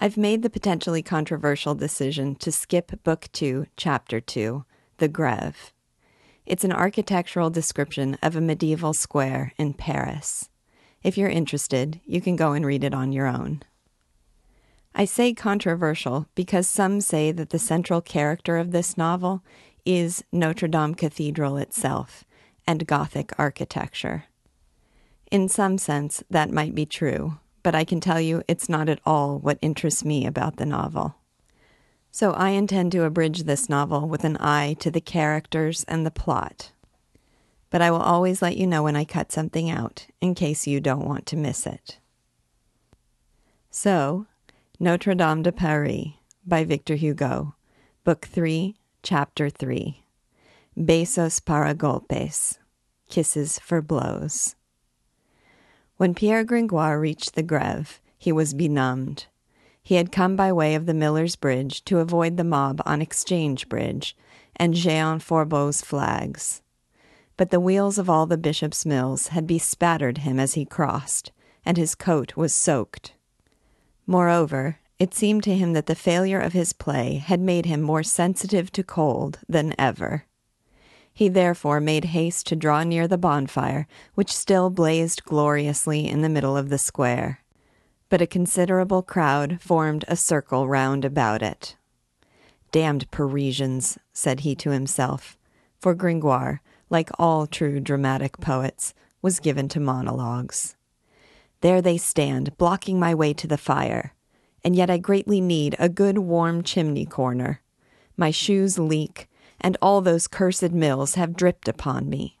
I've 0.00 0.16
made 0.16 0.42
the 0.42 0.50
potentially 0.50 1.02
controversial 1.02 1.74
decision 1.74 2.36
to 2.36 2.52
skip 2.52 3.02
Book 3.02 3.28
2, 3.32 3.66
Chapter 3.76 4.20
2, 4.20 4.64
The 4.98 5.08
Greve. 5.08 5.72
It's 6.46 6.62
an 6.62 6.70
architectural 6.70 7.50
description 7.50 8.16
of 8.22 8.36
a 8.36 8.40
medieval 8.40 8.94
square 8.94 9.52
in 9.58 9.74
Paris. 9.74 10.50
If 11.02 11.18
you're 11.18 11.28
interested, 11.28 12.00
you 12.06 12.20
can 12.20 12.36
go 12.36 12.52
and 12.52 12.64
read 12.64 12.84
it 12.84 12.94
on 12.94 13.10
your 13.10 13.26
own. 13.26 13.64
I 14.94 15.04
say 15.04 15.34
controversial 15.34 16.28
because 16.36 16.68
some 16.68 17.00
say 17.00 17.32
that 17.32 17.50
the 17.50 17.58
central 17.58 18.00
character 18.00 18.56
of 18.56 18.70
this 18.70 18.96
novel 18.96 19.42
is 19.84 20.22
Notre 20.30 20.68
Dame 20.68 20.94
Cathedral 20.94 21.56
itself 21.56 22.22
and 22.68 22.86
Gothic 22.86 23.32
architecture. 23.36 24.26
In 25.32 25.48
some 25.48 25.76
sense, 25.76 26.22
that 26.30 26.52
might 26.52 26.76
be 26.76 26.86
true, 26.86 27.38
but 27.62 27.74
I 27.74 27.84
can 27.84 28.00
tell 28.00 28.20
you 28.20 28.42
it's 28.48 28.68
not 28.68 28.88
at 28.88 29.00
all 29.04 29.38
what 29.38 29.58
interests 29.60 30.04
me 30.04 30.26
about 30.26 30.56
the 30.56 30.66
novel. 30.66 31.16
So 32.10 32.32
I 32.32 32.50
intend 32.50 32.92
to 32.92 33.04
abridge 33.04 33.44
this 33.44 33.68
novel 33.68 34.08
with 34.08 34.24
an 34.24 34.36
eye 34.40 34.74
to 34.80 34.90
the 34.90 35.00
characters 35.00 35.84
and 35.88 36.04
the 36.04 36.10
plot. 36.10 36.72
But 37.70 37.82
I 37.82 37.90
will 37.90 38.00
always 38.00 38.40
let 38.40 38.56
you 38.56 38.66
know 38.66 38.82
when 38.82 38.96
I 38.96 39.04
cut 39.04 39.30
something 39.30 39.68
out, 39.68 40.06
in 40.20 40.34
case 40.34 40.66
you 40.66 40.80
don't 40.80 41.06
want 41.06 41.26
to 41.26 41.36
miss 41.36 41.66
it. 41.66 41.98
So, 43.70 44.26
Notre 44.80 45.14
Dame 45.14 45.42
de 45.42 45.52
Paris 45.52 46.14
by 46.46 46.64
Victor 46.64 46.94
Hugo, 46.94 47.54
Book 48.04 48.26
3, 48.26 48.74
Chapter 49.02 49.50
3 49.50 50.02
Besos 50.78 51.44
para 51.44 51.74
golpes, 51.74 52.58
Kisses 53.10 53.58
for 53.58 53.82
Blows. 53.82 54.54
When 55.98 56.14
Pierre 56.14 56.44
Gringoire 56.44 57.00
reached 57.00 57.34
the 57.34 57.42
Greve, 57.42 58.00
he 58.16 58.30
was 58.30 58.54
benumbed. 58.54 59.26
He 59.82 59.96
had 59.96 60.12
come 60.12 60.36
by 60.36 60.52
way 60.52 60.76
of 60.76 60.86
the 60.86 60.94
Miller's 60.94 61.34
Bridge 61.34 61.84
to 61.86 61.98
avoid 61.98 62.36
the 62.36 62.44
mob 62.44 62.80
on 62.86 63.02
Exchange 63.02 63.68
Bridge 63.68 64.16
and 64.54 64.74
Jean 64.74 65.18
Fourbault's 65.18 65.82
flags. 65.82 66.62
But 67.36 67.50
the 67.50 67.58
wheels 67.58 67.98
of 67.98 68.08
all 68.08 68.26
the 68.26 68.38
bishop's 68.38 68.86
mills 68.86 69.28
had 69.28 69.44
bespattered 69.44 70.18
him 70.18 70.38
as 70.38 70.54
he 70.54 70.64
crossed, 70.64 71.32
and 71.66 71.76
his 71.76 71.96
coat 71.96 72.36
was 72.36 72.54
soaked. 72.54 73.14
Moreover, 74.06 74.78
it 75.00 75.14
seemed 75.14 75.42
to 75.44 75.54
him 75.56 75.72
that 75.72 75.86
the 75.86 75.96
failure 75.96 76.40
of 76.40 76.52
his 76.52 76.72
play 76.72 77.16
had 77.16 77.40
made 77.40 77.66
him 77.66 77.82
more 77.82 78.04
sensitive 78.04 78.70
to 78.70 78.84
cold 78.84 79.40
than 79.48 79.74
ever. 79.76 80.26
He 81.18 81.28
therefore 81.28 81.80
made 81.80 82.04
haste 82.04 82.46
to 82.46 82.54
draw 82.54 82.84
near 82.84 83.08
the 83.08 83.18
bonfire, 83.18 83.88
which 84.14 84.32
still 84.32 84.70
blazed 84.70 85.24
gloriously 85.24 86.06
in 86.06 86.22
the 86.22 86.28
middle 86.28 86.56
of 86.56 86.68
the 86.68 86.78
square. 86.78 87.40
But 88.08 88.22
a 88.22 88.26
considerable 88.28 89.02
crowd 89.02 89.60
formed 89.60 90.04
a 90.06 90.14
circle 90.14 90.68
round 90.68 91.04
about 91.04 91.42
it. 91.42 91.74
Damned 92.70 93.10
Parisians, 93.10 93.98
said 94.12 94.40
he 94.40 94.54
to 94.54 94.70
himself, 94.70 95.36
for 95.80 95.92
Gringoire, 95.92 96.62
like 96.88 97.10
all 97.18 97.48
true 97.48 97.80
dramatic 97.80 98.38
poets, 98.38 98.94
was 99.20 99.40
given 99.40 99.68
to 99.70 99.80
monologues. 99.80 100.76
There 101.62 101.82
they 101.82 101.98
stand, 101.98 102.56
blocking 102.58 103.00
my 103.00 103.12
way 103.12 103.34
to 103.34 103.48
the 103.48 103.58
fire, 103.58 104.14
and 104.62 104.76
yet 104.76 104.88
I 104.88 104.98
greatly 104.98 105.40
need 105.40 105.74
a 105.80 105.88
good 105.88 106.18
warm 106.18 106.62
chimney 106.62 107.06
corner. 107.06 107.60
My 108.16 108.30
shoes 108.30 108.78
leak, 108.78 109.28
and 109.60 109.76
all 109.80 110.00
those 110.00 110.26
cursed 110.26 110.72
mills 110.72 111.14
have 111.14 111.36
dripped 111.36 111.68
upon 111.68 112.08
me. 112.08 112.38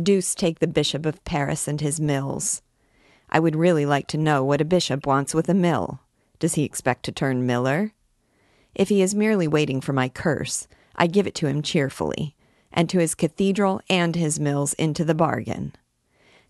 Deuce 0.00 0.34
take 0.34 0.58
the 0.58 0.66
Bishop 0.66 1.04
of 1.06 1.24
Paris 1.24 1.66
and 1.66 1.80
his 1.80 2.00
mills. 2.00 2.62
I 3.30 3.40
would 3.40 3.56
really 3.56 3.84
like 3.84 4.06
to 4.08 4.18
know 4.18 4.44
what 4.44 4.60
a 4.60 4.64
bishop 4.64 5.06
wants 5.06 5.34
with 5.34 5.48
a 5.48 5.54
mill. 5.54 6.00
Does 6.38 6.54
he 6.54 6.64
expect 6.64 7.04
to 7.04 7.12
turn 7.12 7.46
miller? 7.46 7.92
If 8.74 8.88
he 8.88 9.02
is 9.02 9.14
merely 9.14 9.48
waiting 9.48 9.80
for 9.80 9.92
my 9.92 10.08
curse, 10.08 10.68
I 10.94 11.06
give 11.06 11.26
it 11.26 11.34
to 11.36 11.46
him 11.46 11.62
cheerfully, 11.62 12.36
and 12.72 12.88
to 12.88 12.98
his 12.98 13.14
cathedral 13.14 13.80
and 13.90 14.14
his 14.14 14.38
mills 14.40 14.72
into 14.74 15.04
the 15.04 15.14
bargain. 15.14 15.74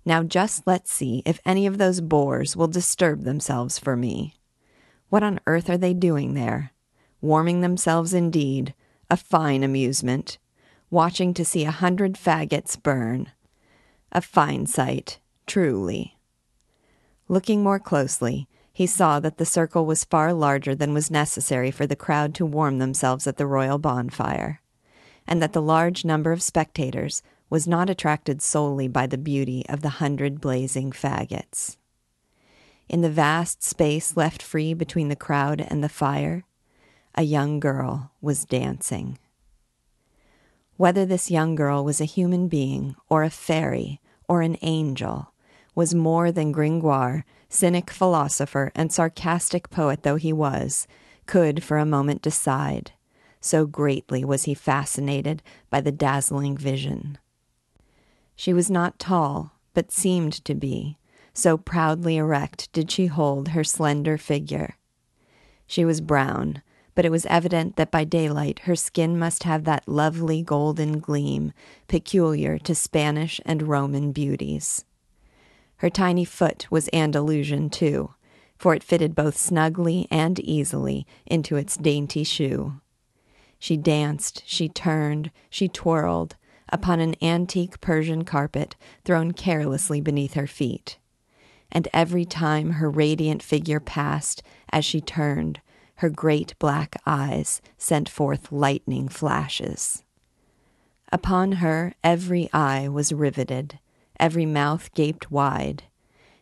Now 0.05 0.23
just 0.23 0.67
let's 0.67 0.93
see 0.93 1.23
if 1.27 1.41
any 1.45 1.67
of 1.67 1.79
those 1.79 2.01
bores 2.01 2.57
will 2.57 2.69
disturb 2.69 3.25
themselves 3.25 3.79
for 3.79 3.97
me. 3.97 4.35
What 5.09 5.23
on 5.23 5.41
earth 5.47 5.69
are 5.71 5.79
they 5.79 5.95
doing 5.95 6.35
there? 6.35 6.73
Warming 7.21 7.61
themselves 7.61 8.15
indeed, 8.15 8.75
a 9.11 9.17
fine 9.17 9.63
amusement, 9.63 10.39
watching 10.91 11.33
to 11.35 11.45
see 11.45 11.65
a 11.65 11.71
hundred 11.71 12.15
faggots 12.15 12.81
burn. 12.83 13.31
A 14.13 14.21
fine 14.21 14.67
sight, 14.67 15.19
truly. 15.47 16.19
Looking 17.29 17.63
more 17.63 17.79
closely, 17.79 18.49
he 18.73 18.87
saw 18.87 19.19
that 19.21 19.39
the 19.39 19.45
circle 19.45 19.87
was 19.87 20.05
far 20.05 20.33
larger 20.33 20.75
than 20.75 20.95
was 20.95 21.11
necessary 21.11 21.71
for 21.71 21.87
the 21.87 21.97
crowd 21.97 22.35
to 22.37 22.47
warm 22.47 22.79
themselves 22.79 23.27
at 23.27 23.37
the 23.37 23.47
royal 23.47 23.79
bonfire, 23.79 24.61
and 25.27 25.43
that 25.43 25.53
the 25.53 25.63
large 25.63 26.05
number 26.05 26.33
of 26.33 26.43
spectators 26.43 27.23
was 27.51 27.67
not 27.67 27.91
attracted 27.91 28.41
solely 28.41 28.89
by 28.89 29.07
the 29.07 29.19
beauty 29.19 29.65
of 29.69 29.83
the 29.83 29.89
hundred 29.89 30.41
blazing 30.41 30.93
faggots. 30.93 31.77
In 32.89 33.01
the 33.01 33.11
vast 33.11 33.63
space 33.63 34.17
left 34.17 34.43
free 34.43 34.75
between 34.75 35.09
the 35.09 35.17
crowd 35.17 35.61
and 35.61 35.83
the 35.83 35.89
fire, 35.89 36.45
a 37.15 37.23
young 37.23 37.61
girl 37.61 38.13
was 38.21 38.45
dancing. 38.45 39.19
Whether 40.77 41.05
this 41.05 41.31
young 41.31 41.55
girl 41.55 41.85
was 41.85 42.01
a 42.01 42.05
human 42.05 42.49
being, 42.49 42.95
or 43.09 43.25
a 43.25 43.31
fairy, 43.31 44.01
or 44.29 44.43
an 44.43 44.57
angel, 44.63 45.33
was 45.75 45.95
more 45.95 46.31
than 46.31 46.53
Gringoire, 46.53 47.25
cynic 47.49 47.91
philosopher 47.91 48.71
and 48.75 48.93
sarcastic 48.93 49.71
poet 49.71 50.03
though 50.03 50.17
he 50.17 50.33
was, 50.33 50.87
could 51.27 51.65
for 51.65 51.79
a 51.79 51.87
moment 51.87 52.23
decide. 52.23 52.93
So 53.41 53.67
greatly 53.67 54.25
was 54.25 54.45
he 54.45 54.55
fascinated 54.55 55.43
by 55.71 55.81
the 55.81 55.93
dazzling 55.93 56.57
vision. 56.57 57.19
She 58.37 58.53
was 58.53 58.71
not 58.71 58.99
tall, 58.99 59.53
but 59.75 59.91
seemed 59.93 60.45
to 60.45 60.55
be, 60.55 60.99
so 61.33 61.57
proudly 61.57 62.17
erect 62.17 62.73
did 62.73 62.91
she 62.91 63.07
hold 63.07 63.49
her 63.49 63.65
slender 63.65 64.19
figure. 64.19 64.77
She 65.67 65.85
was 65.85 66.01
brown, 66.01 66.63
but 66.99 67.07
it 67.07 67.13
was 67.13 67.27
evident 67.27 67.77
that 67.77 67.93
by 67.93 68.03
daylight 68.03 68.59
her 68.65 68.75
skin 68.75 69.17
must 69.17 69.45
have 69.45 69.63
that 69.63 69.87
lovely 69.87 70.43
golden 70.43 70.99
gleam 70.99 71.53
peculiar 71.87 72.59
to 72.59 72.75
Spanish 72.75 73.41
and 73.47 73.69
Roman 73.69 74.11
beauties. 74.11 74.85
Her 75.77 75.91
tiny 75.91 76.25
foot 76.25 76.67
was 76.73 76.91
Andalusian, 76.93 77.71
too, 77.71 78.15
for 78.57 78.75
it 78.75 78.83
fitted 78.83 79.15
both 79.15 79.37
snugly 79.37 80.09
and 80.11 80.41
easily 80.41 81.07
into 81.25 81.55
its 81.55 81.77
dainty 81.77 82.25
shoe. 82.25 82.81
She 83.61 83.77
danced, 83.77 84.43
she 84.45 84.69
turned, 84.69 85.31
she 85.49 85.69
twirled 85.69 86.35
upon 86.69 86.99
an 86.99 87.15
antique 87.23 87.81
Persian 87.81 88.25
carpet 88.25 88.75
thrown 89.05 89.31
carelessly 89.35 90.01
beneath 90.01 90.35
her 90.35 90.49
feet. 90.49 90.99
And 91.71 91.87
every 91.93 92.25
time 92.25 92.73
her 92.73 92.91
radiant 92.91 93.41
figure 93.41 93.79
passed, 93.79 94.43
as 94.73 94.85
she 94.85 95.01
turned, 95.01 95.61
her 95.99 96.09
great 96.09 96.55
black 96.59 97.01
eyes 97.07 97.61
sent 97.77 98.09
forth 98.09 98.53
lightning 98.53 99.09
flashes. 99.09 100.05
Upon 101.11 101.53
her 101.53 101.95
every 102.05 102.49
eye 102.53 102.89
was 102.89 103.13
riveted, 103.13 103.81
every 104.21 104.47
mouth 104.47 104.93
gaped 104.95 105.31
wide, 105.31 105.85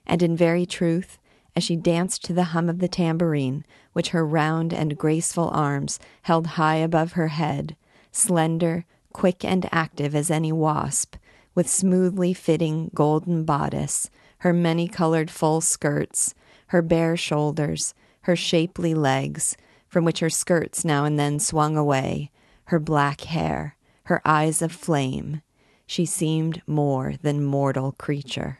and 0.06 0.22
in 0.22 0.36
very 0.36 0.66
truth, 0.66 1.18
as 1.54 1.64
she 1.64 1.74
danced 1.74 2.22
to 2.24 2.34
the 2.34 2.52
hum 2.52 2.68
of 2.68 2.80
the 2.80 2.88
tambourine, 2.88 3.64
which 3.94 4.10
her 4.10 4.26
round 4.26 4.74
and 4.74 4.98
graceful 4.98 5.48
arms 5.54 5.98
held 6.22 6.48
high 6.48 6.76
above 6.76 7.12
her 7.12 7.28
head, 7.28 7.76
slender, 8.12 8.84
quick 9.14 9.42
and 9.42 9.66
active 9.72 10.14
as 10.14 10.30
any 10.30 10.52
wasp, 10.52 11.16
with 11.54 11.66
smoothly 11.66 12.34
fitting 12.34 12.90
golden 12.94 13.44
bodice, 13.44 14.10
her 14.38 14.52
many 14.52 14.86
colored 14.86 15.30
full 15.30 15.62
skirts, 15.62 16.34
her 16.68 16.82
bare 16.82 17.16
shoulders, 17.16 17.94
her 18.26 18.34
shapely 18.34 18.92
legs, 18.92 19.56
from 19.86 20.04
which 20.04 20.18
her 20.18 20.28
skirts 20.28 20.84
now 20.84 21.04
and 21.04 21.16
then 21.16 21.38
swung 21.38 21.76
away, 21.76 22.28
her 22.64 22.80
black 22.80 23.20
hair, 23.20 23.76
her 24.06 24.20
eyes 24.24 24.60
of 24.60 24.72
flame, 24.72 25.42
she 25.86 26.04
seemed 26.04 26.60
more 26.66 27.14
than 27.22 27.44
mortal 27.44 27.92
creature. 27.92 28.58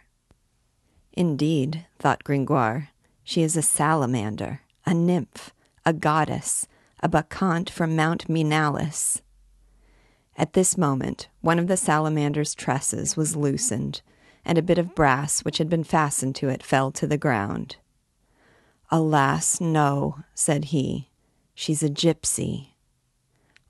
Indeed, 1.12 1.84
thought 1.98 2.22
Gringoire, 2.22 2.90
she 3.24 3.42
is 3.42 3.56
a 3.56 3.62
salamander, 3.62 4.60
a 4.84 4.94
nymph, 4.94 5.52
a 5.84 5.92
goddess, 5.92 6.68
a 7.00 7.08
bacchante 7.08 7.72
from 7.72 7.96
Mount 7.96 8.28
Maenalus. 8.28 9.20
At 10.36 10.52
this 10.52 10.78
moment, 10.78 11.26
one 11.40 11.58
of 11.58 11.66
the 11.66 11.76
salamander's 11.76 12.54
tresses 12.54 13.16
was 13.16 13.34
loosened, 13.34 14.00
and 14.44 14.58
a 14.58 14.62
bit 14.62 14.78
of 14.78 14.94
brass 14.94 15.40
which 15.40 15.58
had 15.58 15.68
been 15.68 15.82
fastened 15.82 16.36
to 16.36 16.48
it 16.48 16.62
fell 16.62 16.92
to 16.92 17.06
the 17.08 17.18
ground. 17.18 17.78
Alas, 18.90 19.60
no, 19.60 20.18
said 20.34 20.66
he. 20.66 21.10
She's 21.54 21.82
a 21.82 21.88
gypsy. 21.88 22.68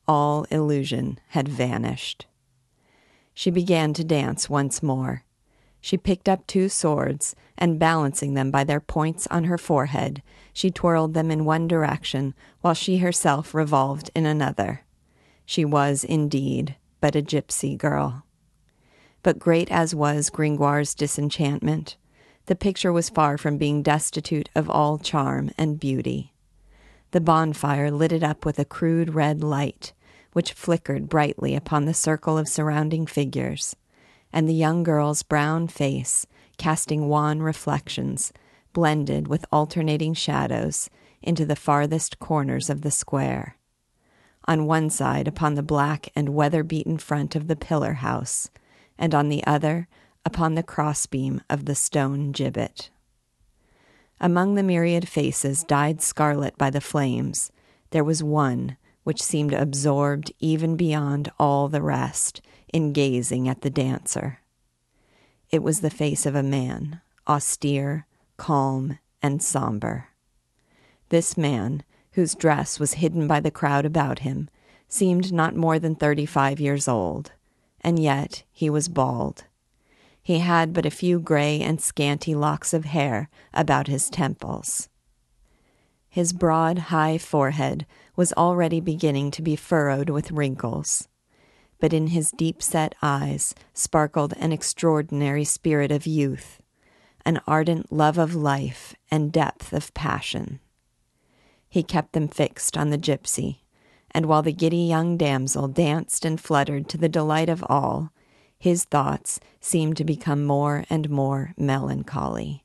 All 0.07 0.45
illusion 0.51 1.19
had 1.29 1.49
vanished. 1.49 2.27
She 3.33 3.51
began 3.51 3.95
to 3.95 4.05
dance 4.05 4.51
once 4.51 4.83
more. 4.83 5.25
She 5.81 5.97
picked 5.97 6.29
up 6.29 6.47
two 6.47 6.69
swords, 6.69 7.37
and 7.57 7.79
balancing 7.79 8.35
them 8.35 8.51
by 8.51 8.65
their 8.65 8.81
points 8.81 9.27
on 9.29 9.45
her 9.45 9.59
forehead, 9.59 10.23
she 10.53 10.71
twirled 10.71 11.15
them 11.15 11.31
in 11.31 11.45
one 11.45 11.69
direction, 11.69 12.35
while 12.61 12.75
she 12.75 12.99
herself 12.99 13.55
revolved 13.55 14.11
in 14.15 14.27
another. 14.27 14.83
She 15.45 15.65
was, 15.65 16.03
indeed, 16.03 16.77
but 17.01 17.15
a 17.15 17.23
gypsy 17.23 17.79
girl. 17.79 18.27
But 19.23 19.39
great 19.39 19.71
as 19.71 19.95
was 19.95 20.29
Gringoire's 20.29 20.95
disenchantment, 20.95 21.97
the 22.47 22.57
picture 22.57 22.93
was 22.93 23.11
far 23.11 23.37
from 23.37 23.59
being 23.59 23.83
destitute 23.83 24.49
of 24.55 24.71
all 24.71 24.99
charm 24.99 25.51
and 25.59 25.81
beauty. 25.81 26.33
The 27.11 27.21
bonfire 27.21 27.91
lit 27.91 28.13
it 28.13 28.23
up 28.23 28.45
with 28.45 28.59
a 28.59 28.65
crude 28.65 29.15
red 29.15 29.43
light, 29.43 29.93
which 30.33 30.53
flickered 30.53 31.09
brightly 31.09 31.55
upon 31.55 31.85
the 31.85 31.95
circle 31.95 32.37
of 32.39 32.49
surrounding 32.49 33.07
figures 33.07 33.77
and 34.33 34.49
the 34.49 34.55
young 34.55 34.83
girl's 34.83 35.23
brown 35.23 35.67
face, 35.69 36.27
casting 36.59 37.09
wan 37.09 37.41
reflections, 37.41 38.33
blended 38.73 39.29
with 39.29 39.47
alternating 39.51 40.15
shadows, 40.15 40.91
into 41.23 41.47
the 41.47 41.57
farthest 41.57 42.19
corners 42.19 42.69
of 42.69 42.83
the 42.83 42.91
square. 42.91 43.57
On 44.45 44.67
one 44.67 44.91
side, 44.91 45.27
upon 45.27 45.55
the 45.55 45.63
black 45.63 46.11
and 46.15 46.35
weather 46.35 46.63
beaten 46.63 46.99
front 46.99 47.35
of 47.35 47.49
the 47.49 47.57
pillar 47.57 47.95
house, 47.95 48.51
and 48.99 49.15
on 49.15 49.29
the 49.29 49.43
other, 49.47 49.89
upon 50.27 50.57
the 50.57 50.63
crossbeam 50.63 51.41
of 51.49 51.67
the 51.67 51.75
stone 51.77 52.33
gibbet. 52.33 52.91
Among 54.21 54.57
the 54.57 54.63
myriad 54.65 55.09
faces 55.09 55.63
dyed 55.63 56.03
scarlet 56.03 56.59
by 56.59 56.69
the 56.69 56.81
flames, 56.81 57.53
there 57.91 58.03
was 58.03 58.25
one 58.25 58.77
which 59.05 59.23
seemed 59.23 59.53
absorbed 59.53 60.33
even 60.41 60.75
beyond 60.75 61.31
all 61.39 61.69
the 61.69 61.81
rest 61.81 62.41
in 62.73 62.93
gazing 62.93 63.49
at 63.49 63.61
the 63.61 63.71
dancer. 63.71 64.41
It 65.51 65.63
was 65.63 65.81
the 65.81 65.91
face 65.91 66.27
of 66.27 66.35
a 66.35 66.43
man, 66.43 67.01
austere, 67.29 68.09
calm, 68.37 68.99
and 69.23 69.41
somber. 69.41 70.09
This 71.11 71.37
man, 71.37 71.85
whose 72.13 72.35
dress 72.35 72.81
was 72.81 72.95
hidden 72.95 73.29
by 73.29 73.39
the 73.39 73.53
crowd 73.53 73.85
about 73.85 74.21
him, 74.21 74.51
seemed 74.89 75.33
not 75.33 75.55
more 75.55 75.79
than 75.79 75.95
thirty 75.95 76.27
five 76.27 76.59
years 76.59 76.89
old, 76.89 77.31
and 77.81 78.01
yet 78.01 78.43
he 78.51 78.69
was 78.69 78.89
bald. 78.89 79.45
He 80.27 80.41
had 80.41 80.73
but 80.73 80.85
a 80.85 80.91
few 80.91 81.21
gray 81.21 81.61
and 81.61 81.81
scanty 81.81 82.35
locks 82.35 82.75
of 82.75 82.85
hair 82.85 83.31
about 83.55 83.87
his 83.87 84.11
temples. 84.11 84.89
His 86.09 86.33
broad, 86.33 86.79
high 86.91 87.17
forehead 87.19 87.87
was 88.17 88.33
already 88.33 88.81
beginning 88.81 89.31
to 89.33 89.43
be 89.43 89.55
furrowed 89.55 90.11
with 90.11 90.33
wrinkles 90.33 91.07
but 91.79 91.93
in 91.93 92.09
his 92.09 92.31
deep 92.31 92.63
set 92.63 92.95
eyes 93.03 93.55
sparkled 93.75 94.35
an 94.39 94.53
extraordinary 94.53 95.45
spirit 95.45 95.93
of 95.93 96.07
youth, 96.07 96.61
an 97.25 97.41
ardent 97.47 97.93
love 97.93 98.19
of 98.19 98.35
life 98.35 98.95
and 99.11 99.33
depth 99.33 99.73
of 99.73 99.93
passion. 99.95 100.61
He 101.69 101.83
kept 101.83 102.13
them 102.13 102.29
fixed 102.29 102.77
on 102.77 102.91
the 102.91 102.99
gypsy, 102.99 103.59
and 104.13 104.27
while 104.27 104.43
the 104.43 104.53
giddy 104.53 104.79
young 104.79 105.17
damsel 105.17 105.69
danced 105.69 106.25
and 106.25 106.41
fluttered 106.41 106.89
to 106.89 106.99
the 106.99 107.09
delight 107.09 107.49
of 107.49 107.65
all, 107.69 108.11
his 108.67 108.85
thoughts 108.85 109.39
seemed 109.61 109.97
to 109.97 110.03
become 110.03 110.45
more 110.45 110.85
and 110.91 111.09
more 111.09 111.55
melancholy. 111.57 112.65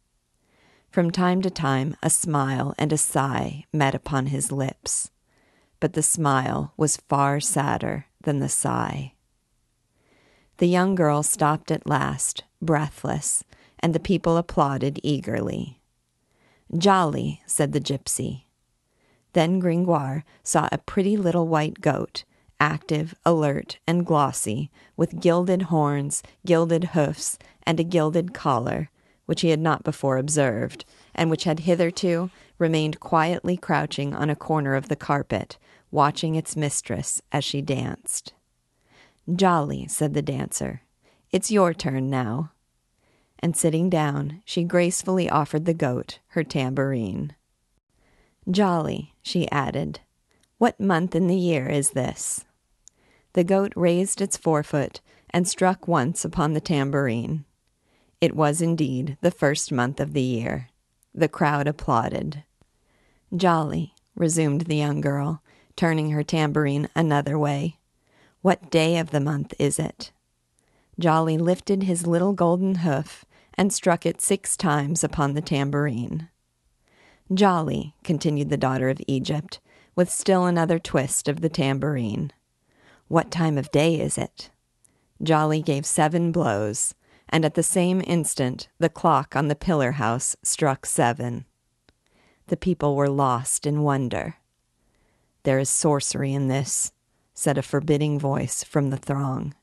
From 0.90 1.12
time 1.12 1.44
to 1.44 1.52
time, 1.52 1.96
a 2.02 2.10
smile 2.10 2.74
and 2.80 2.92
a 2.92 2.98
sigh 2.98 3.66
met 3.72 3.94
upon 3.94 4.26
his 4.26 4.52
lips, 4.52 5.12
but 5.80 5.94
the 5.94 6.02
smile 6.02 6.74
was 6.76 6.98
far 6.98 7.40
sadder 7.40 8.08
than 8.20 8.40
the 8.40 8.50
sigh. 8.50 9.14
The 10.58 10.66
young 10.66 10.96
girl 10.96 11.22
stopped 11.22 11.70
at 11.70 11.86
last, 11.86 12.46
breathless, 12.60 13.44
and 13.78 13.94
the 13.94 14.00
people 14.00 14.38
applauded 14.38 15.00
eagerly. 15.04 15.82
Jolly, 16.76 17.44
said 17.46 17.74
the 17.74 17.80
gypsy. 17.80 18.46
Then 19.34 19.60
Gringoire 19.60 20.24
saw 20.42 20.68
a 20.72 20.80
pretty 20.80 21.16
little 21.16 21.48
white 21.48 21.80
goat, 21.80 22.24
active, 22.62 23.16
alert, 23.26 23.80
and 23.88 24.06
glossy, 24.06 24.70
with 24.96 25.20
gilded 25.20 25.64
horns, 25.64 26.22
gilded 26.46 26.84
hoofs, 26.94 27.40
and 27.64 27.80
a 27.80 27.84
gilded 27.84 28.34
collar, 28.36 28.90
which 29.26 29.42
he 29.42 29.50
had 29.50 29.60
not 29.60 29.84
before 29.84 30.18
observed, 30.18 30.86
and 31.16 31.32
which 31.32 31.46
had 31.46 31.62
hitherto 31.62 32.30
remained 32.60 33.00
quietly 33.00 33.58
crouching 33.58 34.14
on 34.14 34.30
a 34.30 34.36
corner 34.36 34.76
of 34.76 34.90
the 34.90 34.96
carpet, 34.96 35.58
watching 35.90 36.36
its 36.36 36.56
mistress 36.56 37.20
as 37.32 37.44
she 37.44 37.62
danced. 37.62 38.34
Jolly, 39.36 39.88
said 39.88 40.14
the 40.14 40.22
dancer. 40.22 40.82
It's 41.32 41.50
your 41.50 41.74
turn 41.74 42.12
now. 42.12 42.52
And 43.40 43.58
sitting 43.58 43.90
down, 43.90 44.44
she 44.46 44.64
gracefully 44.64 45.28
offered 45.28 45.66
the 45.66 45.74
goat 45.74 46.20
her 46.30 46.44
tambourine. 46.44 47.36
Jolly, 48.50 49.16
she 49.24 49.50
added, 49.50 50.02
what 50.60 50.80
month 50.80 51.16
in 51.16 51.26
the 51.26 51.36
year 51.36 51.68
is 51.68 51.92
this? 51.92 52.46
The 53.34 53.44
goat 53.44 53.74
raised 53.76 54.22
its 54.22 54.38
forefoot 54.38 55.02
and 55.30 55.48
struck 55.48 55.88
once 55.88 56.26
upon 56.26 56.54
the 56.54 56.62
tambourine. 56.62 57.46
It 58.20 58.36
was 58.36 58.62
indeed 58.62 59.18
the 59.22 59.32
first 59.32 59.72
month 59.72 60.00
of 60.00 60.14
the 60.14 60.22
year. 60.22 60.70
The 61.14 61.30
crowd 61.30 61.68
applauded. 61.68 62.44
Jolly, 63.36 63.96
resumed 64.16 64.62
the 64.62 64.76
young 64.76 65.02
girl, 65.02 65.42
turning 65.76 66.12
her 66.12 66.24
tambourine 66.24 66.90
another 66.96 67.40
way. 67.40 67.80
What 68.42 68.70
day 68.70 68.98
of 68.98 69.12
the 69.12 69.20
month 69.20 69.54
is 69.58 69.80
it? 69.80 70.12
Jolly 71.00 71.38
lifted 71.38 71.84
his 71.84 72.06
little 72.06 72.34
golden 72.34 72.76
hoof 72.76 73.26
and 73.54 73.72
struck 73.72 74.06
it 74.06 74.22
six 74.22 74.58
times 74.58 75.04
upon 75.04 75.34
the 75.34 75.42
tambourine. 75.42 76.30
Jolly, 77.34 77.96
continued 78.04 78.50
the 78.50 78.58
daughter 78.58 78.90
of 78.90 79.02
Egypt, 79.08 79.60
with 79.96 80.10
still 80.10 80.46
another 80.46 80.80
twist 80.80 81.28
of 81.28 81.42
the 81.42 81.50
tambourine. 81.50 82.32
What 83.12 83.30
time 83.30 83.58
of 83.58 83.72
day 83.72 84.00
is 84.00 84.18
it? 84.18 84.52
Jolly 85.22 85.62
gave 85.62 85.86
seven 85.86 86.32
blows, 86.32 86.96
and 87.28 87.44
at 87.44 87.56
the 87.56 87.62
same 87.62 88.02
instant 88.08 88.70
the 88.80 88.88
clock 88.88 89.36
on 89.36 89.50
the 89.50 89.54
pillar 89.54 89.92
house 89.92 90.38
struck 90.44 90.86
seven. 90.86 91.44
The 92.48 92.56
people 92.56 92.96
were 92.96 93.10
lost 93.10 93.68
in 93.68 93.84
wonder. 93.84 94.36
There 95.44 95.60
is 95.60 95.70
sorcery 95.70 96.32
in 96.32 96.48
this, 96.48 96.94
said 97.34 97.58
a 97.58 97.62
forbidding 97.62 98.18
voice 98.18 98.64
from 98.64 98.92
the 98.92 98.98
throng. 98.98 99.56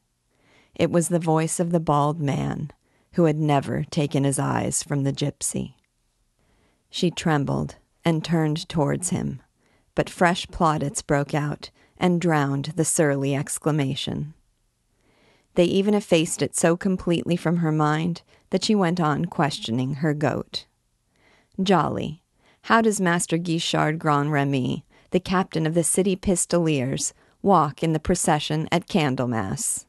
It 0.74 0.90
was 0.90 1.08
the 1.08 1.18
voice 1.18 1.58
of 1.58 1.70
the 1.70 1.80
bald 1.80 2.20
man, 2.20 2.70
who 3.12 3.24
had 3.24 3.38
never 3.38 3.82
taken 3.84 4.24
his 4.24 4.38
eyes 4.38 4.82
from 4.82 5.04
the 5.04 5.12
gypsy. 5.12 5.72
She 6.90 7.10
trembled 7.10 7.76
and 8.04 8.22
turned 8.22 8.68
towards 8.68 9.08
him, 9.08 9.40
but 9.94 10.10
fresh 10.10 10.46
plaudits 10.48 11.00
broke 11.00 11.32
out 11.32 11.70
and 11.98 12.20
drowned 12.20 12.72
the 12.76 12.84
surly 12.84 13.34
exclamation. 13.34 14.34
They 15.54 15.64
even 15.64 15.94
effaced 15.94 16.40
it 16.40 16.56
so 16.56 16.76
completely 16.76 17.36
from 17.36 17.58
her 17.58 17.72
mind 17.72 18.22
that 18.50 18.64
she 18.64 18.74
went 18.74 19.00
on 19.00 19.26
questioning 19.26 19.94
her 19.94 20.14
goat. 20.14 20.66
Jolly, 21.62 22.22
how 22.62 22.80
does 22.80 23.00
Master 23.00 23.36
Guichard 23.36 23.98
Grand 23.98 24.32
Remy 24.32 24.84
the 25.10 25.20
captain 25.20 25.66
of 25.66 25.74
the 25.74 25.84
city 25.84 26.16
pistoliers, 26.16 27.12
walk 27.40 27.82
in 27.82 27.92
the 27.92 28.00
procession 28.00 28.68
at 28.70 28.88
Candlemas. 28.88 29.86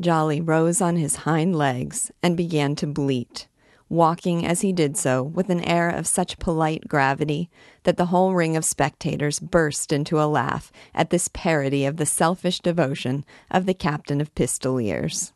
Jolly 0.00 0.40
rose 0.40 0.80
on 0.80 0.96
his 0.96 1.16
hind 1.16 1.54
legs 1.54 2.10
and 2.22 2.36
began 2.36 2.74
to 2.76 2.86
bleat, 2.86 3.48
walking 3.90 4.46
as 4.46 4.60
he 4.60 4.72
did 4.72 4.96
so 4.96 5.22
with 5.22 5.50
an 5.50 5.62
air 5.64 5.90
of 5.90 6.06
such 6.06 6.38
polite 6.38 6.86
gravity 6.88 7.50
that 7.82 7.96
the 7.96 8.06
whole 8.06 8.32
ring 8.32 8.56
of 8.56 8.64
spectators 8.64 9.40
burst 9.40 9.92
into 9.92 10.20
a 10.20 10.24
laugh 10.24 10.72
at 10.94 11.10
this 11.10 11.28
parody 11.28 11.84
of 11.84 11.96
the 11.96 12.06
selfish 12.06 12.60
devotion 12.60 13.24
of 13.50 13.66
the 13.66 13.74
captain 13.74 14.20
of 14.20 14.34
pistoliers. 14.34 15.32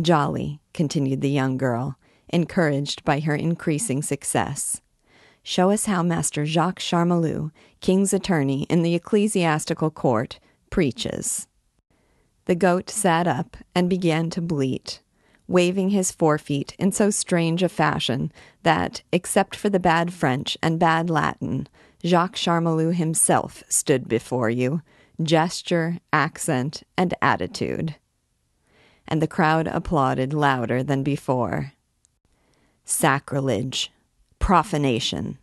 Jolly, 0.00 0.60
continued 0.72 1.20
the 1.20 1.28
young 1.28 1.58
girl, 1.58 1.98
encouraged 2.28 3.04
by 3.04 3.18
her 3.20 3.34
increasing 3.34 4.02
success. 4.02 4.80
Show 5.42 5.70
us 5.70 5.86
how 5.86 6.02
Master 6.04 6.46
Jacques 6.46 6.78
Charmolue, 6.78 7.50
king's 7.80 8.12
attorney 8.12 8.66
in 8.70 8.82
the 8.82 8.94
ecclesiastical 8.94 9.90
court, 9.90 10.38
preaches. 10.70 11.48
The 12.44 12.54
goat 12.54 12.88
sat 12.90 13.26
up 13.26 13.56
and 13.74 13.90
began 13.90 14.30
to 14.30 14.40
bleat, 14.40 15.00
waving 15.50 15.90
his 15.90 16.12
forefeet 16.12 16.74
in 16.78 16.92
so 16.92 17.10
strange 17.10 17.60
a 17.60 17.68
fashion 17.68 18.30
that, 18.62 19.02
except 19.12 19.56
for 19.56 19.68
the 19.68 19.80
bad 19.80 20.12
French 20.12 20.56
and 20.62 20.78
bad 20.78 21.10
Latin, 21.10 21.66
Jacques 22.04 22.36
Charmolue 22.36 22.94
himself 22.94 23.64
stood 23.68 24.08
before 24.08 24.48
you, 24.48 24.80
gesture, 25.20 25.98
accent, 26.12 26.84
and 26.96 27.12
attitude. 27.20 27.96
And 29.08 29.20
the 29.20 29.26
crowd 29.26 29.66
applauded 29.66 30.32
louder 30.32 30.84
than 30.84 31.02
before. 31.02 31.72
Sacrilege, 32.84 33.90
Profanation! 34.38 35.38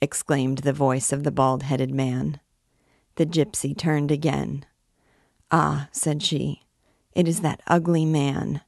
exclaimed 0.00 0.58
the 0.58 0.72
voice 0.72 1.12
of 1.12 1.24
the 1.24 1.32
bald 1.32 1.64
headed 1.64 1.90
man. 1.90 2.38
The 3.16 3.26
gypsy 3.26 3.76
turned 3.76 4.12
again. 4.12 4.64
Ah, 5.50 5.88
said 5.90 6.22
she, 6.22 6.62
it 7.12 7.26
is 7.26 7.40
that 7.40 7.60
ugly 7.66 8.04
man. 8.04 8.60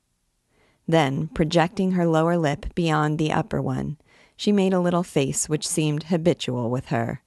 Then, 0.90 1.28
projecting 1.28 1.92
her 1.92 2.04
lower 2.04 2.37
lip 2.37 2.75
beyond 2.75 3.16
the 3.16 3.30
upper 3.30 3.62
one, 3.62 3.97
she 4.37 4.50
made 4.50 4.73
a 4.73 4.80
little 4.80 5.04
face 5.04 5.49
which 5.49 5.68
seemed 5.68 6.04
habitual 6.04 6.68
with 6.68 6.87
her, 6.87 7.23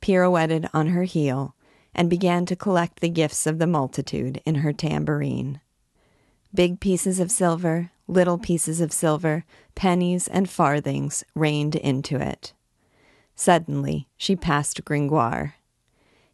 pirouetted 0.00 0.68
on 0.74 0.88
her 0.88 1.04
heel, 1.04 1.54
and 1.94 2.10
began 2.10 2.44
to 2.46 2.56
collect 2.56 2.98
the 2.98 3.08
gifts 3.08 3.46
of 3.46 3.60
the 3.60 3.68
multitude 3.68 4.42
in 4.44 4.56
her 4.56 4.72
tambourine. 4.72 5.60
Big 6.52 6.80
pieces 6.80 7.20
of 7.20 7.30
silver, 7.30 7.92
little 8.08 8.36
pieces 8.36 8.80
of 8.80 8.92
silver, 8.92 9.44
pennies, 9.76 10.26
and 10.26 10.50
farthings 10.50 11.22
rained 11.36 11.76
into 11.76 12.16
it. 12.16 12.52
Suddenly, 13.36 14.08
she 14.16 14.34
passed 14.34 14.84
Gringoire. 14.84 15.54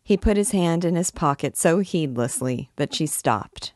He 0.03 0.17
put 0.17 0.39
his 0.39 0.53
hand 0.53 0.87
in 0.87 0.97
his 0.97 1.11
pocket 1.11 1.59
so 1.59 1.81
heedlessly 1.81 2.71
that 2.77 2.95
she 2.95 3.07
stopped. 3.07 3.75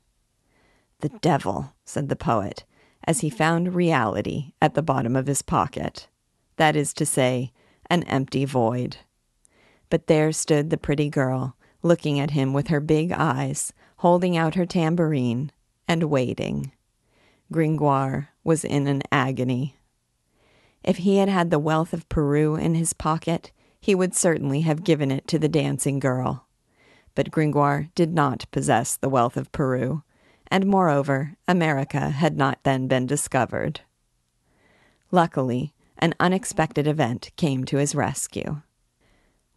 The 1.01 1.11
devil, 1.11 1.75
said 1.85 2.09
the 2.09 2.17
poet, 2.17 2.65
as 3.07 3.21
he 3.21 3.31
found 3.31 3.75
reality 3.75 4.53
at 4.61 4.75
the 4.75 4.83
bottom 4.83 5.15
of 5.15 5.27
his 5.27 5.43
pocket. 5.43 6.09
That 6.57 6.77
is 6.77 6.93
to 6.95 7.07
say, 7.07 7.53
an 7.91 8.03
empty 8.05 8.45
void. 8.45 8.99
But 9.91 10.07
there 10.07 10.33
stood 10.33 10.71
the 10.71 10.79
pretty 10.79 11.11
girl, 11.11 11.57
looking 11.83 12.19
at 12.19 12.31
him 12.31 12.53
with 12.53 12.69
her 12.69 12.81
big 12.81 13.13
eyes, 13.13 13.73
holding 13.99 14.37
out 14.37 14.55
her 14.55 14.67
tambourine, 14.67 15.53
and 15.87 16.05
waiting. 16.05 16.73
Gringoire 17.53 18.31
was 18.43 18.65
in 18.65 18.87
an 18.87 19.03
agony. 19.13 19.77
If 20.83 20.99
he 20.99 21.19
had 21.19 21.29
had 21.29 21.51
the 21.51 21.59
wealth 21.59 21.93
of 21.93 22.09
Peru 22.09 22.57
in 22.57 22.75
his 22.75 22.93
pocket, 22.93 23.53
he 23.81 23.95
would 23.95 24.15
certainly 24.15 24.63
have 24.63 24.85
given 24.85 25.11
it 25.11 25.27
to 25.29 25.39
the 25.39 25.49
dancing 25.49 25.99
girl. 25.99 26.47
But 27.15 27.31
Gringoire 27.31 27.89
did 27.95 28.13
not 28.13 28.47
possess 28.51 28.97
the 28.97 29.09
wealth 29.09 29.37
of 29.37 29.53
Peru, 29.53 30.03
and 30.51 30.67
moreover, 30.67 31.37
America 31.49 32.11
had 32.11 32.37
not 32.37 32.59
then 32.63 32.87
been 32.87 33.07
discovered. 33.07 33.81
Luckily, 35.11 35.73
an 35.99 36.15
unexpected 36.19 36.87
event 36.87 37.31
came 37.37 37.65
to 37.65 37.79
his 37.79 37.95
rescue. 37.95 38.63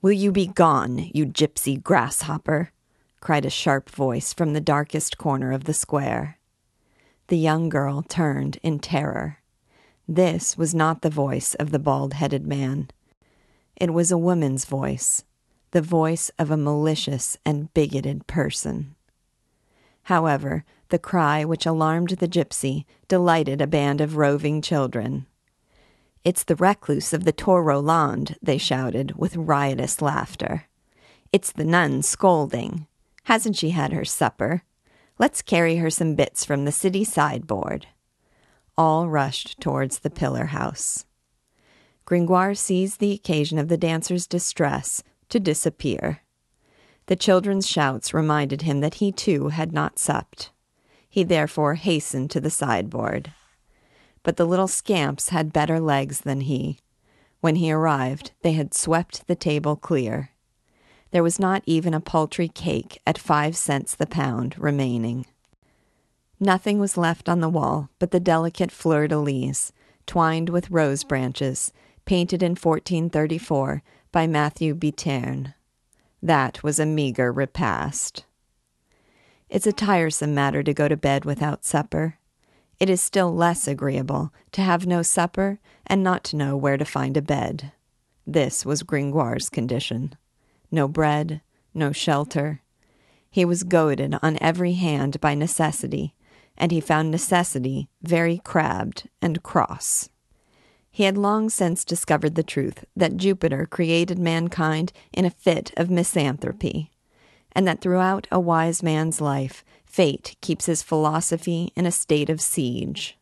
Will 0.02 0.12
you 0.12 0.32
be 0.32 0.48
gone, 0.48 1.10
you 1.14 1.26
gypsy 1.26 1.82
grasshopper? 1.82 2.72
cried 3.20 3.46
a 3.46 3.50
sharp 3.50 3.90
voice 3.90 4.34
from 4.34 4.54
the 4.54 4.62
darkest 4.62 5.18
corner 5.18 5.52
of 5.52 5.64
the 5.64 5.74
square. 5.74 6.38
The 7.28 7.38
young 7.38 7.68
girl 7.68 8.04
turned 8.04 8.58
in 8.64 8.80
terror. 8.80 9.40
This 10.08 10.58
was 10.58 10.74
not 10.74 11.02
the 11.02 11.10
voice 11.10 11.56
of 11.56 11.72
the 11.72 11.80
bald 11.80 12.14
headed 12.14 12.48
man. 12.48 12.90
It 13.76 13.92
was 13.92 14.12
a 14.12 14.18
woman's 14.18 14.66
voice, 14.66 15.26
the 15.72 15.82
voice 15.82 16.32
of 16.40 16.50
a 16.50 16.58
malicious 16.58 17.38
and 17.46 17.74
bigoted 17.74 18.28
person. 18.28 18.96
However, 20.04 20.64
the 20.90 21.00
cry 21.00 21.44
which 21.44 21.66
alarmed 21.66 22.10
the 22.10 22.28
gypsy 22.28 22.86
delighted 23.08 23.62
a 23.62 23.68
band 23.68 24.02
of 24.02 24.18
roving 24.18 24.62
children. 24.62 25.26
It's 26.24 26.44
the 26.44 26.56
recluse 26.56 27.14
of 27.14 27.24
the 27.24 27.32
Tour 27.32 27.64
Roland, 27.64 28.38
they 28.42 28.58
shouted 28.58 29.14
with 29.16 29.36
riotous 29.36 30.02
laughter. 30.02 30.66
It's 31.32 31.52
the 31.52 31.66
nun 31.66 32.02
scolding. 32.02 32.88
Hasn't 33.24 33.56
she 33.56 33.72
had 33.72 33.94
her 33.94 34.06
supper? 34.06 34.64
Let's 35.20 35.42
carry 35.42 35.78
her 35.78 35.90
some 35.90 36.16
bits 36.16 36.46
from 36.46 36.66
the 36.66 36.72
city 36.72 37.04
sideboard. 37.04 37.88
All 38.78 39.08
rushed 39.08 39.60
towards 39.60 40.00
the 40.00 40.10
pillar 40.10 40.46
house. 40.48 41.06
Gringoire 42.06 42.54
seized 42.54 43.00
the 43.00 43.12
occasion 43.12 43.58
of 43.58 43.68
the 43.68 43.78
dancer's 43.78 44.28
distress 44.28 45.04
to 45.30 45.40
disappear. 45.40 46.22
The 47.08 47.16
children's 47.16 47.68
shouts 47.68 48.14
reminded 48.14 48.62
him 48.62 48.82
that 48.82 48.96
he 48.96 49.12
too 49.12 49.50
had 49.50 49.72
not 49.74 49.98
supped. 49.98 50.52
He 51.18 51.24
therefore 51.24 51.74
hastened 51.74 52.30
to 52.30 52.40
the 52.40 52.52
sideboard 52.52 53.34
but 54.22 54.36
the 54.36 54.46
little 54.46 54.68
scamps 54.68 55.30
had 55.30 55.52
better 55.52 55.80
legs 55.80 56.20
than 56.20 56.42
he. 56.42 56.78
When 57.42 57.56
he 57.56 57.72
arrived, 57.72 58.34
they 58.44 58.52
had 58.52 58.76
swept 58.76 59.26
the 59.26 59.34
table 59.34 59.76
clear. 59.76 60.30
There 61.10 61.24
was 61.24 61.40
not 61.40 61.64
even 61.66 61.96
a 61.96 62.00
paltry 62.00 62.48
cake 62.50 63.02
at 63.08 63.18
five 63.18 63.58
cents 63.58 63.96
the 63.96 64.06
pound 64.06 64.60
remaining. 64.60 65.26
Nothing 66.40 66.78
was 66.78 66.98
left 66.98 67.28
on 67.28 67.40
the 67.40 67.50
wall 67.50 67.90
but 67.98 68.12
the 68.12 68.20
delicate 68.20 68.70
fleur 68.70 69.08
de 69.08 69.18
lis, 69.18 69.72
twined 70.06 70.50
with 70.50 70.70
rose 70.70 71.04
branches, 71.04 71.74
painted 72.06 72.44
in 72.44 72.52
1434 72.52 73.82
by 74.12 74.28
Matthew 74.28 74.76
Biterne. 74.76 75.56
That 76.22 76.62
was 76.62 76.78
a 76.78 76.86
meager 76.86 77.32
repast. 77.32 78.27
It's 79.50 79.68
a 79.68 79.72
tiresome 79.72 80.36
matter 80.36 80.62
to 80.62 80.74
go 80.74 80.88
to 80.88 80.98
bed 80.98 81.24
without 81.24 81.64
supper. 81.64 82.18
It 82.80 82.90
is 82.90 83.02
still 83.02 83.34
less 83.34 83.68
agreeable 83.68 84.34
to 84.52 84.62
have 84.62 84.86
no 84.86 85.02
supper 85.02 85.60
and 85.86 86.04
not 86.04 86.24
to 86.26 86.36
know 86.36 86.58
where 86.58 86.78
to 86.78 86.86
find 86.86 87.16
a 87.16 87.22
bed. 87.22 87.72
This 88.26 88.66
was 88.66 88.84
Gringoire's 88.84 89.50
condition. 89.50 90.16
No 90.70 90.88
bread, 90.90 91.42
no 91.74 91.94
shelter. 91.94 92.62
He 93.32 93.46
was 93.46 93.64
goaded 93.64 94.16
on 94.22 94.38
every 94.42 94.74
hand 94.74 95.22
by 95.22 95.34
necessity, 95.34 96.14
and 96.58 96.72
he 96.72 96.82
found 96.82 97.10
necessity 97.10 97.88
very 98.02 98.40
crabbed 98.44 99.08
and 99.22 99.44
cross. 99.44 100.10
He 100.92 101.04
had 101.04 101.18
long 101.18 101.50
since 101.50 101.86
discovered 101.86 102.36
the 102.36 102.44
truth 102.44 102.84
that 102.96 103.18
Jupiter 103.18 103.66
created 103.66 104.20
mankind 104.20 104.92
in 105.14 105.26
a 105.26 105.30
fit 105.30 105.72
of 105.78 105.90
misanthropy, 105.90 106.92
and 107.58 107.68
that 107.68 107.82
throughout 107.82 108.28
a 108.32 108.40
wise 108.40 108.84
man's 108.84 109.20
life 109.20 109.66
Fate 109.84 110.36
keeps 110.42 110.68
his 110.68 110.84
philosophy 110.84 111.74
in 111.76 111.88
a 111.88 111.92
state 111.92 112.30
of 112.30 112.40
siege. 112.40 113.18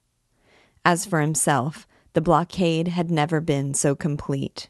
As 0.84 1.06
for 1.06 1.22
himself, 1.22 1.88
the 2.12 2.20
blockade 2.20 2.90
had 2.90 3.10
never 3.10 3.40
been 3.40 3.74
so 3.74 3.96
complete. 3.96 4.70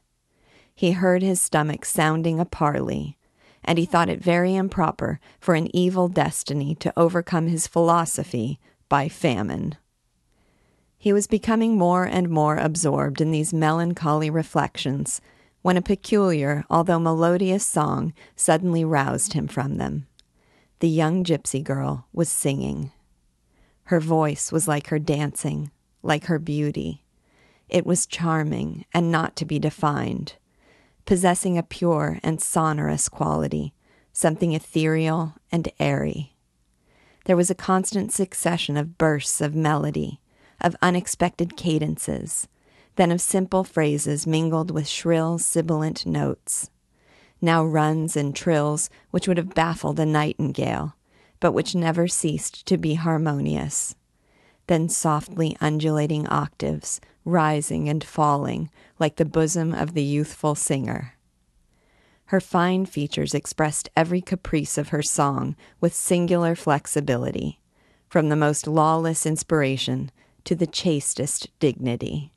He 0.76 0.92
heard 0.92 1.24
his 1.24 1.42
stomach 1.42 1.84
sounding 1.84 2.40
a 2.40 2.46
parley, 2.46 3.18
and 3.64 3.80
he 3.80 3.86
thought 3.86 4.10
it 4.10 4.24
very 4.24 4.56
improper 4.56 5.20
for 5.40 5.56
an 5.56 5.76
evil 5.76 6.10
destiny 6.10 6.76
to 6.76 6.94
overcome 6.96 7.48
his 7.48 7.66
philosophy 7.66 8.60
by 8.88 9.10
famine. 9.10 9.78
He 10.96 11.12
was 11.12 11.26
becoming 11.26 11.76
more 11.76 12.04
and 12.04 12.30
more 12.30 12.58
absorbed 12.58 13.20
in 13.20 13.32
these 13.32 13.52
melancholy 13.52 14.30
reflections 14.30 15.22
when 15.66 15.78
a 15.78 15.82
peculiar, 15.82 16.64
although 16.70 17.00
melodious 17.00 17.66
song 17.66 18.14
suddenly 18.36 18.86
roused 18.86 19.34
him 19.34 19.48
from 19.48 19.78
them 19.78 20.06
the 20.80 20.88
young 20.88 21.24
gypsy 21.24 21.64
girl 21.64 22.06
was 22.14 22.30
singing. 22.30 22.92
Her 23.86 24.00
voice 24.00 24.52
was 24.52 24.68
like 24.68 24.90
her 24.90 25.00
dancing, 25.00 25.72
like 26.04 26.26
her 26.26 26.38
beauty. 26.38 27.04
It 27.68 27.84
was 27.84 28.06
charming 28.06 28.86
and 28.94 29.12
not 29.12 29.36
to 29.38 29.46
be 29.46 29.58
defined, 29.58 30.36
possessing 31.08 31.58
a 31.58 31.64
pure 31.64 32.20
and 32.22 32.40
sonorous 32.40 33.10
quality, 33.10 33.74
something 34.14 34.52
ethereal 34.52 35.34
and 35.52 35.68
airy. 35.80 36.36
There 37.24 37.38
was 37.38 37.50
a 37.50 37.56
constant 37.56 38.14
succession 38.14 38.78
of 38.78 39.00
bursts 39.00 39.42
of 39.42 39.56
melody, 39.56 40.20
of 40.62 40.76
unexpected 40.84 41.58
cadences, 41.58 42.48
then 42.96 43.12
of 43.12 43.22
simple 43.22 43.64
phrases 43.64 44.26
mingled 44.26 44.72
with 44.72 44.88
shrill, 44.88 45.38
sibilant 45.38 46.06
notes 46.06 46.70
now 47.42 47.64
runs 47.64 48.18
and 48.18 48.36
trills 48.36 48.90
which 49.12 49.28
would 49.28 49.38
have 49.38 49.54
baffled 49.54 50.00
a 50.00 50.06
nightingale, 50.06 50.96
but 51.40 51.52
which 51.52 51.76
never 51.76 52.08
ceased 52.08 52.66
to 52.66 52.78
be 52.78 52.96
harmonious. 52.96 53.96
Then 54.68 54.90
softly 54.90 55.56
undulating 55.62 56.28
octaves, 56.28 57.00
rising 57.24 57.88
and 57.88 58.04
falling 58.04 58.70
like 59.00 59.18
the 59.18 59.26
bosom 59.26 59.74
of 59.74 59.94
the 59.94 60.04
youthful 60.04 60.56
singer. 60.56 61.14
Her 62.30 62.42
fine 62.42 62.88
features 62.88 63.36
expressed 63.36 63.90
every 63.96 64.22
caprice 64.22 64.78
of 64.78 64.90
her 64.90 65.04
song 65.04 65.56
with 65.80 65.94
singular 65.94 66.56
flexibility, 66.56 67.60
from 68.10 68.30
the 68.30 68.36
most 68.36 68.66
lawless 68.66 69.26
inspiration 69.26 70.12
to 70.46 70.56
the 70.56 70.66
chastest 70.66 71.50
dignity. 71.60 72.32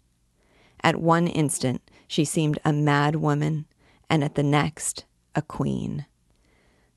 At 0.83 0.97
one 0.97 1.27
instant, 1.27 1.83
she 2.07 2.25
seemed 2.25 2.59
a 2.65 2.73
mad 2.73 3.17
woman, 3.17 3.67
and 4.09 4.25
at 4.25 4.35
the 4.35 4.43
next, 4.43 5.05
a 5.35 5.43
queen. 5.43 6.07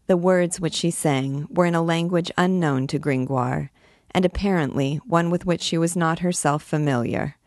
The 0.07 0.17
words 0.17 0.59
which 0.59 0.73
she 0.73 0.91
sang 0.91 1.47
were 1.49 1.65
in 1.65 1.75
a 1.75 1.81
language 1.81 2.31
unknown 2.37 2.87
to 2.87 2.99
Gringoire, 2.99 3.71
and 4.11 4.25
apparently 4.25 4.97
one 5.05 5.29
with 5.29 5.45
which 5.45 5.61
she 5.61 5.77
was 5.77 5.95
not 5.95 6.19
herself 6.19 6.63
familiar. 6.63 7.37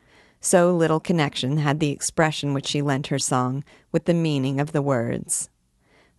So 0.41 0.75
little 0.75 1.01
connection 1.01 1.59
had 1.59 1.81
the 1.81 1.91
expression 1.91 2.53
which 2.53 2.67
she 2.67 2.83
lent 2.83 3.07
her 3.09 3.19
song 3.19 3.65
with 3.93 4.05
the 4.05 4.15
meaning 4.15 4.61
of 4.61 4.73
the 4.73 4.83
words. 4.83 5.49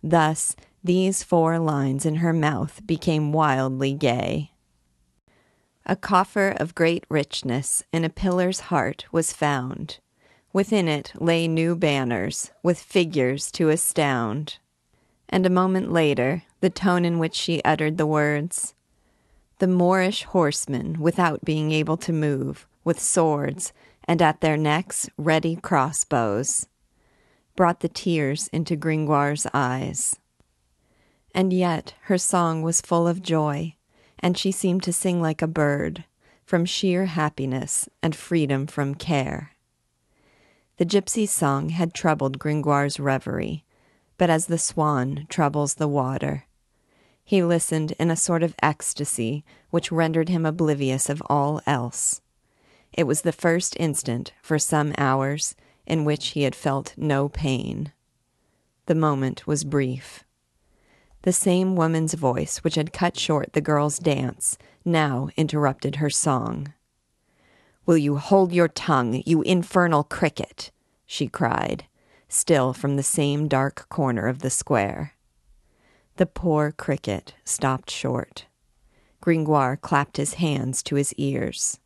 Thus, 0.02 0.56
these 0.82 1.22
four 1.22 1.58
lines 1.58 2.06
in 2.06 2.16
her 2.16 2.32
mouth 2.32 2.80
became 2.86 3.32
wildly 3.32 3.92
gay. 3.92 4.52
A 5.84 5.96
coffer 5.96 6.54
of 6.58 6.74
great 6.74 7.04
richness 7.08 7.84
in 7.92 8.04
a 8.04 8.08
pillar's 8.08 8.60
heart 8.60 9.06
was 9.12 9.32
found. 9.32 9.98
Within 10.56 10.88
it 10.88 11.12
lay 11.20 11.46
new 11.46 11.76
banners, 11.76 12.50
with 12.62 12.80
figures 12.80 13.50
to 13.50 13.68
astound. 13.68 14.56
And 15.28 15.44
a 15.44 15.50
moment 15.50 15.92
later, 15.92 16.44
the 16.62 16.70
tone 16.70 17.04
in 17.04 17.18
which 17.18 17.34
she 17.34 17.62
uttered 17.62 17.98
the 17.98 18.06
words, 18.06 18.72
the 19.58 19.66
Moorish 19.66 20.22
horsemen 20.22 20.98
without 20.98 21.44
being 21.44 21.72
able 21.72 21.98
to 21.98 22.10
move, 22.10 22.66
with 22.84 22.98
swords, 22.98 23.74
and 24.04 24.22
at 24.22 24.40
their 24.40 24.56
necks 24.56 25.10
ready 25.18 25.56
crossbows, 25.56 26.66
brought 27.54 27.80
the 27.80 27.88
tears 27.90 28.48
into 28.48 28.76
Gringoire's 28.76 29.46
eyes. 29.52 30.16
And 31.34 31.52
yet 31.52 31.92
her 32.04 32.16
song 32.16 32.62
was 32.62 32.80
full 32.80 33.06
of 33.06 33.20
joy, 33.20 33.74
and 34.18 34.38
she 34.38 34.52
seemed 34.52 34.84
to 34.84 34.92
sing 34.94 35.20
like 35.20 35.42
a 35.42 35.46
bird, 35.46 36.04
from 36.46 36.64
sheer 36.64 37.04
happiness 37.04 37.90
and 38.02 38.16
freedom 38.16 38.66
from 38.66 38.94
care. 38.94 39.50
The 40.78 40.84
gypsy's 40.84 41.30
song 41.30 41.70
had 41.70 41.94
troubled 41.94 42.38
Gringoire's 42.38 43.00
reverie, 43.00 43.64
but 44.18 44.28
as 44.28 44.46
the 44.46 44.58
swan 44.58 45.26
troubles 45.30 45.74
the 45.74 45.88
water. 45.88 46.44
He 47.24 47.42
listened 47.42 47.92
in 47.98 48.10
a 48.10 48.16
sort 48.16 48.42
of 48.42 48.54
ecstasy 48.62 49.42
which 49.70 49.90
rendered 49.90 50.28
him 50.28 50.44
oblivious 50.44 51.08
of 51.08 51.22
all 51.30 51.62
else. 51.66 52.20
It 52.92 53.04
was 53.04 53.22
the 53.22 53.32
first 53.32 53.74
instant, 53.80 54.32
for 54.42 54.58
some 54.58 54.92
hours, 54.98 55.54
in 55.86 56.04
which 56.04 56.28
he 56.28 56.42
had 56.42 56.54
felt 56.54 56.94
no 56.96 57.28
pain. 57.28 57.92
The 58.84 58.94
moment 58.94 59.46
was 59.46 59.64
brief. 59.64 60.24
The 61.22 61.32
same 61.32 61.74
woman's 61.74 62.14
voice 62.14 62.58
which 62.58 62.74
had 62.74 62.92
cut 62.92 63.18
short 63.18 63.54
the 63.54 63.60
girl's 63.60 63.98
dance 63.98 64.58
now 64.84 65.30
interrupted 65.36 65.96
her 65.96 66.10
song. 66.10 66.74
Will 67.86 67.96
you 67.96 68.16
hold 68.16 68.52
your 68.52 68.66
tongue, 68.66 69.22
you 69.24 69.42
infernal 69.42 70.02
cricket? 70.02 70.72
she 71.06 71.28
cried, 71.28 71.84
still 72.28 72.72
from 72.72 72.96
the 72.96 73.02
same 73.04 73.46
dark 73.46 73.88
corner 73.88 74.26
of 74.26 74.40
the 74.40 74.50
square. 74.50 75.14
The 76.16 76.26
poor 76.26 76.72
cricket 76.72 77.34
stopped 77.44 77.88
short. 77.88 78.46
Gringoire 79.20 79.76
clapped 79.76 80.16
his 80.16 80.34
hands 80.34 80.82
to 80.82 80.96
his 80.96 81.14
ears. 81.14 81.78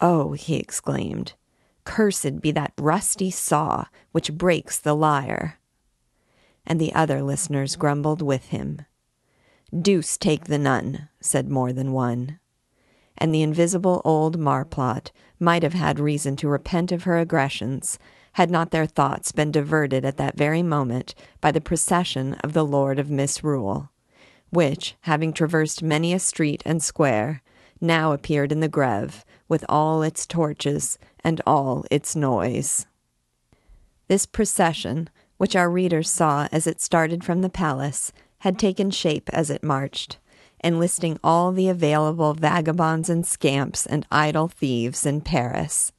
Oh, 0.00 0.32
he 0.32 0.56
exclaimed, 0.56 1.34
cursed 1.84 2.40
be 2.40 2.50
that 2.50 2.72
rusty 2.76 3.30
saw 3.30 3.84
which 4.10 4.32
breaks 4.32 4.78
the 4.78 4.94
lyre. 4.94 5.60
And 6.66 6.80
the 6.80 6.92
other 6.94 7.22
listeners 7.22 7.76
grumbled 7.76 8.22
with 8.22 8.46
him. 8.46 8.82
Deuce 9.72 10.16
take 10.16 10.46
the 10.46 10.58
nun, 10.58 11.08
said 11.20 11.48
more 11.48 11.72
than 11.72 11.92
one. 11.92 12.40
And 13.18 13.34
the 13.34 13.42
invisible 13.42 14.02
old 14.04 14.38
marplot 14.38 15.10
might 15.40 15.62
have 15.62 15.74
had 15.74 15.98
reason 15.98 16.36
to 16.36 16.48
repent 16.48 16.92
of 16.92 17.04
her 17.04 17.18
aggressions 17.18 17.98
had 18.32 18.50
not 18.50 18.70
their 18.70 18.84
thoughts 18.84 19.32
been 19.32 19.50
diverted 19.50 20.04
at 20.04 20.18
that 20.18 20.36
very 20.36 20.62
moment 20.62 21.14
by 21.40 21.50
the 21.50 21.60
procession 21.60 22.34
of 22.44 22.52
the 22.52 22.64
Lord 22.64 22.98
of 22.98 23.10
Misrule, 23.10 23.90
which, 24.50 24.94
having 25.02 25.32
traversed 25.32 25.82
many 25.82 26.12
a 26.12 26.18
street 26.18 26.62
and 26.66 26.82
square, 26.82 27.42
now 27.80 28.12
appeared 28.12 28.52
in 28.52 28.60
the 28.60 28.68
Greve 28.68 29.24
with 29.48 29.64
all 29.68 30.02
its 30.02 30.26
torches 30.26 30.98
and 31.24 31.40
all 31.46 31.86
its 31.90 32.14
noise. 32.14 32.86
This 34.08 34.26
procession, 34.26 35.08
which 35.38 35.56
our 35.56 35.70
readers 35.70 36.10
saw 36.10 36.46
as 36.52 36.66
it 36.66 36.80
started 36.80 37.24
from 37.24 37.40
the 37.40 37.48
palace, 37.48 38.12
had 38.40 38.58
taken 38.58 38.90
shape 38.90 39.30
as 39.32 39.50
it 39.50 39.64
marched, 39.64 40.18
enlisting 40.62 41.18
all 41.22 41.52
the 41.52 41.68
available 41.68 42.34
vagabonds 42.34 43.08
and 43.08 43.26
scamps 43.26 43.86
and 43.86 44.06
idle 44.10 44.48
thieves 44.48 45.06
in 45.06 45.20
Paris, 45.20 45.92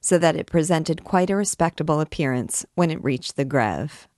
so 0.00 0.18
that 0.18 0.36
it 0.36 0.46
presented 0.46 1.04
quite 1.04 1.30
a 1.30 1.36
respectable 1.36 2.00
appearance 2.00 2.64
when 2.74 2.90
it 2.90 3.02
reached 3.02 3.36
the 3.36 3.44
Greve. 3.44 4.08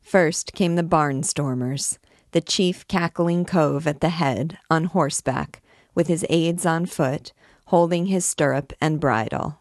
First 0.00 0.52
came 0.52 0.76
the 0.76 0.82
barnstormers, 0.82 1.98
the 2.32 2.40
chief 2.40 2.86
cackling 2.86 3.44
cove 3.44 3.86
at 3.86 4.00
the 4.00 4.10
head, 4.10 4.58
on 4.70 4.84
horseback, 4.84 5.62
with 5.94 6.06
his 6.06 6.24
aides 6.28 6.66
on 6.66 6.86
foot, 6.86 7.32
holding 7.66 8.06
his 8.06 8.24
stirrup 8.24 8.72
and 8.80 9.00
bridle. 9.00 9.60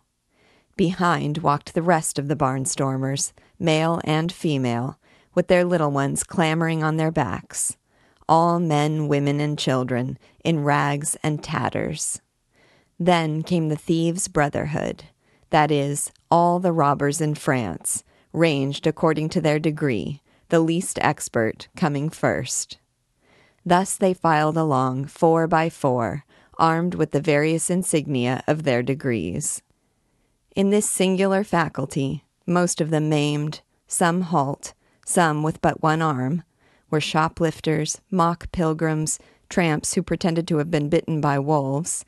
Behind 0.76 1.38
walked 1.38 1.74
the 1.74 1.82
rest 1.82 2.20
of 2.20 2.28
the 2.28 2.36
barnstormers, 2.36 3.32
male 3.58 4.02
and 4.04 4.32
female, 4.32 5.00
with 5.34 5.48
their 5.48 5.64
little 5.64 5.92
ones 5.92 6.24
clambering 6.24 6.84
on 6.84 6.98
their 6.98 7.12
backs, 7.12 7.78
all 8.28 8.60
men, 8.60 9.08
women, 9.08 9.40
and 9.40 9.58
children, 9.58 10.18
in 10.44 10.64
rags 10.64 11.16
and 11.24 11.44
tatters. 11.44 12.22
Then 13.00 13.44
came 13.44 13.70
the 13.70 13.76
thieves' 13.76 14.28
brotherhood, 14.28 15.06
that 15.50 15.72
is, 15.72 16.12
all 16.32 16.60
the 16.60 16.72
robbers 16.72 17.22
in 17.22 17.36
France, 17.36 18.04
ranged 18.34 18.88
according 18.88 19.30
to 19.30 19.42
their 19.42 19.60
degree, 19.60 20.22
the 20.50 20.60
least 20.60 21.00
expert 21.02 21.68
coming 21.76 22.10
first. 22.10 22.78
Thus 23.66 23.96
they 23.96 24.14
filed 24.14 24.58
along, 24.58 25.06
four 25.06 25.48
by 25.48 25.70
four, 25.70 26.24
armed 26.58 26.96
with 26.96 27.12
the 27.12 27.22
various 27.22 27.70
insignia 27.70 28.44
of 28.48 28.64
their 28.64 28.84
degrees. 28.84 29.62
In 30.56 30.70
this 30.70 30.90
singular 30.90 31.44
faculty, 31.44 32.24
most 32.46 32.80
of 32.80 32.92
them 32.92 33.10
maimed, 33.10 33.62
some 33.88 34.22
halt, 34.22 34.74
some 35.06 35.44
with 35.44 35.62
but 35.62 35.82
one 35.82 36.02
arm, 36.02 36.44
were 36.96 37.02
shoplifters, 37.02 38.00
mock 38.10 38.50
pilgrims, 38.54 39.20
tramps 39.50 39.96
who 39.96 40.02
pretended 40.02 40.48
to 40.48 40.60
have 40.60 40.72
been 40.72 40.88
bitten 40.88 41.20
by 41.20 41.38
wolves, 41.38 42.06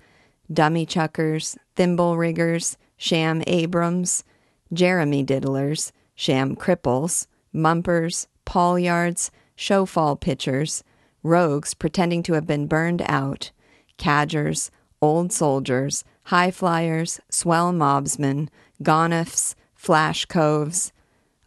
dummy 0.54 0.86
chuckers, 0.86 1.58
thimble 1.76 2.16
riggers, 2.16 2.78
sham 2.96 3.44
Abrams, 3.48 4.24
Jeremy 4.72 5.26
diddlers, 5.26 5.92
sham 6.16 6.56
cripples, 6.56 7.28
mumpers, 7.52 8.30
palliards, 8.46 9.30
showful 9.58 10.16
pitchers, 10.16 10.86
rogues 11.22 11.74
pretending 11.74 12.24
to 12.24 12.32
have 12.32 12.48
been 12.48 12.66
burned 12.66 13.02
out, 13.08 13.52
cadgers, 13.98 14.72
old 15.02 15.34
soldiers, 15.34 16.06
high 16.28 16.50
flyers, 16.50 17.20
swell 17.30 17.74
mobsmen, 17.74 18.48
gonifs, 18.82 19.54
flash 19.76 20.24
coves, 20.24 20.94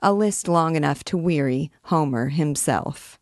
a 0.01 0.13
list 0.13 0.47
long 0.47 0.77
enough 0.77 1.03
to 1.05 1.17
weary 1.17 1.71
Homer 1.85 2.29
himself. 2.29 3.19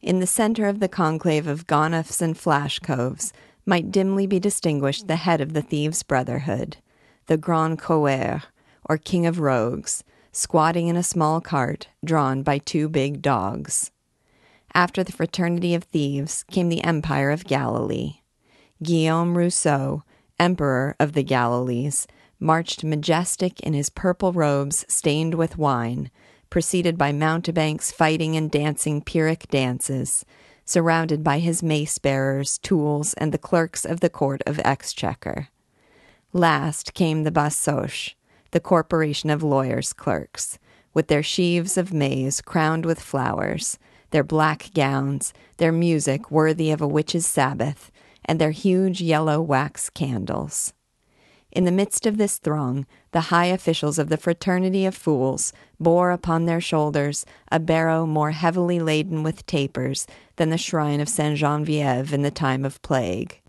In 0.00 0.20
the 0.20 0.26
center 0.26 0.66
of 0.66 0.78
the 0.78 0.88
conclave 0.88 1.46
of 1.46 1.66
gonifs 1.66 2.22
and 2.22 2.38
flash 2.38 2.78
coves 2.78 3.32
might 3.66 3.90
dimly 3.90 4.26
be 4.26 4.38
distinguished 4.38 5.08
the 5.08 5.16
head 5.16 5.40
of 5.40 5.52
the 5.52 5.62
thieves' 5.62 6.04
brotherhood, 6.04 6.76
the 7.26 7.36
Grand 7.36 7.78
Coeur, 7.78 8.42
or 8.88 8.96
King 8.96 9.26
of 9.26 9.40
Rogues, 9.40 10.04
squatting 10.30 10.86
in 10.86 10.96
a 10.96 11.02
small 11.02 11.40
cart 11.40 11.88
drawn 12.04 12.42
by 12.42 12.58
two 12.58 12.88
big 12.88 13.20
dogs. 13.20 13.90
After 14.72 15.02
the 15.02 15.12
fraternity 15.12 15.74
of 15.74 15.84
thieves 15.84 16.44
came 16.50 16.68
the 16.68 16.84
Empire 16.84 17.30
of 17.30 17.44
Galilee. 17.44 18.20
Guillaume 18.82 19.36
Rousseau, 19.36 20.04
Emperor 20.38 20.94
of 21.00 21.14
the 21.14 21.24
Galilees, 21.24 22.06
marched 22.38 22.84
majestic 22.84 23.58
in 23.60 23.74
his 23.74 23.90
purple 23.90 24.32
robes 24.32 24.84
stained 24.88 25.34
with 25.34 25.58
wine, 25.58 26.10
preceded 26.50 26.98
by 26.98 27.12
mountebanks 27.12 27.90
fighting 27.90 28.36
and 28.36 28.50
dancing 28.50 29.00
Pyrrhic 29.00 29.48
dances, 29.48 30.24
surrounded 30.64 31.24
by 31.24 31.38
his 31.38 31.62
mace 31.62 31.98
bearers, 31.98 32.58
tools, 32.58 33.14
and 33.14 33.32
the 33.32 33.38
clerks 33.38 33.84
of 33.84 34.00
the 34.00 34.10
Court 34.10 34.42
of 34.46 34.58
Exchequer. 34.60 35.48
Last 36.32 36.92
came 36.94 37.24
the 37.24 37.30
Basoche, 37.30 38.14
the 38.50 38.60
corporation 38.60 39.30
of 39.30 39.42
lawyers' 39.42 39.92
clerks, 39.92 40.58
with 40.92 41.08
their 41.08 41.22
sheaves 41.22 41.78
of 41.78 41.92
maize 41.92 42.40
crowned 42.40 42.84
with 42.84 43.00
flowers, 43.00 43.78
their 44.10 44.24
black 44.24 44.70
gowns, 44.74 45.32
their 45.58 45.72
music 45.72 46.30
worthy 46.30 46.70
of 46.70 46.80
a 46.80 46.88
witch's 46.88 47.26
Sabbath, 47.26 47.90
and 48.24 48.38
their 48.38 48.50
huge 48.50 49.00
yellow 49.00 49.40
wax 49.40 49.90
candles. 49.90 50.72
In 51.50 51.64
the 51.64 51.72
midst 51.72 52.04
of 52.04 52.18
this 52.18 52.36
throng, 52.36 52.86
the 53.12 53.32
high 53.32 53.46
officials 53.46 53.98
of 53.98 54.10
the 54.10 54.18
fraternity 54.18 54.84
of 54.84 54.94
fools 54.94 55.52
bore 55.80 56.10
upon 56.10 56.44
their 56.44 56.60
shoulders 56.60 57.24
a 57.50 57.60
barrow 57.60 58.06
more 58.06 58.32
heavily 58.32 58.80
laden 58.80 59.22
with 59.22 59.46
tapers 59.46 60.06
than 60.36 60.50
the 60.50 60.58
shrine 60.58 61.00
of 61.00 61.08
Saint 61.08 61.36
Genevieve 61.38 62.12
in 62.12 62.22
the 62.22 62.30
time 62.30 62.64
of 62.64 62.82
plague. 62.82 63.40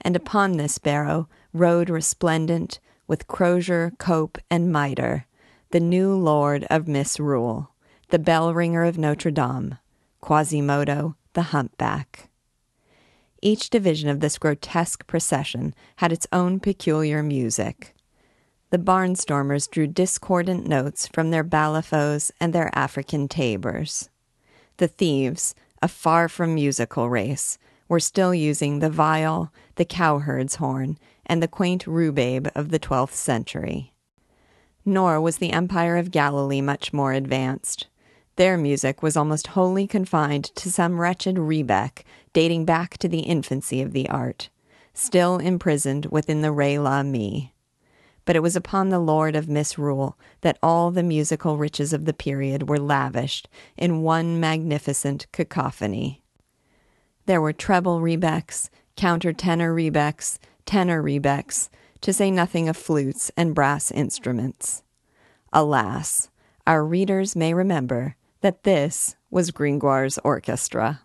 And 0.00 0.16
upon 0.16 0.56
this 0.56 0.78
barrow 0.78 1.28
rode 1.52 1.90
resplendent, 1.90 2.80
with 3.06 3.26
crozier, 3.26 3.92
cope, 3.98 4.38
and 4.50 4.72
mitre, 4.72 5.26
the 5.70 5.80
new 5.80 6.14
lord 6.14 6.64
of 6.70 6.88
misrule, 6.88 7.70
the 8.08 8.18
bell 8.18 8.54
ringer 8.54 8.84
of 8.84 8.98
Notre 8.98 9.30
Dame, 9.30 9.78
Quasimodo 10.20 11.16
the 11.34 11.42
humpback. 11.42 12.28
Each 13.40 13.70
division 13.70 14.08
of 14.08 14.20
this 14.20 14.38
grotesque 14.38 15.06
procession 15.06 15.74
had 15.96 16.12
its 16.12 16.26
own 16.32 16.60
peculiar 16.60 17.22
music. 17.22 17.94
The 18.72 18.78
barnstormers 18.78 19.70
drew 19.70 19.86
discordant 19.86 20.66
notes 20.66 21.06
from 21.06 21.30
their 21.30 21.44
balafos 21.44 22.30
and 22.40 22.54
their 22.54 22.70
African 22.72 23.28
tabors. 23.28 24.08
The 24.78 24.88
thieves, 24.88 25.54
a 25.82 25.88
far 25.88 26.26
from 26.26 26.54
musical 26.54 27.10
race, 27.10 27.58
were 27.86 28.00
still 28.00 28.34
using 28.34 28.78
the 28.78 28.88
viol, 28.88 29.52
the 29.74 29.84
cowherd's 29.84 30.54
horn, 30.54 30.96
and 31.26 31.42
the 31.42 31.48
quaint 31.48 31.86
rubebbe 31.86 32.50
of 32.54 32.70
the 32.70 32.78
twelfth 32.78 33.14
century. 33.14 33.92
Nor 34.86 35.20
was 35.20 35.36
the 35.36 35.52
empire 35.52 35.98
of 35.98 36.10
Galilee 36.10 36.62
much 36.62 36.94
more 36.94 37.12
advanced. 37.12 37.88
Their 38.36 38.56
music 38.56 39.02
was 39.02 39.18
almost 39.18 39.48
wholly 39.48 39.86
confined 39.86 40.46
to 40.54 40.72
some 40.72 40.98
wretched 40.98 41.36
rebec 41.36 42.04
dating 42.32 42.64
back 42.64 42.96
to 42.98 43.08
the 43.08 43.20
infancy 43.20 43.82
of 43.82 43.92
the 43.92 44.08
art, 44.08 44.48
still 44.94 45.36
imprisoned 45.36 46.06
within 46.06 46.40
the 46.40 46.52
Re 46.52 46.78
La 46.78 47.02
Mi. 47.02 47.51
But 48.24 48.36
it 48.36 48.42
was 48.42 48.54
upon 48.56 48.88
the 48.88 48.98
Lord 48.98 49.34
of 49.34 49.48
Misrule 49.48 50.16
that 50.42 50.58
all 50.62 50.90
the 50.90 51.02
musical 51.02 51.56
riches 51.56 51.92
of 51.92 52.04
the 52.04 52.12
period 52.12 52.68
were 52.68 52.78
lavished 52.78 53.48
in 53.76 54.02
one 54.02 54.38
magnificent 54.38 55.26
cacophony. 55.32 56.22
There 57.26 57.40
were 57.40 57.52
treble 57.52 58.00
rebecs, 58.00 58.68
countertenor 58.96 59.74
rebecs, 59.74 60.38
tenor 60.66 61.02
rebecs, 61.02 61.68
to 62.00 62.12
say 62.12 62.30
nothing 62.30 62.68
of 62.68 62.76
flutes 62.76 63.30
and 63.36 63.54
brass 63.54 63.90
instruments. 63.90 64.82
Alas, 65.52 66.30
our 66.66 66.84
readers 66.84 67.36
may 67.36 67.54
remember 67.54 68.16
that 68.40 68.64
this 68.64 69.16
was 69.30 69.50
Gringoire's 69.50 70.18
orchestra. 70.24 71.02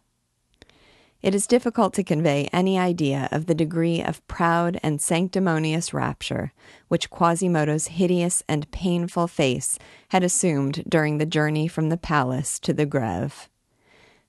It 1.22 1.34
is 1.34 1.48
difficult 1.48 1.94
to 1.96 2.04
convey 2.04 2.48
any 2.54 2.78
idea 2.78 3.28
of 3.32 3.48
the 3.48 3.56
degree 3.56 4.04
of 4.04 4.26
proud 4.28 4.80
and 4.84 5.02
sanctimonious 5.02 5.94
rapture 5.94 6.54
which 6.90 7.10
Quasimodo's 7.10 7.88
hideous 7.88 8.44
and 8.48 8.70
painful 8.72 9.28
face 9.28 9.80
had 10.10 10.24
assumed 10.24 10.84
during 10.88 11.18
the 11.18 11.26
journey 11.26 11.68
from 11.68 11.90
the 11.90 11.98
palace 11.98 12.60
to 12.60 12.72
the 12.72 12.86
Greve. 12.86 13.50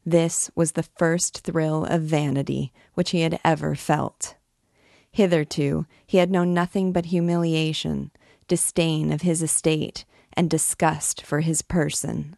This 0.07 0.51
was 0.55 0.73
the 0.73 0.83
first 0.83 1.41
thrill 1.45 1.85
of 1.85 2.03
vanity 2.03 2.73
which 2.95 3.11
he 3.11 3.21
had 3.21 3.39
ever 3.45 3.75
felt. 3.75 4.37
Hitherto 5.13 5.87
he 6.07 6.19
had 6.19 6.31
known 6.31 6.55
nothing 6.55 6.93
but 6.93 7.07
humiliation, 7.07 8.11
disdain 8.47 9.13
of 9.13 9.23
his 9.23 9.43
estate, 9.43 10.07
and 10.33 10.49
disgust 10.49 11.21
for 11.21 11.41
his 11.41 11.61
person. 11.61 12.37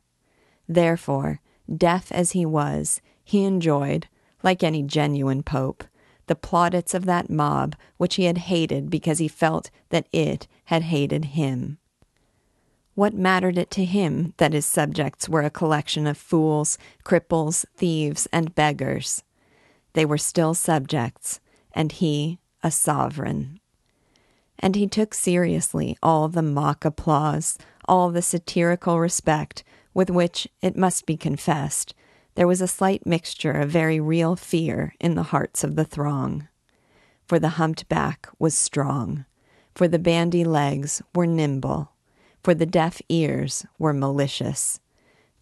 Therefore, 0.68 1.40
deaf 1.72 2.10
as 2.10 2.32
he 2.32 2.44
was, 2.44 3.00
he 3.22 3.44
enjoyed, 3.44 4.08
like 4.42 4.62
any 4.62 4.82
genuine 4.82 5.42
pope, 5.42 5.84
the 6.26 6.34
plaudits 6.34 6.94
of 6.94 7.06
that 7.06 7.28
mob 7.28 7.74
which 7.96 8.16
he 8.16 8.24
had 8.24 8.38
hated 8.38 8.90
because 8.90 9.18
he 9.18 9.28
felt 9.28 9.70
that 9.88 10.06
it 10.12 10.46
had 10.66 10.82
hated 10.84 11.26
him. 11.26 11.78
What 12.94 13.14
mattered 13.14 13.56
it 13.56 13.70
to 13.72 13.84
him 13.84 14.34
that 14.36 14.52
his 14.52 14.66
subjects 14.66 15.28
were 15.28 15.42
a 15.42 15.50
collection 15.50 16.06
of 16.06 16.18
fools, 16.18 16.76
cripples, 17.04 17.64
thieves, 17.76 18.28
and 18.32 18.54
beggars? 18.54 19.22
They 19.94 20.04
were 20.04 20.18
still 20.18 20.54
subjects, 20.54 21.40
and 21.72 21.92
he 21.92 22.38
a 22.62 22.70
sovereign. 22.70 23.58
And 24.58 24.76
he 24.76 24.86
took 24.86 25.14
seriously 25.14 25.96
all 26.02 26.28
the 26.28 26.42
mock 26.42 26.84
applause, 26.84 27.58
all 27.88 28.10
the 28.10 28.22
satirical 28.22 29.00
respect 29.00 29.64
with 29.94 30.10
which, 30.10 30.46
it 30.60 30.76
must 30.76 31.06
be 31.06 31.16
confessed, 31.16 31.94
there 32.34 32.46
was 32.46 32.60
a 32.60 32.68
slight 32.68 33.06
mixture 33.06 33.52
of 33.52 33.70
very 33.70 34.00
real 34.00 34.36
fear 34.36 34.94
in 35.00 35.14
the 35.14 35.24
hearts 35.24 35.64
of 35.64 35.76
the 35.76 35.84
throng. 35.84 36.48
For 37.26 37.38
the 37.38 37.50
humped 37.50 37.88
back 37.88 38.28
was 38.38 38.54
strong, 38.54 39.24
for 39.74 39.88
the 39.88 39.98
bandy 39.98 40.44
legs 40.44 41.02
were 41.14 41.26
nimble, 41.26 41.92
for 42.42 42.54
the 42.54 42.66
deaf 42.66 43.00
ears 43.08 43.66
were 43.78 43.92
malicious, 43.92 44.80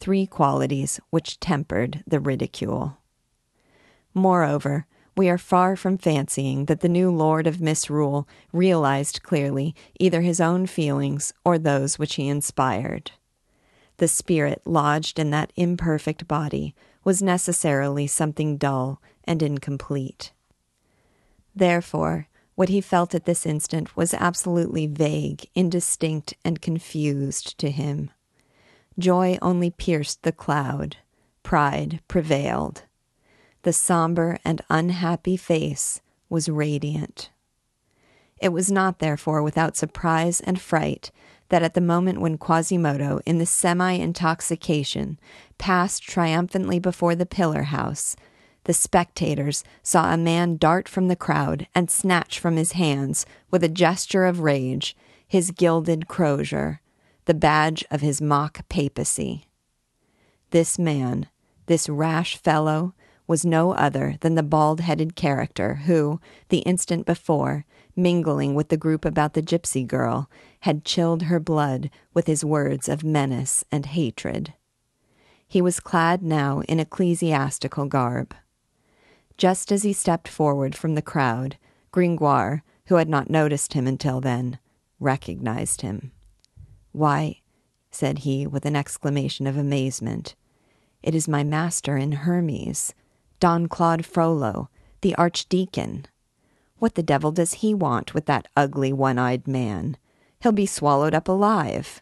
three 0.00 0.26
qualities 0.26 1.00
which 1.10 1.40
tempered 1.40 2.02
the 2.06 2.20
ridicule. 2.20 2.98
Moreover, 4.14 4.86
we 5.16 5.28
are 5.28 5.38
far 5.38 5.76
from 5.76 5.98
fancying 5.98 6.66
that 6.66 6.80
the 6.80 6.88
new 6.88 7.10
Lord 7.10 7.46
of 7.46 7.60
Misrule 7.60 8.28
realized 8.52 9.22
clearly 9.22 9.74
either 9.98 10.20
his 10.20 10.40
own 10.40 10.66
feelings 10.66 11.32
or 11.44 11.58
those 11.58 11.98
which 11.98 12.14
he 12.14 12.28
inspired 12.28 13.12
the 13.98 14.08
spirit 14.08 14.62
lodged 14.64 15.18
in 15.18 15.30
that 15.30 15.52
imperfect 15.56 16.26
body 16.26 16.74
was 17.04 17.22
necessarily 17.22 18.06
something 18.06 18.56
dull 18.56 19.00
and 19.24 19.42
incomplete. 19.42 20.32
Therefore, 21.54 22.28
what 22.54 22.68
he 22.68 22.80
felt 22.80 23.14
at 23.14 23.24
this 23.24 23.46
instant 23.46 23.96
was 23.96 24.14
absolutely 24.14 24.86
vague, 24.86 25.48
indistinct, 25.54 26.34
and 26.44 26.60
confused 26.60 27.58
to 27.58 27.70
him. 27.70 28.10
Joy 28.98 29.38
only 29.40 29.70
pierced 29.70 30.22
the 30.22 30.32
cloud, 30.32 30.96
pride 31.42 32.00
prevailed. 32.08 32.82
The 33.62 33.72
somber 33.72 34.38
and 34.44 34.60
unhappy 34.68 35.36
face 35.36 36.00
was 36.28 36.48
radiant. 36.48 37.30
It 38.40 38.50
was 38.50 38.70
not, 38.70 38.98
therefore, 38.98 39.42
without 39.42 39.76
surprise 39.76 40.40
and 40.40 40.60
fright 40.60 41.10
that 41.48 41.62
at 41.62 41.74
the 41.74 41.80
moment 41.80 42.20
when 42.20 42.38
Quasimodo, 42.38 43.20
in 43.24 43.38
the 43.38 43.46
semi 43.46 43.92
intoxication, 43.92 45.18
passed 45.56 46.02
triumphantly 46.02 46.78
before 46.78 47.14
the 47.14 47.26
pillar 47.26 47.64
house, 47.64 48.16
the 48.64 48.74
spectators 48.74 49.64
saw 49.82 50.12
a 50.12 50.18
man 50.18 50.56
dart 50.56 50.88
from 50.88 51.08
the 51.08 51.16
crowd 51.16 51.66
and 51.74 51.90
snatch 51.90 52.38
from 52.38 52.56
his 52.56 52.72
hands, 52.72 53.24
with 53.50 53.64
a 53.64 53.68
gesture 53.68 54.26
of 54.26 54.40
rage, 54.40 54.94
his 55.26 55.50
gilded 55.50 56.06
crozier, 56.08 56.80
the 57.24 57.34
badge 57.34 57.84
of 57.90 58.00
his 58.00 58.20
mock 58.20 58.68
papacy. 58.68 59.46
This 60.50 60.78
man, 60.78 61.28
this 61.66 61.88
rash 61.88 62.36
fellow, 62.36 62.94
was 63.26 63.44
no 63.44 63.72
other 63.72 64.16
than 64.20 64.34
the 64.34 64.42
bald 64.42 64.80
headed 64.80 65.14
character 65.14 65.76
who, 65.86 66.20
the 66.48 66.58
instant 66.58 67.04
before, 67.04 67.66
mingling 67.94 68.54
with 68.54 68.70
the 68.70 68.76
group 68.76 69.04
about 69.04 69.34
the 69.34 69.42
gypsy 69.42 69.86
girl, 69.86 70.30
had 70.60 70.84
chilled 70.84 71.24
her 71.24 71.38
blood 71.38 71.90
with 72.12 72.26
his 72.26 72.44
words 72.44 72.88
of 72.88 73.04
menace 73.04 73.64
and 73.70 73.86
hatred. 73.86 74.54
He 75.46 75.62
was 75.62 75.80
clad 75.80 76.22
now 76.22 76.60
in 76.62 76.80
ecclesiastical 76.80 77.86
garb. 77.86 78.34
Just 79.36 79.70
as 79.70 79.82
he 79.82 79.92
stepped 79.92 80.28
forward 80.28 80.74
from 80.74 80.94
the 80.94 81.02
crowd, 81.02 81.56
Gringoire, 81.90 82.62
who 82.86 82.96
had 82.96 83.08
not 83.08 83.30
noticed 83.30 83.72
him 83.72 83.86
until 83.86 84.20
then, 84.20 84.58
recognized 85.00 85.82
him. 85.82 86.12
Why, 86.92 87.40
said 87.90 88.20
he 88.20 88.46
with 88.46 88.66
an 88.66 88.76
exclamation 88.76 89.46
of 89.46 89.56
amazement, 89.56 90.34
it 91.02 91.14
is 91.14 91.28
my 91.28 91.44
master 91.44 91.96
in 91.96 92.12
Hermes, 92.12 92.92
Don 93.40 93.68
Claude 93.68 94.04
Frollo, 94.04 94.68
the 95.00 95.14
archdeacon. 95.14 96.06
What 96.78 96.96
the 96.96 97.02
devil 97.02 97.30
does 97.30 97.54
he 97.54 97.72
want 97.72 98.14
with 98.14 98.26
that 98.26 98.48
ugly, 98.56 98.92
one 98.92 99.18
eyed 99.18 99.46
man? 99.46 99.96
He'll 100.40 100.52
be 100.52 100.66
swallowed 100.66 101.14
up 101.14 101.28
alive. 101.28 102.00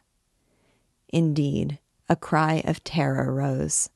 Indeed, 1.08 1.78
a 2.08 2.16
cry 2.16 2.62
of 2.64 2.84
terror 2.84 3.32
rose. 3.32 3.90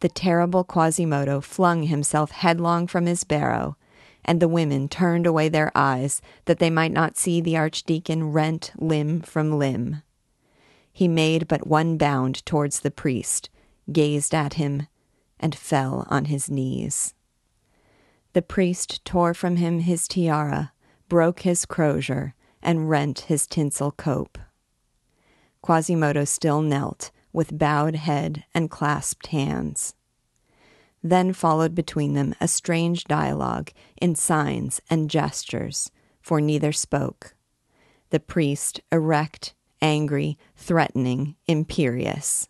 The 0.00 0.08
terrible 0.08 0.64
Quasimodo 0.64 1.40
flung 1.40 1.84
himself 1.84 2.30
headlong 2.30 2.86
from 2.86 3.06
his 3.06 3.24
barrow, 3.24 3.76
and 4.24 4.40
the 4.40 4.48
women 4.48 4.88
turned 4.88 5.26
away 5.26 5.48
their 5.48 5.70
eyes 5.74 6.22
that 6.46 6.58
they 6.58 6.70
might 6.70 6.92
not 6.92 7.16
see 7.16 7.40
the 7.40 7.56
archdeacon 7.56 8.32
rent 8.32 8.72
limb 8.76 9.20
from 9.20 9.58
limb. 9.58 10.02
He 10.92 11.08
made 11.08 11.48
but 11.48 11.66
one 11.66 11.96
bound 11.98 12.44
towards 12.46 12.80
the 12.80 12.90
priest, 12.90 13.50
gazed 13.92 14.34
at 14.34 14.54
him, 14.54 14.86
and 15.38 15.54
fell 15.54 16.06
on 16.08 16.26
his 16.26 16.50
knees. 16.50 17.14
The 18.32 18.42
priest 18.42 19.04
tore 19.04 19.34
from 19.34 19.56
him 19.56 19.80
his 19.80 20.08
tiara, 20.08 20.72
broke 21.08 21.40
his 21.40 21.66
crozier, 21.66 22.33
and 22.64 22.88
rent 22.88 23.20
his 23.20 23.46
tinsel 23.46 23.92
cope. 23.92 24.38
Quasimodo 25.62 26.24
still 26.24 26.62
knelt, 26.62 27.10
with 27.32 27.58
bowed 27.58 27.96
head 27.96 28.44
and 28.54 28.70
clasped 28.70 29.28
hands. 29.28 29.94
Then 31.02 31.32
followed 31.32 31.74
between 31.74 32.14
them 32.14 32.34
a 32.40 32.48
strange 32.48 33.04
dialogue 33.04 33.70
in 34.00 34.14
signs 34.14 34.80
and 34.88 35.10
gestures, 35.10 35.90
for 36.20 36.40
neither 36.40 36.72
spoke. 36.72 37.34
The 38.10 38.20
priest, 38.20 38.80
erect, 38.90 39.54
angry, 39.82 40.38
threatening, 40.56 41.36
imperious. 41.46 42.48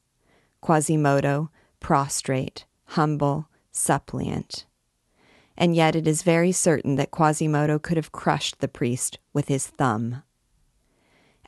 Quasimodo, 0.61 1.51
prostrate, 1.81 2.67
humble, 2.85 3.49
suppliant 3.73 4.67
and 5.57 5.77
yet 5.77 5.95
it 5.95 6.07
is 6.07 6.23
very 6.23 6.53
certain 6.53 6.97
that 6.97 7.11
Quasimodo 7.11 7.79
could 7.79 7.97
have 7.97 8.13
crushed 8.13 8.61
the 8.61 8.69
priest 8.69 9.19
with 9.33 9.49
his 9.49 9.67
thumb. 9.67 10.23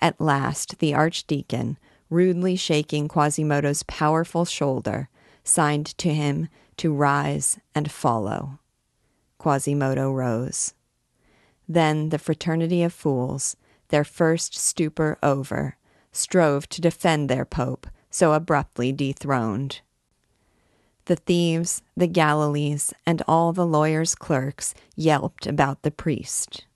At 0.00 0.20
last, 0.20 0.78
the 0.78 0.94
archdeacon, 0.94 1.78
rudely 2.10 2.56
shaking 2.56 3.08
Quasimodo's 3.08 3.82
powerful 3.84 4.44
shoulder, 4.44 5.08
signed 5.42 5.86
to 5.98 6.12
him 6.12 6.48
to 6.76 6.92
rise 6.92 7.58
and 7.74 7.90
follow. 7.90 8.58
Quasimodo 9.38 10.12
rose. 10.12 10.74
Then 11.68 12.10
the 12.10 12.18
fraternity 12.18 12.82
of 12.82 12.92
fools, 12.92 13.56
their 13.88 14.04
first 14.04 14.54
stupor 14.54 15.18
over, 15.22 15.76
strove 16.12 16.68
to 16.68 16.80
defend 16.80 17.28
their 17.28 17.44
pope, 17.44 17.86
so 18.10 18.32
abruptly 18.32 18.92
dethroned. 18.92 19.80
The 21.06 21.16
thieves, 21.16 21.82
the 21.96 22.08
Galilees, 22.08 22.92
and 23.06 23.22
all 23.28 23.52
the 23.52 23.66
lawyer's 23.66 24.16
clerks 24.16 24.74
yelped 24.96 25.46
about 25.46 25.82
the 25.82 25.92
priest. 25.92 26.66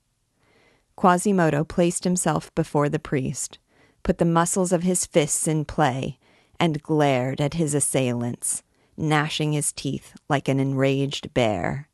Quasimodo 0.95 1.65
placed 1.65 2.05
himself 2.05 2.53
before 2.55 2.87
the 2.87 2.99
priest, 2.99 3.59
put 4.03 4.19
the 4.19 4.25
muscles 4.25 4.71
of 4.71 4.83
his 4.83 5.05
fists 5.05 5.49
in 5.49 5.65
play, 5.65 6.17
and 6.61 6.81
glared 6.81 7.41
at 7.41 7.55
his 7.55 7.73
assailants, 7.73 8.63
gnashing 8.95 9.51
his 9.51 9.73
teeth 9.73 10.15
like 10.29 10.47
an 10.47 10.61
enraged 10.61 11.33
bear. 11.33 11.89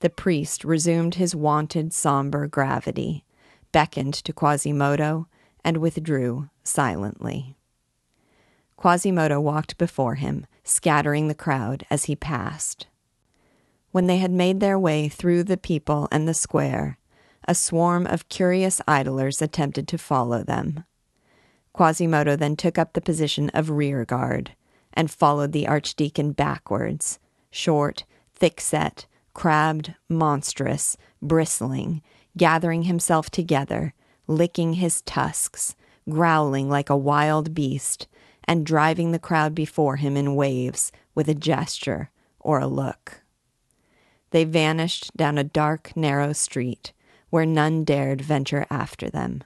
The 0.00 0.10
priest 0.10 0.64
resumed 0.64 1.16
his 1.16 1.34
wonted 1.34 1.92
somber 1.92 2.46
gravity, 2.46 3.24
beckoned 3.72 4.14
to 4.14 4.32
Quasimodo, 4.32 5.26
and 5.64 5.78
withdrew 5.78 6.48
silently. 6.62 7.56
Quasimodo 8.76 9.40
walked 9.40 9.78
before 9.78 10.14
him, 10.14 10.46
scattering 10.64 11.28
the 11.28 11.34
crowd 11.34 11.86
as 11.90 12.04
he 12.04 12.16
passed. 12.16 12.86
When 13.92 14.06
they 14.08 14.16
had 14.16 14.32
made 14.32 14.58
their 14.58 14.78
way 14.78 15.08
through 15.08 15.44
the 15.44 15.56
people 15.56 16.08
and 16.10 16.26
the 16.26 16.34
square, 16.34 16.98
a 17.46 17.54
swarm 17.54 18.06
of 18.06 18.28
curious 18.28 18.80
idlers 18.88 19.40
attempted 19.40 19.86
to 19.88 19.98
follow 19.98 20.42
them. 20.42 20.84
Quasimodo 21.72 22.36
then 22.36 22.56
took 22.56 22.78
up 22.78 22.94
the 22.94 23.00
position 23.00 23.50
of 23.50 23.70
rear 23.70 24.04
guard 24.04 24.52
and 24.94 25.10
followed 25.10 25.52
the 25.52 25.68
archdeacon 25.68 26.32
backwards, 26.32 27.18
short, 27.50 28.04
thick 28.34 28.60
set, 28.60 29.06
crabbed, 29.34 29.94
monstrous, 30.08 30.96
bristling, 31.20 32.00
gathering 32.36 32.84
himself 32.84 33.30
together, 33.30 33.92
licking 34.26 34.74
his 34.74 35.02
tusks, 35.02 35.76
growling 36.08 36.68
like 36.68 36.88
a 36.88 36.96
wild 36.96 37.54
beast, 37.54 38.08
and 38.46 38.66
driving 38.66 39.12
the 39.12 39.18
crowd 39.18 39.54
before 39.54 39.96
him 39.96 40.16
in 40.16 40.34
waves 40.34 40.92
with 41.14 41.28
a 41.28 41.34
gesture 41.34 42.10
or 42.40 42.60
a 42.60 42.66
look. 42.66 43.22
They 44.30 44.44
vanished 44.44 45.16
down 45.16 45.38
a 45.38 45.44
dark, 45.44 45.96
narrow 45.96 46.32
street 46.32 46.92
where 47.30 47.46
none 47.46 47.84
dared 47.84 48.20
venture 48.20 48.66
after 48.70 49.10
them. 49.10 49.42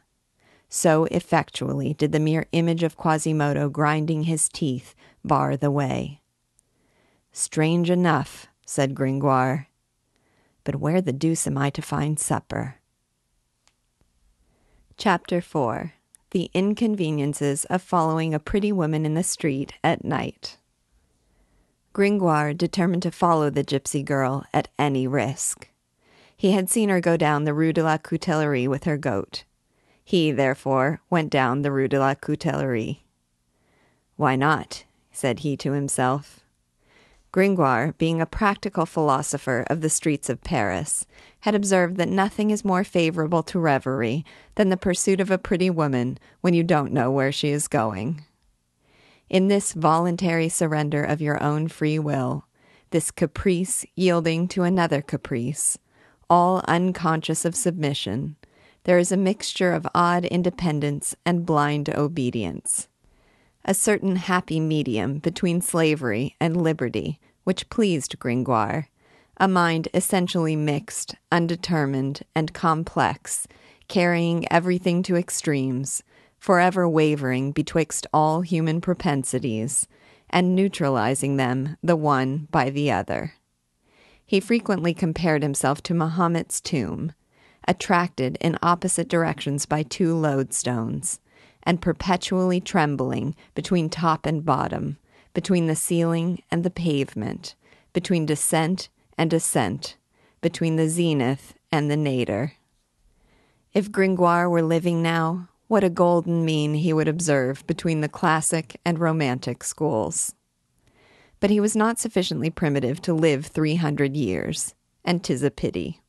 So 0.68 1.04
effectually 1.06 1.94
did 1.94 2.12
the 2.12 2.20
mere 2.20 2.46
image 2.52 2.82
of 2.82 2.96
Quasimodo 2.96 3.70
grinding 3.70 4.24
his 4.24 4.48
teeth 4.48 4.94
bar 5.24 5.56
the 5.56 5.70
way. 5.70 6.20
Strange 7.32 7.88
enough, 7.88 8.46
said 8.66 8.94
Gringoire. 8.94 9.68
But 10.64 10.76
where 10.76 11.00
the 11.00 11.12
deuce 11.12 11.46
am 11.46 11.56
I 11.56 11.70
to 11.70 11.80
find 11.80 12.18
supper? 12.18 12.76
Chapter 14.98 15.40
4 15.40 15.94
The 16.30 16.50
Inconveniences 16.52 17.64
of 17.70 17.80
Following 17.80 18.34
a 18.34 18.38
Pretty 18.38 18.70
Woman 18.70 19.06
in 19.06 19.14
the 19.14 19.22
Street 19.22 19.72
at 19.82 20.04
Night. 20.04 20.58
Gringoire 21.94 22.52
determined 22.52 23.02
to 23.04 23.10
follow 23.10 23.48
the 23.48 23.64
gypsy 23.64 24.04
girl 24.04 24.44
at 24.52 24.68
any 24.78 25.06
risk. 25.06 25.70
He 26.36 26.52
had 26.52 26.68
seen 26.68 26.90
her 26.90 27.00
go 27.00 27.16
down 27.16 27.44
the 27.44 27.54
Rue 27.54 27.72
de 27.72 27.82
la 27.82 27.96
Coutellerie 27.96 28.68
with 28.68 28.84
her 28.84 28.98
goat. 28.98 29.44
He, 30.04 30.30
therefore, 30.30 31.00
went 31.08 31.30
down 31.30 31.62
the 31.62 31.72
Rue 31.72 31.88
de 31.88 31.98
la 31.98 32.14
Coutellerie. 32.14 33.04
Why 34.16 34.36
not? 34.36 34.84
said 35.10 35.38
he 35.38 35.56
to 35.56 35.72
himself. 35.72 36.40
Gringoire, 37.32 37.94
being 37.96 38.20
a 38.20 38.26
practical 38.26 38.84
philosopher 38.84 39.64
of 39.68 39.80
the 39.80 39.88
streets 39.88 40.28
of 40.28 40.44
Paris, 40.44 41.06
had 41.40 41.55
observed 41.55 41.96
that 41.96 42.09
nothing 42.09 42.51
is 42.51 42.64
more 42.64 42.85
favorable 42.85 43.42
to 43.44 43.59
reverie 43.59 44.24
than 44.57 44.68
the 44.68 44.77
pursuit 44.77 45.20
of 45.20 45.31
a 45.31 45.38
pretty 45.38 45.70
woman 45.70 46.18
when 46.40 46.55
you 46.55 46.62
don't 46.62 46.92
know 46.92 47.11
where 47.11 47.33
she 47.33 47.48
is 47.51 47.68
going. 47.68 48.24
In 49.29 49.48
this 49.48 49.72
voluntary 49.72 50.48
surrender 50.48 51.05
of 51.05 51.20
your 51.20 51.42
own 51.42 51.68
free 51.68 51.98
will, 51.98 52.46
this 52.90 53.11
caprice 53.11 53.85
yielding 53.94 54.48
to 54.48 54.62
another 54.62 55.03
caprice, 55.03 55.79
all 56.31 56.64
unconscious 56.66 57.44
of 57.44 57.55
submission, 57.55 58.37
there 58.85 58.98
is 58.98 59.12
a 59.12 59.16
mixture 59.16 59.72
of 59.72 59.87
odd 59.94 60.24
independence 60.24 61.14
and 61.27 61.44
blind 61.44 61.90
obedience. 61.90 62.88
A 63.64 63.74
certain 63.74 64.16
happy 64.16 64.61
medium 64.61 65.18
between 65.18 65.61
slavery 65.61 66.37
and 66.40 66.62
liberty, 66.62 67.20
which 67.44 67.68
pleased 67.68 68.18
Gringoire, 68.18 68.88
a 69.38 69.48
mind 69.48 69.88
essentially 69.94 70.57
mixed, 70.57 71.14
undetermined, 71.31 72.22
and 72.35 72.53
complex, 72.53 73.46
carrying 73.87 74.51
everything 74.53 75.03
to 75.03 75.16
extremes, 75.16 76.03
forever 76.38 76.88
wavering 76.88 77.53
betwixt 77.53 78.07
all 78.12 78.42
human 78.42 78.81
propensities, 78.81 79.87
and 80.31 80.55
neutralizing 80.55 81.37
them 81.37 81.77
the 81.83 81.96
one 81.96 82.48
by 82.51 82.68
the 82.68 82.90
other. 82.90 83.35
He 84.27 84.40
frequently 84.40 84.92
compared 84.92 85.42
himself 85.42 85.83
to 85.85 85.94
Mahomet's 85.94 86.61
tomb, 86.61 87.12
attracted 87.66 88.37
in 88.40 88.59
opposite 88.62 89.09
directions 89.09 89.66
by 89.66 89.83
two 89.83 90.14
lodestones, 90.14 91.18
and 91.62 91.81
perpetually 91.81 92.61
trembling 92.61 93.35
between 93.55 93.88
top 93.88 94.27
and 94.27 94.44
bottom, 94.44 94.98
between 95.33 95.66
the 95.66 95.77
ceiling 95.77 96.42
and 96.51 96.64
the 96.64 96.70
pavement, 96.70 97.55
between 97.92 98.27
descent 98.27 98.88
and 99.18 99.35
ascent, 99.35 99.96
between 100.40 100.76
the 100.76 100.88
zenith 100.88 101.52
and 101.70 101.90
the 101.90 101.96
nadir. 101.96 102.54
If 103.74 103.92
Gringoire 103.92 104.48
were 104.48 104.62
living 104.62 105.02
now, 105.02 105.48
what 105.66 105.85
a 105.85 105.90
golden 105.90 106.46
mean 106.46 106.72
he 106.74 106.94
would 106.94 107.09
observe 107.09 107.66
between 107.66 108.00
the 108.00 108.09
classic 108.09 108.81
and 108.87 108.98
romantic 108.98 109.62
schools 109.62 110.35
but 111.40 111.50
he 111.50 111.61
was 111.61 111.76
not 111.76 111.98
sufficiently 111.98 112.50
primitive 112.50 113.00
to 113.02 113.14
live 113.14 113.46
three 113.46 113.76
hundred 113.76 114.16
years, 114.16 114.74
and 115.04 115.22
'tis 115.22 115.42
a 115.42 115.50
pity. 115.50 116.00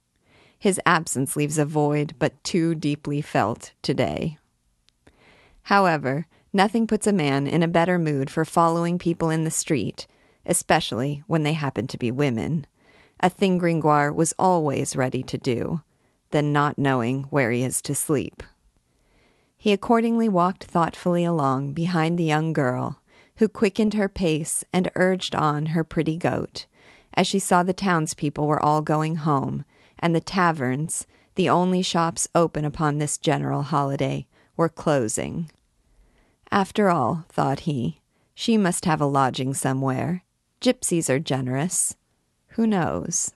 His 0.57 0.81
absence 0.85 1.35
leaves 1.35 1.57
a 1.57 1.65
void 1.65 2.15
but 2.19 2.43
too 2.43 2.75
deeply 2.75 3.21
felt 3.21 3.71
today. 3.81 4.37
However, 5.63 6.27
nothing 6.51 6.87
puts 6.87 7.07
a 7.07 7.13
man 7.13 7.47
in 7.47 7.63
a 7.63 7.67
better 7.67 7.99
mood 7.99 8.29
for 8.29 8.43
following 8.43 8.97
people 8.97 9.29
in 9.29 9.43
the 9.43 9.51
street, 9.51 10.07
especially 10.45 11.23
when 11.27 11.43
they 11.43 11.53
happen 11.53 11.87
to 11.87 11.97
be 11.97 12.11
women, 12.11 12.65
a 13.19 13.29
thing 13.29 13.57
Gringoire 13.57 14.13
was 14.13 14.33
always 14.39 14.95
ready 14.95 15.23
to 15.23 15.37
do, 15.37 15.81
than 16.31 16.53
not 16.53 16.77
knowing 16.77 17.23
where 17.23 17.51
he 17.51 17.63
is 17.63 17.81
to 17.83 17.95
sleep. 17.95 18.43
He 19.57 19.73
accordingly 19.73 20.29
walked 20.29 20.63
thoughtfully 20.63 21.25
along 21.25 21.73
behind 21.73 22.17
the 22.17 22.23
young 22.23 22.53
girl 22.53 23.01
who 23.37 23.47
quickened 23.47 23.93
her 23.93 24.09
pace 24.09 24.63
and 24.71 24.91
urged 24.95 25.33
on 25.33 25.67
her 25.67 25.83
pretty 25.83 26.17
goat, 26.17 26.65
as 27.13 27.25
she 27.27 27.39
saw 27.39 27.63
the 27.63 27.73
townspeople 27.73 28.45
were 28.45 28.61
all 28.61 28.81
going 28.81 29.17
home, 29.17 29.65
and 29.97 30.15
the 30.15 30.21
taverns, 30.21 31.07
the 31.35 31.49
only 31.49 31.81
shops 31.81 32.27
open 32.35 32.65
upon 32.65 32.97
this 32.97 33.17
general 33.17 33.63
holiday, 33.63 34.27
were 34.55 34.69
closing. 34.69 35.49
After 36.51 36.89
all, 36.89 37.25
thought 37.29 37.61
he, 37.61 38.01
she 38.33 38.57
must 38.57 38.85
have 38.85 39.01
a 39.01 39.05
lodging 39.05 39.53
somewhere. 39.53 40.23
Gypsies 40.61 41.09
are 41.09 41.19
generous. 41.19 41.95
Who 42.49 42.67
knows? 42.67 43.31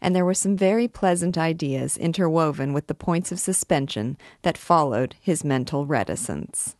And 0.00 0.16
there 0.16 0.24
were 0.24 0.34
some 0.34 0.56
very 0.56 0.88
pleasant 0.88 1.38
ideas 1.38 1.96
interwoven 1.96 2.72
with 2.72 2.86
the 2.88 2.94
points 2.94 3.30
of 3.30 3.38
suspension 3.38 4.16
that 4.42 4.58
followed 4.58 5.14
his 5.20 5.44
mental 5.44 5.86
reticence. 5.86 6.74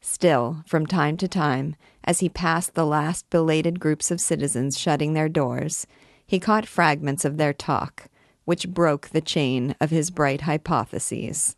Still, 0.00 0.64
from 0.66 0.86
time 0.86 1.16
to 1.18 1.28
time, 1.28 1.76
as 2.04 2.18
he 2.18 2.28
passed 2.28 2.74
the 2.74 2.84
last 2.84 3.30
belated 3.30 3.78
groups 3.78 4.10
of 4.10 4.20
citizens 4.20 4.78
shutting 4.78 5.14
their 5.14 5.28
doors, 5.28 5.86
he 6.26 6.40
caught 6.40 6.66
fragments 6.66 7.24
of 7.24 7.36
their 7.36 7.52
talk, 7.52 8.08
which 8.44 8.68
broke 8.68 9.08
the 9.08 9.20
chain 9.20 9.76
of 9.80 9.90
his 9.90 10.10
bright 10.10 10.42
hypotheses. 10.42 11.56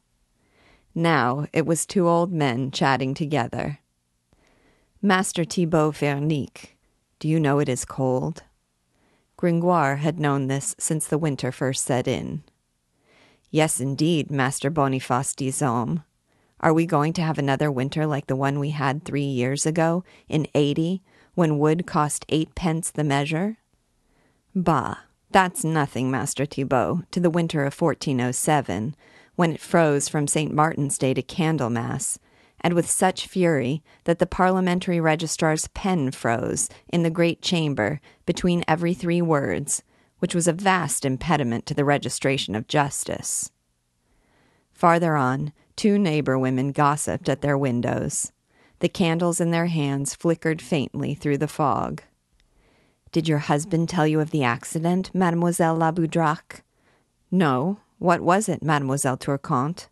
Now 0.94 1.46
it 1.52 1.64
was 1.64 1.86
two 1.86 2.08
old 2.08 2.32
men 2.32 2.70
chatting 2.70 3.14
together. 3.14 3.78
Master 5.00 5.44
Thibault 5.44 5.92
Fernicle, 5.92 6.70
do 7.18 7.28
you 7.28 7.40
know 7.40 7.58
it 7.58 7.68
is 7.68 7.84
cold? 7.84 8.42
Gringoire 9.36 9.96
had 9.96 10.20
known 10.20 10.46
this 10.46 10.74
since 10.78 11.06
the 11.06 11.18
winter 11.18 11.50
first 11.52 11.84
set 11.84 12.06
in. 12.06 12.42
Yes, 13.50 13.80
indeed, 13.80 14.30
Master 14.30 14.70
Boniface 14.70 15.34
Disome, 15.34 16.02
are 16.60 16.72
we 16.72 16.86
going 16.86 17.12
to 17.12 17.22
have 17.22 17.38
another 17.38 17.70
winter 17.70 18.06
like 18.06 18.26
the 18.26 18.36
one 18.36 18.58
we 18.58 18.70
had 18.70 19.04
three 19.04 19.22
years 19.22 19.66
ago, 19.66 20.02
in 20.28 20.46
80, 20.54 21.02
when 21.34 21.58
wood 21.58 21.86
cost 21.86 22.24
eight 22.30 22.54
pence 22.54 22.90
the 22.90 23.04
measure? 23.04 23.58
Bah, 24.54 24.96
that's 25.30 25.64
nothing, 25.64 26.10
Master 26.10 26.46
Thibault, 26.46 27.02
to 27.10 27.20
the 27.20 27.28
winter 27.28 27.66
of 27.66 27.78
1407, 27.78 28.96
when 29.36 29.52
it 29.52 29.60
froze 29.60 30.08
from 30.08 30.26
St. 30.26 30.54
Martin's 30.54 30.96
Day 30.96 31.12
to 31.12 31.22
Candlemas, 31.22 32.18
and 32.64 32.74
with 32.74 32.90
such 32.90 33.28
fury 33.28 33.84
that 34.02 34.18
the 34.18 34.26
parliamentary 34.26 34.98
registrar's 34.98 35.68
pen 35.68 36.10
froze 36.10 36.68
in 36.88 37.04
the 37.04 37.10
great 37.10 37.40
chamber 37.40 38.00
between 38.26 38.64
every 38.66 38.94
three 38.94 39.22
words, 39.22 39.84
which 40.18 40.34
was 40.34 40.48
a 40.48 40.52
vast 40.52 41.04
impediment 41.04 41.66
to 41.66 41.74
the 41.74 41.84
registration 41.84 42.56
of 42.56 42.66
justice. 42.66 43.52
Farther 44.72 45.14
on, 45.14 45.52
Two 45.76 45.98
neighbor 45.98 46.38
women 46.38 46.70
gossiped 46.70 47.28
at 47.28 47.40
their 47.40 47.58
windows. 47.58 48.30
The 48.78 48.88
candles 48.88 49.40
in 49.40 49.50
their 49.50 49.66
hands 49.66 50.14
flickered 50.14 50.62
faintly 50.62 51.14
through 51.14 51.38
the 51.38 51.48
fog. 51.48 52.02
Did 53.10 53.28
your 53.28 53.38
husband 53.38 53.88
tell 53.88 54.06
you 54.06 54.20
of 54.20 54.30
the 54.30 54.44
accident, 54.44 55.10
Mademoiselle 55.14 55.76
La 55.76 55.90
Boudraque? 55.90 56.62
No. 57.30 57.78
What 57.98 58.20
was 58.20 58.48
it, 58.48 58.62
Mademoiselle 58.62 59.16
Tourconte? 59.16 59.88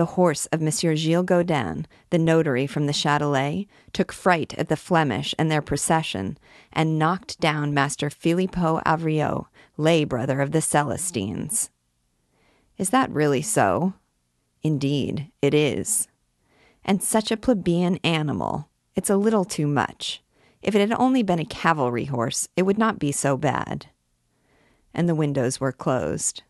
The 0.00 0.16
horse 0.16 0.46
of 0.46 0.62
Monsieur 0.62 0.96
Gilles 0.96 1.24
Gaudin, 1.24 1.84
the 2.08 2.16
notary 2.16 2.66
from 2.66 2.86
the 2.86 2.94
Châtelet, 2.94 3.68
took 3.92 4.12
fright 4.12 4.54
at 4.54 4.70
the 4.70 4.74
Flemish 4.74 5.34
and 5.38 5.50
their 5.50 5.60
procession, 5.60 6.38
and 6.72 6.98
knocked 6.98 7.38
down 7.38 7.74
Master 7.74 8.08
Filippo 8.08 8.80
Avrillot, 8.86 9.44
lay 9.76 10.04
brother 10.04 10.40
of 10.40 10.52
the 10.52 10.62
Celestines. 10.62 11.68
Is 12.78 12.88
that 12.88 13.10
really 13.10 13.42
so? 13.42 13.92
Indeed, 14.62 15.30
it 15.42 15.52
is. 15.52 16.08
And 16.82 17.02
such 17.02 17.30
a 17.30 17.36
plebeian 17.36 17.98
animal. 18.02 18.70
It's 18.96 19.10
a 19.10 19.18
little 19.18 19.44
too 19.44 19.66
much. 19.66 20.22
If 20.62 20.74
it 20.74 20.80
had 20.80 20.98
only 20.98 21.22
been 21.22 21.40
a 21.40 21.44
cavalry 21.44 22.06
horse, 22.06 22.48
it 22.56 22.62
would 22.62 22.78
not 22.78 22.98
be 22.98 23.12
so 23.12 23.36
bad. 23.36 23.88
And 24.94 25.06
the 25.06 25.14
windows 25.14 25.60
were 25.60 25.72
closed 25.72 26.42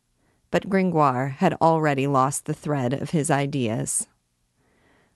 but 0.50 0.68
Gringoire 0.68 1.28
had 1.38 1.54
already 1.60 2.06
lost 2.06 2.44
the 2.44 2.54
thread 2.54 2.92
of 2.92 3.10
his 3.10 3.30
ideas. 3.30 4.06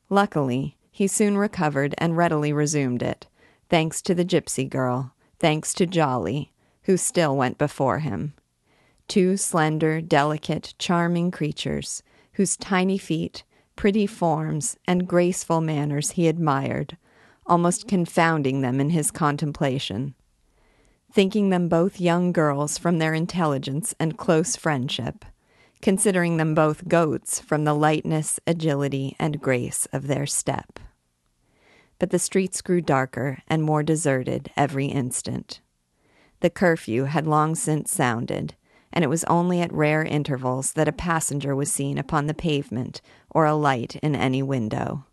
Luckily, 0.08 0.76
he 0.90 1.06
soon 1.06 1.36
recovered 1.36 1.94
and 1.98 2.16
readily 2.16 2.52
resumed 2.52 3.02
it, 3.02 3.26
thanks 3.68 4.00
to 4.02 4.14
the 4.14 4.24
gypsy 4.24 4.68
girl, 4.68 5.14
thanks 5.38 5.74
to 5.74 5.86
Djali, 5.86 6.50
who 6.82 6.96
still 6.96 7.36
went 7.36 7.58
before 7.58 7.98
him. 7.98 8.34
Two 9.08 9.36
slender, 9.36 10.00
delicate, 10.00 10.74
charming 10.78 11.30
creatures, 11.30 12.02
whose 12.34 12.56
tiny 12.56 12.98
feet, 12.98 13.42
pretty 13.76 14.06
forms, 14.06 14.76
and 14.86 15.08
graceful 15.08 15.60
manners 15.60 16.12
he 16.12 16.28
admired, 16.28 16.96
almost 17.46 17.88
confounding 17.88 18.60
them 18.60 18.80
in 18.80 18.90
his 18.90 19.10
contemplation 19.10 20.14
thinking 21.14 21.50
them 21.50 21.68
both 21.68 22.00
young 22.00 22.33
girls 22.33 22.77
from 22.77 22.98
their 22.98 23.14
intelligence 23.14 23.94
and 24.00 24.18
close 24.18 24.57
friendship, 24.57 25.24
considering 25.81 26.38
them 26.38 26.57
both 26.57 26.88
goats 26.88 27.38
from 27.38 27.62
the 27.62 27.72
lightness, 27.72 28.40
agility, 28.48 29.14
and 29.16 29.40
grace 29.40 29.87
of 29.92 30.09
their 30.09 30.27
step. 30.27 30.81
But 32.00 32.11
the 32.11 32.18
streets 32.18 32.61
grew 32.61 32.81
darker 32.81 33.38
and 33.46 33.62
more 33.62 33.85
deserted 33.85 34.50
every 34.57 34.87
instant. 34.87 35.61
The 36.40 36.50
curfew 36.50 37.05
had 37.05 37.29
long 37.29 37.55
since 37.55 37.92
sounded, 37.92 38.57
and 38.92 39.05
it 39.05 39.09
was 39.09 39.22
only 39.24 39.61
at 39.61 39.72
rare 39.72 40.03
intervals 40.03 40.72
that 40.72 40.88
a 40.88 40.92
passenger 40.92 41.55
was 41.55 41.70
seen 41.70 41.96
upon 41.96 42.27
the 42.27 42.35
pavement 42.35 43.00
or 43.31 43.46
a 43.46 43.55
light 43.55 43.94
in 44.03 44.16
any 44.16 44.42
window. 44.42 45.07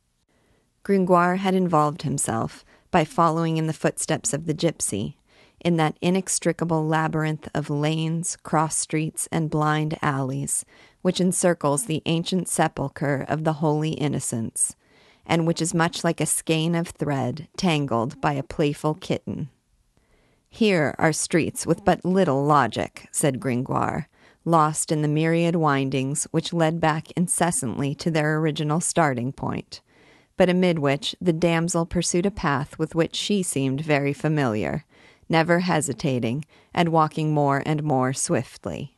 Gringoire 0.82 1.36
had 1.36 1.54
involved 1.54 2.02
himself 2.02 2.66
by 2.90 3.06
following 3.06 3.58
in 3.58 3.68
the 3.68 3.72
footsteps 3.72 4.34
of 4.34 4.48
the 4.48 4.56
gypsy 4.56 5.14
in 5.62 5.78
that 5.78 5.97
inextricable 6.02 6.86
labyrinth 6.86 7.47
of 7.54 7.69
lanes, 7.69 8.38
cross 8.43 8.78
streets, 8.78 9.28
and 9.32 9.50
blind 9.50 9.97
alleys 10.02 10.65
which 11.02 11.19
encircles 11.19 11.86
the 11.86 12.02
ancient 12.06 12.47
sepulchre 12.47 13.26
of 13.28 13.43
the 13.43 13.54
Holy 13.54 13.91
Innocents, 13.91 14.76
and 15.26 15.47
which 15.47 15.62
is 15.62 15.74
much 15.74 16.04
like 16.04 16.21
a 16.21 16.26
skein 16.26 16.76
of 16.76 16.89
thread 16.89 17.47
tangled 17.58 18.19
by 18.21 18.34
a 18.34 18.43
playful 18.43 18.93
kitten. 18.93 19.50
Here 20.50 20.95
are 21.00 21.13
streets 21.13 21.65
with 21.65 21.86
but 21.86 22.04
little 22.04 22.43
logic, 22.43 23.08
said 23.12 23.39
Gringoire, 23.39 24.10
lost 24.43 24.91
in 24.91 25.02
the 25.02 25.08
myriad 25.08 25.56
windings 25.56 26.28
which 26.32 26.54
led 26.54 26.80
back 26.80 27.12
incessantly 27.12 27.95
to 27.95 28.12
their 28.12 28.38
original 28.38 28.82
starting 28.82 29.32
point, 29.32 29.82
but 30.36 30.50
amid 30.50 30.80
which 30.80 31.15
the 31.21 31.34
damsel 31.34 31.86
pursued 31.86 32.26
a 32.26 32.32
path 32.32 32.78
with 32.78 32.95
which 32.95 33.15
she 33.15 33.43
seemed 33.43 33.82
very 33.82 34.13
familiar, 34.13 34.86
never 35.32 35.62
hesitating, 35.62 36.46
and 36.74 36.89
walking 36.89 37.34
more 37.34 37.63
and 37.65 37.82
more 37.82 38.13
swiftly. 38.13 38.98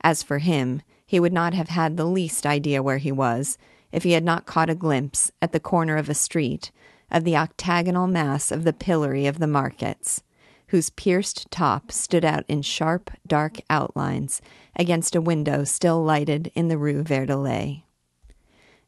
As 0.00 0.22
for 0.22 0.38
him, 0.38 0.82
he 1.06 1.20
would 1.20 1.32
not 1.32 1.54
have 1.54 1.68
had 1.68 1.96
the 1.96 2.06
least 2.06 2.44
idea 2.46 2.82
where 2.82 2.98
he 2.98 3.12
was 3.12 3.56
if 3.92 4.02
he 4.02 4.12
had 4.12 4.24
not 4.24 4.46
caught 4.46 4.68
a 4.68 4.74
glimpse, 4.74 5.30
at 5.40 5.52
the 5.52 5.60
corner 5.60 5.96
of 5.96 6.08
a 6.08 6.14
street, 6.14 6.72
of 7.12 7.22
the 7.22 7.36
octagonal 7.36 8.08
mass 8.08 8.50
of 8.50 8.64
the 8.64 8.72
pillory 8.72 9.26
of 9.26 9.38
the 9.38 9.46
markets, 9.46 10.24
whose 10.68 10.90
pierced 10.90 11.48
top 11.52 11.92
stood 11.92 12.24
out 12.24 12.44
in 12.48 12.60
sharp, 12.60 13.12
dark 13.26 13.60
outlines 13.70 14.42
against 14.74 15.14
a 15.14 15.20
window 15.20 15.62
still 15.62 16.02
lighted 16.02 16.50
in 16.56 16.66
the 16.66 16.78
Rue 16.78 17.04
Verdelet. 17.04 17.82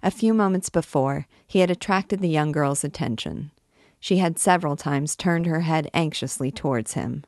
A 0.03 0.11
few 0.11 0.35
moments 0.35 0.71
before, 0.71 1.29
he 1.47 1.61
had 1.61 1.71
attracted 1.71 2.21
the 2.21 2.29
young 2.29 2.51
girl's 2.51 2.83
attention. 2.83 3.53
She 4.01 4.19
had 4.19 4.39
several 4.39 4.77
times 4.77 5.17
turned 5.17 5.47
her 5.47 5.61
head 5.61 5.91
anxiously 5.93 6.51
towards 6.51 6.95
him. 6.95 7.25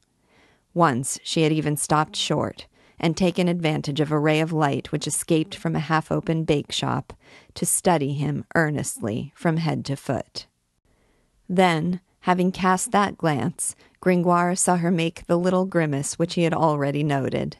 Once 0.75 1.19
she 1.23 1.43
had 1.43 1.53
even 1.53 1.77
stopped 1.77 2.15
short 2.15 2.67
and 3.01 3.17
taken 3.17 3.49
advantage 3.49 4.01
of 4.01 4.11
a 4.11 4.19
ray 4.19 4.41
of 4.41 4.53
light 4.53 4.93
which 4.93 5.07
escaped 5.07 5.55
from 5.55 5.77
a 5.77 5.81
half 5.81 6.11
open 6.11 6.45
bake 6.45 6.73
shop 6.73 7.13
to 7.55 7.65
study 7.65 8.13
him 8.13 8.45
earnestly 8.55 9.33
from 9.35 9.57
head 9.57 9.85
to 9.85 9.97
foot. 9.97 10.47
Then, 11.49 12.01
having 12.21 12.53
cast 12.53 12.93
that 12.93 13.17
glance, 13.17 13.75
Gringoire 14.01 14.55
saw 14.55 14.77
her 14.77 14.91
make 14.91 15.27
the 15.27 15.39
little 15.39 15.65
grimace 15.65 16.19
which 16.19 16.35
he 16.35 16.43
had 16.43 16.55
already 16.55 17.03
noted, 17.03 17.57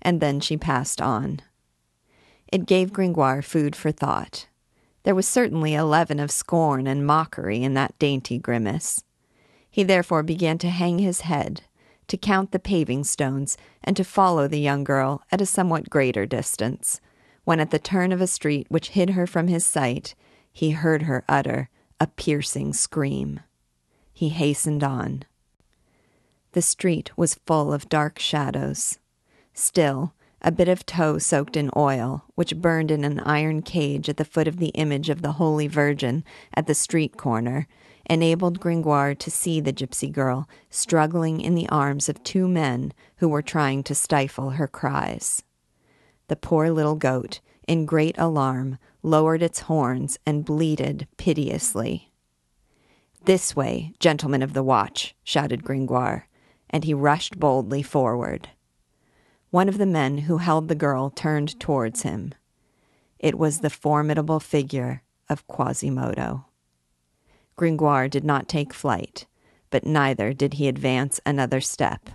and 0.00 0.20
then 0.20 0.40
she 0.40 0.56
passed 0.56 1.00
on. 1.00 1.40
It 2.52 2.66
gave 2.66 2.92
Gringoire 2.92 3.42
food 3.42 3.74
for 3.74 3.90
thought. 3.90 4.46
There 5.04 5.14
was 5.14 5.26
certainly 5.26 5.74
a 5.74 5.84
leaven 5.84 6.20
of 6.20 6.30
scorn 6.30 6.86
and 6.86 7.06
mockery 7.06 7.62
in 7.62 7.74
that 7.74 7.98
dainty 7.98 8.38
grimace. 8.38 9.02
He 9.70 9.82
therefore 9.82 10.22
began 10.22 10.58
to 10.58 10.70
hang 10.70 10.98
his 10.98 11.22
head, 11.22 11.62
to 12.08 12.16
count 12.16 12.52
the 12.52 12.58
paving 12.58 13.04
stones, 13.04 13.56
and 13.82 13.96
to 13.96 14.04
follow 14.04 14.46
the 14.46 14.60
young 14.60 14.84
girl 14.84 15.22
at 15.32 15.40
a 15.40 15.46
somewhat 15.46 15.90
greater 15.90 16.26
distance, 16.26 17.00
when 17.44 17.58
at 17.58 17.70
the 17.70 17.78
turn 17.78 18.12
of 18.12 18.20
a 18.20 18.26
street 18.26 18.66
which 18.68 18.90
hid 18.90 19.10
her 19.10 19.26
from 19.26 19.48
his 19.48 19.64
sight, 19.64 20.14
he 20.52 20.72
heard 20.72 21.02
her 21.02 21.24
utter 21.28 21.68
a 21.98 22.06
piercing 22.06 22.72
scream. 22.72 23.40
He 24.12 24.28
hastened 24.28 24.84
on. 24.84 25.24
The 26.52 26.62
street 26.62 27.10
was 27.16 27.40
full 27.46 27.72
of 27.72 27.88
dark 27.88 28.18
shadows. 28.18 28.98
Still, 29.54 30.12
a 30.42 30.52
bit 30.52 30.68
of 30.68 30.84
tow 30.84 31.18
soaked 31.18 31.56
in 31.56 31.70
oil, 31.76 32.24
which 32.34 32.56
burned 32.56 32.90
in 32.90 33.04
an 33.04 33.20
iron 33.20 33.62
cage 33.62 34.08
at 34.08 34.16
the 34.16 34.24
foot 34.24 34.48
of 34.48 34.58
the 34.58 34.68
image 34.68 35.08
of 35.08 35.22
the 35.22 35.32
Holy 35.32 35.68
Virgin 35.68 36.24
at 36.54 36.66
the 36.66 36.74
street 36.74 37.16
corner, 37.16 37.68
enabled 38.10 38.60
Gringoire 38.60 39.14
to 39.14 39.30
see 39.30 39.60
the 39.60 39.72
gypsy 39.72 40.10
girl 40.10 40.48
struggling 40.68 41.40
in 41.40 41.54
the 41.54 41.68
arms 41.68 42.08
of 42.08 42.22
two 42.24 42.48
men 42.48 42.92
who 43.16 43.28
were 43.28 43.42
trying 43.42 43.82
to 43.84 43.94
stifle 43.94 44.50
her 44.50 44.66
cries. 44.66 45.42
The 46.26 46.36
poor 46.36 46.70
little 46.70 46.96
goat, 46.96 47.40
in 47.68 47.86
great 47.86 48.16
alarm, 48.18 48.78
lowered 49.02 49.42
its 49.42 49.60
horns 49.60 50.18
and 50.26 50.44
bleated 50.44 51.06
piteously. 51.16 52.10
This 53.24 53.54
way, 53.54 53.92
gentlemen 54.00 54.42
of 54.42 54.52
the 54.52 54.64
watch, 54.64 55.14
shouted 55.22 55.62
Gringoire, 55.62 56.26
and 56.68 56.82
he 56.82 56.94
rushed 56.94 57.38
boldly 57.38 57.82
forward. 57.82 58.48
One 59.52 59.68
of 59.68 59.76
the 59.76 59.84
men 59.84 60.16
who 60.16 60.38
held 60.38 60.68
the 60.68 60.74
girl 60.74 61.10
turned 61.10 61.60
towards 61.60 62.04
him. 62.04 62.32
It 63.18 63.36
was 63.36 63.60
the 63.60 63.68
formidable 63.68 64.40
figure 64.40 65.02
of 65.28 65.46
Quasimodo. 65.46 66.46
Gringoire 67.56 68.08
did 68.08 68.24
not 68.24 68.48
take 68.48 68.72
flight, 68.72 69.26
but 69.68 69.84
neither 69.84 70.32
did 70.32 70.54
he 70.54 70.68
advance 70.68 71.20
another 71.26 71.60
step. 71.60 72.08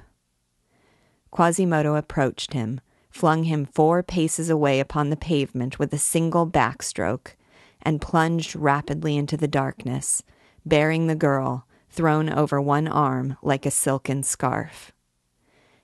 Quasimodo 1.30 1.94
approached 1.94 2.54
him, 2.54 2.82
flung 3.12 3.44
him 3.44 3.68
four 3.68 4.02
paces 4.02 4.50
away 4.50 4.80
upon 4.80 5.12
the 5.12 5.16
pavement 5.16 5.78
with 5.78 5.94
a 5.94 6.00
single 6.00 6.48
backstroke, 6.48 7.36
and 7.84 8.02
plunged 8.02 8.56
rapidly 8.56 9.16
into 9.16 9.38
the 9.38 9.48
darkness, 9.48 10.24
bearing 10.66 11.06
the 11.06 11.14
girl, 11.14 11.68
thrown 11.88 12.30
over 12.30 12.60
one 12.60 12.88
arm 12.88 13.38
like 13.44 13.68
a 13.68 13.72
silken 13.72 14.24
scarf. 14.24 14.92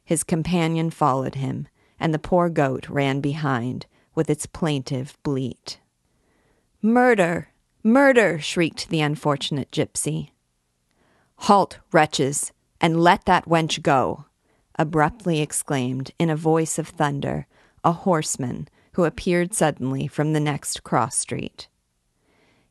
His 0.04 0.24
companion 0.24 0.89
followed 0.89 1.36
him, 1.36 1.68
and 2.00 2.13
the 2.13 2.20
poor 2.20 2.50
goat 2.50 2.89
ran 2.89 3.22
behind 3.22 3.86
with 4.16 4.30
its 4.30 4.46
plaintive 4.46 5.18
bleat. 5.24 5.80
Murder! 6.82 7.50
Murder! 7.84 8.39
shrieked 8.39 8.89
the 8.89 9.02
unfortunate 9.02 9.72
gypsy. 9.72 10.30
Halt, 11.38 11.80
wretches, 11.92 12.52
and 12.82 13.02
let 13.02 13.26
that 13.26 13.46
wench 13.46 13.82
go! 13.82 14.26
abruptly 14.76 15.39
exclaimed, 15.39 16.12
in 16.18 16.30
a 16.30 16.36
voice 16.36 16.78
of 16.80 16.88
thunder, 16.88 17.48
a 17.84 17.92
horseman 17.92 18.68
who 18.93 19.04
appeared 19.06 19.54
suddenly 19.54 20.08
from 20.08 20.34
the 20.34 20.39
next 20.39 20.84
cross 20.84 21.16
street. 21.16 21.68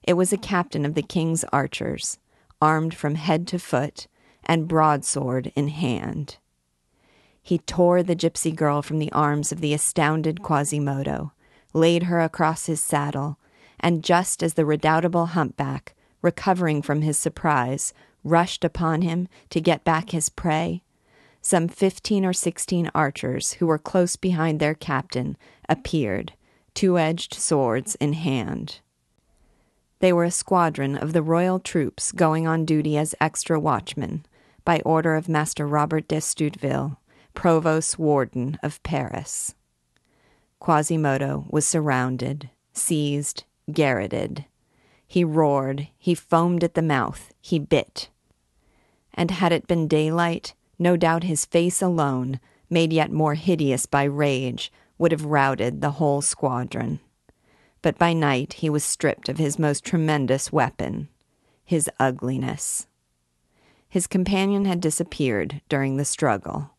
It 0.03 0.15
was 0.15 0.33
a 0.33 0.39
captain 0.39 0.85
of 0.85 0.95
the 0.95 1.03
king's 1.03 1.45
archers, 1.45 2.19
armed 2.61 2.95
from 2.95 3.15
head 3.15 3.47
to 3.49 3.59
foot, 3.59 4.09
and 4.45 4.69
broadsword 4.69 5.53
in 5.55 5.69
hand. 5.69 6.39
He 7.43 7.59
tore 7.59 8.03
the 8.03 8.17
gypsy 8.17 8.55
girl 8.55 8.83
from 8.83 9.01
the 9.01 9.13
arms 9.13 9.51
of 9.51 9.61
the 9.61 9.75
astounded 9.75 10.43
Quasimodo, 10.43 11.33
laid 11.75 12.05
her 12.05 12.21
across 12.21 12.67
his 12.67 12.81
saddle, 12.81 13.39
and 13.81 14.05
just 14.05 14.43
as 14.43 14.55
the 14.55 14.65
redoubtable 14.65 15.27
humpback, 15.27 15.95
recovering 16.23 16.83
from 16.83 17.03
his 17.03 17.19
surprise, 17.19 17.93
rushed 18.23 18.65
upon 18.65 19.03
him 19.03 19.27
to 19.51 19.61
get 19.61 19.83
back 19.83 20.11
his 20.11 20.29
prey, 20.29 20.83
some 21.41 21.67
fifteen 21.67 22.25
or 22.25 22.33
sixteen 22.33 22.89
archers 22.95 23.55
who 23.55 23.67
were 23.67 23.79
close 23.79 24.15
behind 24.15 24.61
their 24.61 24.75
captain 24.75 25.37
appeared, 25.69 26.33
two 26.75 26.97
edged 26.97 27.35
swords 27.35 27.97
in 27.97 28.13
hand. 28.13 28.79
They 29.99 30.13
were 30.13 30.25
a 30.25 30.31
squadron 30.31 30.97
of 30.97 31.13
the 31.13 31.23
royal 31.23 31.59
troops 31.59 32.13
going 32.13 32.47
on 32.47 32.65
duty 32.65 32.97
as 32.97 33.17
extra 33.21 33.59
watchmen, 33.59 34.25
by 34.65 34.81
order 34.85 35.17
of 35.17 35.29
Master 35.29 35.67
Robert 35.67 36.07
d'Estouteville, 36.07 36.97
Provost 37.35 37.99
Warden 37.99 38.59
of 38.63 38.83
Paris. 38.83 39.55
Quasimodo 40.61 41.47
was 41.51 41.67
surrounded, 41.67 42.51
seized, 42.73 43.45
garroted. 43.73 44.45
He 45.07 45.25
roared, 45.25 45.89
he 45.99 46.15
foamed 46.15 46.63
at 46.65 46.75
the 46.75 46.83
mouth, 46.83 47.33
he 47.41 47.59
bit. 47.59 48.09
And 49.15 49.31
had 49.31 49.53
it 49.53 49.67
been 49.67 49.89
daylight, 49.89 50.55
no 50.79 50.97
doubt 50.97 51.25
his 51.25 51.45
face 51.45 51.83
alone, 51.83 52.41
made 52.71 52.93
yet 52.93 53.13
more 53.13 53.35
hideous 53.35 53.87
by 53.87 54.05
rage, 54.05 54.73
would 54.99 55.13
have 55.13 55.25
routed 55.25 55.81
the 55.81 55.93
whole 55.93 56.23
squadron 56.23 57.01
but 57.83 57.99
by 57.99 58.13
night 58.13 58.55
he 58.55 58.71
was 58.71 58.85
stripped 58.85 59.29
of 59.29 59.39
his 59.39 59.59
most 59.59 59.85
tremendous 59.85 60.53
weapon, 60.53 61.09
his 61.65 61.91
ugliness. 61.99 62.87
His 63.89 64.07
companion 64.07 64.65
had 64.65 64.81
disappeared 64.81 65.61
during 65.69 65.97
the 65.97 66.05
struggle. 66.05 66.71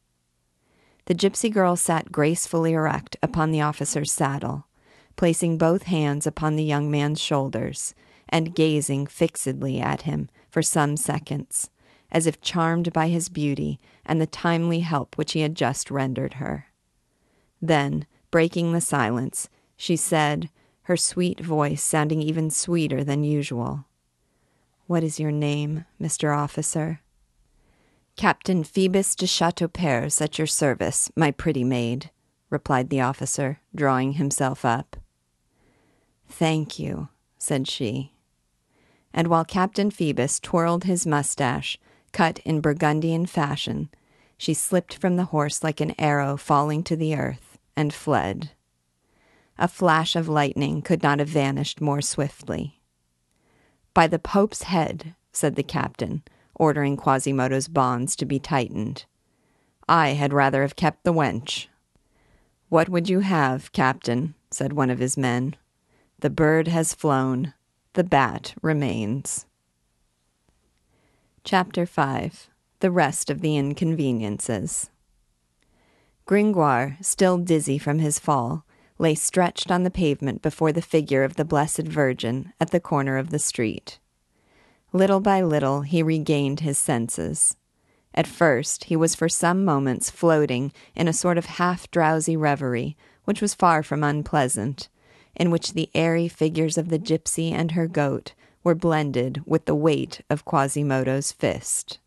The 1.06 1.16
gypsy 1.16 1.51
girl 1.51 1.76
sat 1.76 2.12
gracefully 2.12 2.74
erect 2.74 3.18
upon 3.22 3.51
the 3.51 3.62
officer's 3.62 4.12
saddle, 4.12 4.68
placing 5.16 5.58
both 5.58 5.84
hands 5.84 6.26
upon 6.26 6.56
the 6.56 6.64
young 6.64 6.89
man's 6.89 7.20
shoulders 7.20 7.93
and 8.30 8.56
gazing 8.56 9.08
fixedly 9.08 9.80
at 9.80 10.04
him 10.04 10.30
for 10.49 10.62
some 10.62 10.95
seconds, 10.95 11.70
as 12.12 12.26
if 12.26 12.41
charmed 12.41 12.93
by 12.93 13.10
his 13.10 13.28
beauty 13.28 13.80
and 14.06 14.22
the 14.22 14.28
timely 14.28 14.80
help 14.80 15.18
which 15.18 15.34
he 15.34 15.41
had 15.41 15.56
just 15.56 15.91
rendered 15.91 16.36
her. 16.36 16.68
Then, 17.62 18.06
breaking 18.32 18.72
the 18.72 18.82
silence, 18.82 19.49
she 19.76 19.95
said, 19.95 20.49
her 20.84 20.97
sweet 20.97 21.39
voice 21.39 21.84
sounding 21.84 22.22
even 22.22 22.49
sweeter 22.49 23.04
than 23.04 23.24
usual. 23.24 23.86
What 24.88 25.04
is 25.04 25.20
your 25.20 25.32
name, 25.32 25.86
Mr. 26.01 26.36
Officer? 26.36 27.01
Captain 28.16 28.64
Phoebus 28.64 29.16
de 29.16 29.26
Chateaupers 29.26 30.22
at 30.22 30.38
your 30.38 30.47
service, 30.47 31.11
my 31.16 31.32
pretty 31.32 31.64
maid, 31.64 32.11
replied 32.49 32.89
the 32.89 33.01
officer, 33.01 33.59
drawing 33.76 34.14
himself 34.14 34.64
up. 34.64 34.95
Thank 36.30 36.78
you, 36.78 37.09
said 37.38 37.68
she. 37.68 38.14
And 39.14 39.28
while 39.28 39.43
Captain 39.43 39.89
Phoebus 39.89 40.39
twirled 40.39 40.84
his 40.84 41.05
mustache, 41.07 41.80
cut 42.11 42.39
in 42.39 42.61
Burgundian 42.61 43.26
fashion, 43.26 43.89
she 44.38 44.53
slipped 44.53 44.95
from 44.95 45.16
the 45.16 45.26
horse 45.26 45.64
like 45.64 45.82
an 45.82 45.95
arrow 45.99 46.38
falling 46.38 46.84
to 46.84 46.95
the 46.95 47.16
earth 47.16 47.57
and 47.76 47.93
fled. 47.93 48.51
A 49.57 49.68
flash 49.68 50.16
of 50.16 50.30
lightning 50.30 50.82
could 50.82 51.01
not 51.03 51.20
have 51.20 51.30
vanished 51.30 51.82
more 51.82 52.01
swiftly. 52.01 52.80
By 53.93 54.07
the 54.07 54.20
Pope's 54.20 54.64
head, 54.64 55.16
said 55.32 55.55
the 55.55 55.64
captain, 55.64 56.24
ordering 56.56 56.97
Quasimodo's 56.97 57.68
bonds 57.68 58.16
to 58.18 58.26
be 58.26 58.39
tightened. 58.39 59.06
I 59.88 60.10
had 60.10 60.34
rather 60.34 60.62
have 60.62 60.76
kept 60.76 61.04
the 61.04 61.14
wench. 61.14 61.68
What 62.70 62.89
would 62.89 63.10
you 63.10 63.20
have, 63.20 63.72
captain? 63.72 64.36
said 64.51 64.74
one 64.74 64.89
of 64.89 64.99
his 64.99 65.18
men. 65.18 65.56
The 66.20 66.30
bird 66.30 66.68
has 66.68 66.93
flown, 66.93 67.54
the 67.93 68.04
bat 68.04 68.54
remains. 68.62 69.45
Chapter 71.43 71.86
5 71.86 72.49
The 72.80 72.91
Rest 72.91 73.30
of 73.30 73.41
the 73.41 73.58
Inconveniences. 73.58 74.89
Gringoire, 76.26 76.97
still 77.01 77.38
dizzy 77.38 77.78
from 77.78 77.99
his 77.99 78.18
fall, 78.18 78.66
lay 78.97 79.14
stretched 79.14 79.70
on 79.70 79.84
the 79.84 79.91
pavement 79.91 80.41
before 80.41 80.72
the 80.72 80.82
figure 80.82 81.24
of 81.24 81.36
the 81.36 81.43
Blessed 81.43 81.88
Virgin 81.88 82.54
at 82.60 82.72
the 82.72 82.80
corner 82.80 83.18
of 83.18 83.30
the 83.30 83.39
street. 83.39 83.99
Little 84.96 85.22
by 85.22 85.41
little 85.41 85.82
he 85.82 86.04
regained 86.04 86.60
his 86.60 86.78
senses. 86.78 87.58
At 88.14 88.28
first 88.28 88.84
he 88.86 88.96
was 88.96 89.16
for 89.16 89.28
some 89.28 89.66
moments 89.66 90.12
floating 90.12 90.72
in 90.96 91.08
a 91.08 91.14
sort 91.14 91.39
of 91.39 91.46
half 91.46 91.89
drowsy 91.89 92.38
reverie, 92.38 92.96
which 93.26 93.41
was 93.41 93.56
far 93.56 93.82
from 93.82 94.04
unpleasant, 94.04 94.89
in 95.36 95.50
which 95.50 95.74
the 95.74 95.89
airy 95.96 96.28
figures 96.28 96.78
of 96.78 96.89
the 96.89 97.00
gypsy 97.00 97.52
and 97.52 97.72
her 97.72 97.88
goat 97.88 98.34
were 98.64 98.76
blended 98.76 99.41
with 99.48 99.66
the 99.66 99.74
weight 99.74 100.22
of 100.30 100.46
Quasimodo's 100.46 101.32
fist. 101.32 101.98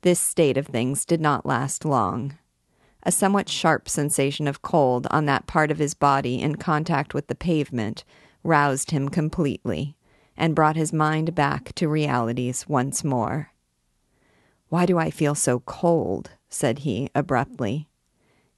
This 0.00 0.18
state 0.18 0.56
of 0.56 0.68
things 0.68 1.04
did 1.04 1.20
not 1.20 1.44
last 1.44 1.84
long. 1.84 2.38
A 3.02 3.12
somewhat 3.12 3.50
sharp 3.50 3.90
sensation 3.90 4.48
of 4.48 4.62
cold 4.62 5.06
on 5.10 5.26
that 5.26 5.46
part 5.46 5.70
of 5.70 5.76
his 5.76 5.92
body 5.92 6.40
in 6.40 6.56
contact 6.56 7.12
with 7.12 7.26
the 7.26 7.34
pavement 7.34 8.04
roused 8.42 8.90
him 8.90 9.10
completely 9.10 9.96
and 10.40 10.56
brought 10.56 10.74
his 10.74 10.92
mind 10.92 11.34
back 11.36 11.72
to 11.74 11.88
realities 11.88 12.68
once 12.68 13.04
more. 13.04 13.52
Why 14.70 14.86
do 14.86 14.98
I 14.98 15.10
feel 15.10 15.36
so 15.36 15.60
cold? 15.60 16.30
said 16.48 16.80
he 16.80 17.10
abruptly. 17.14 17.88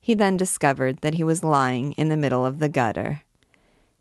He 0.00 0.14
then 0.14 0.38
discovered 0.38 0.98
that 1.02 1.14
he 1.14 1.24
was 1.24 1.44
lying 1.44 1.92
in 1.92 2.08
the 2.08 2.16
middle 2.16 2.46
of 2.46 2.58
the 2.58 2.70
gutter. 2.70 3.22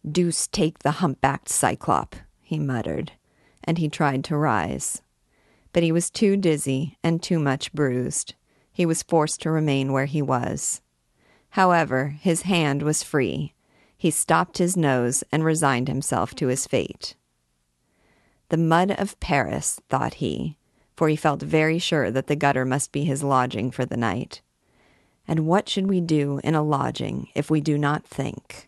Deuce 0.09 0.47
take 0.47 0.79
the 0.79 0.91
humpbacked 1.01 1.49
cyclop, 1.49 2.15
he 2.39 2.57
muttered, 2.57 3.11
and 3.63 3.77
he 3.77 3.89
tried 3.89 4.23
to 4.23 4.37
rise. 4.37 5.01
But 5.73 5.83
he 5.83 5.91
was 5.91 6.09
too 6.09 6.37
dizzy 6.37 6.97
and 7.03 7.21
too 7.21 7.39
much 7.39 7.73
bruised 7.73 8.35
he 8.71 8.85
was 8.85 9.03
forced 9.03 9.41
to 9.41 9.51
remain 9.51 9.91
where 9.91 10.05
he 10.05 10.21
was. 10.21 10.81
However, 11.51 12.15
his 12.19 12.43
hand 12.43 12.81
was 12.83 13.03
free. 13.03 13.53
He 13.97 14.09
stopped 14.09 14.57
his 14.57 14.77
nose 14.77 15.23
and 15.31 15.43
resigned 15.43 15.87
himself 15.87 16.33
to 16.35 16.47
his 16.47 16.65
fate. 16.65 17.15
The 18.51 18.57
mud 18.57 18.91
of 18.91 19.17
Paris, 19.21 19.79
thought 19.87 20.15
he, 20.15 20.57
for 20.97 21.07
he 21.07 21.15
felt 21.15 21.41
very 21.41 21.79
sure 21.79 22.11
that 22.11 22.27
the 22.27 22.35
gutter 22.35 22.65
must 22.65 22.91
be 22.91 23.05
his 23.05 23.23
lodging 23.23 23.71
for 23.71 23.85
the 23.85 23.95
night. 23.95 24.41
And 25.25 25.47
what 25.47 25.69
should 25.69 25.87
we 25.87 26.01
do 26.01 26.41
in 26.43 26.53
a 26.53 26.61
lodging 26.61 27.29
if 27.33 27.49
we 27.49 27.61
do 27.61 27.77
not 27.77 28.05
think? 28.05 28.67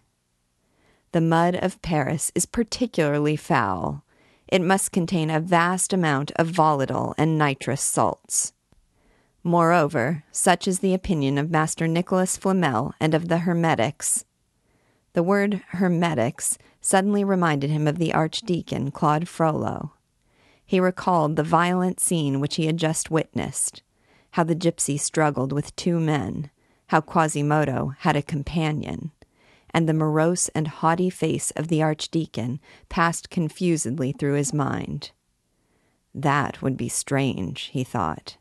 The 1.11 1.19
mud 1.19 1.55
of 1.55 1.81
Paris 1.81 2.31
is 2.33 2.45
particularly 2.45 3.35
foul. 3.35 4.05
It 4.47 4.61
must 4.61 4.93
contain 4.93 5.29
a 5.29 5.41
vast 5.41 5.91
amount 5.91 6.31
of 6.37 6.47
volatile 6.47 7.13
and 7.17 7.37
nitrous 7.37 7.81
salts. 7.81 8.53
Moreover, 9.43 10.23
such 10.31 10.65
is 10.65 10.79
the 10.79 10.93
opinion 10.93 11.37
of 11.37 11.51
Master 11.51 11.89
Nicholas 11.89 12.37
Flamel 12.37 12.93
and 13.01 13.13
of 13.13 13.27
the 13.27 13.39
Hermetics. 13.39 14.23
The 15.11 15.23
word 15.23 15.61
Hermetics 15.71 16.57
suddenly 16.83 17.23
reminded 17.23 17.71
him 17.71 17.87
of 17.87 17.97
the 17.97 18.13
Archdeacon 18.13 18.91
Claude 18.91 19.27
Frollo. 19.27 19.93
He 20.63 20.79
recalled 20.79 21.35
the 21.35 21.43
violent 21.43 21.99
scene 21.99 22.39
which 22.39 22.57
he 22.57 22.67
had 22.67 22.77
just 22.77 23.09
witnessed, 23.09 23.81
how 24.31 24.43
the 24.43 24.55
gypsy 24.55 24.99
struggled 24.99 25.51
with 25.51 25.75
two 25.75 25.99
men, 25.99 26.51
how 26.87 27.01
Quasimodo 27.01 27.95
had 27.99 28.15
a 28.15 28.21
companion, 28.21 29.11
and 29.71 29.89
the 29.89 29.93
morose 29.93 30.49
and 30.49 30.67
haughty 30.67 31.09
face 31.09 31.49
of 31.55 31.69
the 31.69 31.81
Archdeacon 31.81 32.59
passed 32.89 33.31
confusedly 33.31 34.11
through 34.11 34.35
his 34.35 34.53
mind. 34.53 35.09
That 36.13 36.61
would 36.61 36.77
be 36.77 36.89
strange, 36.89 37.71
he 37.73 37.83
thought 37.83 38.37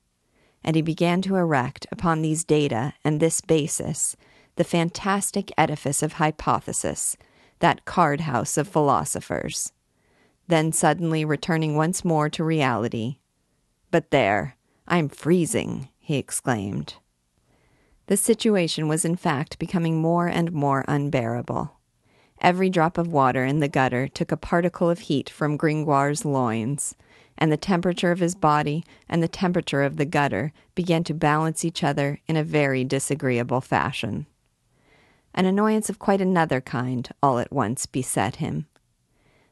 and 0.64 0.76
he 0.76 0.82
began 0.82 1.22
to 1.22 1.36
erect 1.36 1.86
upon 1.90 2.22
these 2.22 2.44
data 2.44 2.94
and 3.04 3.20
this 3.20 3.40
basis 3.40 4.16
the 4.56 4.64
fantastic 4.64 5.50
edifice 5.56 6.02
of 6.02 6.14
hypothesis, 6.14 7.16
that 7.62 7.84
card 7.84 8.22
house 8.22 8.58
of 8.58 8.66
philosophers. 8.66 9.72
Then 10.48 10.72
suddenly 10.72 11.24
returning 11.24 11.76
once 11.76 12.04
more 12.04 12.28
to 12.28 12.42
reality. 12.42 13.18
But 13.92 14.10
there, 14.10 14.56
I'm 14.88 15.08
freezing, 15.08 15.88
he 16.00 16.16
exclaimed. 16.16 16.96
The 18.08 18.16
situation 18.16 18.88
was 18.88 19.04
in 19.04 19.14
fact 19.14 19.60
becoming 19.60 20.02
more 20.02 20.26
and 20.26 20.50
more 20.52 20.84
unbearable. 20.88 21.78
Every 22.40 22.68
drop 22.68 22.98
of 22.98 23.12
water 23.12 23.44
in 23.44 23.60
the 23.60 23.68
gutter 23.68 24.08
took 24.08 24.32
a 24.32 24.36
particle 24.36 24.90
of 24.90 24.98
heat 24.98 25.30
from 25.30 25.56
Gringoire's 25.56 26.24
loins, 26.24 26.96
and 27.38 27.52
the 27.52 27.56
temperature 27.56 28.10
of 28.10 28.18
his 28.18 28.34
body 28.34 28.84
and 29.08 29.22
the 29.22 29.28
temperature 29.28 29.84
of 29.84 29.98
the 29.98 30.04
gutter 30.04 30.52
began 30.74 31.04
to 31.04 31.14
balance 31.14 31.64
each 31.64 31.84
other 31.84 32.18
in 32.26 32.36
a 32.36 32.42
very 32.42 32.82
disagreeable 32.82 33.60
fashion. 33.60 34.26
An 35.34 35.46
annoyance 35.46 35.88
of 35.88 35.98
quite 35.98 36.20
another 36.20 36.60
kind 36.60 37.08
all 37.22 37.38
at 37.38 37.52
once 37.52 37.86
beset 37.86 38.36
him. 38.36 38.66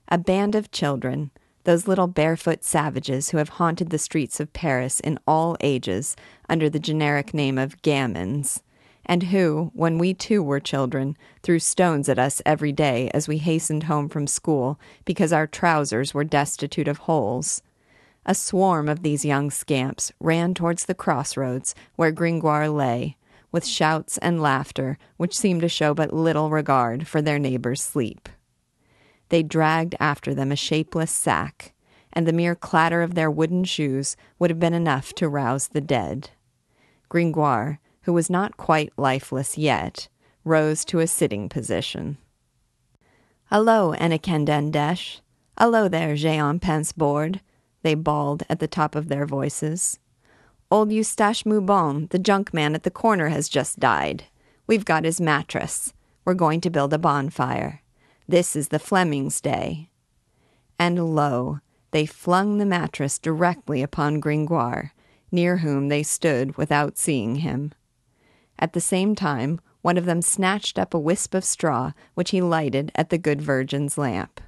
A 0.09 0.19
band 0.19 0.55
of 0.55 0.71
children, 0.71 1.31
those 1.65 1.89
little 1.89 2.07
barefoot 2.07 2.65
savages 2.65 3.31
who 3.31 3.39
have 3.39 3.51
haunted 3.51 3.91
the 3.91 3.99
streets 3.99 4.41
of 4.41 4.53
Paris 4.53 5.01
in 5.01 5.19
all 5.27 5.57
ages 5.61 6.17
under 6.49 6.69
the 6.69 6.79
generic 6.79 7.33
name 7.33 7.59
of 7.59 7.81
gamins, 7.83 8.63
and 9.07 9.25
who, 9.25 9.71
when 9.75 9.99
we 9.99 10.13
too 10.13 10.43
were 10.43 10.61
children, 10.61 11.17
threw 11.43 11.59
stones 11.59 12.09
at 12.09 12.19
us 12.19 12.43
every 12.45 12.73
day 12.73 13.11
as 13.15 13.29
we 13.29 13.39
hastened 13.39 13.85
home 13.85 14.09
from 14.09 14.27
school 14.27 14.79
because 15.05 15.33
our 15.33 15.47
trousers 15.47 16.13
were 16.13 16.25
destitute 16.25 16.89
of 16.89 16.99
holes, 16.99 17.63
a 18.27 18.35
swarm 18.35 18.89
of 18.89 19.03
these 19.03 19.25
young 19.25 19.51
scamps 19.51 20.13
ran 20.21 20.53
towards 20.53 20.85
the 20.85 20.95
crossroads 20.95 21.75
where 21.97 22.13
Gringoire 22.13 22.69
lay, 22.69 23.17
with 23.53 23.67
shouts 23.67 24.19
and 24.19 24.41
laughter 24.41 24.99
which 25.17 25.37
seemed 25.37 25.61
to 25.63 25.69
show 25.69 25.95
but 25.95 26.13
little 26.13 26.51
regard 26.51 27.07
for 27.07 27.21
their 27.21 27.39
neighbor's 27.39 27.83
sleep. 27.83 28.29
They 29.29 29.43
dragged 29.43 29.95
after 30.01 30.35
them 30.35 30.51
a 30.51 30.57
shapeless 30.57 31.11
sack, 31.11 31.73
and 32.13 32.27
the 32.27 32.33
mere 32.33 32.55
clatter 32.55 33.03
of 33.03 33.15
their 33.15 33.31
wooden 33.31 33.65
shoes 33.65 34.17
would 34.39 34.51
have 34.51 34.59
been 34.59 34.75
enough 34.75 35.13
to 35.15 35.29
rouse 35.29 35.69
the 35.69 35.81
dead. 35.81 36.31
Gringoire, 37.09 37.81
who 38.03 38.13
was 38.13 38.31
not 38.31 38.57
quite 38.57 38.93
lifeless 38.97 39.57
yet, 39.57 40.09
rose 40.45 40.85
to 40.87 41.01
a 41.01 41.07
sitting 41.07 41.49
position. 41.49 42.19
Hello, 43.47 43.95
Enikendendesh. 43.95 45.21
Hello 45.59 45.89
there, 45.89 46.17
Jean 46.17 46.59
Pincebourde, 46.59 47.41
they 47.83 47.95
bawled 47.95 48.43
at 48.49 48.61
the 48.61 48.69
top 48.69 48.95
of 48.95 49.09
their 49.09 49.27
voices. 49.27 49.99
Old 50.73 50.93
Eustache 50.93 51.45
Moubon, 51.45 52.07
the 52.11 52.19
junk 52.19 52.55
man 52.55 52.77
at 52.77 52.85
the 52.85 52.93
corner, 52.93 53.29
has 53.29 53.49
just 53.49 53.81
died. 53.81 54.27
We've 54.69 54.85
got 54.85 55.05
his 55.05 55.21
mattress. 55.21 55.93
We're 56.25 56.35
going 56.35 56.61
to 56.61 56.71
build 56.71 56.93
a 56.93 56.99
bonfire. 56.99 57.83
This 58.29 58.55
is 58.55 58.69
the 58.69 58.79
Fleming's 58.79 59.41
day. 59.41 59.91
And 60.79 61.13
lo, 61.13 61.59
they 61.91 62.07
flung 62.07 62.59
the 62.59 62.67
mattress 62.67 63.19
directly 63.19 63.83
upon 63.83 64.21
Gringoire, 64.21 64.95
near 65.33 65.57
whom 65.57 65.89
they 65.89 66.05
stood 66.05 66.57
without 66.57 66.97
seeing 66.97 67.37
him. 67.37 67.73
At 68.57 68.73
the 68.73 68.81
same 68.81 69.17
time, 69.17 69.61
one 69.83 69.97
of 69.97 70.05
them 70.05 70.23
snatched 70.23 70.79
up 70.79 70.95
a 70.95 71.01
wisp 71.01 71.35
of 71.35 71.45
straw, 71.45 71.95
which 72.15 72.31
he 72.31 72.41
lighted 72.41 72.93
at 72.95 73.11
the 73.11 73.19
good 73.19 73.43
Virgin's 73.43 73.99
lamp. 73.99 74.41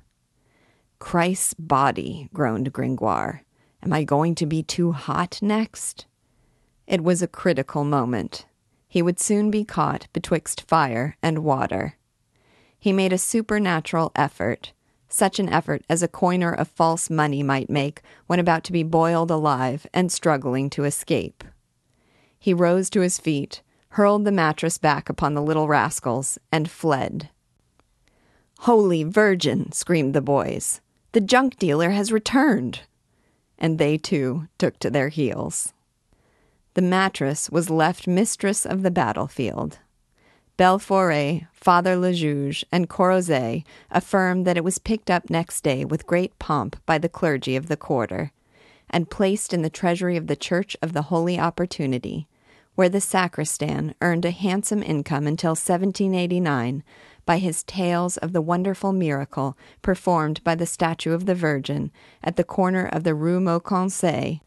Christ's 1.00 1.54
body, 1.54 2.28
groaned 2.32 2.72
Gringoire. 2.72 3.42
Am 3.82 3.92
I 3.92 4.04
going 4.04 4.36
to 4.36 4.46
be 4.46 4.62
too 4.62 4.92
hot 4.92 5.40
next? 5.42 6.06
It 6.86 7.02
was 7.02 7.22
a 7.22 7.28
critical 7.28 7.84
moment. 7.84 8.46
He 8.88 9.02
would 9.02 9.20
soon 9.20 9.50
be 9.50 9.64
caught 9.64 10.08
betwixt 10.12 10.62
fire 10.62 11.16
and 11.22 11.44
water. 11.44 11.96
He 12.78 12.92
made 12.92 13.12
a 13.12 13.18
supernatural 13.18 14.12
effort, 14.16 14.72
such 15.08 15.38
an 15.38 15.48
effort 15.48 15.84
as 15.88 16.02
a 16.02 16.08
coiner 16.08 16.52
of 16.52 16.68
false 16.68 17.08
money 17.08 17.42
might 17.42 17.70
make 17.70 18.02
when 18.26 18.40
about 18.40 18.64
to 18.64 18.72
be 18.72 18.82
boiled 18.82 19.30
alive 19.30 19.86
and 19.94 20.10
struggling 20.10 20.68
to 20.70 20.84
escape. 20.84 21.44
He 22.38 22.52
rose 22.52 22.90
to 22.90 23.02
his 23.02 23.18
feet, 23.18 23.62
hurled 23.90 24.24
the 24.24 24.32
mattress 24.32 24.78
back 24.78 25.08
upon 25.08 25.34
the 25.34 25.42
little 25.42 25.68
rascals, 25.68 26.38
and 26.50 26.70
fled. 26.70 27.28
Holy 28.60 29.04
Virgin! 29.04 29.70
screamed 29.72 30.14
the 30.14 30.20
boys. 30.20 30.80
The 31.12 31.20
junk 31.20 31.56
dealer 31.56 31.90
has 31.90 32.10
returned! 32.10 32.80
And 33.58 33.78
they 33.78 33.98
too 33.98 34.48
took 34.58 34.78
to 34.80 34.90
their 34.90 35.08
heels. 35.08 35.72
The 36.74 36.82
mattress 36.82 37.50
was 37.50 37.68
left 37.68 38.06
mistress 38.06 38.64
of 38.64 38.82
the 38.82 38.90
battlefield. 38.90 39.78
Belleforêt, 40.58 41.46
Father 41.52 41.96
Le 41.96 42.12
Juge, 42.12 42.64
and 42.72 42.88
Corrozet 42.88 43.64
affirmed 43.90 44.46
that 44.46 44.56
it 44.56 44.64
was 44.64 44.78
picked 44.78 45.10
up 45.10 45.28
next 45.28 45.62
day 45.62 45.84
with 45.84 46.06
great 46.06 46.38
pomp 46.38 46.76
by 46.86 46.98
the 46.98 47.08
clergy 47.08 47.56
of 47.56 47.68
the 47.68 47.76
quarter, 47.76 48.32
and 48.88 49.10
placed 49.10 49.52
in 49.52 49.62
the 49.62 49.70
treasury 49.70 50.16
of 50.16 50.28
the 50.28 50.36
Church 50.36 50.76
of 50.80 50.92
the 50.92 51.02
Holy 51.02 51.38
Opportunity, 51.38 52.26
where 52.74 52.88
the 52.88 53.00
sacristan 53.00 53.94
earned 54.00 54.24
a 54.24 54.30
handsome 54.30 54.82
income 54.82 55.26
until 55.26 55.50
1789 55.50 56.82
by 57.26 57.38
his 57.38 57.62
tales 57.64 58.16
of 58.18 58.32
the 58.32 58.40
wonderful 58.40 58.92
miracle 58.92 59.56
performed 59.82 60.42
by 60.42 60.54
the 60.54 60.66
statue 60.66 61.12
of 61.12 61.26
the 61.26 61.34
Virgin 61.34 61.90
at 62.22 62.36
the 62.36 62.44
corner 62.44 62.86
of 62.86 63.04
the 63.04 63.14
Rue 63.14 63.40
Mauconseil, 63.40 64.40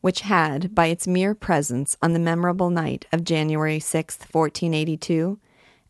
which 0.00 0.22
had, 0.22 0.74
by 0.74 0.86
its 0.86 1.06
mere 1.06 1.34
presence 1.34 1.96
on 2.02 2.12
the 2.12 2.18
memorable 2.18 2.70
night 2.70 3.06
of 3.12 3.24
January 3.24 3.78
6, 3.78 4.16
1482, 4.18 5.38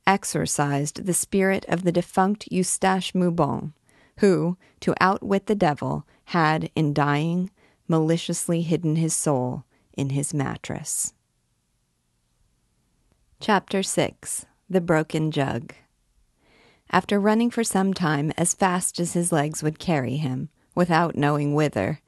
exorcised 0.06 1.06
the 1.06 1.14
spirit 1.14 1.64
of 1.68 1.84
the 1.84 1.92
defunct 1.92 2.50
Eustache 2.50 3.14
Moubon, 3.14 3.72
who, 4.18 4.56
to 4.80 4.94
outwit 5.00 5.46
the 5.46 5.54
devil, 5.54 6.06
had, 6.26 6.70
in 6.74 6.92
dying, 6.92 7.50
maliciously 7.86 8.62
hidden 8.62 8.96
his 8.96 9.14
soul 9.14 9.64
in 9.92 10.10
his 10.10 10.34
mattress. 10.34 11.14
Chapter 13.40 13.82
6 13.82 14.46
The 14.68 14.80
Broken 14.80 15.30
Jug 15.30 15.74
After 16.90 17.20
running 17.20 17.50
for 17.50 17.64
some 17.64 17.94
time 17.94 18.32
as 18.36 18.54
fast 18.54 18.98
as 18.98 19.12
his 19.12 19.32
legs 19.32 19.62
would 19.62 19.78
carry 19.78 20.16
him, 20.16 20.48
without 20.74 21.16
knowing 21.16 21.54
whither, 21.54 22.00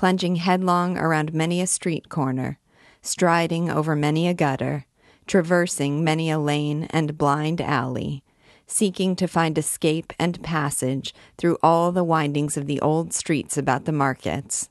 plunging 0.00 0.36
headlong 0.36 0.96
around 0.96 1.34
many 1.34 1.60
a 1.60 1.66
street 1.66 2.08
corner, 2.08 2.58
striding 3.02 3.68
over 3.68 3.94
many 3.94 4.26
a 4.26 4.32
gutter, 4.32 4.86
traversing 5.26 6.02
many 6.02 6.30
a 6.30 6.38
lane 6.38 6.84
and 6.84 7.18
blind 7.18 7.60
alley, 7.60 8.24
seeking 8.66 9.14
to 9.14 9.28
find 9.28 9.58
escape 9.58 10.10
and 10.18 10.42
passage 10.42 11.12
through 11.36 11.58
all 11.62 11.92
the 11.92 12.02
windings 12.02 12.56
of 12.56 12.64
the 12.66 12.80
old 12.80 13.12
streets 13.12 13.58
about 13.58 13.84
the 13.84 13.92
markets 13.92 14.70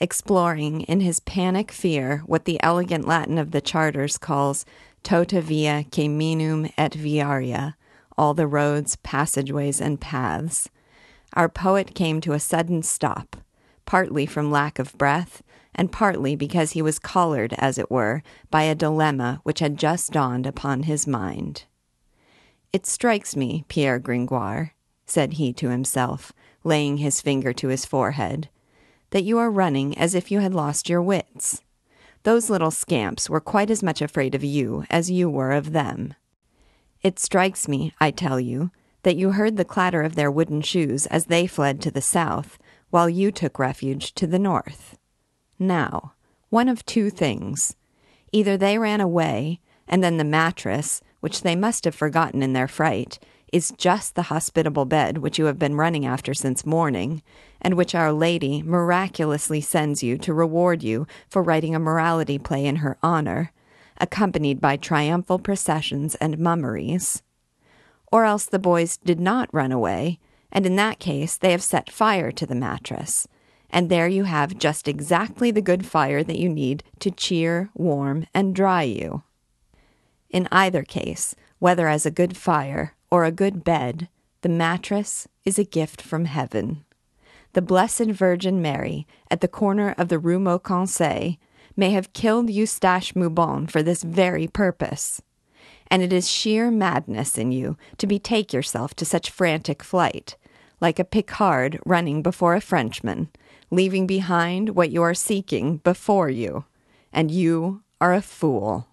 exploring 0.00 0.80
in 0.80 0.98
his 0.98 1.20
panic 1.20 1.70
fear 1.70 2.24
what 2.26 2.44
the 2.44 2.60
elegant 2.60 3.06
Latin 3.06 3.38
of 3.38 3.52
the 3.52 3.60
charters 3.60 4.18
calls 4.18 4.64
tota 5.04 5.40
via 5.40 5.84
caminum 5.92 6.72
et 6.76 6.94
viaria, 6.94 7.74
all 8.18 8.34
the 8.34 8.48
roads, 8.48 8.96
passageways, 8.96 9.80
and 9.80 10.00
paths. 10.00 10.68
Our 11.34 11.48
poet 11.48 11.94
came 11.94 12.20
to 12.22 12.32
a 12.32 12.40
sudden 12.40 12.82
stop, 12.82 13.36
partly 13.90 14.24
from 14.24 14.52
lack 14.52 14.78
of 14.78 14.96
breath, 14.96 15.42
and 15.74 15.90
partly 15.90 16.36
because 16.36 16.70
he 16.70 16.80
was 16.80 17.00
collared, 17.00 17.52
as 17.58 17.76
it 17.76 17.90
were, 17.90 18.22
by 18.48 18.62
a 18.62 18.72
dilemma 18.72 19.40
which 19.42 19.58
had 19.58 19.76
just 19.76 20.12
dawned 20.12 20.46
upon 20.46 20.84
his 20.84 21.08
mind. 21.08 21.64
It 22.72 22.86
strikes 22.86 23.34
me, 23.34 23.64
Pierre 23.66 23.98
Gringoire, 23.98 24.74
said 25.06 25.32
he 25.32 25.52
to 25.54 25.70
himself, 25.70 26.32
laying 26.62 26.98
his 26.98 27.20
finger 27.20 27.52
to 27.54 27.66
his 27.66 27.84
forehead, 27.84 28.48
that 29.10 29.24
you 29.24 29.38
are 29.38 29.50
running 29.50 29.98
as 29.98 30.14
if 30.14 30.30
you 30.30 30.38
had 30.38 30.54
lost 30.54 30.88
your 30.88 31.02
wits. 31.02 31.60
Those 32.22 32.48
little 32.48 32.70
scamps 32.70 33.28
were 33.28 33.40
quite 33.40 33.72
as 33.72 33.82
much 33.82 34.00
afraid 34.00 34.36
of 34.36 34.44
you 34.44 34.84
as 34.88 35.10
you 35.10 35.28
were 35.28 35.50
of 35.50 35.72
them. 35.72 36.14
It 37.02 37.18
strikes 37.18 37.66
me, 37.66 37.92
I 38.00 38.12
tell 38.12 38.38
you, 38.38 38.70
that 39.02 39.16
you 39.16 39.32
heard 39.32 39.56
the 39.56 39.64
clatter 39.64 40.02
of 40.02 40.14
their 40.14 40.30
wooden 40.30 40.62
shoes 40.62 41.06
as 41.06 41.24
they 41.24 41.48
fled 41.48 41.80
to 41.80 41.90
the 41.90 42.00
south, 42.00 42.56
while 42.90 43.08
you 43.08 43.32
took 43.32 43.58
refuge 43.58 44.14
to 44.14 44.26
the 44.26 44.38
north. 44.38 44.96
Now, 45.58 46.14
one 46.48 46.68
of 46.68 46.84
two 46.84 47.10
things. 47.10 47.76
Either 48.32 48.56
they 48.56 48.78
ran 48.78 49.00
away, 49.00 49.60
and 49.88 50.02
then 50.04 50.16
the 50.16 50.24
mattress, 50.24 51.00
which 51.20 51.42
they 51.42 51.56
must 51.56 51.84
have 51.84 51.94
forgotten 51.94 52.42
in 52.42 52.52
their 52.52 52.68
fright, 52.68 53.18
is 53.52 53.72
just 53.76 54.14
the 54.14 54.22
hospitable 54.22 54.84
bed 54.84 55.18
which 55.18 55.38
you 55.38 55.46
have 55.46 55.58
been 55.58 55.74
running 55.74 56.06
after 56.06 56.32
since 56.32 56.64
morning, 56.64 57.22
and 57.60 57.74
which 57.74 57.94
Our 57.94 58.12
Lady 58.12 58.62
miraculously 58.62 59.60
sends 59.60 60.02
you 60.02 60.16
to 60.18 60.34
reward 60.34 60.82
you 60.82 61.06
for 61.28 61.42
writing 61.42 61.74
a 61.74 61.80
morality 61.80 62.38
play 62.38 62.64
in 62.64 62.76
her 62.76 62.96
honor, 63.02 63.52
accompanied 63.98 64.60
by 64.60 64.76
triumphal 64.76 65.38
processions 65.38 66.14
and 66.16 66.38
mummeries. 66.38 67.22
Or 68.12 68.24
else 68.24 68.46
the 68.46 68.58
boys 68.58 68.96
did 68.96 69.20
not 69.20 69.52
run 69.52 69.72
away, 69.72 70.18
and 70.52 70.66
in 70.66 70.76
that 70.76 70.98
case 70.98 71.36
they 71.36 71.52
have 71.52 71.62
set 71.62 71.90
fire 71.90 72.30
to 72.32 72.46
the 72.46 72.54
mattress. 72.54 73.26
And 73.70 73.88
there 73.88 74.08
you 74.08 74.24
have 74.24 74.58
just 74.58 74.88
exactly 74.88 75.50
the 75.50 75.62
good 75.62 75.86
fire 75.86 76.24
that 76.24 76.38
you 76.38 76.48
need 76.48 76.82
to 76.98 77.10
cheer, 77.10 77.70
warm, 77.74 78.26
and 78.34 78.54
dry 78.54 78.82
you. 78.82 79.22
In 80.28 80.48
either 80.50 80.82
case, 80.82 81.34
whether 81.58 81.88
as 81.88 82.04
a 82.04 82.10
good 82.10 82.36
fire 82.36 82.94
or 83.10 83.24
a 83.24 83.32
good 83.32 83.62
bed, 83.62 84.08
the 84.42 84.48
mattress 84.48 85.28
is 85.44 85.58
a 85.58 85.64
gift 85.64 86.00
from 86.00 86.24
heaven. 86.24 86.84
The 87.52 87.62
Blessed 87.62 88.06
Virgin 88.06 88.62
Mary, 88.62 89.06
at 89.30 89.40
the 89.40 89.48
corner 89.48 89.94
of 89.98 90.08
the 90.08 90.18
Rue 90.18 90.38
Mauconseil, 90.38 91.36
may 91.76 91.90
have 91.90 92.12
killed 92.12 92.48
Eustache 92.48 93.14
Moubon 93.14 93.66
for 93.66 93.82
this 93.82 94.02
very 94.02 94.46
purpose. 94.46 95.20
And 95.88 96.02
it 96.02 96.12
is 96.12 96.30
sheer 96.30 96.70
madness 96.70 97.36
in 97.36 97.50
you 97.50 97.76
to 97.98 98.06
betake 98.06 98.52
yourself 98.52 98.94
to 98.94 99.04
such 99.04 99.30
frantic 99.30 99.82
flight, 99.82 100.36
like 100.80 100.98
a 100.98 101.04
Picard 101.04 101.78
running 101.84 102.22
before 102.22 102.54
a 102.54 102.60
Frenchman, 102.60 103.28
leaving 103.70 104.06
behind 104.06 104.70
what 104.70 104.90
you 104.90 105.02
are 105.02 105.14
seeking 105.14 105.78
before 105.78 106.30
you. 106.30 106.64
And 107.12 107.30
you 107.30 107.82
are 108.00 108.14
a 108.14 108.22
fool. 108.22 108.88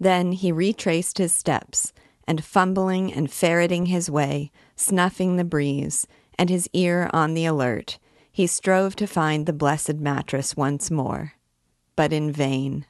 Then 0.00 0.32
he 0.32 0.52
retraced 0.52 1.18
his 1.18 1.34
steps 1.34 1.92
and 2.26 2.44
fumbling 2.44 3.12
and 3.12 3.30
ferreting 3.30 3.86
his 3.86 4.10
way, 4.10 4.50
snuffing 4.76 5.36
the 5.36 5.44
breeze, 5.44 6.06
and 6.38 6.50
his 6.50 6.68
ear 6.72 7.10
on 7.12 7.34
the 7.34 7.44
alert, 7.44 7.98
he 8.34 8.48
strove 8.48 8.96
to 8.96 9.06
find 9.06 9.46
the 9.46 9.52
blessed 9.52 9.94
mattress 9.94 10.56
once 10.56 10.90
more. 10.90 11.34
But 11.94 12.12
in 12.12 12.32
vain. 12.32 12.84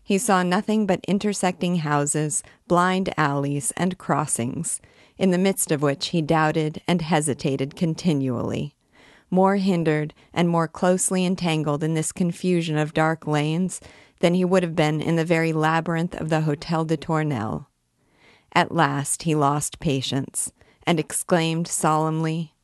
He 0.00 0.18
saw 0.18 0.44
nothing 0.44 0.86
but 0.86 1.04
intersecting 1.08 1.78
houses, 1.78 2.44
blind 2.68 3.12
alleys, 3.18 3.72
and 3.76 3.98
crossings, 3.98 4.80
in 5.18 5.30
the 5.30 5.38
midst 5.38 5.70
of 5.72 5.82
which 5.82 6.08
he 6.08 6.22
doubted 6.22 6.80
and 6.86 7.02
hesitated 7.02 7.76
continually. 7.76 8.74
More 9.30 9.56
hindered 9.56 10.14
and 10.32 10.48
more 10.48 10.68
closely 10.68 11.26
entangled 11.26 11.84
in 11.84 11.94
this 11.94 12.12
confusion 12.12 12.78
of 12.78 12.94
dark 12.94 13.26
lanes 13.26 13.80
than 14.20 14.34
he 14.34 14.44
would 14.44 14.62
have 14.62 14.76
been 14.76 15.00
in 15.00 15.16
the 15.16 15.24
very 15.24 15.52
labyrinth 15.52 16.14
of 16.14 16.28
the 16.30 16.42
Hotel 16.42 16.84
de 16.84 16.96
Tournelle. 16.96 17.66
At 18.52 18.72
last 18.72 19.24
he 19.24 19.34
lost 19.34 19.80
patience 19.80 20.52
and 20.86 20.98
exclaimed 20.98 21.68
solemnly, 21.68 22.54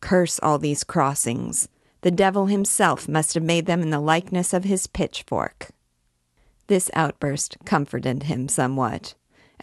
Curse 0.00 0.38
all 0.40 0.58
these 0.58 0.84
crossings. 0.84 1.68
The 2.02 2.10
devil 2.10 2.46
himself 2.46 3.08
must 3.08 3.32
have 3.32 3.42
made 3.42 3.64
them 3.64 3.80
in 3.80 3.88
the 3.88 4.00
likeness 4.00 4.52
of 4.52 4.64
his 4.64 4.86
pitchfork. 4.86 5.70
This 6.66 6.90
outburst 6.92 7.56
comforted 7.64 8.24
him 8.24 8.48
somewhat, 8.48 9.14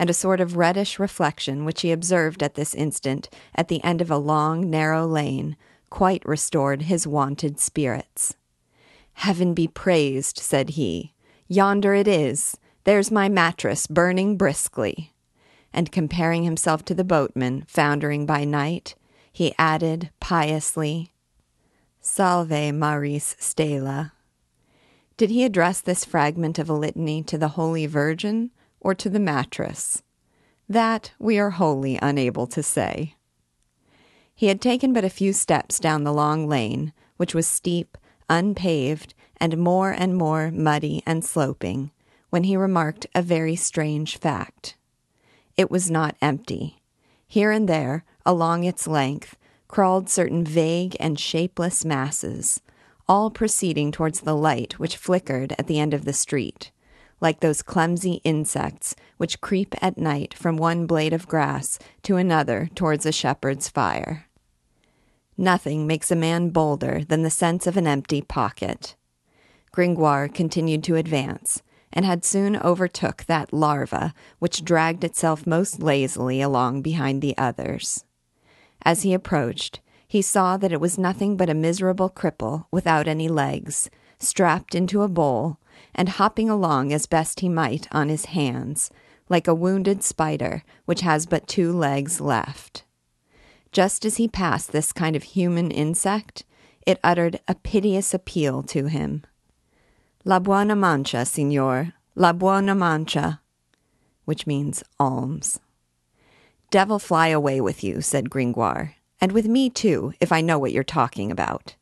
and 0.02 0.10
a 0.10 0.16
sort 0.16 0.42
of 0.42 0.58
reddish 0.58 0.98
reflection 0.98 1.64
which 1.64 1.82
he 1.82 1.92
observed 1.92 2.42
at 2.42 2.56
this 2.56 2.74
instant 2.74 3.30
at 3.54 3.68
the 3.68 3.84
end 3.84 4.02
of 4.02 4.10
a 4.10 4.18
long, 4.18 4.68
narrow 4.68 5.06
lane 5.06 5.56
quite 5.92 6.26
restored 6.26 6.82
his 6.82 7.06
wonted 7.06 7.60
spirits. 7.60 8.36
Heaven 9.14 9.54
be 9.54 9.68
praised, 9.68 10.40
said 10.40 10.72
he. 10.72 11.14
Yonder 11.48 11.94
it 11.94 12.08
is. 12.08 12.58
There's 12.84 13.12
my 13.12 13.30
mattress 13.30 13.86
burning 13.86 14.38
briskly. 14.38 15.14
And 15.72 15.92
comparing 15.92 16.46
himself 16.46 16.84
to 16.86 16.96
the 16.96 17.04
boatman 17.04 17.66
foundering 17.68 18.26
by 18.26 18.44
night, 18.44 18.96
he 19.32 19.54
added 19.60 20.10
piously, 20.20 21.12
Salve 22.00 22.74
Maris 22.74 23.36
Stella. 23.38 24.14
Did 25.16 25.30
he 25.30 25.44
address 25.44 25.80
this 25.80 26.04
fragment 26.04 26.58
of 26.58 26.72
a 26.72 26.74
litany 26.74 27.22
to 27.22 27.38
the 27.38 27.50
Holy 27.50 27.86
Virgin 27.86 28.50
or 28.82 28.94
to 28.96 29.10
the 29.10 29.20
mattress? 29.20 30.04
That 30.68 31.14
we 31.20 31.40
are 31.40 31.52
wholly 31.52 31.98
unable 32.02 32.48
to 32.48 32.62
say. 32.62 33.16
He 34.34 34.48
had 34.48 34.60
taken 34.60 34.92
but 34.92 35.06
a 35.06 35.10
few 35.10 35.34
steps 35.34 35.80
down 35.80 36.04
the 36.04 36.14
long 36.14 36.48
lane, 36.48 36.94
which 37.18 37.36
was 37.36 37.48
steep, 37.48 37.98
unpaved, 38.30 39.14
and 39.38 39.58
more 39.58 39.92
and 39.92 40.16
more 40.16 40.52
muddy 40.52 41.04
and 41.06 41.24
sloping, 41.24 41.92
when 42.30 42.46
he 42.46 42.58
remarked 42.58 43.06
a 43.14 43.22
very 43.22 43.56
strange 43.56 44.18
fact. 44.18 44.76
It 45.58 45.70
was 45.70 45.92
not 45.92 46.16
empty. 46.22 46.82
Here 47.28 47.52
and 47.52 47.70
there, 47.70 48.04
along 48.26 48.64
its 48.64 48.88
length, 48.88 49.38
crawled 49.68 50.10
certain 50.10 50.44
vague 50.44 50.96
and 51.00 51.20
shapeless 51.20 51.86
masses, 51.86 52.62
all 53.08 53.30
proceeding 53.30 53.92
towards 53.92 54.22
the 54.22 54.36
light 54.36 54.80
which 54.80 54.98
flickered 54.98 55.54
at 55.60 55.68
the 55.68 55.80
end 55.80 55.94
of 55.94 56.06
the 56.06 56.14
street, 56.14 56.71
like 57.22 57.40
those 57.40 57.62
clumsy 57.62 58.20
insects 58.24 58.96
which 59.18 59.40
creep 59.40 59.76
at 59.82 59.98
night 59.98 60.34
from 60.34 60.58
one 60.58 60.86
blade 60.86 61.14
of 61.14 61.28
grass 61.28 61.80
to 62.04 62.18
another 62.18 62.70
towards 62.76 63.06
a 63.06 63.12
shepherd's 63.12 63.70
fire. 63.70 64.26
Nothing 65.38 65.88
makes 65.88 66.12
a 66.12 66.16
man 66.16 66.50
bolder 66.50 67.04
than 67.08 67.24
the 67.24 67.30
sense 67.30 67.66
of 67.66 67.78
an 67.78 67.88
empty 67.88 68.22
pocket. 68.22 68.96
Gringoire 69.72 70.28
continued 70.28 70.84
to 70.84 70.98
advance, 70.98 71.62
and 71.94 72.06
had 72.06 72.26
soon 72.26 72.58
overtook 72.58 73.26
that 73.26 73.54
larva 73.54 74.14
which 74.40 74.66
dragged 74.66 75.04
itself 75.04 75.48
most 75.48 75.82
lazily 75.82 76.42
along 76.42 76.82
behind 76.82 77.22
the 77.22 77.38
others. 77.38 78.04
As 78.84 79.04
he 79.04 79.14
approached, 79.14 79.80
he 80.08 80.22
saw 80.22 80.58
that 80.58 80.74
it 80.74 80.82
was 80.82 80.98
nothing 80.98 81.38
but 81.38 81.50
a 81.50 81.54
miserable 81.54 82.10
cripple 82.10 82.66
without 82.72 83.08
any 83.08 83.30
legs, 83.30 83.90
strapped 84.20 84.76
into 84.76 85.02
a 85.02 85.08
bowl, 85.08 85.58
and 85.94 86.10
hopping 86.10 86.50
along 86.50 86.94
as 86.94 87.06
best 87.06 87.40
he 87.40 87.50
might 87.50 87.88
on 87.92 88.10
his 88.10 88.26
hands, 88.26 88.90
like 89.30 89.48
a 89.48 89.56
wounded 89.56 90.04
spider 90.04 90.64
which 90.86 91.02
has 91.02 91.26
but 91.26 91.48
two 91.48 91.72
legs 91.72 92.20
left. 92.20 92.84
Just 93.72 94.04
as 94.04 94.18
he 94.18 94.28
passed 94.28 94.72
this 94.72 94.92
kind 94.92 95.16
of 95.16 95.24
human 95.24 95.72
insect, 95.72 96.44
it 96.86 97.00
uttered 97.04 97.40
a 97.48 97.56
piteous 97.56 98.14
appeal 98.14 98.64
to 98.64 98.88
him. 98.88 99.24
La 100.26 100.40
buona 100.40 100.76
mancia, 100.76 101.26
signor, 101.26 101.94
la 102.16 102.34
buona 102.34 102.76
mancia, 102.76 103.40
which 104.26 104.46
means 104.46 104.84
alms. 105.00 105.60
Devil 106.70 107.00
fly 107.00 107.28
away 107.28 107.60
with 107.60 107.84
you, 107.84 108.02
said 108.02 108.30
Gringoire, 108.30 108.96
and 109.20 109.32
with 109.32 109.46
me 109.46 109.70
too, 109.70 110.14
if 110.20 110.32
I 110.32 110.42
know 110.42 110.60
what 110.60 110.72
you're 110.72 110.84
talking 110.84 111.32
about. 111.32 111.76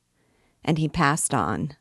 And 0.64 0.78
he 0.78 0.88
passed 0.88 1.34
on. 1.34 1.76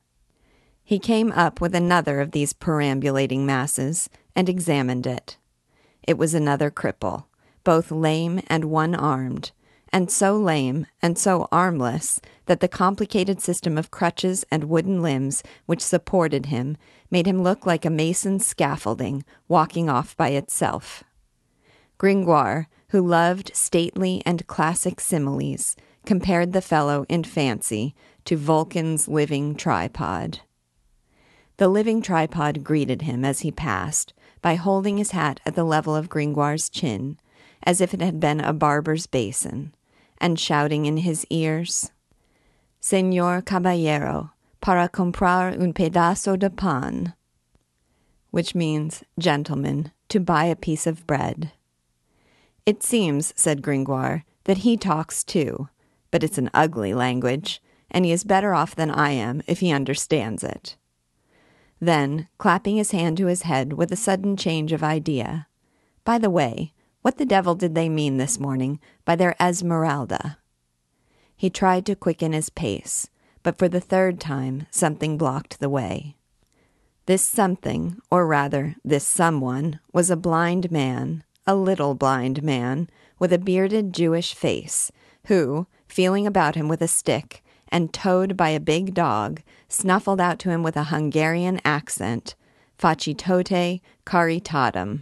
He 0.89 0.99
came 0.99 1.33
up 1.33 1.61
with 1.61 1.75
another 1.75 2.19
of 2.19 2.31
these 2.31 2.55
perambulating 2.55 3.45
masses 3.45 4.09
and 4.35 4.49
examined 4.49 5.07
it. 5.07 5.37
It 6.03 6.17
was 6.17 6.33
another 6.33 6.71
cripple, 6.71 7.27
both 7.63 7.91
lame 7.91 8.41
and 8.47 8.65
one 8.65 8.95
armed, 8.95 9.53
and 9.93 10.11
so 10.11 10.39
lame 10.39 10.87
and 11.03 11.19
so 11.19 11.47
armless 11.53 12.23
that 12.47 12.61
the 12.61 12.69
complicated 12.69 13.43
system 13.43 13.77
of 13.77 13.91
crutches 13.91 14.47
and 14.51 14.65
wooden 14.65 15.03
limbs 15.03 15.43
which 15.67 15.83
supported 15.83 16.47
him 16.47 16.79
made 17.11 17.27
him 17.27 17.43
look 17.43 17.67
like 17.67 17.85
a 17.85 17.91
mason's 17.91 18.47
scaffolding 18.47 19.27
walking 19.47 19.91
off 19.91 20.17
by 20.17 20.31
itself. 20.31 21.05
Gringoire, 21.99 22.67
who 22.93 23.07
loved 23.07 23.55
stately 23.55 24.23
and 24.25 24.47
classic 24.47 25.01
similes, 25.01 25.77
compared 26.07 26.55
the 26.55 26.63
fellow 26.63 27.05
in 27.11 27.25
fancy 27.25 27.95
to 28.25 28.39
Vulcan's 28.39 29.07
living 29.07 29.55
tripod. 29.55 30.41
The 31.59 31.69
living 31.69 32.03
tripod 32.03 32.63
greeted 32.63 33.03
him 33.03 33.25
as 33.25 33.41
he 33.41 33.51
passed 33.51 34.15
by 34.41 34.55
holding 34.55 34.97
his 34.97 35.11
hat 35.11 35.41
at 35.45 35.57
the 35.57 35.65
level 35.65 35.95
of 35.95 36.09
Gringoire's 36.09 36.69
chin, 36.69 37.19
as 37.65 37.81
if 37.81 37.93
it 37.93 38.01
had 38.01 38.21
been 38.21 38.41
a 38.41 38.53
barber's 38.53 39.07
basin 39.07 39.75
and 40.19 40.39
shouting 40.39 40.87
in 40.87 40.99
his 40.99 41.27
ears, 41.31 41.91
Señor 42.81 43.45
Caballero, 43.45 44.31
para 44.61 44.89
comprar 44.89 45.53
un 45.61 45.73
pedazo 45.73 46.39
de 46.39 46.49
pan, 46.49 47.15
which 48.31 48.55
means, 48.55 49.03
gentlemen, 49.19 49.91
to 50.09 50.21
buy 50.21 50.45
a 50.45 50.57
piece 50.57 50.87
of 50.87 51.07
bread. 51.09 51.53
It 52.67 52.85
seems, 52.85 53.33
said 53.37 53.63
Gringoire, 53.63 54.25
that 54.45 54.59
he 54.59 54.77
talks 54.77 55.25
too, 55.25 55.69
but 56.13 56.23
it's 56.23 56.39
an 56.39 56.51
ugly 56.55 56.95
language, 56.95 57.61
and 57.91 58.05
he 58.05 58.13
is 58.13 58.23
better 58.23 58.55
off 58.55 58.77
than 58.77 58.93
I 58.93 59.11
am 59.11 59.43
if 59.49 59.59
he 59.59 59.73
understands 59.73 60.45
it. 60.45 60.77
Then, 61.81 62.29
clapping 62.39 62.77
his 62.77 62.91
hand 62.91 63.17
to 63.19 63.27
his 63.27 63.43
head 63.43 63.75
with 63.75 63.93
a 63.93 63.97
sudden 63.97 64.37
change 64.37 64.73
of 64.73 64.83
idea, 64.83 65.47
by 66.05 66.19
the 66.19 66.31
way, 66.31 66.73
what 67.03 67.19
the 67.19 67.27
devil 67.27 67.55
did 67.55 67.75
they 67.75 67.89
mean 67.89 68.17
this 68.17 68.41
morning 68.41 68.81
by 69.05 69.15
their 69.15 69.37
Esmeralda? 69.41 70.39
He 71.37 71.51
tried 71.51 71.87
to 71.87 71.95
quicken 71.95 72.33
his 72.33 72.51
pace, 72.51 73.09
but 73.43 73.59
for 73.59 73.69
the 73.69 73.81
third 73.81 74.19
time 74.21 74.67
something 74.71 75.17
blocked 75.17 75.61
the 75.61 75.69
way. 75.69 76.17
This 77.07 77.23
something, 77.23 77.99
or 78.11 78.27
rather, 78.27 78.77
this 78.85 79.07
someone, 79.07 79.81
was 79.93 80.11
a 80.11 80.17
blind 80.17 80.71
man, 80.71 81.25
a 81.47 81.55
little 81.55 81.95
blind 81.95 82.43
man, 82.43 82.91
with 83.19 83.33
a 83.33 83.39
bearded 83.39 83.95
Jewish 83.95 84.35
face, 84.35 84.91
who, 85.27 85.67
feeling 85.87 86.27
about 86.27 86.55
him 86.55 86.69
with 86.69 86.83
a 86.83 86.89
stick, 86.89 87.43
and 87.69 87.93
towed 87.93 88.37
by 88.37 88.51
a 88.51 88.61
big 88.61 88.93
dog, 88.93 89.43
snuffled 89.69 90.21
out 90.21 90.39
to 90.41 90.51
him 90.51 90.63
with 90.63 90.77
a 90.77 90.85
Hungarian 90.85 91.61
accent, 91.65 92.35
Facitote 92.79 93.81
caritatem. 94.07 95.01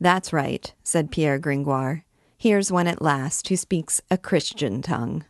That's 0.00 0.32
right, 0.32 0.72
said 0.82 1.10
Pierre 1.10 1.38
Gringoire. 1.38 2.04
Here's 2.36 2.72
one 2.72 2.88
at 2.88 3.02
last 3.02 3.48
who 3.48 3.56
speaks 3.56 4.00
a 4.10 4.18
Christian 4.18 4.82
tongue. 4.82 5.24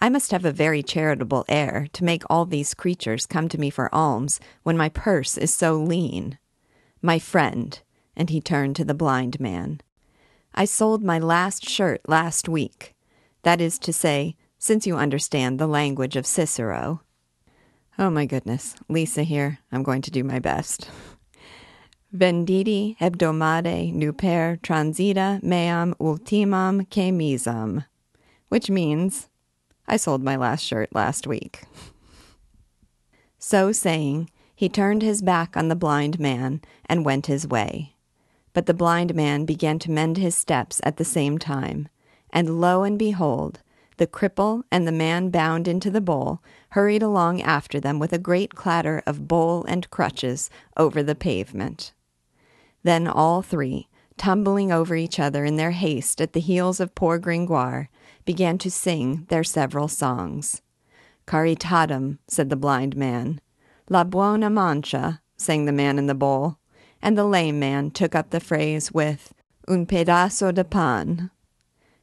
I 0.00 0.08
must 0.08 0.30
have 0.30 0.46
a 0.46 0.52
very 0.52 0.82
charitable 0.82 1.44
air 1.48 1.86
to 1.92 2.04
make 2.04 2.22
all 2.30 2.46
these 2.46 2.72
creatures 2.72 3.26
come 3.26 3.48
to 3.50 3.58
me 3.58 3.68
for 3.68 3.94
alms 3.94 4.40
when 4.62 4.76
my 4.76 4.88
purse 4.88 5.36
is 5.36 5.54
so 5.54 5.76
lean. 5.76 6.38
My 7.02 7.18
friend, 7.18 7.78
and 8.16 8.30
he 8.30 8.40
turned 8.40 8.76
to 8.76 8.84
the 8.84 8.94
blind 8.94 9.38
man, 9.38 9.82
I 10.54 10.64
sold 10.64 11.04
my 11.04 11.18
last 11.18 11.68
shirt 11.68 12.00
last 12.08 12.48
week. 12.48 12.94
That 13.42 13.60
is 13.60 13.78
to 13.80 13.92
say, 13.92 14.36
since 14.58 14.86
you 14.86 14.96
understand 14.96 15.58
the 15.58 15.66
language 15.66 16.16
of 16.16 16.26
Cicero. 16.26 17.02
Oh 17.98 18.08
my 18.08 18.24
goodness, 18.24 18.76
Lisa 18.88 19.24
here. 19.24 19.58
I'm 19.72 19.82
going 19.82 20.02
to 20.02 20.10
do 20.10 20.24
my 20.24 20.38
best. 20.38 20.88
Vendidi 22.14 22.96
hebdomade 22.98 23.94
nuper 23.94 24.60
transita 24.60 25.42
meam 25.42 25.94
ultimam 26.00 26.88
chemisam, 26.88 27.84
which 28.48 28.70
means, 28.70 29.28
I 29.86 29.96
sold 29.96 30.22
my 30.22 30.36
last 30.36 30.64
shirt 30.64 30.94
last 30.94 31.26
week. 31.26 31.64
So 33.38 33.70
saying, 33.72 34.30
he 34.54 34.68
turned 34.68 35.02
his 35.02 35.22
back 35.22 35.56
on 35.56 35.68
the 35.68 35.76
blind 35.76 36.18
man 36.18 36.60
and 36.86 37.04
went 37.04 37.26
his 37.26 37.46
way. 37.46 37.96
But 38.52 38.66
the 38.66 38.74
blind 38.74 39.14
man 39.14 39.44
began 39.44 39.78
to 39.80 39.90
mend 39.90 40.16
his 40.16 40.34
steps 40.34 40.80
at 40.84 40.96
the 40.96 41.04
same 41.04 41.38
time, 41.38 41.88
and 42.30 42.60
lo 42.60 42.82
and 42.82 42.98
behold, 42.98 43.60
the 43.98 44.06
cripple 44.06 44.62
and 44.72 44.86
the 44.86 44.92
man 44.92 45.30
bound 45.30 45.68
into 45.68 45.90
the 45.90 46.00
bowl 46.00 46.42
hurried 46.70 47.02
along 47.02 47.42
after 47.42 47.80
them 47.80 47.98
with 47.98 48.12
a 48.12 48.18
great 48.18 48.54
clatter 48.54 49.02
of 49.06 49.26
bowl 49.26 49.64
and 49.64 49.90
crutches 49.90 50.50
over 50.76 51.02
the 51.02 51.14
pavement. 51.14 51.92
Then 52.82 53.06
all 53.06 53.42
three, 53.42 53.88
tumbling 54.16 54.70
over 54.70 54.94
each 54.96 55.18
other 55.18 55.44
in 55.44 55.56
their 55.56 55.72
haste 55.72 56.20
at 56.20 56.32
the 56.32 56.40
heels 56.40 56.80
of 56.80 56.94
poor 56.94 57.18
Gringoire, 57.18 57.88
began 58.24 58.58
to 58.58 58.70
sing 58.70 59.26
their 59.28 59.44
several 59.44 59.88
songs. 59.88 60.62
Caritatem, 61.26 62.18
said 62.28 62.50
the 62.50 62.56
blind 62.56 62.96
man. 62.96 63.40
La 63.88 64.04
buona 64.04 64.50
mancia, 64.50 65.20
sang 65.36 65.64
the 65.64 65.72
man 65.72 65.98
in 65.98 66.06
the 66.06 66.14
bowl, 66.14 66.58
and 67.02 67.16
the 67.16 67.24
lame 67.24 67.58
man 67.58 67.90
took 67.90 68.14
up 68.14 68.30
the 68.30 68.40
phrase 68.40 68.92
with 68.92 69.32
un 69.66 69.86
pedazo 69.86 70.52
de 70.52 70.64
pan. 70.64 71.30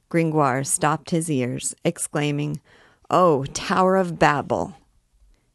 Gringoire 0.09 0.63
stopped 0.63 1.09
his 1.09 1.29
ears, 1.29 1.75
exclaiming, 1.83 2.61
Oh, 3.09 3.45
Tower 3.45 3.95
of 3.95 4.19
Babel! 4.19 4.75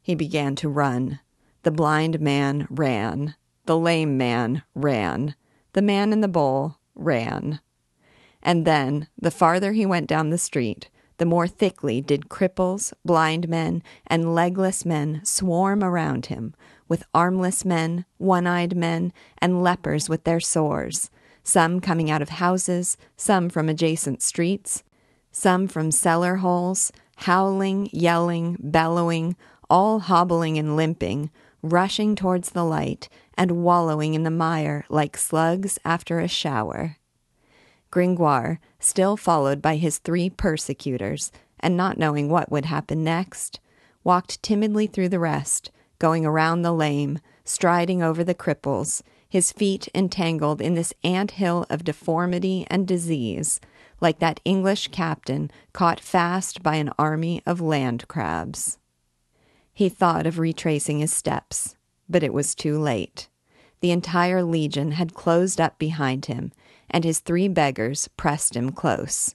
He 0.00 0.14
began 0.14 0.56
to 0.56 0.70
run. 0.70 1.20
The 1.64 1.70
blind 1.70 2.18
man 2.18 2.66
ran. 2.70 3.34
The 3.66 3.78
lame 3.78 4.16
man 4.16 4.62
ran. 4.74 5.34
The 5.74 5.82
man 5.82 6.14
in 6.14 6.22
the 6.22 6.28
bowl 6.28 6.78
ran. 6.94 7.60
And 8.42 8.66
then, 8.66 9.08
the 9.20 9.30
farther 9.30 9.72
he 9.72 9.84
went 9.84 10.08
down 10.08 10.30
the 10.30 10.38
street, 10.38 10.88
the 11.18 11.26
more 11.26 11.46
thickly 11.46 12.00
did 12.00 12.30
cripples, 12.30 12.94
blind 13.04 13.50
men, 13.50 13.82
and 14.06 14.34
legless 14.34 14.86
men 14.86 15.20
swarm 15.22 15.84
around 15.84 16.26
him, 16.26 16.54
with 16.88 17.04
armless 17.14 17.66
men, 17.66 18.06
one 18.16 18.46
eyed 18.46 18.74
men, 18.74 19.12
and 19.38 19.62
lepers 19.62 20.08
with 20.08 20.24
their 20.24 20.40
sores, 20.40 21.10
some 21.44 21.80
coming 21.80 22.10
out 22.10 22.22
of 22.22 22.30
houses, 22.30 22.96
some 23.16 23.50
from 23.50 23.68
adjacent 23.68 24.22
streets, 24.22 24.82
some 25.30 25.68
from 25.68 25.90
cellar 25.90 26.36
holes, 26.36 26.92
howling, 27.22 27.88
yelling, 27.92 28.56
bellowing, 28.60 29.36
all 29.70 30.00
hobbling 30.00 30.58
and 30.58 30.76
limping, 30.76 31.30
rushing 31.62 32.16
towards 32.16 32.50
the 32.50 32.64
light, 32.64 33.08
and 33.38 33.62
wallowing 33.62 34.14
in 34.14 34.24
the 34.24 34.30
mire 34.30 34.84
like 34.88 35.16
slugs 35.16 35.78
after 35.84 36.18
a 36.18 36.28
shower. 36.28 36.96
Gringoire, 37.90 38.58
still 38.80 39.16
followed 39.16 39.62
by 39.62 39.76
his 39.76 39.98
three 39.98 40.30
persecutors, 40.30 41.30
and 41.60 41.76
not 41.76 41.98
knowing 41.98 42.28
what 42.28 42.50
would 42.50 42.64
happen 42.64 43.04
next, 43.04 43.60
walked 44.02 44.42
timidly 44.42 44.86
through 44.86 45.08
the 45.08 45.20
rest, 45.20 45.70
going 45.98 46.26
around 46.26 46.62
the 46.62 46.72
lame, 46.72 47.20
striding 47.44 48.02
over 48.02 48.24
the 48.24 48.34
cripples, 48.34 49.02
his 49.28 49.52
feet 49.52 49.88
entangled 49.94 50.60
in 50.60 50.74
this 50.74 50.92
ant 51.04 51.32
hill 51.32 51.64
of 51.70 51.84
deformity 51.84 52.66
and 52.68 52.86
disease, 52.86 53.60
like 54.02 54.18
that 54.18 54.40
English 54.44 54.88
captain 54.88 55.50
caught 55.72 56.00
fast 56.00 56.62
by 56.62 56.74
an 56.74 56.90
army 56.98 57.40
of 57.46 57.60
land 57.60 58.06
crabs. 58.08 58.78
He 59.72 59.88
thought 59.88 60.26
of 60.26 60.38
retracing 60.38 60.98
his 60.98 61.12
steps, 61.12 61.76
but 62.08 62.22
it 62.22 62.34
was 62.34 62.54
too 62.54 62.78
late. 62.78 63.28
The 63.80 63.92
entire 63.92 64.42
legion 64.42 64.92
had 64.92 65.14
closed 65.14 65.60
up 65.60 65.78
behind 65.78 66.26
him, 66.26 66.52
and 66.90 67.04
his 67.04 67.20
three 67.20 67.48
beggars 67.48 68.08
pressed 68.16 68.54
him 68.54 68.72
close. 68.72 69.34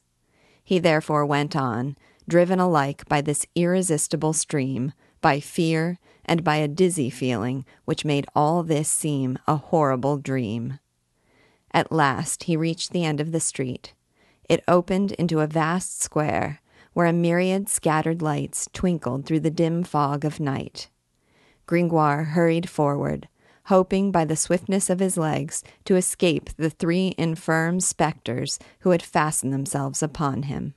He 0.64 0.80
therefore 0.80 1.26
went 1.26 1.56
on, 1.56 1.98
driven 2.28 2.60
alike 2.60 3.08
by 3.08 3.22
this 3.22 3.46
irresistible 3.56 4.34
stream, 4.34 4.94
by 5.22 5.40
fear, 5.40 5.98
and 6.26 6.44
by 6.44 6.58
a 6.58 6.68
dizzy 6.68 7.10
feeling 7.10 7.66
which 7.86 8.06
made 8.06 8.28
all 8.36 8.64
this 8.64 8.90
seem 8.90 9.40
a 9.48 9.56
horrible 9.56 10.18
dream. 10.18 10.80
At 11.72 11.92
last 11.92 12.44
he 12.44 12.58
reached 12.58 12.92
the 12.92 13.06
end 13.06 13.20
of 13.20 13.32
the 13.32 13.40
street. 13.40 13.94
It 14.50 14.64
opened 14.68 15.12
into 15.14 15.40
a 15.40 15.48
vast 15.48 16.02
square, 16.02 16.62
where 16.94 17.06
a 17.06 17.14
myriad 17.14 17.70
scattered 17.70 18.22
lights 18.22 18.70
twinkled 18.74 19.26
through 19.26 19.42
the 19.42 19.52
dim 19.52 19.84
fog 19.84 20.24
of 20.26 20.40
night. 20.40 20.90
Gringoire 21.66 22.24
hurried 22.24 22.70
forward, 22.70 23.28
hoping 23.66 24.12
by 24.12 24.24
the 24.24 24.38
swiftness 24.38 24.90
of 24.90 25.00
his 25.00 25.18
legs 25.18 25.64
to 25.84 25.98
escape 25.98 26.50
the 26.56 26.70
three 26.70 27.14
infirm 27.18 27.82
spectres 27.82 28.58
who 28.80 28.92
had 28.92 29.04
fastened 29.04 29.52
themselves 29.52 30.02
upon 30.02 30.44
him. 30.44 30.74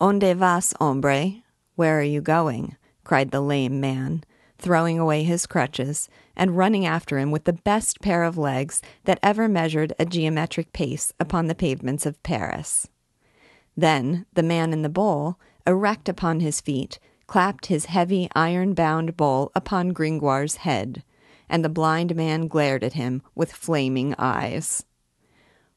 Onde 0.00 0.34
vas, 0.34 0.72
hombre? 0.80 1.42
Where 1.74 1.98
are 1.98 2.02
you 2.02 2.22
going? 2.22 2.76
cried 3.04 3.30
the 3.30 3.40
lame 3.42 3.80
man, 3.80 4.24
throwing 4.58 4.98
away 4.98 5.22
his 5.22 5.46
crutches 5.46 6.08
and 6.36 6.56
running 6.56 6.86
after 6.86 7.18
him 7.18 7.30
with 7.30 7.44
the 7.44 7.52
best 7.52 8.00
pair 8.00 8.24
of 8.24 8.38
legs 8.38 8.82
that 9.04 9.18
ever 9.22 9.48
measured 9.48 9.92
a 9.98 10.04
geometric 10.04 10.72
pace 10.72 11.12
upon 11.20 11.46
the 11.46 11.54
pavements 11.54 12.06
of 12.06 12.22
Paris. 12.22 12.88
Then 13.76 14.26
the 14.32 14.42
man 14.42 14.72
in 14.72 14.82
the 14.82 14.88
bowl, 14.88 15.38
erect 15.66 16.08
upon 16.08 16.40
his 16.40 16.60
feet, 16.60 16.98
clapped 17.26 17.66
his 17.66 17.86
heavy 17.86 18.28
iron 18.34 18.72
bound 18.72 19.16
bowl 19.16 19.50
upon 19.54 19.92
Gringoire's 19.92 20.56
head, 20.56 21.02
and 21.48 21.64
the 21.64 21.68
blind 21.68 22.16
man 22.16 22.48
glared 22.48 22.82
at 22.82 22.94
him 22.94 23.22
with 23.34 23.52
flaming 23.52 24.14
eyes. 24.18 24.84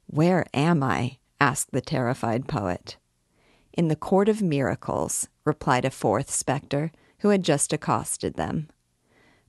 Where 0.07 0.45
am 0.53 0.81
I? 0.83 1.17
asked 1.41 1.71
the 1.71 1.81
terrified 1.81 2.47
poet. 2.47 2.97
In 3.73 3.87
the 3.87 3.95
Court 3.95 4.27
of 4.27 4.41
Miracles, 4.41 5.27
replied 5.45 5.85
a 5.85 5.89
fourth 5.89 6.29
spectre, 6.29 6.91
who 7.19 7.29
had 7.29 7.43
just 7.43 7.73
accosted 7.73 8.35
them. 8.35 8.69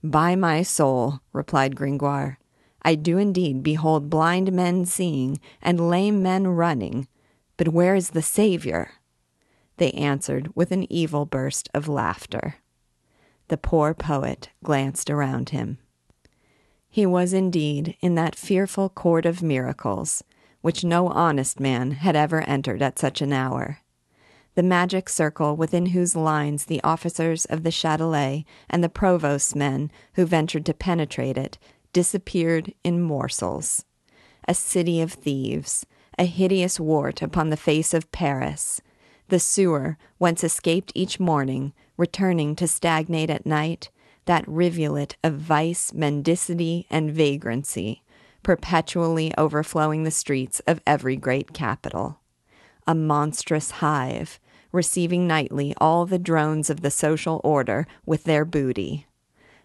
By 0.03 0.35
my 0.35 0.63
soul, 0.63 1.19
replied 1.33 1.75
Gringoire, 1.75 2.39
I 2.81 2.95
do 2.95 3.17
indeed 3.17 3.61
behold 3.61 4.09
blind 4.09 4.51
men 4.51 4.85
seeing 4.85 5.39
and 5.61 5.89
lame 5.89 6.23
men 6.23 6.47
running, 6.47 7.07
but 7.57 7.67
where 7.67 7.93
is 7.93 8.09
the 8.09 8.23
Savior? 8.23 8.91
They 9.77 9.91
answered 9.91 10.51
with 10.55 10.71
an 10.71 10.91
evil 10.91 11.25
burst 11.25 11.69
of 11.73 11.87
laughter. 11.87 12.55
The 13.49 13.57
poor 13.57 13.93
poet 13.93 14.49
glanced 14.63 15.09
around 15.09 15.49
him. 15.49 15.77
He 16.89 17.05
was 17.05 17.33
indeed 17.33 17.95
in 18.01 18.15
that 18.15 18.35
fearful 18.35 18.89
court 18.89 19.25
of 19.25 19.43
miracles, 19.43 20.23
which 20.61 20.83
no 20.83 21.07
honest 21.09 21.59
man 21.59 21.91
had 21.91 22.15
ever 22.15 22.41
entered 22.41 22.81
at 22.81 22.97
such 22.97 23.21
an 23.21 23.31
hour. 23.31 23.80
The 24.55 24.63
magic 24.63 25.07
circle 25.07 25.55
within 25.55 25.87
whose 25.87 26.15
lines 26.15 26.65
the 26.65 26.83
officers 26.83 27.45
of 27.45 27.63
the 27.63 27.69
Châtelet 27.69 28.45
and 28.69 28.83
the 28.83 28.89
provost's 28.89 29.55
men 29.55 29.91
who 30.13 30.25
ventured 30.25 30.65
to 30.65 30.73
penetrate 30.73 31.37
it 31.37 31.57
disappeared 31.93 32.73
in 32.83 33.01
morsels. 33.01 33.85
A 34.47 34.53
city 34.53 35.01
of 35.01 35.13
thieves, 35.13 35.85
a 36.17 36.25
hideous 36.25 36.79
wart 36.79 37.21
upon 37.21 37.49
the 37.49 37.57
face 37.57 37.93
of 37.93 38.11
Paris, 38.11 38.81
the 39.29 39.39
sewer 39.39 39.97
whence 40.17 40.43
escaped 40.43 40.91
each 40.93 41.19
morning, 41.19 41.73
returning 41.97 42.55
to 42.55 42.67
stagnate 42.67 43.29
at 43.29 43.45
night, 43.45 43.89
that 44.25 44.47
rivulet 44.47 45.15
of 45.23 45.35
vice, 45.35 45.91
mendicity, 45.91 46.85
and 46.89 47.11
vagrancy, 47.11 48.03
perpetually 48.43 49.33
overflowing 49.37 50.03
the 50.03 50.11
streets 50.11 50.59
of 50.67 50.81
every 50.85 51.15
great 51.15 51.53
capital. 51.53 52.20
A 52.87 52.95
monstrous 52.95 53.71
hive, 53.71 54.39
receiving 54.71 55.27
nightly 55.27 55.73
all 55.77 56.05
the 56.05 56.19
drones 56.19 56.69
of 56.69 56.81
the 56.81 56.91
social 56.91 57.41
order 57.43 57.87
with 58.05 58.23
their 58.23 58.45
booty. 58.45 59.07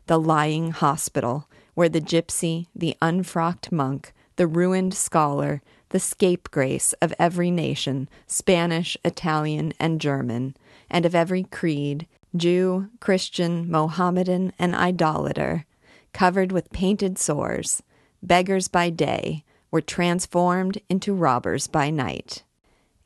The 0.06 0.18
lying 0.18 0.70
hospital, 0.70 1.48
where 1.74 1.88
the 1.88 2.00
gypsy, 2.00 2.66
the 2.74 2.96
unfrocked 3.00 3.72
monk, 3.72 4.12
the 4.36 4.46
ruined 4.46 4.94
scholar, 4.94 5.62
the 5.90 6.00
scapegrace 6.00 6.92
of 6.94 7.14
every 7.18 7.50
nation, 7.50 8.08
Spanish, 8.26 8.96
Italian, 9.04 9.72
and 9.78 10.00
German, 10.00 10.56
and 10.90 11.06
of 11.06 11.14
every 11.14 11.44
creed, 11.44 12.06
Jew, 12.36 12.88
Christian, 13.00 13.70
Mohammedan, 13.70 14.52
and 14.58 14.74
idolater, 14.74 15.64
covered 16.12 16.52
with 16.52 16.72
painted 16.72 17.18
sores, 17.18 17.82
beggars 18.22 18.68
by 18.68 18.90
day, 18.90 19.44
were 19.70 19.80
transformed 19.80 20.80
into 20.88 21.14
robbers 21.14 21.66
by 21.66 21.90
night. 21.90 22.42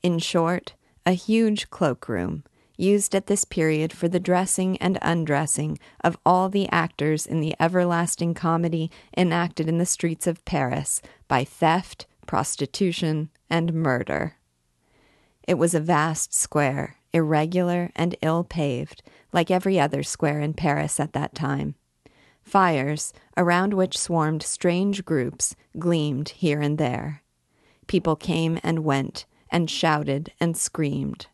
In 0.02 0.18
short, 0.18 0.74
a 1.04 1.12
huge 1.12 1.68
cloakroom, 1.70 2.44
used 2.76 3.14
at 3.14 3.26
this 3.26 3.44
period 3.44 3.92
for 3.92 4.08
the 4.08 4.20
dressing 4.20 4.78
and 4.78 4.98
undressing 5.02 5.78
of 6.02 6.16
all 6.24 6.48
the 6.48 6.68
actors 6.70 7.26
in 7.26 7.40
the 7.40 7.54
everlasting 7.60 8.32
comedy 8.32 8.90
enacted 9.16 9.68
in 9.68 9.76
the 9.76 9.84
streets 9.84 10.26
of 10.26 10.44
Paris 10.46 11.02
by 11.28 11.44
theft, 11.44 12.06
prostitution, 12.26 13.28
and 13.50 13.74
murder. 13.74 14.36
It 15.46 15.54
was 15.54 15.74
a 15.74 15.80
vast 15.80 16.32
square, 16.32 16.96
irregular 17.12 17.90
and 17.94 18.16
ill 18.22 18.44
paved, 18.44 19.02
like 19.32 19.50
every 19.50 19.78
other 19.78 20.02
square 20.02 20.40
in 20.40 20.54
Paris 20.54 20.98
at 20.98 21.12
that 21.12 21.34
time. 21.34 21.74
Fires, 22.42 23.12
around 23.36 23.74
which 23.74 23.98
swarmed 23.98 24.42
strange 24.42 25.04
groups, 25.04 25.54
gleamed 25.78 26.30
here 26.30 26.60
and 26.60 26.78
there. 26.78 27.22
People 27.86 28.16
came 28.16 28.58
and 28.62 28.80
went, 28.80 29.26
and 29.50 29.70
shouted 29.70 30.32
and 30.40 30.56
screamed. 30.56 31.26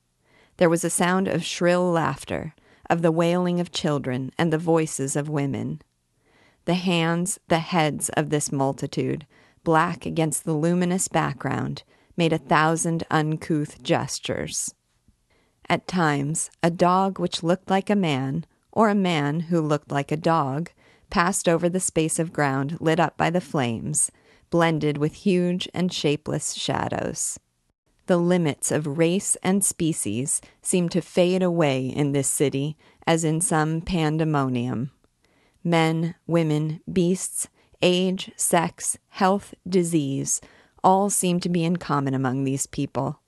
There 0.57 0.71
was 0.71 0.85
a 0.85 0.91
sound 0.91 1.29
of 1.29 1.45
shrill 1.45 1.91
laughter, 1.91 2.55
of 2.89 3.03
the 3.03 3.13
wailing 3.13 3.61
of 3.61 3.73
children 3.73 4.33
and 4.39 4.53
the 4.53 4.59
voices 4.59 5.17
of 5.17 5.29
women. 5.29 5.83
The 6.65 6.75
hands, 6.75 7.39
the 7.49 7.59
heads 7.59 8.09
of 8.11 8.31
this 8.31 8.51
multitude 8.53 9.27
black 9.65 10.07
against 10.07 10.45
the 10.45 10.55
luminous 10.55 11.09
background, 11.09 11.83
made 12.17 12.33
a 12.33 12.39
thousand 12.39 13.03
uncouth 13.11 13.83
gestures. 13.83 14.73
At 15.69 15.89
times, 15.89 16.51
a 16.63 16.71
dog 16.71 17.19
which 17.19 17.43
looked 17.43 17.69
like 17.69 17.91
a 17.91 17.97
man, 17.97 18.47
or 18.71 18.89
a 18.89 18.95
man 18.95 19.41
who 19.41 19.61
looked 19.61 19.91
like 19.91 20.13
a 20.13 20.17
dog, 20.17 20.71
passed 21.11 21.49
over 21.49 21.69
the 21.69 21.81
space 21.81 22.21
of 22.21 22.33
ground 22.33 22.79
lit 22.81 23.01
up 23.01 23.17
by 23.17 23.29
the 23.29 23.41
flames, 23.41 24.13
blended 24.51 24.99
with 24.99 25.15
huge 25.15 25.69
and 25.75 25.93
shapeless 25.93 26.55
shadows. 26.55 27.39
The 28.07 28.17
limits 28.17 28.71
of 28.71 28.99
race 28.99 29.37
and 29.43 29.65
species 29.65 30.41
seem 30.63 30.89
to 30.91 31.01
fade 31.01 31.43
away 31.43 31.87
in 31.87 32.13
this 32.13 32.29
city 32.29 32.77
as 33.07 33.25
in 33.25 33.41
some 33.41 33.81
pandemonium. 33.81 34.93
men, 35.65 36.15
women, 36.29 36.81
beasts, 36.91 37.49
age, 37.83 38.31
sex, 38.37 38.97
health, 39.09 39.53
disease, 39.69 40.41
all 40.85 41.11
seemed 41.11 41.43
to 41.43 41.49
be 41.49 41.65
in 41.65 41.77
common 41.77 42.15
among 42.15 42.45
these 42.45 42.67
people. 42.67 43.21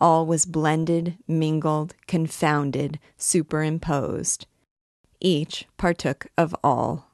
All 0.00 0.24
was 0.26 0.46
blended, 0.46 1.18
mingled, 1.28 1.94
confounded, 2.06 2.98
superimposed. 3.18 4.46
Each 5.20 5.66
partook 5.76 6.26
of 6.36 6.56
all. 6.64 7.10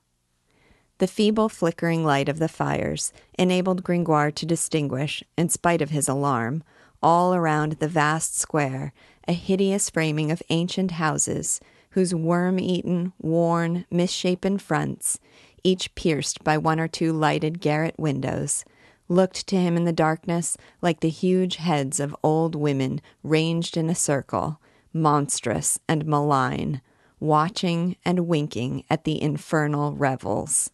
The 0.98 1.08
feeble 1.08 1.48
flickering 1.48 2.04
light 2.04 2.28
of 2.28 2.38
the 2.38 2.48
fires 2.48 3.12
enabled 3.38 3.82
Gringoire 3.82 4.30
to 4.30 4.46
distinguish, 4.46 5.24
in 5.36 5.48
spite 5.48 5.82
of 5.82 5.90
his 5.90 6.08
alarm, 6.08 6.62
all 7.02 7.34
around 7.34 7.72
the 7.72 7.88
vast 7.88 8.38
square, 8.38 8.92
a 9.26 9.32
hideous 9.32 9.90
framing 9.90 10.30
of 10.30 10.42
ancient 10.50 10.92
houses, 10.92 11.60
whose 11.90 12.14
worm 12.14 12.58
eaten, 12.58 13.12
worn, 13.20 13.84
misshapen 13.90 14.58
fronts, 14.58 15.18
each 15.62 15.94
pierced 15.94 16.42
by 16.44 16.56
one 16.56 16.80
or 16.80 16.88
two 16.88 17.12
lighted 17.12 17.60
garret 17.60 17.94
windows, 17.98 18.64
looked 19.08 19.46
to 19.46 19.56
him 19.56 19.76
in 19.76 19.84
the 19.84 19.92
darkness 19.92 20.56
like 20.80 21.00
the 21.00 21.08
huge 21.08 21.56
heads 21.56 21.98
of 21.98 22.16
old 22.22 22.54
women 22.54 23.00
ranged 23.22 23.76
in 23.76 23.90
a 23.90 23.94
circle, 23.94 24.60
monstrous 24.92 25.78
and 25.88 26.06
malign, 26.06 26.80
watching 27.18 27.96
and 28.04 28.26
winking 28.26 28.84
at 28.88 29.04
the 29.04 29.20
infernal 29.20 29.94
revels. 29.94 30.70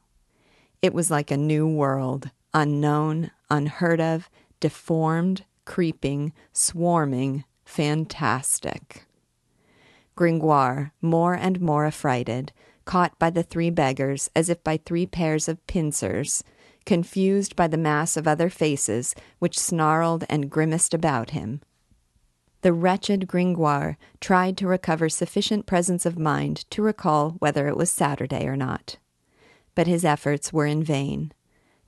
It 0.82 0.94
was 0.94 1.10
like 1.10 1.30
a 1.30 1.36
new 1.36 1.66
world, 1.66 2.30
unknown, 2.52 3.30
unheard 3.50 4.00
of, 4.00 4.28
deformed, 4.60 5.44
creeping, 5.66 6.32
swarming, 6.52 7.44
fantastic. 7.66 9.04
Gringoire, 10.14 10.92
more 11.02 11.34
and 11.34 11.60
more 11.60 11.84
affrighted, 11.84 12.52
caught 12.86 13.18
by 13.18 13.28
the 13.28 13.42
three 13.42 13.68
beggars 13.68 14.30
as 14.34 14.48
if 14.48 14.64
by 14.64 14.78
three 14.78 15.04
pairs 15.04 15.48
of 15.48 15.64
pincers, 15.66 16.42
confused 16.86 17.54
by 17.54 17.66
the 17.66 17.76
mass 17.76 18.16
of 18.16 18.26
other 18.26 18.48
faces 18.48 19.14
which 19.38 19.58
snarled 19.58 20.24
and 20.30 20.48
grimaced 20.48 20.94
about 20.94 21.30
him. 21.30 21.60
The 22.62 22.72
wretched 22.72 23.28
Gringoire 23.28 23.98
tried 24.20 24.56
to 24.56 24.66
recover 24.66 25.08
sufficient 25.08 25.66
presence 25.66 26.06
of 26.06 26.18
mind 26.18 26.68
to 26.70 26.82
recall 26.82 27.32
whether 27.38 27.68
it 27.68 27.76
was 27.76 27.90
Saturday 27.90 28.46
or 28.46 28.56
not. 28.56 28.96
But 29.74 29.86
his 29.86 30.04
efforts 30.04 30.52
were 30.52 30.66
in 30.66 30.82
vain. 30.82 31.32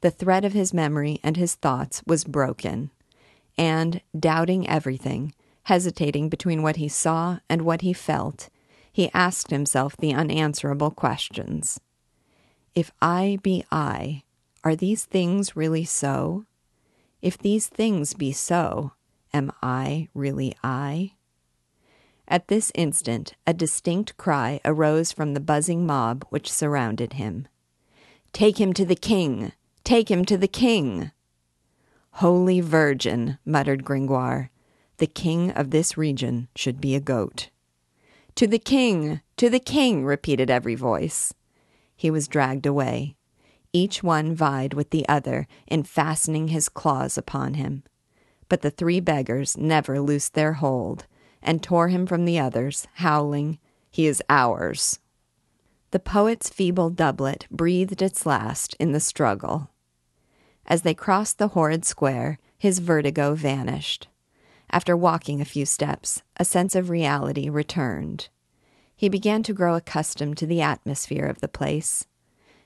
The 0.02 0.10
thread 0.10 0.44
of 0.44 0.52
his 0.52 0.74
memory 0.74 1.18
and 1.24 1.36
his 1.36 1.54
thoughts 1.54 2.02
was 2.06 2.24
broken. 2.24 2.90
And, 3.58 4.00
doubting 4.18 4.68
everything, 4.68 5.34
hesitating 5.64 6.28
between 6.28 6.62
what 6.62 6.76
he 6.76 6.88
saw 6.88 7.40
and 7.50 7.62
what 7.62 7.82
he 7.82 7.92
felt, 7.92 8.48
he 8.90 9.10
asked 9.12 9.50
himself 9.50 9.96
the 9.96 10.14
unanswerable 10.14 10.92
questions. 10.92 11.80
If 12.74 12.92
I 13.02 13.38
be 13.42 13.64
I, 13.70 14.22
are 14.62 14.76
these 14.76 15.04
things 15.04 15.56
really 15.56 15.84
so? 15.84 16.46
If 17.20 17.36
these 17.36 17.66
things 17.66 18.14
be 18.14 18.32
so, 18.32 18.92
am 19.34 19.50
I 19.60 20.08
really 20.14 20.54
I? 20.62 21.12
At 22.28 22.48
this 22.48 22.70
instant, 22.74 23.34
a 23.46 23.54
distinct 23.54 24.16
cry 24.16 24.60
arose 24.64 25.12
from 25.12 25.34
the 25.34 25.40
buzzing 25.40 25.86
mob 25.86 26.24
which 26.30 26.50
surrounded 26.50 27.14
him. 27.14 27.48
Take 28.32 28.60
him 28.60 28.72
to 28.74 28.84
the 28.84 28.96
king! 28.96 29.52
Take 29.82 30.10
him 30.10 30.24
to 30.26 30.36
the 30.36 30.48
king! 30.48 31.10
Holy 32.18 32.60
Virgin, 32.60 33.38
muttered 33.44 33.84
Gringoire, 33.84 34.50
the 34.96 35.06
king 35.06 35.52
of 35.52 35.70
this 35.70 35.96
region 35.96 36.48
should 36.56 36.80
be 36.80 36.96
a 36.96 37.00
goat. 37.00 37.50
To 38.34 38.48
the 38.48 38.58
king! 38.58 39.20
To 39.36 39.48
the 39.48 39.60
king! 39.60 40.04
repeated 40.04 40.50
every 40.50 40.74
voice. 40.74 41.32
He 41.94 42.10
was 42.10 42.26
dragged 42.26 42.66
away. 42.66 43.14
Each 43.72 44.02
one 44.02 44.34
vied 44.34 44.74
with 44.74 44.90
the 44.90 45.08
other 45.08 45.46
in 45.68 45.84
fastening 45.84 46.48
his 46.48 46.68
claws 46.68 47.16
upon 47.16 47.54
him. 47.54 47.84
But 48.48 48.62
the 48.62 48.70
three 48.72 48.98
beggars 48.98 49.56
never 49.56 50.00
loosed 50.00 50.34
their 50.34 50.54
hold, 50.54 51.06
and 51.40 51.62
tore 51.62 51.86
him 51.86 52.04
from 52.04 52.24
the 52.24 52.40
others, 52.40 52.88
howling, 52.94 53.60
He 53.92 54.08
is 54.08 54.20
ours. 54.28 54.98
The 55.92 56.00
poet's 56.00 56.50
feeble 56.50 56.90
doublet 56.90 57.46
breathed 57.48 58.02
its 58.02 58.26
last 58.26 58.74
in 58.80 58.90
the 58.90 58.98
struggle. 58.98 59.70
As 60.68 60.82
they 60.82 60.94
crossed 60.94 61.38
the 61.38 61.48
horrid 61.48 61.86
square, 61.86 62.38
his 62.58 62.78
vertigo 62.78 63.34
vanished. 63.34 64.06
After 64.70 64.94
walking 64.94 65.40
a 65.40 65.46
few 65.46 65.64
steps, 65.64 66.22
a 66.36 66.44
sense 66.44 66.76
of 66.76 66.90
reality 66.90 67.48
returned. 67.48 68.28
He 68.94 69.08
began 69.08 69.42
to 69.44 69.54
grow 69.54 69.76
accustomed 69.76 70.36
to 70.36 70.46
the 70.46 70.60
atmosphere 70.60 71.24
of 71.24 71.40
the 71.40 71.48
place. 71.48 72.06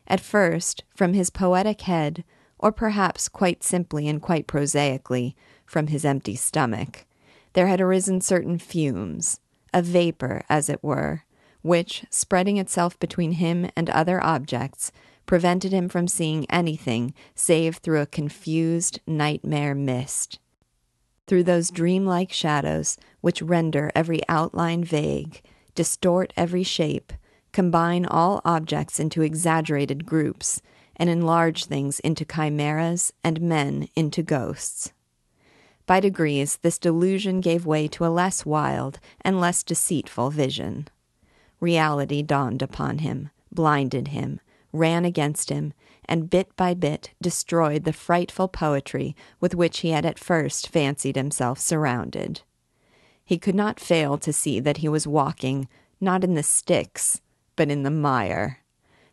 At 0.08 0.20
first, 0.20 0.82
from 0.96 1.12
his 1.12 1.30
poetic 1.30 1.82
head, 1.82 2.24
or 2.58 2.72
perhaps 2.72 3.28
quite 3.28 3.62
simply 3.62 4.08
and 4.08 4.20
quite 4.20 4.48
prosaically, 4.48 5.36
from 5.64 5.86
his 5.86 6.04
empty 6.04 6.34
stomach, 6.34 7.06
there 7.52 7.68
had 7.68 7.80
arisen 7.80 8.20
certain 8.20 8.58
fumes, 8.58 9.38
a 9.72 9.80
vapor, 9.80 10.42
as 10.48 10.68
it 10.68 10.82
were, 10.82 11.22
which, 11.60 12.04
spreading 12.10 12.56
itself 12.56 12.98
between 12.98 13.32
him 13.32 13.70
and 13.76 13.88
other 13.90 14.22
objects, 14.22 14.90
prevented 15.26 15.72
him 15.72 15.88
from 15.88 16.08
seeing 16.08 16.50
anything 16.50 17.14
save 17.34 17.76
through 17.76 18.00
a 18.00 18.06
confused 18.06 19.00
nightmare 19.06 19.74
mist 19.74 20.38
through 21.26 21.44
those 21.44 21.70
dreamlike 21.70 22.32
shadows 22.32 22.98
which 23.20 23.42
render 23.42 23.90
every 23.94 24.20
outline 24.28 24.84
vague, 24.84 25.40
distort 25.74 26.32
every 26.36 26.62
shape, 26.62 27.12
combine 27.52 28.04
all 28.04 28.40
objects 28.44 29.00
into 29.00 29.22
exaggerated 29.22 30.04
groups, 30.04 30.60
and 30.96 31.08
enlarge 31.08 31.64
things 31.64 32.00
into 32.00 32.24
chimeras 32.24 33.12
and 33.24 33.40
men 33.40 33.88
into 33.96 34.22
ghosts. 34.22 34.92
By 35.86 36.00
degrees, 36.00 36.58
this 36.62 36.78
delusion 36.78 37.40
gave 37.40 37.66
way 37.66 37.88
to 37.88 38.04
a 38.04 38.12
less 38.12 38.44
wild 38.46 39.00
and 39.22 39.40
less 39.40 39.62
deceitful 39.62 40.30
vision. 40.30 40.88
Reality 41.60 42.22
dawned 42.22 42.62
upon 42.62 42.98
him, 42.98 43.30
blinded 43.50 44.08
him, 44.08 44.38
ran 44.72 45.04
against 45.04 45.50
him, 45.50 45.72
and 46.06 46.30
bit 46.30 46.54
by 46.56 46.74
bit 46.74 47.10
destroyed 47.20 47.84
the 47.84 47.92
frightful 47.92 48.48
poetry 48.48 49.14
with 49.40 49.54
which 49.54 49.80
he 49.80 49.90
had 49.90 50.04
at 50.04 50.18
first 50.18 50.68
fancied 50.68 51.16
himself 51.16 51.58
surrounded. 51.58 52.42
He 53.24 53.38
could 53.38 53.54
not 53.54 53.80
fail 53.80 54.18
to 54.18 54.32
see 54.32 54.60
that 54.60 54.78
he 54.78 54.88
was 54.88 55.06
walking 55.06 55.68
not 56.00 56.24
in 56.24 56.34
the 56.34 56.42
sticks, 56.42 57.20
but 57.54 57.70
in 57.70 57.82
the 57.82 57.90
mire, 57.90 58.58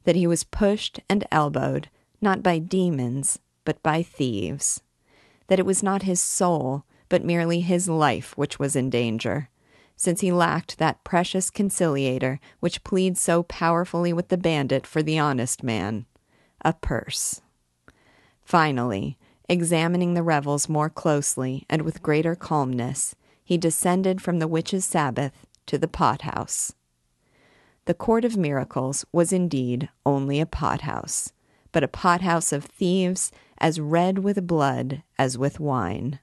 that 0.03 0.15
he 0.15 0.25
was 0.25 0.43
pushed 0.43 0.99
and 1.09 1.25
elbowed 1.31 1.89
not 2.21 2.41
by 2.41 2.57
demons, 2.59 3.39
but 3.63 3.81
by 3.83 4.01
thieves, 4.01 4.81
that 5.47 5.59
it 5.59 5.65
was 5.65 5.83
not 5.83 6.03
his 6.03 6.19
soul, 6.19 6.83
but 7.07 7.23
merely 7.23 7.61
his 7.61 7.87
life 7.87 8.35
which 8.37 8.59
was 8.59 8.75
in 8.75 8.89
danger 8.89 9.49
since 9.99 10.21
he 10.21 10.31
lacked 10.31 10.77
that 10.77 11.03
precious 11.03 11.49
conciliator 11.49 12.39
which 12.61 12.85
pleads 12.85 13.19
so 13.19 13.43
powerfully 13.43 14.13
with 14.13 14.29
the 14.29 14.37
bandit 14.37 14.87
for 14.87 15.03
the 15.03 15.19
honest 15.19 15.61
man 15.61 16.05
a 16.63 16.71
purse. 16.73 17.41
Finally, 18.41 19.17
examining 19.49 20.13
the 20.13 20.23
revels 20.23 20.69
more 20.69 20.89
closely 20.89 21.65
and 21.69 21.81
with 21.81 22.01
greater 22.01 22.33
calmness, 22.33 23.13
he 23.43 23.57
descended 23.57 24.21
from 24.21 24.39
the 24.39 24.47
witch's 24.47 24.85
sabbath 24.85 25.45
to 25.65 25.77
the 25.77 25.87
pothouse. 25.87 26.73
The 27.85 27.93
Court 27.93 28.23
of 28.23 28.37
Miracles 28.37 29.05
was 29.11 29.33
indeed 29.33 29.89
only 30.05 30.39
a 30.39 30.45
pothouse, 30.45 31.33
but 31.71 31.83
a 31.83 31.87
pothouse 31.89 32.53
of 32.53 32.63
thieves 32.63 33.31
as 33.57 33.79
red 33.79 34.19
with 34.19 34.47
blood 34.47 35.03
as 35.17 35.37
with 35.37 35.59
wine. 35.59 36.19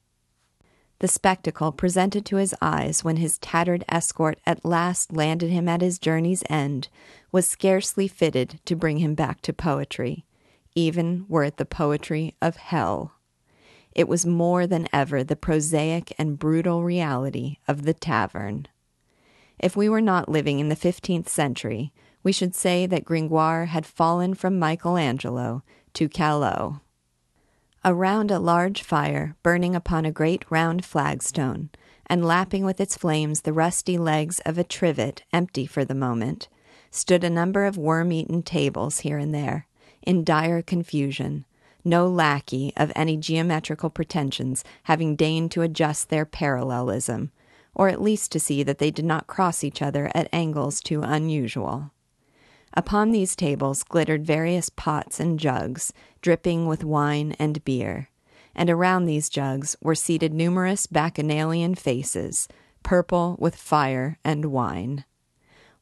The 0.98 1.08
spectacle 1.08 1.72
presented 1.72 2.24
to 2.26 2.36
his 2.36 2.54
eyes 2.62 3.04
when 3.04 3.16
his 3.16 3.38
tattered 3.38 3.84
escort 3.88 4.38
at 4.46 4.64
last 4.64 5.12
landed 5.12 5.50
him 5.50 5.68
at 5.68 5.82
his 5.82 5.98
journey's 5.98 6.42
end 6.48 6.88
was 7.30 7.46
scarcely 7.46 8.08
fitted 8.08 8.60
to 8.64 8.74
bring 8.74 8.98
him 8.98 9.14
back 9.14 9.42
to 9.42 9.52
poetry, 9.52 10.24
even 10.74 11.26
were 11.28 11.44
it 11.44 11.58
the 11.58 11.66
poetry 11.66 12.34
of 12.40 12.56
hell. 12.56 13.12
It 13.94 14.08
was 14.08 14.24
more 14.24 14.66
than 14.66 14.88
ever 14.92 15.22
the 15.22 15.36
prosaic 15.36 16.14
and 16.18 16.38
brutal 16.38 16.82
reality 16.82 17.58
of 17.68 17.82
the 17.82 17.94
tavern. 17.94 18.66
If 19.58 19.76
we 19.76 19.88
were 19.88 20.02
not 20.02 20.28
living 20.28 20.60
in 20.60 20.68
the 20.70 20.76
fifteenth 20.76 21.28
century, 21.28 21.92
we 22.22 22.32
should 22.32 22.54
say 22.54 22.86
that 22.86 23.04
Gringoire 23.04 23.66
had 23.66 23.86
fallen 23.86 24.34
from 24.34 24.58
Michelangelo 24.58 25.62
to 25.94 26.08
Callot. 26.08 26.80
Around 27.88 28.32
a 28.32 28.40
large 28.40 28.82
fire 28.82 29.36
burning 29.44 29.76
upon 29.76 30.04
a 30.04 30.10
great 30.10 30.44
round 30.50 30.84
flagstone, 30.84 31.70
and 32.08 32.24
lapping 32.24 32.64
with 32.64 32.80
its 32.80 32.96
flames 32.96 33.42
the 33.42 33.52
rusty 33.52 33.96
legs 33.96 34.40
of 34.40 34.58
a 34.58 34.64
trivet 34.64 35.22
empty 35.32 35.66
for 35.66 35.84
the 35.84 35.94
moment, 35.94 36.48
stood 36.90 37.22
a 37.22 37.30
number 37.30 37.64
of 37.64 37.78
worm 37.78 38.10
eaten 38.10 38.42
tables 38.42 39.00
here 39.00 39.18
and 39.18 39.32
there, 39.32 39.68
in 40.02 40.24
dire 40.24 40.62
confusion, 40.62 41.44
no 41.84 42.08
lackey 42.08 42.72
of 42.76 42.90
any 42.96 43.16
geometrical 43.16 43.88
pretensions 43.88 44.64
having 44.82 45.14
deigned 45.14 45.52
to 45.52 45.62
adjust 45.62 46.08
their 46.08 46.26
parallelism, 46.26 47.30
or 47.72 47.88
at 47.88 48.02
least 48.02 48.32
to 48.32 48.40
see 48.40 48.64
that 48.64 48.78
they 48.78 48.90
did 48.90 49.04
not 49.04 49.28
cross 49.28 49.62
each 49.62 49.80
other 49.80 50.10
at 50.12 50.28
angles 50.32 50.80
too 50.80 51.02
unusual. 51.02 51.92
Upon 52.78 53.10
these 53.10 53.34
tables 53.34 53.82
glittered 53.82 54.26
various 54.26 54.68
pots 54.68 55.18
and 55.18 55.40
jugs, 55.40 55.94
dripping 56.20 56.66
with 56.66 56.84
wine 56.84 57.34
and 57.38 57.64
beer, 57.64 58.10
and 58.54 58.68
around 58.68 59.06
these 59.06 59.30
jugs 59.30 59.76
were 59.80 59.94
seated 59.94 60.34
numerous 60.34 60.86
bacchanalian 60.86 61.74
faces, 61.74 62.48
purple 62.82 63.36
with 63.38 63.56
fire 63.56 64.18
and 64.22 64.46
wine. 64.46 65.06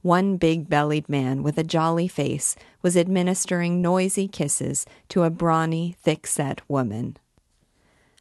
One 0.03 0.37
big 0.37 0.69
bellied 0.69 1.09
man 1.09 1.43
with 1.43 1.59
a 1.59 1.65
jolly 1.65 2.07
face 2.07 2.55
was 2.81 2.97
administering 2.97 3.83
noisy 3.83 4.29
kisses 4.29 4.87
to 5.09 5.25
a 5.25 5.31
brawny, 5.31 5.97
thick 6.01 6.29
set 6.29 6.61
woman. 6.71 7.17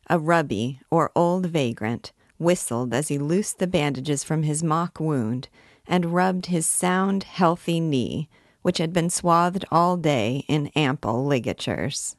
A 0.09 0.17
rubby, 0.17 0.79
or 0.89 1.11
old 1.15 1.45
vagrant, 1.45 2.11
whistled 2.39 2.91
as 2.93 3.09
he 3.09 3.19
loosed 3.19 3.59
the 3.59 3.67
bandages 3.67 4.23
from 4.23 4.43
his 4.43 4.63
mock 4.63 4.99
wound 4.99 5.47
and 5.85 6.13
rubbed 6.13 6.47
his 6.47 6.65
sound, 6.65 7.23
healthy 7.23 7.79
knee, 7.79 8.29
which 8.63 8.79
had 8.79 8.91
been 8.91 9.09
swathed 9.09 9.63
all 9.71 9.95
day 9.95 10.43
in 10.47 10.67
ample 10.75 11.23
ligatures. 11.23 12.15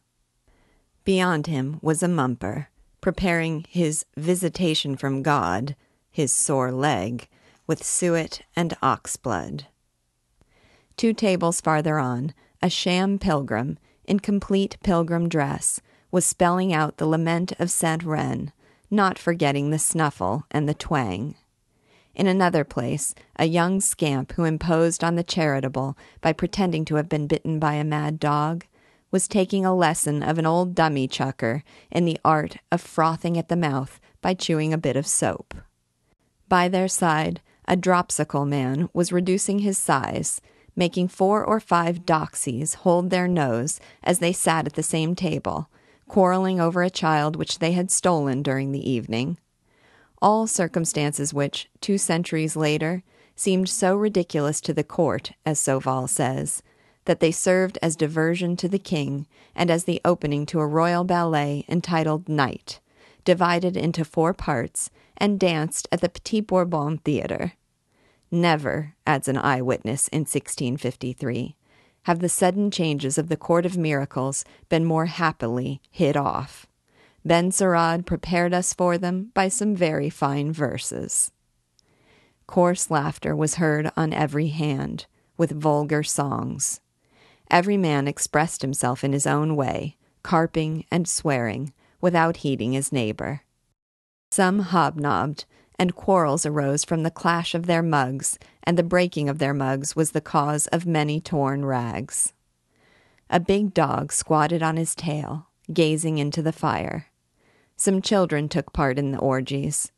Beyond 1.04 1.48
him 1.48 1.78
was 1.82 2.02
a 2.02 2.08
mumper, 2.08 2.68
preparing 3.00 3.66
his 3.68 4.06
visitation 4.16 4.96
from 4.96 5.22
God, 5.22 5.74
his 6.10 6.32
sore 6.32 6.70
leg, 6.70 7.28
with 7.66 7.84
suet 7.84 8.42
and 8.54 8.76
ox 8.80 9.16
blood. 9.16 9.66
Two 10.96 11.12
tables 11.12 11.60
farther 11.60 11.98
on, 11.98 12.32
a 12.62 12.70
sham 12.70 13.18
pilgrim, 13.18 13.78
in 14.04 14.20
complete 14.20 14.76
pilgrim 14.82 15.28
dress, 15.28 15.80
was 16.10 16.24
spelling 16.24 16.72
out 16.72 16.98
the 16.98 17.06
lament 17.06 17.52
of 17.58 17.70
Saint 17.70 18.04
Reine, 18.04 18.52
not 18.90 19.18
forgetting 19.18 19.70
the 19.70 19.78
snuffle 19.78 20.44
and 20.50 20.68
the 20.68 20.74
twang. 20.74 21.34
In 22.14 22.26
another 22.26 22.64
place, 22.64 23.14
a 23.36 23.46
young 23.46 23.80
scamp 23.80 24.32
who 24.32 24.44
imposed 24.44 25.02
on 25.02 25.16
the 25.16 25.24
charitable 25.24 25.98
by 26.20 26.32
pretending 26.32 26.84
to 26.86 26.94
have 26.96 27.08
been 27.08 27.26
bitten 27.26 27.58
by 27.58 27.74
a 27.74 27.84
mad 27.84 28.20
dog 28.20 28.64
was 29.10 29.28
taking 29.28 29.64
a 29.64 29.74
lesson 29.74 30.22
of 30.22 30.38
an 30.38 30.46
old 30.46 30.74
dummy 30.74 31.08
chucker 31.08 31.62
in 31.90 32.04
the 32.04 32.18
art 32.24 32.56
of 32.70 32.80
frothing 32.80 33.38
at 33.38 33.48
the 33.48 33.56
mouth 33.56 34.00
by 34.20 34.34
chewing 34.34 34.72
a 34.72 34.78
bit 34.78 34.96
of 34.96 35.06
soap. 35.06 35.54
By 36.48 36.68
their 36.68 36.88
side, 36.88 37.40
a 37.66 37.76
dropsical 37.76 38.44
man 38.44 38.88
was 38.92 39.12
reducing 39.12 39.60
his 39.60 39.78
size, 39.78 40.40
making 40.76 41.08
four 41.08 41.44
or 41.44 41.60
five 41.60 42.04
doxies 42.04 42.74
hold 42.74 43.10
their 43.10 43.28
nose 43.28 43.80
as 44.02 44.18
they 44.18 44.32
sat 44.32 44.66
at 44.66 44.74
the 44.74 44.82
same 44.82 45.14
table, 45.14 45.70
quarreling 46.08 46.60
over 46.60 46.82
a 46.82 46.90
child 46.90 47.36
which 47.36 47.58
they 47.58 47.72
had 47.72 47.90
stolen 47.90 48.42
during 48.42 48.72
the 48.72 48.90
evening. 48.90 49.38
All 50.24 50.46
circumstances 50.46 51.34
which, 51.34 51.68
two 51.82 51.98
centuries 51.98 52.56
later, 52.56 53.02
seemed 53.36 53.68
so 53.68 53.94
ridiculous 53.94 54.58
to 54.62 54.72
the 54.72 54.82
court, 54.82 55.32
as 55.44 55.58
Sauval 55.60 56.08
says, 56.08 56.62
that 57.04 57.20
they 57.20 57.30
served 57.30 57.76
as 57.82 57.94
diversion 57.94 58.56
to 58.56 58.66
the 58.66 58.78
king 58.78 59.26
and 59.54 59.70
as 59.70 59.84
the 59.84 60.00
opening 60.02 60.46
to 60.46 60.60
a 60.60 60.66
royal 60.66 61.04
ballet 61.04 61.66
entitled 61.68 62.26
Night, 62.26 62.80
divided 63.26 63.76
into 63.76 64.02
four 64.02 64.32
parts 64.32 64.88
and 65.18 65.38
danced 65.38 65.88
at 65.92 66.00
the 66.00 66.08
Petit 66.08 66.40
Bourbon 66.40 66.96
Theatre. 67.04 67.52
Never, 68.30 68.94
adds 69.06 69.28
an 69.28 69.36
eyewitness 69.36 70.08
in 70.08 70.20
1653, 70.20 71.54
have 72.04 72.20
the 72.20 72.30
sudden 72.30 72.70
changes 72.70 73.18
of 73.18 73.28
the 73.28 73.36
Court 73.36 73.66
of 73.66 73.76
Miracles 73.76 74.42
been 74.70 74.86
more 74.86 75.04
happily 75.04 75.82
hit 75.90 76.16
off. 76.16 76.66
Benserade 77.26 78.04
prepared 78.04 78.52
us 78.52 78.74
for 78.74 78.98
them 78.98 79.30
by 79.32 79.48
some 79.48 79.74
very 79.74 80.10
fine 80.10 80.52
verses. 80.52 81.32
Coarse 82.46 82.90
laughter 82.90 83.34
was 83.34 83.54
heard 83.54 83.90
on 83.96 84.12
every 84.12 84.48
hand, 84.48 85.06
with 85.38 85.58
vulgar 85.58 86.02
songs. 86.02 86.80
Every 87.50 87.78
man 87.78 88.06
expressed 88.06 88.60
himself 88.60 89.02
in 89.02 89.14
his 89.14 89.26
own 89.26 89.56
way, 89.56 89.96
carping 90.22 90.84
and 90.90 91.08
swearing, 91.08 91.72
without 92.00 92.38
heeding 92.38 92.72
his 92.72 92.92
neighbor. 92.92 93.40
Some 94.30 94.58
hobnobbed, 94.58 95.46
and 95.78 95.94
quarrels 95.94 96.44
arose 96.44 96.84
from 96.84 97.02
the 97.02 97.10
clash 97.10 97.54
of 97.54 97.66
their 97.66 97.82
mugs, 97.82 98.38
and 98.64 98.76
the 98.76 98.82
breaking 98.82 99.30
of 99.30 99.38
their 99.38 99.54
mugs 99.54 99.96
was 99.96 100.10
the 100.10 100.20
cause 100.20 100.66
of 100.68 100.86
many 100.86 101.20
torn 101.20 101.64
rags. 101.64 102.34
A 103.30 103.40
big 103.40 103.72
dog 103.72 104.12
squatted 104.12 104.62
on 104.62 104.76
his 104.76 104.94
tail, 104.94 105.48
gazing 105.72 106.18
into 106.18 106.42
the 106.42 106.52
fire. 106.52 107.06
Some 107.76 108.02
children 108.02 108.48
took 108.48 108.72
part 108.72 108.98
in 108.98 109.12
the 109.12 109.18
orgies. 109.18 109.90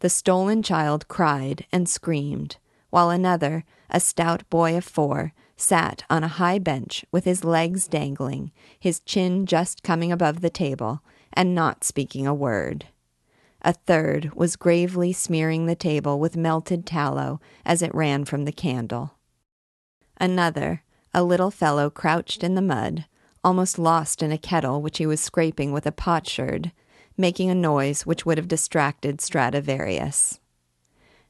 The 0.00 0.08
stolen 0.08 0.62
child 0.62 1.08
cried 1.08 1.66
and 1.72 1.88
screamed, 1.88 2.58
while 2.90 3.10
another, 3.10 3.64
a 3.90 4.00
stout 4.00 4.48
boy 4.50 4.76
of 4.76 4.84
four, 4.84 5.32
sat 5.56 6.04
on 6.10 6.24
a 6.24 6.28
high 6.28 6.58
bench 6.58 7.04
with 7.10 7.24
his 7.24 7.44
legs 7.44 7.88
dangling, 7.88 8.52
his 8.78 9.00
chin 9.00 9.46
just 9.46 9.82
coming 9.82 10.12
above 10.12 10.40
the 10.40 10.50
table, 10.50 11.02
and 11.32 11.54
not 11.54 11.84
speaking 11.84 12.26
a 12.26 12.34
word. 12.34 12.86
A 13.62 13.72
third 13.72 14.34
was 14.34 14.56
gravely 14.56 15.12
smearing 15.12 15.66
the 15.66 15.74
table 15.74 16.20
with 16.20 16.36
melted 16.36 16.84
tallow 16.84 17.40
as 17.64 17.82
it 17.82 17.94
ran 17.94 18.24
from 18.24 18.44
the 18.44 18.52
candle. 18.52 19.14
Another, 20.18 20.82
a 21.12 21.24
little 21.24 21.50
fellow 21.50 21.88
crouched 21.90 22.44
in 22.44 22.54
the 22.54 22.62
mud, 22.62 23.06
almost 23.42 23.78
lost 23.78 24.22
in 24.22 24.32
a 24.32 24.38
kettle 24.38 24.82
which 24.82 24.98
he 24.98 25.06
was 25.06 25.20
scraping 25.20 25.72
with 25.72 25.86
a 25.86 25.92
potsherd, 25.92 26.72
making 27.16 27.50
a 27.50 27.54
noise 27.54 28.06
which 28.06 28.24
would 28.24 28.38
have 28.38 28.48
distracted 28.48 29.20
Stradivarius. 29.20 30.40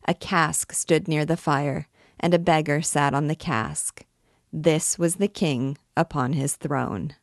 A 0.06 0.14
cask 0.14 0.72
stood 0.72 1.08
near 1.08 1.24
the 1.24 1.36
fire, 1.36 1.88
and 2.20 2.34
a 2.34 2.38
beggar 2.38 2.82
sat 2.82 3.14
on 3.14 3.26
the 3.26 3.34
cask. 3.34 4.04
This 4.52 4.98
was 4.98 5.16
the 5.16 5.28
king 5.28 5.78
upon 5.96 6.34
his 6.34 6.56
throne. 6.56 7.14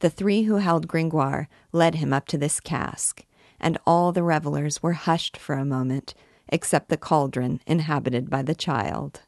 The 0.00 0.10
three 0.10 0.42
who 0.42 0.56
held 0.56 0.88
Gringoire 0.88 1.48
led 1.72 1.96
him 1.96 2.12
up 2.12 2.26
to 2.28 2.38
this 2.38 2.60
cask 2.60 3.24
and 3.60 3.78
all 3.86 4.12
the 4.12 4.22
revelers 4.22 4.82
were 4.82 4.92
hushed 4.92 5.36
for 5.36 5.54
a 5.54 5.64
moment, 5.64 6.14
except 6.48 6.88
the 6.88 6.96
cauldron 6.96 7.60
inhabited 7.66 8.30
by 8.30 8.42
the 8.42 8.54
child. 8.54 9.22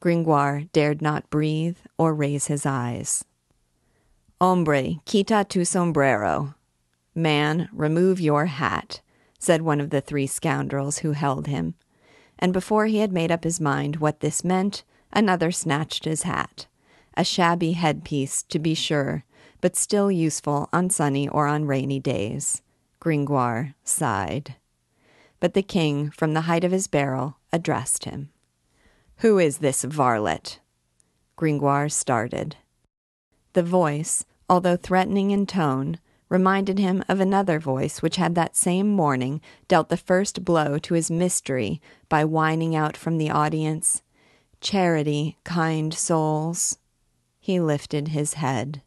Gringoire 0.00 0.64
dared 0.72 1.00
not 1.00 1.30
breathe 1.30 1.78
or 1.98 2.14
raise 2.14 2.46
his 2.46 2.66
eyes. 2.66 3.24
Hombre, 4.40 4.96
quita 5.06 5.46
tu 5.48 5.64
sombrero. 5.64 6.54
Man, 7.14 7.68
remove 7.72 8.20
your 8.20 8.46
hat, 8.46 9.00
said 9.38 9.62
one 9.62 9.80
of 9.80 9.90
the 9.90 10.00
three 10.00 10.26
scoundrels 10.26 10.98
who 10.98 11.12
held 11.12 11.46
him. 11.46 11.74
And 12.38 12.52
before 12.52 12.86
he 12.86 12.98
had 12.98 13.12
made 13.12 13.30
up 13.30 13.44
his 13.44 13.60
mind 13.60 13.96
what 13.96 14.20
this 14.20 14.42
meant, 14.42 14.82
another 15.12 15.52
snatched 15.52 16.04
his 16.04 16.24
hat. 16.24 16.66
A 17.16 17.24
shabby 17.24 17.72
headpiece, 17.72 18.42
to 18.44 18.58
be 18.58 18.74
sure, 18.74 19.24
but 19.60 19.76
still 19.76 20.10
useful 20.10 20.68
on 20.72 20.90
sunny 20.90 21.28
or 21.28 21.46
on 21.46 21.66
rainy 21.66 22.00
days. 22.00 22.62
Gringoire 22.98 23.74
sighed. 23.84 24.56
But 25.38 25.54
the 25.54 25.62
king, 25.62 26.10
from 26.10 26.34
the 26.34 26.42
height 26.42 26.64
of 26.64 26.72
his 26.72 26.88
barrel, 26.88 27.36
addressed 27.52 28.04
him. 28.04 28.30
Who 29.18 29.38
is 29.38 29.58
this 29.58 29.84
varlet? 29.84 30.58
Gringoire 31.36 31.88
started. 31.88 32.56
The 33.52 33.62
voice, 33.62 34.24
although 34.48 34.76
threatening 34.76 35.30
in 35.30 35.46
tone, 35.46 35.98
reminded 36.34 36.80
him 36.80 37.04
of 37.08 37.20
another 37.20 37.60
voice 37.60 38.02
which 38.02 38.16
had 38.16 38.34
that 38.34 38.56
same 38.56 38.88
morning 38.88 39.40
dealt 39.68 39.88
the 39.88 39.96
first 39.96 40.44
blow 40.44 40.78
to 40.78 40.94
his 40.94 41.08
mystery 41.08 41.80
by 42.08 42.24
whining 42.24 42.74
out 42.74 42.96
from 42.96 43.18
the 43.18 43.30
audience, 43.30 44.02
Charity, 44.60 45.38
kind 45.44 45.94
souls. 45.94 46.76
He 47.38 47.60
lifted 47.60 48.08
his 48.08 48.34
head. 48.34 48.82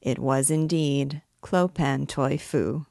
It 0.00 0.18
was 0.18 0.50
indeed 0.50 1.22
Clopin 1.40 2.04
Trouillefou. 2.08 2.86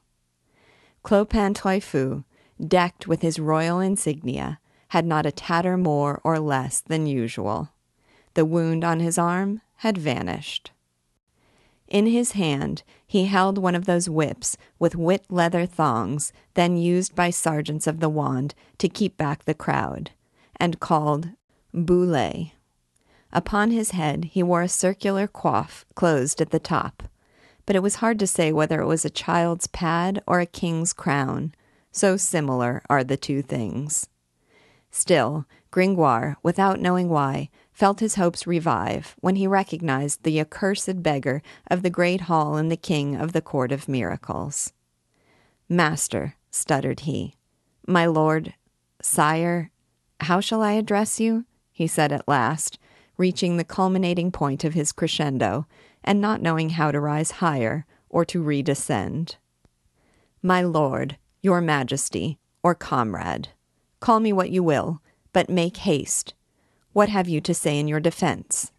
Clopin 1.04 1.52
Trouillefou, 1.52 2.24
decked 2.66 3.06
with 3.06 3.20
his 3.20 3.38
royal 3.38 3.78
insignia, 3.78 4.58
had 4.88 5.04
not 5.04 5.26
a 5.26 5.32
tatter 5.32 5.76
more 5.76 6.18
or 6.24 6.38
less 6.38 6.80
than 6.80 7.06
usual. 7.06 7.68
The 8.32 8.46
wound 8.46 8.84
on 8.84 9.00
his 9.00 9.18
arm 9.18 9.60
had 9.78 9.98
vanished. 9.98 10.70
In 11.92 12.06
his 12.06 12.32
hand 12.32 12.82
he 13.06 13.26
held 13.26 13.58
one 13.58 13.76
of 13.76 13.84
those 13.84 14.08
whips 14.08 14.56
with 14.78 14.96
whit 14.96 15.26
leather 15.28 15.66
thongs 15.66 16.32
then 16.54 16.76
used 16.76 17.14
by 17.14 17.30
sergeants 17.30 17.86
of 17.86 18.00
the 18.00 18.08
wand 18.08 18.54
to 18.78 18.88
keep 18.88 19.16
back 19.16 19.44
the 19.44 19.54
crowd, 19.54 20.10
and 20.56 20.80
called 20.80 21.28
boulet. 21.74 22.52
Upon 23.30 23.70
his 23.70 23.90
head 23.90 24.24
he 24.32 24.42
wore 24.42 24.62
a 24.62 24.68
circular 24.68 25.28
coif 25.28 25.84
closed 25.94 26.40
at 26.40 26.50
the 26.50 26.58
top 26.58 27.02
but 27.66 27.76
it 27.76 27.82
was 27.82 27.96
hard 27.96 28.18
to 28.18 28.26
say 28.26 28.52
whether 28.52 28.80
it 28.80 28.86
was 28.86 29.04
a 29.04 29.10
child's 29.10 29.66
pad 29.66 30.22
or 30.26 30.40
a 30.40 30.46
king's 30.46 30.92
crown, 30.92 31.54
so 31.90 32.16
similar 32.16 32.82
are 32.90 33.04
the 33.04 33.16
two 33.16 33.42
things. 33.42 34.08
Still, 34.90 35.46
Gringoire, 35.70 36.36
without 36.42 36.80
knowing 36.80 37.08
why, 37.08 37.48
felt 37.72 38.00
his 38.00 38.16
hopes 38.16 38.46
revive 38.46 39.16
when 39.20 39.36
he 39.36 39.46
recognized 39.46 40.22
the 40.22 40.38
accursed 40.38 41.02
beggar 41.02 41.42
of 41.70 41.82
the 41.82 41.90
great 41.90 42.22
hall 42.22 42.56
and 42.56 42.70
the 42.70 42.76
king 42.76 43.16
of 43.16 43.32
the 43.32 43.42
court 43.42 43.72
of 43.72 43.88
miracles. 43.88 44.72
Master, 45.68 46.36
stuttered 46.50 47.00
he, 47.00 47.34
my 47.86 48.06
lord, 48.06 48.54
sire, 49.00 49.70
how 50.20 50.40
shall 50.40 50.62
I 50.62 50.72
address 50.72 51.18
you? 51.18 51.46
he 51.72 51.86
said 51.86 52.12
at 52.12 52.28
last, 52.28 52.78
reaching 53.16 53.56
the 53.56 53.64
culminating 53.64 54.30
point 54.30 54.64
of 54.64 54.74
his 54.74 54.92
crescendo 54.92 55.66
and 56.04 56.20
not 56.20 56.42
knowing 56.42 56.70
how 56.70 56.90
to 56.90 57.00
rise 57.00 57.32
higher 57.32 57.86
or 58.08 58.24
to 58.26 58.42
redescend. 58.42 59.36
My 60.42 60.62
lord, 60.62 61.16
your 61.40 61.60
majesty, 61.60 62.38
or 62.62 62.74
comrade, 62.74 63.48
call 64.00 64.20
me 64.20 64.32
what 64.32 64.50
you 64.50 64.62
will, 64.62 65.00
but 65.32 65.48
make 65.48 65.78
haste. 65.78 66.34
What 66.92 67.08
have 67.08 67.28
you 67.28 67.40
to 67.40 67.54
say 67.54 67.78
in 67.78 67.88
your 67.88 68.00
defense? 68.00 68.70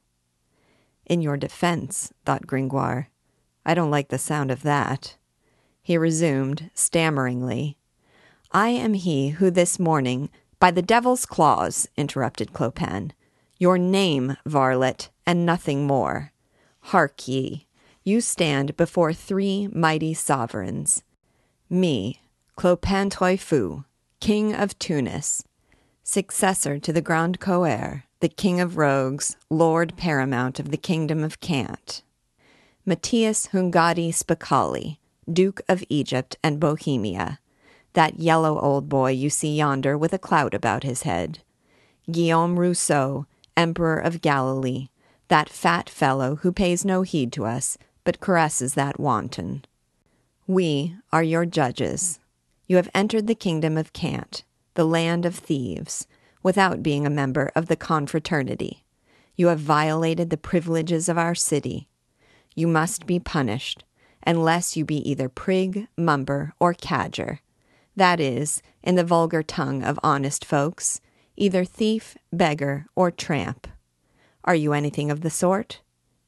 In 1.05 1.21
your 1.21 1.35
defense, 1.35 2.13
thought 2.25 2.45
Gringoire. 2.45 3.09
I 3.65 3.73
don't 3.73 3.91
like 3.91 4.09
the 4.09 4.19
sound 4.19 4.51
of 4.51 4.61
that. 4.63 5.17
He 5.81 5.97
resumed, 5.97 6.69
stammeringly. 6.73 7.77
I 8.51 8.69
am 8.69 8.93
he 8.93 9.29
who 9.29 9.49
this 9.49 9.79
morning, 9.79 10.29
by 10.59 10.69
the 10.69 10.81
devil's 10.81 11.25
claws, 11.25 11.87
interrupted 11.97 12.53
Clopin, 12.53 13.11
your 13.57 13.77
name, 13.77 14.37
varlet, 14.45 15.09
and 15.25 15.45
nothing 15.45 15.87
more. 15.87 16.31
Hark 16.81 17.27
ye, 17.27 17.65
you 18.03 18.21
stand 18.21 18.77
before 18.77 19.13
three 19.13 19.67
mighty 19.71 20.13
sovereigns. 20.13 21.01
Me, 21.69 22.21
Clopin 22.55 23.09
Trouillefou, 23.09 23.85
king 24.19 24.53
of 24.53 24.77
Tunis, 24.77 25.43
successor 26.03 26.77
to 26.79 26.91
the 26.91 27.01
Grand 27.01 27.39
Coeur, 27.39 28.03
the 28.19 28.27
king 28.27 28.59
of 28.59 28.77
rogues, 28.77 29.37
lord 29.49 29.95
paramount 29.95 30.59
of 30.59 30.69
the 30.69 30.77
kingdom 30.77 31.23
of 31.23 31.39
Cant. 31.39 32.03
Matthias 32.85 33.47
Hunyadi 33.47 34.09
Spicali, 34.13 34.97
Duke 35.31 35.61
of 35.69 35.83
Egypt 35.87 36.35
and 36.43 36.59
Bohemia, 36.59 37.39
that 37.93 38.19
yellow 38.19 38.59
old 38.59 38.89
boy 38.89 39.11
you 39.11 39.29
see 39.29 39.55
yonder 39.55 39.97
with 39.97 40.11
a 40.11 40.19
cloud 40.19 40.53
about 40.53 40.83
his 40.83 41.03
head. 41.03 41.39
Guillaume 42.11 42.59
Rousseau, 42.59 43.25
Emperor 43.55 43.97
of 43.97 44.21
Galilee, 44.21 44.89
that 45.29 45.47
fat 45.47 45.89
fellow 45.89 46.35
who 46.37 46.51
pays 46.51 46.83
no 46.83 47.03
heed 47.03 47.31
to 47.31 47.45
us, 47.45 47.77
but 48.03 48.19
caresses 48.19 48.73
that 48.73 48.99
wanton. 48.99 49.63
We 50.47 50.97
are 51.13 51.23
your 51.23 51.45
judges. 51.45 52.19
You 52.67 52.75
have 52.75 52.89
entered 52.93 53.27
the 53.27 53.35
kingdom 53.35 53.77
of 53.77 53.93
Cant, 53.93 54.43
the 54.75 54.85
land 54.85 55.25
of 55.25 55.35
thieves, 55.35 56.07
without 56.41 56.83
being 56.83 57.05
a 57.05 57.11
member 57.11 57.51
of 57.55 57.67
the 57.67 57.75
confraternity. 57.75 58.83
You 59.35 59.47
have 59.47 59.59
violated 59.59 60.29
the 60.29 60.37
privileges 60.37 61.09
of 61.09 61.17
our 61.17 61.35
city. 61.35 61.89
You 62.55 62.67
must 62.67 63.05
be 63.05 63.19
punished, 63.19 63.83
unless 64.25 64.77
you 64.77 64.85
be 64.85 65.09
either 65.09 65.29
prig, 65.29 65.87
mumper, 65.97 66.53
or 66.59 66.73
cadger. 66.73 67.39
That 67.95 68.19
is, 68.19 68.61
in 68.81 68.95
the 68.95 69.03
vulgar 69.03 69.43
tongue 69.43 69.83
of 69.83 69.99
honest 70.03 70.45
folks, 70.45 71.01
either 71.35 71.65
thief, 71.65 72.17
beggar, 72.31 72.85
or 72.95 73.11
tramp. 73.11 73.67
Are 74.43 74.55
you 74.55 74.73
anything 74.73 75.09
of 75.09 75.21
the 75.21 75.29
sort? 75.29 75.81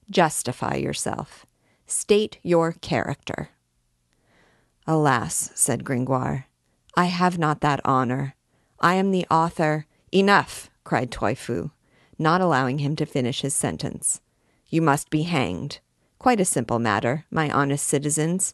Justify 0.10 0.76
yourself. 0.76 1.46
State 1.86 2.40
your 2.42 2.72
character. 2.72 3.50
Alas, 4.88 5.52
said 5.56 5.84
Gringoire, 5.84 6.48
I 6.98 7.06
have 7.06 7.38
not 7.38 7.62
that 7.62 7.82
honor. 7.84 8.36
I 8.80 8.96
am 8.96 9.12
the 9.12 9.26
author. 9.30 9.86
Enough, 10.14 10.70
cried 10.86 11.12
Trouillefou, 11.12 11.72
not 12.18 12.40
allowing 12.40 12.80
him 12.80 12.96
to 12.96 13.06
finish 13.06 13.42
his 13.42 13.54
sentence. 13.54 14.22
You 14.70 14.82
must 14.82 15.10
be 15.10 15.24
hanged. 15.24 15.80
Quite 16.20 16.40
a 16.40 16.46
simple 16.46 16.80
matter, 16.80 17.26
my 17.30 17.50
honest 17.52 17.86
citizens. 17.86 18.54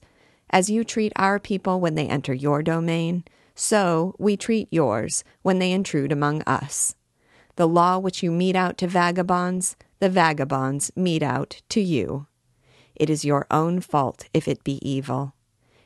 As 0.49 0.69
you 0.69 0.83
treat 0.83 1.13
our 1.15 1.39
people 1.39 1.79
when 1.79 1.95
they 1.95 2.07
enter 2.07 2.33
your 2.33 2.63
domain, 2.63 3.23
so 3.53 4.15
we 4.17 4.35
treat 4.35 4.67
yours 4.71 5.23
when 5.43 5.59
they 5.59 5.71
intrude 5.71 6.11
among 6.11 6.41
us. 6.43 6.95
The 7.57 7.67
law 7.67 7.99
which 7.99 8.23
you 8.23 8.31
mete 8.31 8.55
out 8.55 8.77
to 8.79 8.87
vagabonds, 8.87 9.75
the 9.99 10.09
vagabonds 10.09 10.91
mete 10.95 11.21
out 11.21 11.61
to 11.69 11.79
you. 11.79 12.25
It 12.95 13.09
is 13.09 13.23
your 13.23 13.45
own 13.51 13.81
fault 13.81 14.27
if 14.33 14.47
it 14.47 14.63
be 14.63 14.79
evil. 14.87 15.35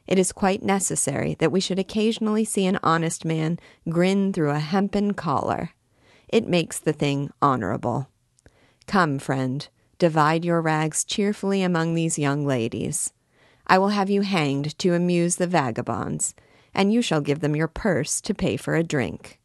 It 0.08 0.20
is 0.20 0.32
quite 0.32 0.64
necessary 0.64 1.36
that 1.40 1.52
we 1.52 1.60
should 1.60 1.80
occasionally 1.80 2.46
see 2.46 2.66
an 2.66 2.80
honest 2.84 3.26
man 3.26 3.60
grin 3.90 4.34
through 4.34 4.52
a 4.52 4.60
hempen 4.60 5.14
collar. 5.14 5.72
It 6.28 6.48
makes 6.48 6.80
the 6.80 6.94
thing 6.94 7.32
honorable. 7.42 8.10
Come, 8.88 9.20
friend, 9.20 9.68
divide 9.98 10.46
your 10.46 10.62
rags 10.62 11.04
cheerfully 11.04 11.64
among 11.64 11.94
these 11.94 12.20
young 12.20 12.46
ladies. 12.46 13.14
I 13.68 13.80
will 13.80 13.90
have 13.90 14.10
you 14.10 14.22
hanged 14.22 14.78
to 14.80 14.94
amuse 14.94 15.38
the 15.38 15.48
vagabonds, 15.48 16.36
and 16.74 16.94
you 16.94 17.02
shall 17.02 17.22
give 17.22 17.40
them 17.40 17.56
your 17.56 17.68
purse 17.68 18.22
to 18.22 18.34
pay 18.34 18.58
for 18.58 18.76
a 18.76 18.84
drink. 18.84 19.40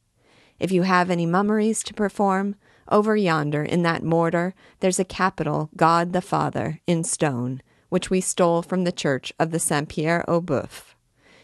If 0.59 0.71
you 0.71 0.83
have 0.83 1.11
any 1.11 1.25
mummeries 1.25 1.83
to 1.85 1.95
perform, 1.95 2.57
over 2.89 3.17
yonder 3.17 3.63
in 3.63 3.83
that 3.83 4.03
mortar 4.03 4.55
there's 4.81 4.99
a 4.99 5.05
capital 5.05 5.71
God 5.77 6.13
the 6.13 6.21
Father 6.21 6.81
in 6.87 7.05
stone, 7.05 7.63
which 7.91 8.09
we 8.09 8.21
stole 8.21 8.63
from 8.63 8.85
the 8.85 8.93
church 8.93 9.33
of 9.39 9.51
the 9.51 9.59
Saint 9.59 9.91
Pierre 9.91 10.25
au 10.27 10.41
Boeuf. 10.41 10.95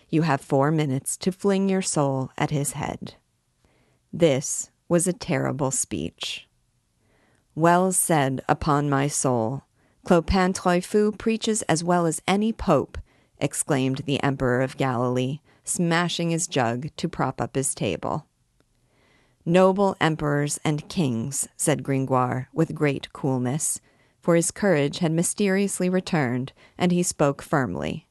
You 0.09 0.22
have 0.22 0.40
four 0.40 0.70
minutes 0.70 1.16
to 1.18 1.30
fling 1.30 1.68
your 1.68 1.82
soul 1.82 2.30
at 2.38 2.51
his 2.51 2.72
head. 2.72 3.16
This 4.12 4.70
was 4.88 5.07
a 5.07 5.12
terrible 5.12 5.70
speech. 5.70 6.49
Well 7.55 7.92
said, 7.92 8.42
upon 8.49 8.88
my 8.88 9.09
soul. 9.09 9.64
Clopin 10.07 10.53
Trouillefou 10.55 11.18
preaches 11.18 11.62
as 11.62 11.82
well 11.82 12.07
as 12.07 12.22
any 12.28 12.53
pope, 12.53 12.97
exclaimed 13.38 14.03
the 14.07 14.22
Emperor 14.22 14.62
of 14.62 14.76
Galilee, 14.76 15.40
smashing 15.64 16.30
his 16.30 16.47
jug 16.47 16.88
to 16.97 17.09
prop 17.09 17.40
up 17.40 17.57
his 17.57 17.74
table. 17.74 18.26
Noble 19.44 19.97
emperors 20.01 20.61
and 20.64 20.88
kings, 20.88 21.49
said 21.57 21.82
Gringoire 21.82 22.49
with 22.53 22.74
great 22.74 23.12
coolness, 23.12 23.80
for 24.27 24.35
his 24.35 24.51
courage 24.51 24.99
had 24.99 25.12
mysteriously 25.12 25.89
returned, 25.89 26.53
and 26.77 26.91
he 26.91 27.01
spoke 27.01 27.41
firmly. 27.41 28.09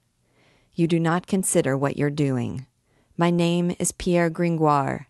You 0.73 0.87
do 0.87 0.97
not 0.97 1.27
consider 1.27 1.77
what 1.77 1.97
you're 1.97 2.09
doing. 2.09 2.67
My 3.17 3.29
name 3.29 3.75
is 3.79 3.91
Pierre 3.91 4.29
Gringoire. 4.29 5.09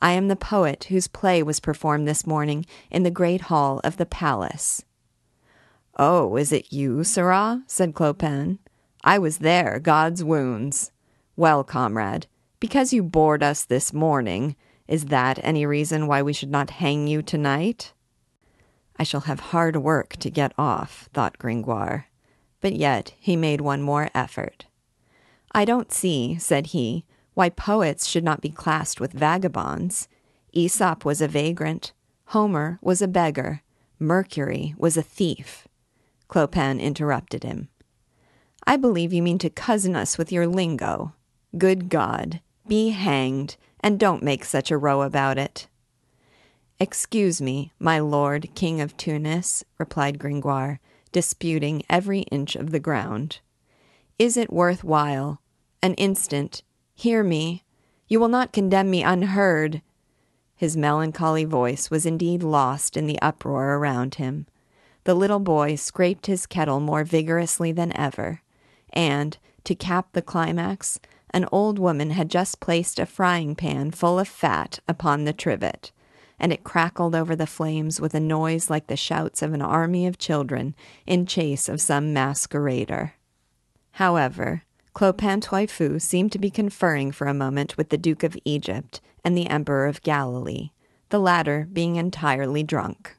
I 0.00 0.12
am 0.12 0.28
the 0.28 0.34
poet 0.34 0.84
whose 0.84 1.08
play 1.08 1.42
was 1.42 1.60
performed 1.60 2.08
this 2.08 2.26
morning 2.26 2.64
in 2.90 3.02
the 3.02 3.10
great 3.10 3.42
hall 3.42 3.82
of 3.84 3.98
the 3.98 4.06
palace. 4.06 4.82
Oh, 5.98 6.36
is 6.36 6.52
it 6.52 6.72
you, 6.72 7.04
sirrah? 7.04 7.62
said 7.66 7.92
Clopin. 7.92 8.58
I 9.04 9.18
was 9.18 9.40
there, 9.40 9.78
God's 9.78 10.24
wounds. 10.24 10.90
Well, 11.36 11.64
comrade, 11.64 12.28
because 12.60 12.94
you 12.94 13.02
bored 13.02 13.42
us 13.42 13.62
this 13.62 13.92
morning, 13.92 14.56
is 14.88 15.04
that 15.06 15.38
any 15.42 15.66
reason 15.66 16.06
why 16.06 16.22
we 16.22 16.32
should 16.32 16.50
not 16.50 16.70
hang 16.70 17.06
you 17.06 17.20
tonight? 17.20 17.92
I 18.98 19.02
shall 19.04 19.22
have 19.22 19.40
hard 19.40 19.76
work 19.76 20.16
to 20.16 20.30
get 20.30 20.52
off, 20.58 21.08
thought 21.12 21.38
Gringoire. 21.38 22.06
But 22.60 22.74
yet 22.74 23.14
he 23.18 23.36
made 23.36 23.60
one 23.60 23.82
more 23.82 24.10
effort. 24.14 24.66
I 25.52 25.64
don't 25.64 25.92
see, 25.92 26.36
said 26.38 26.68
he, 26.68 27.04
why 27.34 27.50
poets 27.50 28.06
should 28.06 28.24
not 28.24 28.40
be 28.40 28.48
classed 28.48 29.00
with 29.00 29.12
vagabonds. 29.12 30.08
Aesop 30.52 31.04
was 31.04 31.20
a 31.20 31.28
vagrant, 31.28 31.92
Homer 32.26 32.78
was 32.80 33.02
a 33.02 33.08
beggar, 33.08 33.62
Mercury 33.98 34.74
was 34.78 34.96
a 34.96 35.02
thief. 35.02 35.68
Clopin 36.28 36.80
interrupted 36.80 37.44
him. 37.44 37.68
I 38.66 38.76
believe 38.76 39.12
you 39.12 39.22
mean 39.22 39.38
to 39.38 39.50
cozen 39.50 39.94
us 39.94 40.18
with 40.18 40.32
your 40.32 40.46
lingo. 40.46 41.14
Good 41.56 41.88
God, 41.88 42.40
be 42.66 42.90
hanged, 42.90 43.56
and 43.80 44.00
don't 44.00 44.22
make 44.22 44.44
such 44.44 44.70
a 44.70 44.78
row 44.78 45.02
about 45.02 45.38
it. 45.38 45.68
Excuse 46.78 47.40
me, 47.40 47.72
my 47.78 47.98
lord, 47.98 48.54
king 48.54 48.82
of 48.82 48.94
Tunis, 48.98 49.64
replied 49.78 50.18
Gringoire, 50.18 50.78
disputing 51.10 51.82
every 51.88 52.20
inch 52.22 52.54
of 52.54 52.70
the 52.70 52.78
ground. 52.78 53.40
Is 54.18 54.36
it 54.36 54.52
worth 54.52 54.84
while? 54.84 55.40
An 55.82 55.94
instant. 55.94 56.62
Hear 56.94 57.24
me. 57.24 57.64
You 58.08 58.20
will 58.20 58.28
not 58.28 58.52
condemn 58.52 58.90
me 58.90 59.02
unheard. 59.02 59.80
His 60.54 60.76
melancholy 60.76 61.46
voice 61.46 61.90
was 61.90 62.04
indeed 62.04 62.42
lost 62.42 62.94
in 62.94 63.06
the 63.06 63.20
uproar 63.22 63.78
around 63.78 64.16
him. 64.16 64.46
The 65.04 65.14
little 65.14 65.40
boy 65.40 65.76
scraped 65.76 66.26
his 66.26 66.44
kettle 66.44 66.80
more 66.80 67.04
vigorously 67.04 67.72
than 67.72 67.96
ever, 67.96 68.42
and, 68.92 69.38
to 69.64 69.74
cap 69.74 70.08
the 70.12 70.20
climax, 70.20 71.00
an 71.30 71.46
old 71.50 71.78
woman 71.78 72.10
had 72.10 72.28
just 72.28 72.60
placed 72.60 72.98
a 72.98 73.06
frying 73.06 73.54
pan 73.54 73.92
full 73.92 74.18
of 74.18 74.28
fat 74.28 74.80
upon 74.86 75.24
the 75.24 75.32
trivet 75.32 75.90
and 76.38 76.52
it 76.52 76.64
crackled 76.64 77.14
over 77.14 77.34
the 77.34 77.46
flames 77.46 78.00
with 78.00 78.14
a 78.14 78.20
noise 78.20 78.68
like 78.68 78.86
the 78.86 78.96
shouts 78.96 79.42
of 79.42 79.52
an 79.52 79.62
army 79.62 80.06
of 80.06 80.18
children 80.18 80.74
in 81.06 81.26
chase 81.26 81.68
of 81.68 81.80
some 81.80 82.12
masquerader. 82.12 83.12
However, 83.92 84.62
Clopin 84.94 85.40
Trouillefou 85.40 86.00
seemed 86.00 86.32
to 86.32 86.38
be 86.38 86.50
conferring 86.50 87.12
for 87.12 87.26
a 87.26 87.34
moment 87.34 87.76
with 87.76 87.90
the 87.90 87.98
Duke 87.98 88.22
of 88.22 88.36
Egypt 88.44 89.00
and 89.24 89.36
the 89.36 89.46
Emperor 89.46 89.86
of 89.86 90.02
Galilee, 90.02 90.70
the 91.10 91.18
latter 91.18 91.68
being 91.72 91.96
entirely 91.96 92.62
drunk. 92.62 93.16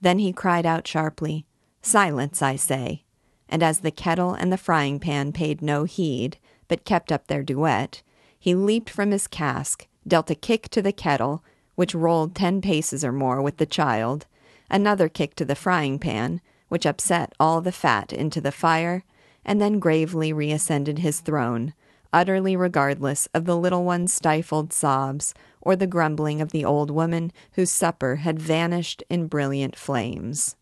Then 0.00 0.18
he 0.18 0.32
cried 0.32 0.66
out 0.66 0.86
sharply, 0.86 1.46
Silence, 1.82 2.42
I 2.42 2.56
say! 2.56 3.04
And 3.48 3.62
as 3.62 3.80
the 3.80 3.90
kettle 3.90 4.34
and 4.34 4.52
the 4.52 4.56
frying 4.58 5.00
pan 5.00 5.32
paid 5.32 5.62
no 5.62 5.84
heed, 5.84 6.38
but 6.66 6.84
kept 6.84 7.10
up 7.10 7.26
their 7.26 7.42
duet, 7.42 8.02
he 8.38 8.54
leaped 8.54 8.90
from 8.90 9.10
his 9.10 9.26
cask, 9.26 9.86
dealt 10.06 10.30
a 10.30 10.34
kick 10.34 10.68
to 10.70 10.82
the 10.82 10.92
kettle, 10.92 11.42
which 11.78 11.94
rolled 11.94 12.34
ten 12.34 12.60
paces 12.60 13.04
or 13.04 13.12
more 13.12 13.40
with 13.40 13.58
the 13.58 13.64
child, 13.64 14.26
another 14.68 15.08
kick 15.08 15.36
to 15.36 15.44
the 15.44 15.54
frying 15.54 15.96
pan, 15.96 16.40
which 16.68 16.84
upset 16.84 17.32
all 17.38 17.60
the 17.60 17.70
fat 17.70 18.12
into 18.12 18.40
the 18.40 18.50
fire, 18.50 19.04
and 19.44 19.60
then 19.60 19.78
gravely 19.78 20.32
reascended 20.32 20.98
his 20.98 21.20
throne, 21.20 21.72
utterly 22.12 22.56
regardless 22.56 23.28
of 23.32 23.44
the 23.44 23.56
little 23.56 23.84
one's 23.84 24.12
stifled 24.12 24.72
sobs 24.72 25.32
or 25.60 25.76
the 25.76 25.86
grumbling 25.86 26.40
of 26.40 26.50
the 26.50 26.64
old 26.64 26.90
woman 26.90 27.30
whose 27.52 27.70
supper 27.70 28.16
had 28.16 28.40
vanished 28.40 29.04
in 29.08 29.28
brilliant 29.28 29.76
flames. 29.76 30.56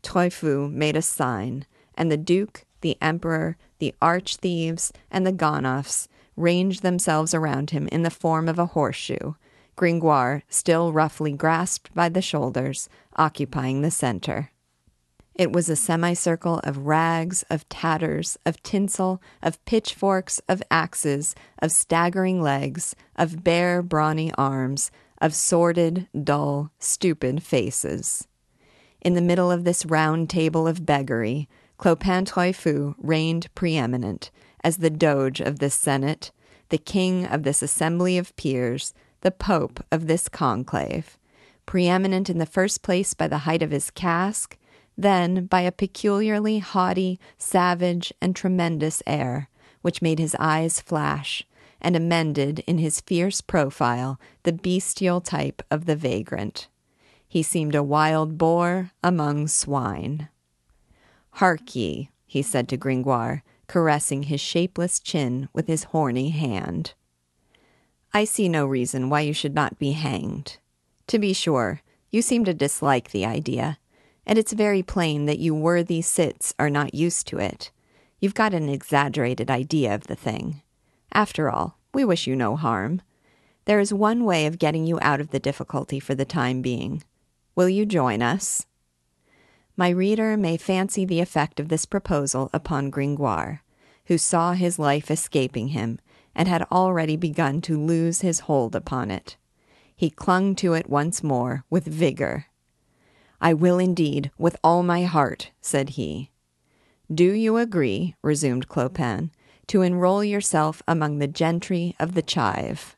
Trouillefou 0.00 0.72
made 0.72 0.96
a 0.96 1.02
sign, 1.02 1.66
and 1.94 2.10
the 2.10 2.16
Duke, 2.16 2.64
the 2.80 2.96
Emperor, 3.02 3.58
the 3.80 3.94
arch 4.00 4.36
thieves, 4.36 4.94
and 5.10 5.26
the 5.26 5.32
Gonoffs 5.32 6.08
ranged 6.36 6.80
themselves 6.80 7.34
around 7.34 7.68
him 7.68 7.86
in 7.88 8.02
the 8.02 8.08
form 8.08 8.48
of 8.48 8.58
a 8.58 8.64
horseshoe, 8.64 9.34
Gringoire, 9.78 10.42
still 10.48 10.92
roughly 10.92 11.30
grasped 11.30 11.94
by 11.94 12.08
the 12.08 12.20
shoulders, 12.20 12.88
occupying 13.16 13.80
the 13.80 13.92
center. 13.92 14.50
It 15.36 15.52
was 15.52 15.68
a 15.68 15.76
semicircle 15.76 16.58
of 16.64 16.78
rags, 16.78 17.44
of 17.48 17.68
tatters, 17.68 18.36
of 18.44 18.60
tinsel, 18.64 19.22
of 19.40 19.64
pitchforks, 19.66 20.40
of 20.48 20.64
axes, 20.68 21.36
of 21.60 21.70
staggering 21.70 22.42
legs, 22.42 22.96
of 23.14 23.44
bare, 23.44 23.80
brawny 23.80 24.32
arms, 24.36 24.90
of 25.22 25.32
sordid, 25.32 26.08
dull, 26.24 26.72
stupid 26.80 27.44
faces. 27.44 28.26
In 29.00 29.14
the 29.14 29.20
middle 29.20 29.52
of 29.52 29.62
this 29.62 29.86
round 29.86 30.28
table 30.28 30.66
of 30.66 30.84
beggary, 30.84 31.48
Clopin 31.76 32.24
Trouillefou 32.24 32.96
reigned 32.98 33.54
preeminent 33.54 34.32
as 34.64 34.78
the 34.78 34.90
doge 34.90 35.40
of 35.40 35.60
this 35.60 35.76
senate, 35.76 36.32
the 36.70 36.78
king 36.78 37.24
of 37.24 37.44
this 37.44 37.62
assembly 37.62 38.18
of 38.18 38.34
peers, 38.34 38.92
the 39.20 39.30
pope 39.30 39.84
of 39.90 40.06
this 40.06 40.28
conclave, 40.28 41.18
preeminent 41.66 42.30
in 42.30 42.38
the 42.38 42.46
first 42.46 42.82
place 42.82 43.14
by 43.14 43.28
the 43.28 43.38
height 43.38 43.62
of 43.62 43.70
his 43.70 43.90
casque, 43.90 44.56
then 44.96 45.46
by 45.46 45.60
a 45.60 45.72
peculiarly 45.72 46.58
haughty, 46.58 47.20
savage, 47.36 48.12
and 48.20 48.34
tremendous 48.34 49.02
air, 49.06 49.48
which 49.82 50.02
made 50.02 50.18
his 50.18 50.34
eyes 50.38 50.80
flash, 50.80 51.46
and 51.80 51.94
amended 51.94 52.60
in 52.60 52.78
his 52.78 53.00
fierce 53.00 53.40
profile 53.40 54.18
the 54.42 54.52
bestial 54.52 55.20
type 55.20 55.62
of 55.70 55.86
the 55.86 55.94
vagrant. 55.94 56.68
He 57.28 57.42
seemed 57.42 57.74
a 57.74 57.82
wild 57.82 58.38
boar 58.38 58.90
among 59.04 59.48
swine. 59.48 60.28
Hark 61.32 61.76
ye, 61.76 62.10
he 62.26 62.42
said 62.42 62.68
to 62.68 62.76
Gringoire, 62.76 63.44
caressing 63.68 64.24
his 64.24 64.40
shapeless 64.40 64.98
chin 64.98 65.48
with 65.52 65.66
his 65.66 65.84
horny 65.84 66.30
hand. 66.30 66.94
I 68.18 68.24
see 68.24 68.48
no 68.48 68.66
reason 68.66 69.10
why 69.10 69.20
you 69.20 69.32
should 69.32 69.54
not 69.54 69.78
be 69.78 69.92
hanged. 69.92 70.56
To 71.06 71.20
be 71.20 71.32
sure, 71.32 71.82
you 72.10 72.20
seem 72.20 72.44
to 72.46 72.52
dislike 72.52 73.12
the 73.12 73.24
idea, 73.24 73.78
and 74.26 74.36
it's 74.36 74.52
very 74.52 74.82
plain 74.82 75.26
that 75.26 75.38
you 75.38 75.54
worthy 75.54 76.02
cits 76.02 76.52
are 76.58 76.68
not 76.68 76.94
used 76.94 77.28
to 77.28 77.38
it. 77.38 77.70
You've 78.18 78.34
got 78.34 78.54
an 78.54 78.68
exaggerated 78.68 79.52
idea 79.52 79.94
of 79.94 80.08
the 80.08 80.16
thing. 80.16 80.62
After 81.12 81.48
all, 81.48 81.78
we 81.94 82.04
wish 82.04 82.26
you 82.26 82.34
no 82.34 82.56
harm. 82.56 83.02
There 83.66 83.78
is 83.78 83.94
one 83.94 84.24
way 84.24 84.46
of 84.46 84.58
getting 84.58 84.84
you 84.84 84.98
out 85.00 85.20
of 85.20 85.30
the 85.30 85.38
difficulty 85.38 86.00
for 86.00 86.16
the 86.16 86.24
time 86.24 86.60
being. 86.60 87.04
Will 87.54 87.68
you 87.68 87.86
join 87.86 88.20
us? 88.20 88.66
My 89.76 89.90
reader 89.90 90.36
may 90.36 90.56
fancy 90.56 91.04
the 91.04 91.20
effect 91.20 91.60
of 91.60 91.68
this 91.68 91.86
proposal 91.86 92.50
upon 92.52 92.90
Gringoire, 92.90 93.62
who 94.06 94.18
saw 94.18 94.54
his 94.54 94.76
life 94.76 95.08
escaping 95.08 95.68
him 95.68 96.00
and 96.34 96.48
had 96.48 96.62
already 96.70 97.16
begun 97.16 97.60
to 97.62 97.80
lose 97.80 98.20
his 98.20 98.40
hold 98.40 98.74
upon 98.74 99.10
it. 99.10 99.36
He 99.94 100.10
clung 100.10 100.54
to 100.56 100.74
it 100.74 100.88
once 100.88 101.22
more 101.22 101.64
with 101.70 101.84
vigor 101.84 102.46
I 103.40 103.54
will 103.54 103.78
indeed, 103.78 104.30
with 104.36 104.56
all 104.64 104.82
my 104.82 105.04
heart, 105.04 105.52
said 105.60 105.90
he. 105.90 106.30
Do 107.12 107.32
you 107.32 107.56
agree, 107.56 108.16
resumed 108.22 108.68
Clopin, 108.68 109.30
to 109.68 109.82
enroll 109.82 110.24
yourself 110.24 110.82
among 110.88 111.18
the 111.18 111.28
gentry 111.28 111.94
of 112.00 112.14
the 112.14 112.22
chive? 112.22 112.96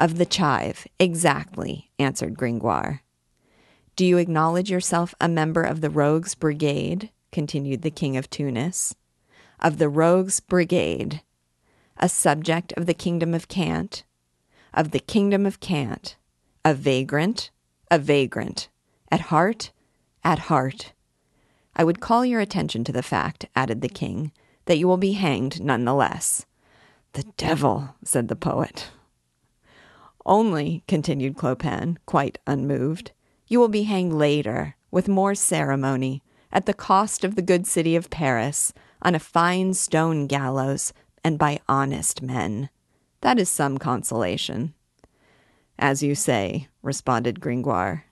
Of 0.00 0.16
the 0.16 0.26
chive, 0.26 0.86
exactly, 0.98 1.90
answered 1.98 2.36
Gringoire. 2.36 3.02
Do 3.96 4.04
you 4.04 4.16
acknowledge 4.16 4.70
yourself 4.70 5.14
a 5.20 5.28
member 5.28 5.62
of 5.62 5.80
the 5.80 5.90
Rogues' 5.90 6.34
Brigade? 6.34 7.10
continued 7.30 7.82
the 7.82 7.90
King 7.90 8.16
of 8.16 8.30
Tunis. 8.30 8.94
Of 9.60 9.78
the 9.78 9.88
Rogues' 9.88 10.40
Brigade. 10.40 11.20
A 11.96 12.08
subject 12.08 12.72
of 12.76 12.86
the 12.86 12.94
Kingdom 12.94 13.34
of 13.34 13.48
Cant? 13.48 14.04
Of 14.72 14.90
the 14.90 14.98
Kingdom 14.98 15.46
of 15.46 15.60
Cant. 15.60 16.16
A 16.64 16.74
vagrant? 16.74 17.50
A 17.90 17.98
vagrant. 17.98 18.68
At 19.10 19.20
heart, 19.20 19.70
at 20.24 20.40
heart. 20.40 20.92
I 21.76 21.84
would 21.84 22.00
call 22.00 22.24
your 22.24 22.40
attention 22.40 22.84
to 22.84 22.92
the 22.92 23.02
fact, 23.02 23.46
added 23.54 23.80
the 23.80 23.88
king, 23.88 24.32
that 24.66 24.78
you 24.78 24.88
will 24.88 24.96
be 24.96 25.12
hanged 25.12 25.62
none 25.62 25.84
the 25.84 25.94
less. 25.94 26.46
The 27.12 27.24
devil, 27.36 27.94
said 28.02 28.28
the 28.28 28.36
poet. 28.36 28.90
Only, 30.26 30.82
continued 30.88 31.36
Clopin, 31.36 31.98
quite 32.06 32.38
unmoved, 32.46 33.12
you 33.46 33.60
will 33.60 33.68
be 33.68 33.82
hanged 33.84 34.14
later, 34.14 34.76
with 34.90 35.06
more 35.08 35.34
ceremony, 35.34 36.22
at 36.50 36.66
the 36.66 36.74
cost 36.74 37.24
of 37.24 37.34
the 37.34 37.42
good 37.42 37.66
city 37.66 37.94
of 37.94 38.10
Paris, 38.10 38.72
on 39.02 39.14
a 39.14 39.18
fine 39.18 39.74
stone 39.74 40.26
gallows, 40.26 40.92
and 41.24 41.38
by 41.38 41.58
honest 41.66 42.22
men. 42.22 42.68
That 43.22 43.38
is 43.38 43.48
some 43.48 43.78
consolation. 43.78 44.74
As 45.78 46.02
you 46.02 46.14
say, 46.14 46.68
responded 46.82 47.40
Gringoire. 47.40 48.04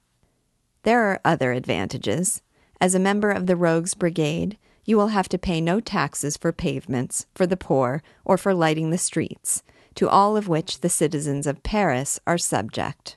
There 0.82 1.02
are 1.04 1.20
other 1.24 1.52
advantages. 1.52 2.42
As 2.80 2.94
a 2.94 2.98
member 2.98 3.30
of 3.30 3.46
the 3.46 3.54
Rogues' 3.54 3.94
Brigade, 3.94 4.58
you 4.84 4.96
will 4.96 5.08
have 5.08 5.28
to 5.28 5.38
pay 5.38 5.60
no 5.60 5.78
taxes 5.78 6.36
for 6.36 6.50
pavements, 6.50 7.26
for 7.34 7.46
the 7.46 7.56
poor, 7.56 8.02
or 8.24 8.36
for 8.36 8.52
lighting 8.52 8.90
the 8.90 8.98
streets, 8.98 9.62
to 9.94 10.08
all 10.08 10.36
of 10.36 10.48
which 10.48 10.80
the 10.80 10.88
citizens 10.88 11.46
of 11.46 11.62
Paris 11.62 12.18
are 12.26 12.38
subject. 12.38 13.16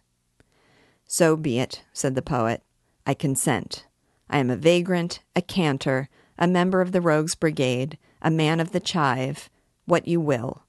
So 1.08 1.36
be 1.36 1.60
it, 1.60 1.84
said 1.94 2.14
the 2.14 2.22
poet. 2.22 2.62
I 3.08 3.14
consent. 3.14 3.88
I 4.30 4.40
am 4.40 4.50
a 4.50 4.58
vagrant, 4.58 5.22
a 5.36 5.42
cantor, 5.42 6.10
a 6.38 6.48
member 6.48 6.82
of 6.82 6.92
the 6.92 7.02
Rogues' 7.02 7.36
Brigade, 7.36 7.98
a 8.22 8.30
man 8.30 8.60
of 8.60 8.72
the 8.72 8.80
chive, 8.80 9.50
what 9.86 10.08
you 10.08 10.20
will. 10.20 10.64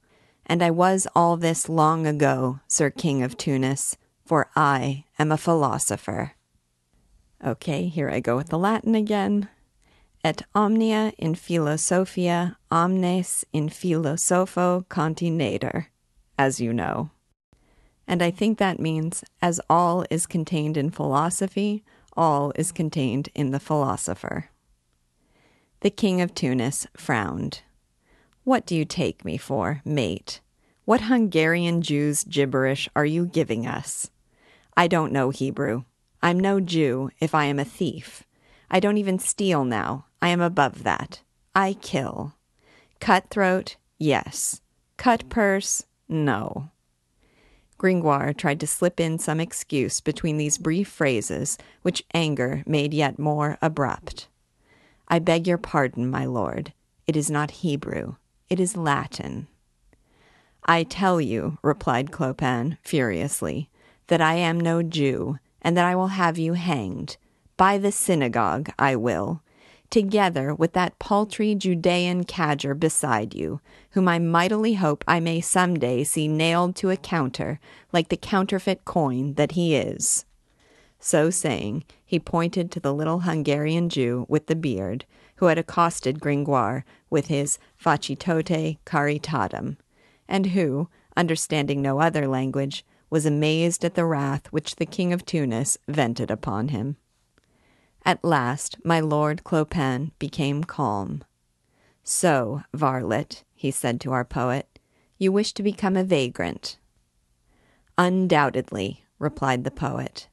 And 0.46 0.62
I 0.62 0.70
was 0.70 1.08
all 1.14 1.36
this 1.36 1.68
long 1.68 2.06
ago, 2.06 2.60
Sir 2.68 2.90
King 2.90 3.22
of 3.22 3.36
Tunis, 3.36 3.96
for 4.24 4.48
I 4.54 5.04
am 5.18 5.32
a 5.32 5.36
philosopher. 5.36 6.32
Okay, 7.44 7.88
here 7.88 8.08
I 8.08 8.20
go 8.20 8.36
with 8.36 8.48
the 8.48 8.58
Latin 8.58 8.94
again. 8.94 9.48
Et 10.24 10.42
omnia 10.54 11.12
in 11.18 11.34
philosophia 11.34 12.56
omnes 12.70 13.44
in 13.52 13.68
philosopho 13.68 14.84
contineder, 14.88 15.86
as 16.38 16.60
you 16.60 16.72
know. 16.72 17.10
And 18.08 18.22
I 18.22 18.30
think 18.30 18.58
that 18.58 18.80
means 18.80 19.24
as 19.42 19.60
all 19.68 20.04
is 20.10 20.26
contained 20.26 20.76
in 20.76 20.90
philosophy, 20.90 21.84
all 22.16 22.52
is 22.56 22.72
contained 22.72 23.28
in 23.34 23.50
the 23.50 23.60
philosopher. 23.60 24.50
The 25.80 25.90
king 25.90 26.20
of 26.20 26.34
Tunis 26.34 26.86
frowned. 26.96 27.62
What 28.46 28.64
do 28.64 28.76
you 28.76 28.84
take 28.84 29.24
me 29.24 29.38
for, 29.38 29.82
mate? 29.84 30.40
What 30.84 31.00
Hungarian 31.00 31.82
Jew's 31.82 32.22
gibberish 32.22 32.88
are 32.94 33.04
you 33.04 33.26
giving 33.26 33.66
us? 33.66 34.12
I 34.76 34.86
don't 34.86 35.10
know 35.10 35.30
Hebrew. 35.30 35.82
I'm 36.22 36.38
no 36.38 36.60
Jew 36.60 37.10
if 37.18 37.34
I 37.34 37.46
am 37.46 37.58
a 37.58 37.64
thief. 37.64 38.22
I 38.70 38.78
don't 38.78 38.98
even 38.98 39.18
steal 39.18 39.64
now. 39.64 40.06
I 40.22 40.28
am 40.28 40.40
above 40.40 40.84
that. 40.84 41.22
I 41.56 41.72
kill. 41.72 42.36
Cutthroat, 43.00 43.74
yes. 43.98 44.60
Cut 44.96 45.28
purse, 45.28 45.84
no. 46.08 46.70
Gringoire 47.78 48.32
tried 48.32 48.60
to 48.60 48.66
slip 48.68 49.00
in 49.00 49.18
some 49.18 49.40
excuse 49.40 49.98
between 49.98 50.36
these 50.36 50.56
brief 50.56 50.86
phrases, 50.86 51.58
which 51.82 52.04
anger 52.14 52.62
made 52.64 52.94
yet 52.94 53.18
more 53.18 53.58
abrupt. 53.60 54.28
I 55.08 55.18
beg 55.18 55.48
your 55.48 55.58
pardon, 55.58 56.08
my 56.08 56.26
lord. 56.26 56.72
It 57.08 57.16
is 57.16 57.28
not 57.28 57.50
Hebrew, 57.50 58.14
it 58.48 58.60
is 58.60 58.76
Latin. 58.76 59.48
I 60.64 60.82
tell 60.82 61.20
you, 61.20 61.58
replied 61.62 62.10
Clopin 62.10 62.78
furiously, 62.82 63.70
that 64.08 64.20
I 64.20 64.34
am 64.34 64.60
no 64.60 64.82
Jew, 64.82 65.38
and 65.62 65.76
that 65.76 65.84
I 65.84 65.94
will 65.94 66.08
have 66.08 66.38
you 66.38 66.54
hanged. 66.54 67.16
By 67.56 67.78
the 67.78 67.92
synagogue 67.92 68.70
I 68.78 68.96
will, 68.96 69.42
together 69.90 70.54
with 70.54 70.72
that 70.74 70.98
paltry 70.98 71.54
Judean 71.54 72.24
cadger 72.24 72.78
beside 72.78 73.34
you, 73.34 73.60
whom 73.90 74.08
I 74.08 74.18
mightily 74.18 74.74
hope 74.74 75.04
I 75.08 75.20
may 75.20 75.40
some 75.40 75.78
day 75.78 76.04
see 76.04 76.28
nailed 76.28 76.76
to 76.76 76.90
a 76.90 76.96
counter 76.96 77.58
like 77.92 78.08
the 78.08 78.16
counterfeit 78.16 78.84
coin 78.84 79.34
that 79.34 79.52
he 79.52 79.74
is. 79.74 80.24
So 80.98 81.30
saying, 81.30 81.84
he 82.04 82.18
pointed 82.18 82.70
to 82.72 82.80
the 82.80 82.94
little 82.94 83.20
Hungarian 83.20 83.88
Jew 83.88 84.26
with 84.28 84.46
the 84.46 84.56
beard, 84.56 85.04
who 85.36 85.46
had 85.46 85.58
accosted 85.58 86.20
Gringoire 86.20 86.84
with 87.16 87.28
his 87.28 87.58
facitote 87.82 88.76
caritatem, 88.84 89.78
and 90.28 90.48
who, 90.48 90.86
understanding 91.16 91.80
no 91.80 91.98
other 91.98 92.28
language, 92.28 92.84
was 93.08 93.24
amazed 93.24 93.86
at 93.86 93.94
the 93.94 94.04
wrath 94.04 94.48
which 94.52 94.76
the 94.76 94.84
king 94.84 95.14
of 95.14 95.24
Tunis 95.24 95.78
vented 95.88 96.30
upon 96.30 96.68
him. 96.68 96.98
At 98.04 98.22
last 98.22 98.76
my 98.84 99.00
lord 99.00 99.44
Clopin 99.44 100.12
became 100.18 100.62
calm. 100.62 101.24
So, 102.04 102.64
varlet, 102.74 103.44
he 103.54 103.70
said 103.70 103.98
to 104.02 104.12
our 104.12 104.26
poet, 104.26 104.78
you 105.16 105.32
wish 105.32 105.54
to 105.54 105.62
become 105.62 105.96
a 105.96 106.04
vagrant. 106.04 106.76
Undoubtedly, 107.96 109.06
replied 109.18 109.64
the 109.64 109.70
poet. 109.70 110.28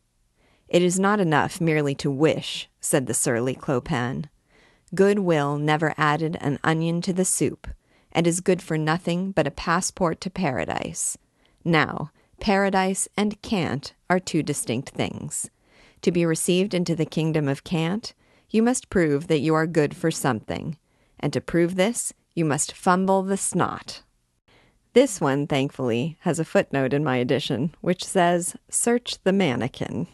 It 0.67 0.81
is 0.81 0.99
not 0.99 1.21
enough 1.21 1.61
merely 1.61 1.95
to 1.95 2.11
wish, 2.11 2.67
said 2.81 3.07
the 3.07 3.13
surly 3.13 3.55
Clopin. 3.55 4.27
Good 4.95 5.19
will 5.19 5.57
never 5.57 5.93
added 5.97 6.37
an 6.39 6.59
onion 6.63 7.01
to 7.01 7.13
the 7.13 7.25
soup, 7.25 7.67
and 8.11 8.27
is 8.27 8.41
good 8.41 8.61
for 8.61 8.77
nothing 8.77 9.31
but 9.31 9.47
a 9.47 9.51
passport 9.51 10.21
to 10.21 10.29
paradise. 10.29 11.17
Now, 11.63 12.11
paradise 12.39 13.07
and 13.17 13.41
cant 13.41 13.93
are 14.09 14.19
two 14.19 14.43
distinct 14.43 14.89
things. 14.89 15.49
To 16.03 16.11
be 16.11 16.25
received 16.25 16.73
into 16.73 16.95
the 16.95 17.05
kingdom 17.05 17.47
of 17.47 17.63
cant, 17.63 18.13
you 18.49 18.61
must 18.61 18.89
prove 18.89 19.27
that 19.27 19.39
you 19.39 19.55
are 19.55 19.65
good 19.65 19.95
for 19.95 20.11
something, 20.11 20.77
and 21.19 21.33
to 21.33 21.41
prove 21.41 21.75
this, 21.75 22.13
you 22.35 22.45
must 22.45 22.73
fumble 22.73 23.23
the 23.23 23.37
snot. 23.37 24.03
This 24.93 25.19
one, 25.19 25.47
thankfully, 25.47 26.17
has 26.19 26.39
a 26.39 26.45
footnote 26.45 26.93
in 26.93 27.03
my 27.03 27.17
edition 27.17 27.73
which 27.81 28.05
says, 28.05 28.55
Search 28.69 29.17
the 29.23 29.33
mannikin. 29.33 30.07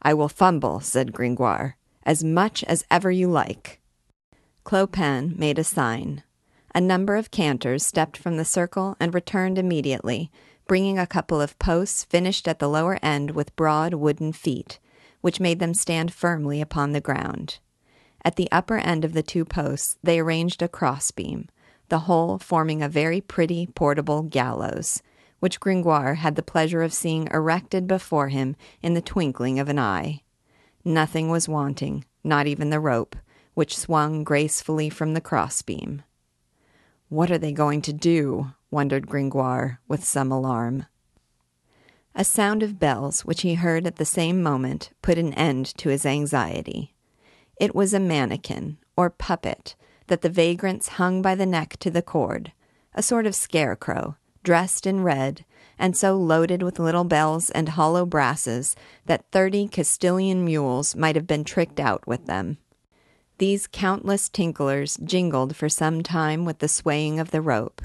I 0.00 0.14
will 0.14 0.28
fumble, 0.28 0.80
said 0.80 1.12
Gringoire, 1.12 1.76
as 2.04 2.24
much 2.24 2.64
as 2.64 2.84
ever 2.90 3.10
you 3.10 3.28
like. 3.28 3.80
Clopin 4.64 5.34
made 5.36 5.58
a 5.58 5.64
sign. 5.64 6.22
A 6.74 6.80
number 6.80 7.16
of 7.16 7.30
cantors 7.30 7.84
stepped 7.84 8.16
from 8.16 8.36
the 8.36 8.44
circle 8.44 8.96
and 8.98 9.12
returned 9.12 9.58
immediately, 9.58 10.30
bringing 10.66 10.98
a 10.98 11.06
couple 11.06 11.40
of 11.40 11.58
posts 11.58 12.04
finished 12.04 12.48
at 12.48 12.58
the 12.58 12.68
lower 12.68 12.98
end 13.02 13.32
with 13.32 13.56
broad 13.56 13.94
wooden 13.94 14.32
feet, 14.32 14.78
which 15.20 15.40
made 15.40 15.58
them 15.58 15.74
stand 15.74 16.12
firmly 16.12 16.60
upon 16.60 16.92
the 16.92 17.00
ground. 17.00 17.58
At 18.24 18.36
the 18.36 18.48
upper 18.50 18.78
end 18.78 19.04
of 19.04 19.12
the 19.12 19.22
two 19.22 19.44
posts 19.44 19.98
they 20.02 20.20
arranged 20.20 20.62
a 20.62 20.68
crossbeam, 20.68 21.48
the 21.88 22.00
whole 22.00 22.38
forming 22.38 22.82
a 22.82 22.88
very 22.88 23.20
pretty 23.20 23.66
portable 23.66 24.22
gallows, 24.22 25.02
which 25.40 25.60
Gringoire 25.60 26.14
had 26.14 26.36
the 26.36 26.42
pleasure 26.42 26.82
of 26.82 26.94
seeing 26.94 27.28
erected 27.34 27.86
before 27.86 28.28
him 28.28 28.56
in 28.80 28.94
the 28.94 29.02
twinkling 29.02 29.58
of 29.58 29.68
an 29.68 29.78
eye. 29.78 30.21
Nothing 30.84 31.28
was 31.28 31.48
wanting, 31.48 32.04
not 32.24 32.46
even 32.46 32.70
the 32.70 32.80
rope, 32.80 33.16
which 33.54 33.76
swung 33.76 34.24
gracefully 34.24 34.90
from 34.90 35.14
the 35.14 35.20
crossbeam. 35.20 36.02
What 37.08 37.30
are 37.30 37.38
they 37.38 37.52
going 37.52 37.82
to 37.82 37.92
do? 37.92 38.52
wondered 38.70 39.06
Gringoire, 39.06 39.80
with 39.86 40.02
some 40.02 40.32
alarm. 40.32 40.86
A 42.14 42.24
sound 42.24 42.62
of 42.62 42.78
bells, 42.78 43.24
which 43.24 43.42
he 43.42 43.54
heard 43.54 43.86
at 43.86 43.96
the 43.96 44.04
same 44.04 44.42
moment, 44.42 44.90
put 45.02 45.18
an 45.18 45.34
end 45.34 45.66
to 45.76 45.88
his 45.88 46.04
anxiety. 46.04 46.94
It 47.60 47.74
was 47.74 47.94
a 47.94 48.00
mannikin, 48.00 48.78
or 48.96 49.10
puppet, 49.10 49.76
that 50.08 50.22
the 50.22 50.28
vagrants 50.28 50.88
hung 50.88 51.22
by 51.22 51.34
the 51.34 51.46
neck 51.46 51.76
to 51.80 51.90
the 51.90 52.02
cord, 52.02 52.52
a 52.94 53.02
sort 53.02 53.26
of 53.26 53.34
scarecrow, 53.34 54.16
dressed 54.42 54.86
in 54.86 55.02
red, 55.02 55.44
and 55.82 55.96
so 55.96 56.16
loaded 56.16 56.62
with 56.62 56.78
little 56.78 57.02
bells 57.02 57.50
and 57.50 57.70
hollow 57.70 58.06
brasses 58.06 58.76
that 59.06 59.24
thirty 59.32 59.66
Castilian 59.66 60.44
mules 60.44 60.94
might 60.94 61.16
have 61.16 61.26
been 61.26 61.42
tricked 61.42 61.80
out 61.80 62.06
with 62.06 62.26
them. 62.26 62.56
These 63.38 63.66
countless 63.66 64.28
tinklers 64.28 64.96
jingled 65.02 65.56
for 65.56 65.68
some 65.68 66.04
time 66.04 66.44
with 66.44 66.60
the 66.60 66.68
swaying 66.68 67.18
of 67.18 67.32
the 67.32 67.40
rope. 67.40 67.82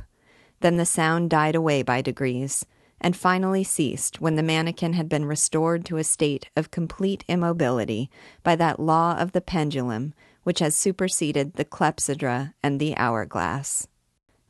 Then 0.60 0.78
the 0.78 0.86
sound 0.86 1.32
died 1.32 1.56
away 1.56 1.82
by 1.82 2.04
degrees, 2.04 2.68
and 3.02 3.18
finally 3.18 3.64
ceased 3.64 4.22
when 4.22 4.36
the 4.36 4.44
mannikin 4.44 4.94
had 4.94 5.10
been 5.10 5.26
restored 5.26 5.84
to 5.86 5.98
a 5.98 6.04
state 6.04 6.52
of 6.56 6.70
complete 6.70 7.24
immobility 7.28 8.12
by 8.44 8.56
that 8.58 8.80
law 8.80 9.18
of 9.18 9.32
the 9.32 9.42
pendulum 9.42 10.14
which 10.44 10.60
has 10.60 10.76
superseded 10.76 11.54
the 11.54 11.66
clepsydra 11.66 12.54
and 12.62 12.80
the 12.80 12.96
hourglass. 12.96 13.88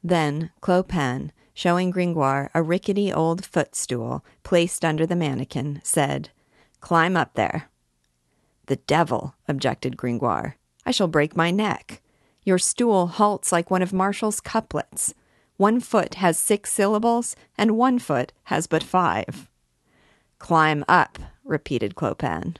Then 0.03 0.51
Clopin, 0.59 1.31
showing 1.57 1.89
Gringoire 1.89 2.51
a 2.53 2.61
rickety 2.61 3.11
old 3.11 3.43
footstool 3.43 4.23
placed 4.43 4.85
under 4.85 5.07
the 5.07 5.15
mannikin, 5.15 5.81
said, 5.83 6.29
Climb 6.81 7.17
up 7.17 7.33
there. 7.33 7.67
The 8.67 8.75
devil, 8.75 9.33
objected 9.47 9.97
Gringoire. 9.97 10.55
I 10.85 10.91
shall 10.91 11.07
break 11.07 11.35
my 11.35 11.49
neck. 11.49 12.03
Your 12.43 12.59
stool 12.59 13.07
halts 13.07 13.51
like 13.51 13.71
one 13.71 13.81
of 13.81 13.91
Martial's 13.91 14.39
couplets. 14.39 15.15
One 15.55 15.79
foot 15.79 16.13
has 16.15 16.37
six 16.37 16.71
syllables, 16.71 17.35
and 17.57 17.75
one 17.75 17.97
foot 17.97 18.33
has 18.43 18.67
but 18.67 18.83
five. 18.83 19.49
Climb 20.37 20.85
up, 20.87 21.17
repeated 21.43 21.95
Clopin. 21.95 22.57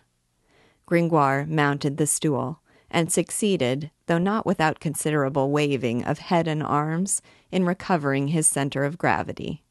Gringoire 0.88 1.46
mounted 1.46 1.98
the 1.98 2.08
stool 2.08 2.62
and 2.90 3.12
succeeded, 3.12 3.92
though 4.08 4.18
not 4.18 4.46
without 4.46 4.80
considerable 4.80 5.52
waving 5.52 6.04
of 6.04 6.20
head 6.20 6.48
and 6.48 6.64
arms, 6.64 7.22
in 7.52 7.66
recovering 7.66 8.30
his 8.30 8.48
center 8.48 8.84
of 8.84 8.98
gravity. 8.98 9.64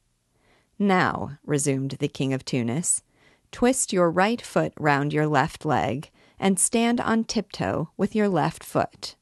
Now, 0.79 1.39
resumed 1.45 1.93
the 1.93 2.09
King 2.09 2.33
of 2.33 2.45
Tunis, 2.45 3.03
twist 3.51 3.93
your 3.93 4.11
right 4.11 4.41
foot 4.41 4.73
round 4.79 5.13
your 5.13 5.27
left 5.27 5.65
leg 5.65 6.11
and 6.39 6.59
stand 6.59 7.01
on 7.01 7.25
tiptoe 7.25 7.91
with 7.97 8.15
your 8.15 8.29
left 8.29 8.63
foot. 8.63 9.17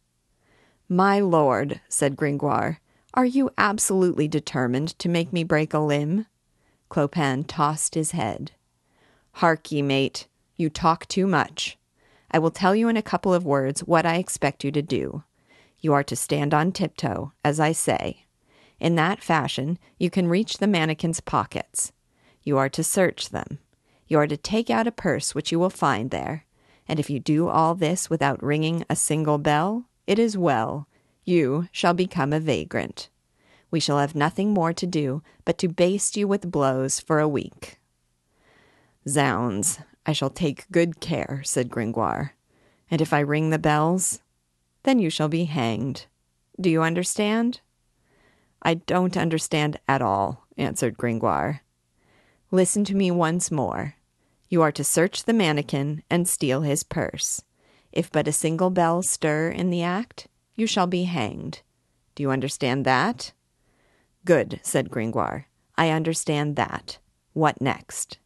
My 0.88 1.20
lord, 1.20 1.80
said 1.88 2.16
Gringoire, 2.16 2.80
are 3.14 3.24
you 3.24 3.50
absolutely 3.56 4.26
determined 4.26 4.98
to 4.98 5.08
make 5.08 5.32
me 5.32 5.44
break 5.44 5.72
a 5.72 5.78
limb? 5.78 6.26
Clopin 6.88 7.44
tossed 7.44 7.94
his 7.94 8.10
head. 8.10 8.52
Hark 9.34 9.70
ye, 9.70 9.82
mate, 9.82 10.26
you 10.56 10.68
talk 10.68 11.06
too 11.06 11.26
much. 11.26 11.78
I 12.34 12.38
will 12.40 12.50
tell 12.50 12.74
you 12.74 12.88
in 12.88 12.96
a 12.96 13.02
couple 13.02 13.32
of 13.32 13.46
words 13.46 13.84
what 13.84 14.04
I 14.04 14.16
expect 14.16 14.64
you 14.64 14.72
to 14.72 14.82
do. 14.82 15.22
You 15.78 15.92
are 15.92 16.02
to 16.02 16.16
stand 16.16 16.52
on 16.52 16.72
tiptoe, 16.72 17.32
as 17.44 17.60
I 17.60 17.70
say. 17.70 18.24
In 18.80 18.96
that 18.96 19.22
fashion, 19.22 19.78
you 20.00 20.10
can 20.10 20.26
reach 20.26 20.58
the 20.58 20.66
mannequin's 20.66 21.20
pockets. 21.20 21.92
You 22.42 22.58
are 22.58 22.68
to 22.70 22.82
search 22.82 23.28
them. 23.28 23.60
You 24.08 24.18
are 24.18 24.26
to 24.26 24.36
take 24.36 24.68
out 24.68 24.88
a 24.88 24.90
purse 24.90 25.32
which 25.32 25.52
you 25.52 25.60
will 25.60 25.70
find 25.70 26.10
there. 26.10 26.44
And 26.88 26.98
if 26.98 27.08
you 27.08 27.20
do 27.20 27.46
all 27.46 27.76
this 27.76 28.10
without 28.10 28.42
ringing 28.42 28.84
a 28.90 28.96
single 28.96 29.38
bell, 29.38 29.84
it 30.04 30.18
is 30.18 30.36
well. 30.36 30.88
You 31.24 31.68
shall 31.70 31.94
become 31.94 32.32
a 32.32 32.40
vagrant. 32.40 33.10
We 33.70 33.78
shall 33.78 34.00
have 34.00 34.16
nothing 34.16 34.52
more 34.52 34.72
to 34.72 34.86
do 34.88 35.22
but 35.44 35.56
to 35.58 35.68
baste 35.68 36.16
you 36.16 36.26
with 36.26 36.50
blows 36.50 36.98
for 36.98 37.20
a 37.20 37.28
week. 37.28 37.78
Zounds, 39.06 39.78
I 40.06 40.12
shall 40.12 40.30
take 40.30 40.70
good 40.70 41.00
care, 41.00 41.40
said 41.44 41.70
Gringoire. 41.70 42.34
And 42.90 43.00
if 43.00 43.12
I 43.12 43.20
ring 43.20 43.50
the 43.50 43.58
bells, 43.58 44.20
then 44.82 44.98
you 44.98 45.10
shall 45.10 45.28
be 45.28 45.44
hanged. 45.44 46.06
Do 46.60 46.70
you 46.70 46.82
understand? 46.82 47.60
I 48.62 48.74
don't 48.74 49.16
understand 49.16 49.78
at 49.88 50.02
all, 50.02 50.46
answered 50.56 50.96
Gringoire. 50.96 51.62
Listen 52.50 52.84
to 52.84 52.94
me 52.94 53.10
once 53.10 53.50
more. 53.50 53.96
You 54.48 54.62
are 54.62 54.72
to 54.72 54.84
search 54.84 55.24
the 55.24 55.32
mannikin 55.32 56.02
and 56.08 56.28
steal 56.28 56.60
his 56.60 56.84
purse. 56.84 57.42
If 57.92 58.12
but 58.12 58.28
a 58.28 58.32
single 58.32 58.70
bell 58.70 59.02
stir 59.02 59.48
in 59.48 59.70
the 59.70 59.82
act, 59.82 60.28
you 60.54 60.66
shall 60.66 60.86
be 60.86 61.04
hanged. 61.04 61.62
Do 62.14 62.22
you 62.22 62.30
understand 62.30 62.84
that? 62.84 63.32
Good, 64.24 64.60
said 64.62 64.90
Gringoire. 64.90 65.48
I 65.76 65.90
understand 65.90 66.56
that. 66.56 66.98
What 67.32 67.60
next? 67.60 68.18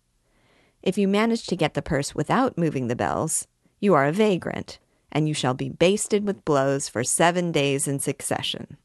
If 0.82 0.96
you 0.96 1.08
manage 1.08 1.46
to 1.46 1.56
get 1.56 1.74
the 1.74 1.82
purse 1.82 2.14
without 2.14 2.58
moving 2.58 2.86
the 2.86 2.96
bells, 2.96 3.46
you 3.80 3.94
are 3.94 4.06
a 4.06 4.12
vagrant, 4.12 4.78
and 5.10 5.28
you 5.28 5.34
shall 5.34 5.54
be 5.54 5.68
basted 5.68 6.26
with 6.26 6.44
blows 6.44 6.88
for 6.88 7.02
seven 7.02 7.52
days 7.52 7.88
in 7.88 7.98
succession. 7.98 8.76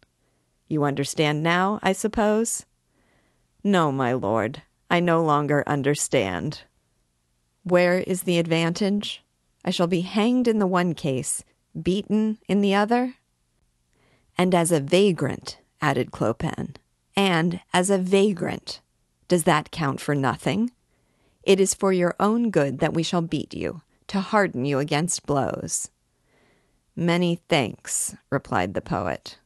You 0.68 0.84
understand 0.84 1.44
now, 1.44 1.80
I 1.84 1.94
suppose? 1.94 2.66
No, 3.64 3.92
my 3.92 4.14
lord, 4.14 4.64
I 4.90 5.00
no 5.00 5.24
longer 5.24 5.64
understand. 5.68 6.64
Where 7.64 8.00
is 8.00 8.24
the 8.24 8.40
advantage? 8.40 9.24
I 9.64 9.72
shall 9.72 9.88
be 9.88 10.02
hanged 10.02 10.48
in 10.48 10.60
the 10.60 10.68
one 10.68 10.94
case, 10.94 11.44
beaten 11.80 12.40
in 12.48 12.62
the 12.62 12.76
other? 12.76 13.16
And 14.38 14.54
as 14.54 14.72
a 14.72 14.80
vagrant, 14.80 15.60
added 15.82 16.12
Clopin, 16.12 16.76
and 17.16 17.62
as 17.72 17.90
a 17.90 17.98
vagrant, 17.98 18.82
does 19.28 19.44
that 19.44 19.72
count 19.72 20.02
for 20.02 20.16
nothing? 20.16 20.72
It 21.44 21.60
is 21.60 21.74
for 21.74 21.92
your 21.92 22.16
own 22.20 22.52
good 22.52 22.80
that 22.80 22.94
we 22.94 23.04
shall 23.04 23.22
beat 23.22 23.54
you, 23.54 23.82
to 24.08 24.22
harden 24.22 24.66
you 24.66 24.80
against 24.80 25.26
blows. 25.26 25.90
Many 26.96 27.42
thanks, 27.50 28.16
replied 28.30 28.74
the 28.74 28.82
poet. 28.82 29.40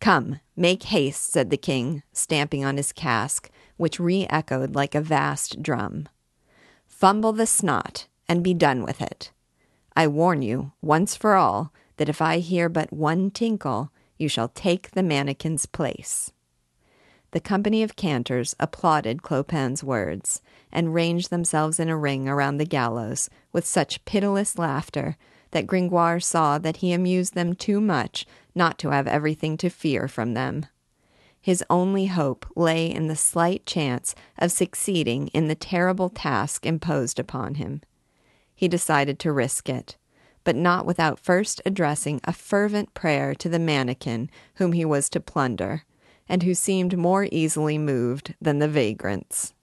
Come, 0.00 0.40
make 0.54 0.84
haste, 0.84 1.32
said 1.32 1.50
the 1.50 1.56
king, 1.56 2.02
stamping 2.12 2.64
on 2.64 2.76
his 2.76 2.92
casque, 2.92 3.50
which 3.76 3.98
re 3.98 4.26
echoed 4.30 4.74
like 4.74 4.94
a 4.94 5.00
vast 5.00 5.62
drum. 5.62 6.08
Fumble 6.86 7.32
the 7.32 7.46
snot, 7.46 8.06
and 8.28 8.44
be 8.44 8.54
done 8.54 8.82
with 8.84 9.02
it. 9.02 9.32
I 9.96 10.06
warn 10.06 10.42
you, 10.42 10.72
once 10.82 11.16
for 11.16 11.34
all, 11.34 11.72
that 11.96 12.08
if 12.08 12.20
I 12.20 12.38
hear 12.38 12.68
but 12.68 12.92
one 12.92 13.30
tinkle, 13.30 13.90
you 14.18 14.28
shall 14.28 14.48
take 14.48 14.90
the 14.90 15.02
mannikin's 15.02 15.66
place. 15.66 16.30
The 17.36 17.40
company 17.40 17.82
of 17.82 17.96
cantors 17.96 18.56
applauded 18.58 19.22
Clopin's 19.22 19.84
words, 19.84 20.40
and 20.72 20.94
ranged 20.94 21.28
themselves 21.28 21.78
in 21.78 21.90
a 21.90 21.94
ring 21.94 22.26
around 22.26 22.56
the 22.56 22.64
gallows 22.64 23.28
with 23.52 23.66
such 23.66 24.02
pitiless 24.06 24.56
laughter 24.56 25.18
that 25.50 25.66
Gringoire 25.66 26.18
saw 26.18 26.56
that 26.56 26.78
he 26.78 26.94
amused 26.94 27.34
them 27.34 27.54
too 27.54 27.78
much 27.78 28.24
not 28.54 28.78
to 28.78 28.88
have 28.88 29.06
everything 29.06 29.58
to 29.58 29.68
fear 29.68 30.08
from 30.08 30.32
them. 30.32 30.64
His 31.38 31.62
only 31.68 32.06
hope 32.06 32.46
lay 32.56 32.90
in 32.90 33.06
the 33.06 33.14
slight 33.14 33.66
chance 33.66 34.14
of 34.38 34.50
succeeding 34.50 35.28
in 35.34 35.46
the 35.46 35.54
terrible 35.54 36.08
task 36.08 36.64
imposed 36.64 37.18
upon 37.18 37.56
him. 37.56 37.82
He 38.54 38.66
decided 38.66 39.18
to 39.18 39.30
risk 39.30 39.68
it, 39.68 39.98
but 40.42 40.56
not 40.56 40.86
without 40.86 41.20
first 41.20 41.60
addressing 41.66 42.18
a 42.24 42.32
fervent 42.32 42.94
prayer 42.94 43.34
to 43.34 43.50
the 43.50 43.58
mannikin 43.58 44.30
whom 44.54 44.72
he 44.72 44.86
was 44.86 45.10
to 45.10 45.20
plunder 45.20 45.84
and 46.28 46.42
who 46.42 46.54
seemed 46.54 46.98
more 46.98 47.28
easily 47.30 47.78
moved 47.78 48.34
than 48.40 48.58
the 48.58 48.68
vagrants. 48.68 49.54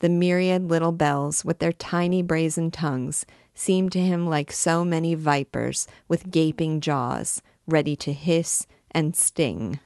The 0.00 0.08
myriad 0.08 0.68
little 0.70 0.92
bells, 0.92 1.44
with 1.44 1.58
their 1.58 1.72
tiny 1.72 2.22
brazen 2.22 2.70
tongues, 2.70 3.26
seemed 3.54 3.90
to 3.92 4.00
him 4.00 4.28
like 4.28 4.52
so 4.52 4.84
many 4.84 5.14
vipers 5.14 5.88
with 6.06 6.30
gaping 6.30 6.80
jaws, 6.80 7.42
ready 7.66 7.96
to 7.96 8.12
hiss 8.12 8.66
and 8.92 9.16
sting. 9.16 9.80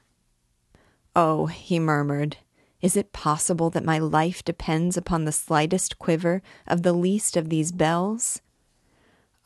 Oh, 1.15 1.47
he 1.47 1.79
murmured, 1.79 2.37
is 2.81 2.97
it 2.97 3.13
possible 3.13 3.69
that 3.69 3.85
my 3.85 3.97
life 3.97 4.43
depends 4.43 4.97
upon 4.97 5.25
the 5.25 5.31
slightest 5.31 5.97
quiver 5.99 6.41
of 6.67 6.83
the 6.83 6.93
least 6.93 7.37
of 7.37 7.49
these 7.49 7.71
bells? 7.71 8.41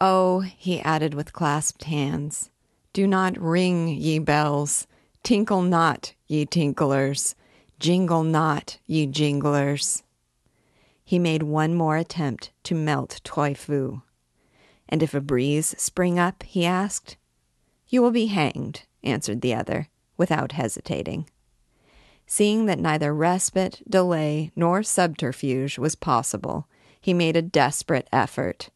Oh, 0.02 0.40
he 0.40 0.82
added 0.82 1.14
with 1.14 1.34
clasped 1.34 1.84
hands, 1.84 2.50
do 2.94 3.06
not 3.06 3.40
ring, 3.40 3.90
ye 3.90 4.18
bells. 4.18 4.88
Tinkle 5.28 5.64
not, 5.64 6.14
ye 6.28 6.46
tinklers, 6.46 7.36
jingle 7.80 8.24
not, 8.24 8.78
ye 8.86 9.06
jinglers. 9.06 10.04
He 11.04 11.20
made 11.20 11.44
one 11.44 11.76
more 11.76 11.98
attempt 11.98 12.54
to 12.64 12.74
melt 12.74 13.20
Trouillefou. 13.26 14.04
And 14.88 15.04
if 15.04 15.14
a 15.14 15.20
breeze 15.20 15.76
spring 15.78 16.18
up, 16.18 16.44
he 16.44 16.66
asked. 16.66 17.18
You 17.90 18.02
will 18.02 18.12
be 18.12 18.28
hanged, 18.28 18.84
answered 19.04 19.42
the 19.42 19.54
other, 19.54 19.90
without 20.16 20.54
hesitating. 20.54 21.30
Seeing 22.26 22.66
that 22.68 22.80
neither 22.80 23.14
respite, 23.14 23.82
delay, 23.86 24.54
nor 24.56 24.82
subterfuge 24.82 25.78
was 25.78 25.96
possible, 25.96 26.70
he 27.02 27.14
made 27.14 27.36
a 27.36 27.42
desperate 27.42 28.08
effort. 28.14 28.70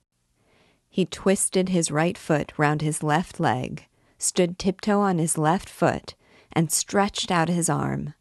He 0.89 1.05
twisted 1.05 1.69
his 1.69 1.91
right 1.91 2.17
foot 2.17 2.51
round 2.57 2.81
his 2.81 3.01
left 3.01 3.39
leg, 3.39 3.85
stood 4.17 4.59
tiptoe 4.59 4.99
on 4.99 5.17
his 5.17 5.37
left 5.37 5.69
foot, 5.69 6.13
and 6.53 6.71
stretched 6.71 7.31
out 7.31 7.49
his 7.49 7.69
arm. 7.69 8.13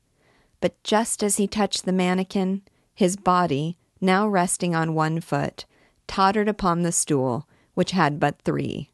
But 0.60 0.82
just 0.84 1.22
as 1.22 1.36
he 1.36 1.46
touched 1.46 1.84
the 1.84 1.92
mannikin, 1.92 2.62
his 2.94 3.16
body, 3.16 3.76
now 4.00 4.28
resting 4.28 4.74
on 4.74 4.94
one 4.94 5.20
foot, 5.20 5.64
tottered 6.06 6.48
upon 6.48 6.82
the 6.82 6.92
stool, 6.92 7.48
which 7.74 7.92
had 7.92 8.20
but 8.20 8.40
three. 8.42 8.90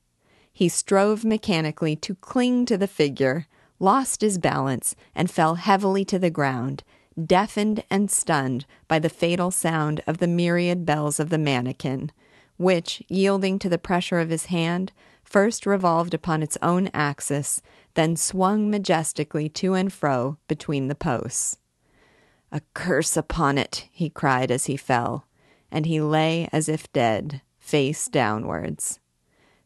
He 0.52 0.68
strove 0.68 1.24
mechanically 1.24 1.96
to 1.96 2.14
cling 2.14 2.66
to 2.66 2.78
the 2.78 2.86
figure, 2.86 3.46
lost 3.78 4.20
his 4.20 4.38
balance, 4.38 4.94
and 5.14 5.30
fell 5.30 5.56
heavily 5.56 6.04
to 6.06 6.18
the 6.18 6.30
ground, 6.30 6.82
deafened 7.22 7.84
and 7.90 8.10
stunned 8.10 8.66
by 8.88 8.98
the 8.98 9.08
fatal 9.08 9.50
sound 9.50 10.02
of 10.06 10.18
the 10.18 10.26
myriad 10.26 10.86
bells 10.86 11.18
of 11.18 11.30
the 11.30 11.38
mannikin, 11.38 12.10
which, 12.56 13.02
yielding 13.08 13.58
to 13.58 13.68
the 13.68 13.78
pressure 13.78 14.18
of 14.18 14.30
his 14.30 14.46
hand, 14.46 14.92
first 15.24 15.66
revolved 15.66 16.14
upon 16.14 16.42
its 16.42 16.56
own 16.62 16.88
axis, 16.94 17.60
then 17.96 18.14
swung 18.14 18.70
majestically 18.70 19.48
to 19.48 19.74
and 19.74 19.92
fro 19.92 20.38
between 20.48 20.88
the 20.88 20.94
posts. 20.94 21.58
A 22.52 22.60
curse 22.72 23.16
upon 23.16 23.58
it, 23.58 23.88
he 23.90 24.08
cried 24.08 24.50
as 24.50 24.66
he 24.66 24.76
fell, 24.76 25.26
and 25.70 25.84
he 25.84 26.00
lay 26.00 26.48
as 26.52 26.68
if 26.68 26.90
dead, 26.92 27.42
face 27.58 28.06
downwards. 28.06 29.00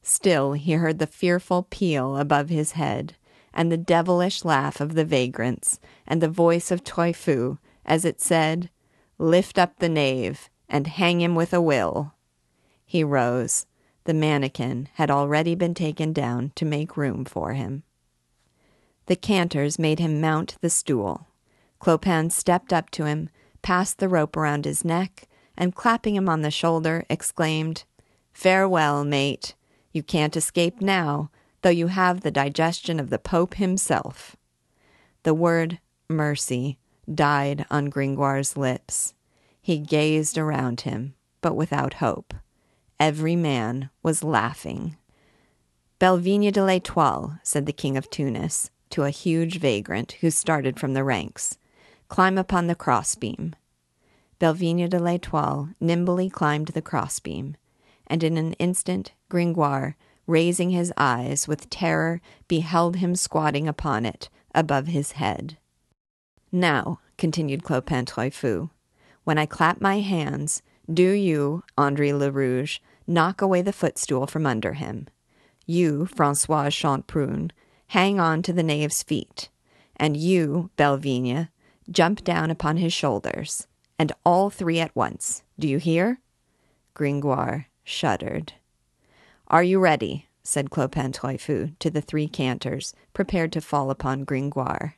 Still 0.02 0.54
he 0.54 0.72
heard 0.72 0.98
the 0.98 1.06
fearful 1.06 1.66
peal 1.70 2.16
above 2.16 2.48
his 2.48 2.72
head, 2.72 3.16
and 3.52 3.70
the 3.70 3.76
devilish 3.76 4.44
laugh 4.44 4.80
of 4.80 4.94
the 4.94 5.04
vagrants, 5.04 5.78
and 6.06 6.22
the 6.22 6.28
voice 6.28 6.70
of 6.70 6.82
Trouillefou 6.82 7.58
as 7.84 8.04
it 8.04 8.20
said, 8.20 8.70
Lift 9.18 9.58
up 9.58 9.78
the 9.78 9.88
knave, 9.88 10.48
and 10.68 10.86
hang 10.86 11.20
him 11.20 11.34
with 11.34 11.52
a 11.52 11.60
will. 11.60 12.14
He 12.86 13.04
rose. 13.04 13.66
The 14.04 14.14
mannikin 14.14 14.88
had 14.94 15.10
already 15.10 15.54
been 15.54 15.74
taken 15.74 16.12
down 16.12 16.52
to 16.54 16.64
make 16.64 16.96
room 16.96 17.24
for 17.24 17.52
him. 17.52 17.82
The 19.10 19.16
cantors 19.16 19.76
made 19.76 19.98
him 19.98 20.20
mount 20.20 20.54
the 20.60 20.70
stool. 20.70 21.26
Clopin 21.80 22.30
stepped 22.30 22.72
up 22.72 22.90
to 22.90 23.06
him, 23.06 23.28
passed 23.60 23.98
the 23.98 24.08
rope 24.08 24.36
around 24.36 24.64
his 24.64 24.84
neck, 24.84 25.26
and 25.56 25.74
clapping 25.74 26.14
him 26.14 26.28
on 26.28 26.42
the 26.42 26.50
shoulder, 26.52 27.04
exclaimed, 27.10 27.82
Farewell, 28.32 29.04
mate. 29.04 29.56
You 29.90 30.04
can't 30.04 30.36
escape 30.36 30.80
now, 30.80 31.28
though 31.62 31.70
you 31.70 31.88
have 31.88 32.20
the 32.20 32.30
digestion 32.30 33.00
of 33.00 33.10
the 33.10 33.18
Pope 33.18 33.54
himself. 33.54 34.36
The 35.24 35.34
word 35.34 35.80
mercy 36.08 36.78
died 37.12 37.66
on 37.68 37.90
Gringoire's 37.90 38.56
lips. 38.56 39.14
He 39.60 39.78
gazed 39.78 40.38
around 40.38 40.82
him, 40.82 41.16
but 41.40 41.56
without 41.56 41.94
hope. 41.94 42.32
Every 43.00 43.34
man 43.34 43.90
was 44.04 44.22
laughing. 44.22 44.98
Bellevigne 45.98 46.52
de 46.52 46.64
l'Etoile, 46.64 47.40
said 47.42 47.66
the 47.66 47.72
king 47.72 47.96
of 47.96 48.08
Tunis, 48.08 48.70
to 48.90 49.04
a 49.04 49.10
huge 49.10 49.58
vagrant 49.58 50.12
who 50.20 50.30
started 50.30 50.78
from 50.78 50.94
the 50.94 51.04
ranks. 51.04 51.56
Climb 52.08 52.36
upon 52.36 52.66
the 52.66 52.74
crossbeam. 52.74 53.54
Bellevigne 54.38 54.88
de 54.88 54.98
l'Etoile 54.98 55.70
nimbly 55.80 56.28
climbed 56.30 56.68
the 56.68 56.82
crossbeam, 56.82 57.56
and 58.06 58.24
in 58.24 58.36
an 58.36 58.54
instant 58.54 59.12
Gringoire, 59.28 59.96
raising 60.26 60.70
his 60.70 60.92
eyes 60.96 61.46
with 61.46 61.70
terror, 61.70 62.20
beheld 62.48 62.96
him 62.96 63.14
squatting 63.14 63.68
upon 63.68 64.06
it, 64.06 64.28
above 64.54 64.86
his 64.86 65.12
head. 65.12 65.58
Now, 66.50 67.00
continued 67.16 67.62
Clopin 67.62 68.06
Trouillefou, 68.06 68.70
when 69.24 69.38
I 69.38 69.46
clap 69.46 69.80
my 69.80 70.00
hands, 70.00 70.62
do 70.92 71.10
you, 71.10 71.62
Andre 71.76 72.12
Le 72.12 72.30
Rouge, 72.30 72.78
knock 73.06 73.42
away 73.42 73.62
the 73.62 73.72
footstool 73.72 74.26
from 74.26 74.46
under 74.46 74.72
him. 74.72 75.06
You, 75.66 76.06
Francois 76.06 76.70
Chanteprune, 76.70 77.50
hang 77.90 78.20
on 78.20 78.40
to 78.40 78.52
the 78.52 78.62
knave's 78.62 79.02
feet, 79.02 79.48
and 79.96 80.16
you, 80.16 80.70
Bellevigne, 80.76 81.48
jump 81.90 82.22
down 82.22 82.48
upon 82.48 82.76
his 82.76 82.92
shoulders, 82.92 83.66
and 83.98 84.12
all 84.24 84.48
three 84.48 84.78
at 84.78 84.94
once. 84.94 85.42
Do 85.58 85.66
you 85.66 85.78
hear? 85.78 86.20
Gringoire 86.94 87.66
shuddered. 87.82 88.52
Are 89.48 89.64
you 89.64 89.80
ready? 89.80 90.28
said 90.44 90.70
Clopin 90.70 91.10
Trouillefou 91.10 91.76
to 91.80 91.90
the 91.90 92.00
three 92.00 92.28
cantors, 92.28 92.94
prepared 93.12 93.52
to 93.54 93.60
fall 93.60 93.90
upon 93.90 94.22
Gringoire. 94.22 94.94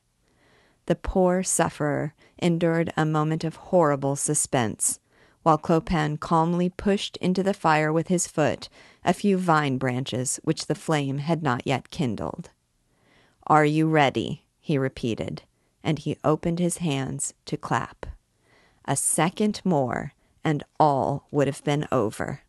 The 0.84 0.94
poor 0.94 1.42
sufferer 1.42 2.12
endured 2.36 2.92
a 2.94 3.06
moment 3.06 3.42
of 3.42 3.56
horrible 3.56 4.16
suspense, 4.16 5.00
while 5.42 5.56
Clopin 5.56 6.18
calmly 6.18 6.68
pushed 6.68 7.16
into 7.22 7.42
the 7.42 7.54
fire 7.54 7.90
with 7.90 8.08
his 8.08 8.26
foot 8.26 8.68
a 9.02 9.14
few 9.14 9.38
vine 9.38 9.78
branches 9.78 10.38
which 10.44 10.66
the 10.66 10.74
flame 10.74 11.18
had 11.18 11.42
not 11.42 11.62
yet 11.64 11.88
kindled. 11.88 12.50
Are 13.46 13.64
you 13.64 13.88
ready? 13.88 14.44
he 14.60 14.78
repeated, 14.78 15.42
and 15.82 15.98
he 15.98 16.16
opened 16.22 16.58
his 16.58 16.78
hands 16.78 17.34
to 17.46 17.56
clap. 17.56 18.06
A 18.84 18.96
second 18.96 19.60
more, 19.64 20.12
and 20.44 20.62
all 20.78 21.26
would 21.30 21.46
have 21.46 21.64
been 21.64 21.86
over. 21.90 22.42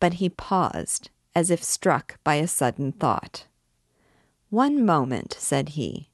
But 0.00 0.14
he 0.14 0.28
paused, 0.28 1.10
as 1.34 1.50
if 1.50 1.62
struck 1.62 2.18
by 2.24 2.36
a 2.36 2.48
sudden 2.48 2.92
thought. 2.92 3.46
One 4.50 4.84
moment, 4.84 5.36
said 5.38 5.70
he. 5.70 6.08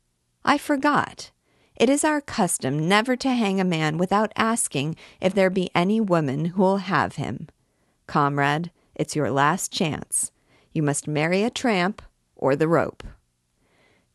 I 0.44 0.59
forgot. 0.59 1.30
It 1.76 1.88
is 1.88 2.05
our 2.05 2.20
custom 2.20 2.88
never 2.88 3.16
to 3.16 3.30
hang 3.30 3.60
a 3.60 3.64
man 3.64 3.98
without 3.98 4.32
asking 4.36 4.97
if 5.20 5.34
there 5.34 5.51
be 5.51 5.70
any 5.74 6.01
woman 6.01 6.47
who 6.47 6.62
will 6.62 6.78
have 6.78 7.16
him. 7.16 7.48
Comrade, 8.06 8.70
it's 8.94 9.16
your 9.16 9.30
last 9.30 9.72
chance. 9.72 10.32
You 10.72 10.82
must 10.82 11.09
marry 11.09 11.42
a 11.42 11.51
tramp 11.51 12.02
or 12.36 12.56
the 12.56 12.68
rope. 12.68 13.02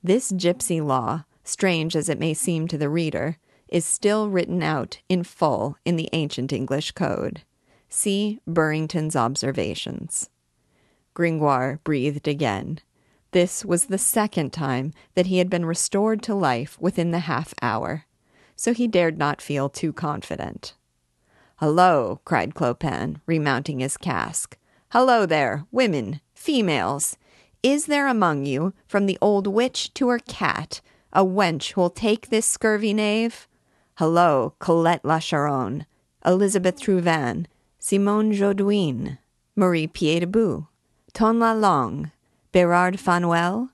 This 0.06 0.32
gypsy 0.32 0.86
law, 0.86 1.23
strange 1.44 1.95
as 1.95 2.10
it 2.10 2.19
may 2.19 2.36
seem 2.36 2.68
to 2.68 2.77
the 2.77 2.90
reader, 2.90 3.40
is 3.68 3.88
still 3.88 4.30
written 4.30 4.61
out 4.61 4.99
in 5.10 5.23
full 5.23 5.77
in 5.84 5.95
the 5.95 6.10
ancient 6.14 6.53
English 6.53 6.91
code. 6.91 7.41
See 7.90 8.40
Burrington's 8.45 9.15
observations. 9.15 10.30
Gringoire 11.15 11.80
breathed 11.84 12.27
again. 12.27 12.82
This 13.32 13.65
was 13.65 13.86
the 13.86 13.98
second 13.98 14.53
time 14.53 14.94
that 15.15 15.26
he 15.26 15.40
had 15.40 15.49
been 15.49 15.65
restored 15.65 16.22
to 16.22 16.36
life 16.36 16.77
within 16.80 17.10
the 17.10 17.26
half 17.26 17.56
hour, 17.64 18.06
so 18.56 18.76
he 18.76 18.86
dared 18.88 19.18
not 19.18 19.41
feel 19.41 19.69
too 19.69 19.91
confident. 19.91 20.76
Hullo, 21.61 22.19
cried 22.26 22.53
Clopin, 22.53 23.22
remounting 23.26 23.80
his 23.80 23.98
cask. 23.98 24.56
Hullo 24.94 25.26
there, 25.26 25.65
women, 25.72 26.22
females! 26.36 27.18
Is 27.66 27.88
there 27.88 28.06
among 28.06 28.46
you, 28.46 28.76
from 28.86 29.08
the 29.08 29.18
old 29.24 29.48
witch 29.48 29.92
to 29.96 30.10
her 30.10 30.20
cat, 30.20 30.82
A 31.12 31.26
wench 31.26 31.72
who'll 31.72 31.90
take 31.90 32.30
this 32.30 32.46
scurvy 32.46 32.94
knave? 32.94 33.48
Hello, 33.96 34.54
Colette 34.60 35.02
Lacharonne, 35.02 35.88
Elizabeth 36.24 36.80
Trouvain, 36.80 37.48
Simone 37.80 38.34
Jodoin, 38.34 39.18
Marie 39.56 39.88
Piedebou, 39.88 40.68
Ton 41.14 41.40
Lalonde, 41.40 42.12
Bérard 42.54 43.00
Fanuel, 43.00 43.72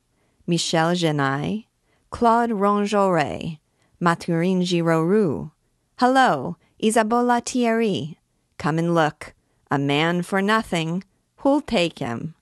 Michel 0.47 0.93
Genaille, 0.95 1.65
Claude 2.11 2.51
Rongeoret, 2.51 3.59
Mathurin 3.99 4.61
Girauroux. 4.61 5.51
Hello, 5.99 6.55
Isabeau 6.79 7.41
Thierry. 7.41 8.17
Come 8.57 8.79
and 8.79 8.95
look. 8.95 9.33
A 9.69 9.77
man 9.77 10.21
for 10.21 10.41
nothing. 10.41 11.03
Who'll 11.39 11.59
take 11.59 11.99
him? 11.99 12.35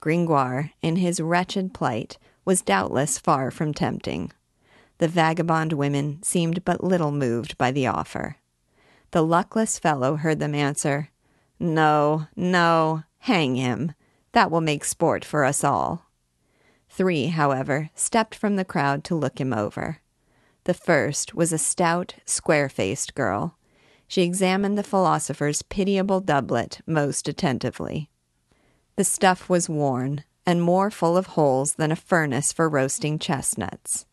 Gringoire, 0.00 0.72
in 0.80 0.96
his 0.96 1.20
wretched 1.20 1.74
plight, 1.74 2.18
was 2.44 2.62
doubtless 2.62 3.18
far 3.18 3.50
from 3.50 3.74
tempting. 3.74 4.32
The 4.98 5.08
vagabond 5.08 5.72
women 5.72 6.22
seemed 6.22 6.64
but 6.64 6.82
little 6.82 7.12
moved 7.12 7.58
by 7.58 7.70
the 7.70 7.86
offer. 7.86 8.36
The 9.10 9.22
luckless 9.22 9.78
fellow 9.78 10.16
heard 10.16 10.38
them 10.38 10.54
answer, 10.54 11.10
No, 11.58 12.26
no, 12.36 13.04
hang 13.20 13.56
him. 13.56 13.92
That 14.32 14.50
will 14.50 14.60
make 14.60 14.84
sport 14.84 15.24
for 15.24 15.44
us 15.44 15.64
all. 15.64 16.06
Three, 16.88 17.26
however, 17.26 17.90
stepped 17.94 18.34
from 18.34 18.56
the 18.56 18.64
crowd 18.64 19.04
to 19.04 19.14
look 19.14 19.40
him 19.40 19.52
over. 19.52 19.98
The 20.64 20.74
first 20.74 21.34
was 21.34 21.52
a 21.52 21.58
stout, 21.58 22.16
square 22.24 22.68
faced 22.68 23.14
girl. 23.14 23.56
She 24.06 24.22
examined 24.22 24.76
the 24.76 24.82
philosopher's 24.82 25.62
pitiable 25.62 26.20
doublet 26.20 26.80
most 26.86 27.28
attentively. 27.28 28.10
The 28.98 29.04
stuff 29.04 29.48
was 29.48 29.68
worn, 29.68 30.24
and 30.44 30.60
more 30.60 30.90
full 30.90 31.16
of 31.16 31.26
holes 31.38 31.74
than 31.74 31.92
a 31.92 31.94
furnace 31.94 32.52
for 32.52 32.68
roasting 32.68 33.20
chestnuts. 33.20 34.06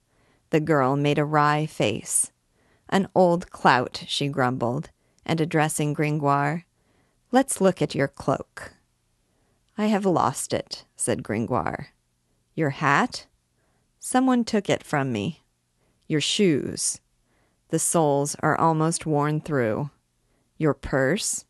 The 0.51 0.59
girl 0.59 0.95
made 0.95 1.17
a 1.17 1.25
wry 1.25 1.65
face. 1.65 2.31
An 2.87 3.07
old 3.15 3.49
clout, 3.49 4.03
she 4.07 4.27
grumbled, 4.27 4.91
and 5.25 5.41
addressing 5.41 5.93
Gringoire, 5.93 6.65
Let's 7.31 7.59
look 7.59 7.81
at 7.81 7.95
your 7.95 8.07
cloak. 8.07 8.73
I 9.75 9.87
have 9.87 10.05
lost 10.05 10.53
it, 10.53 10.85
said 10.95 11.23
Gringoire. 11.23 11.87
Your 12.53 12.69
hat? 12.69 13.25
Someone 13.97 14.43
took 14.43 14.69
it 14.69 14.83
from 14.83 15.11
me. 15.11 15.41
Your 16.07 16.21
shoes. 16.21 17.01
The 17.69 17.79
soles 17.79 18.35
are 18.41 18.55
almost 18.55 19.07
worn 19.07 19.41
through. 19.41 19.89
Your 20.59 20.75
purse? 20.75 21.43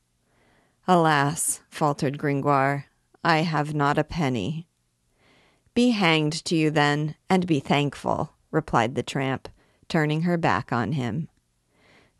Alas, 0.87 1.59
faltered 1.69 2.17
Gringoire, 2.17 2.85
I 3.25 3.39
have 3.39 3.73
not 3.73 3.97
a 3.97 4.03
penny. 4.03 4.67
Be 5.73 5.89
hanged 5.89 6.45
to 6.45 6.55
you, 6.55 6.69
then, 6.69 7.15
and 7.27 7.47
be 7.47 7.59
thankful, 7.59 8.35
replied 8.51 8.93
the 8.93 9.01
tramp, 9.01 9.49
turning 9.89 10.21
her 10.21 10.37
back 10.37 10.71
on 10.71 10.91
him. 10.91 11.27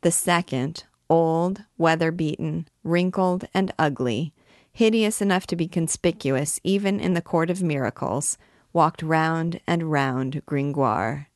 The 0.02 0.10
second, 0.10 0.86
old, 1.08 1.62
weather 1.78 2.12
beaten, 2.12 2.68
wrinkled, 2.84 3.46
and 3.54 3.72
ugly, 3.78 4.34
hideous 4.72 5.22
enough 5.22 5.46
to 5.46 5.56
be 5.56 5.68
conspicuous 5.68 6.60
even 6.64 7.00
in 7.00 7.14
the 7.14 7.22
court 7.22 7.52
of 7.52 7.62
miracles, 7.62 8.40
walked 8.74 9.04
round 9.04 9.62
and 9.68 9.92
round 9.92 10.42
Gringoire. 10.48 11.30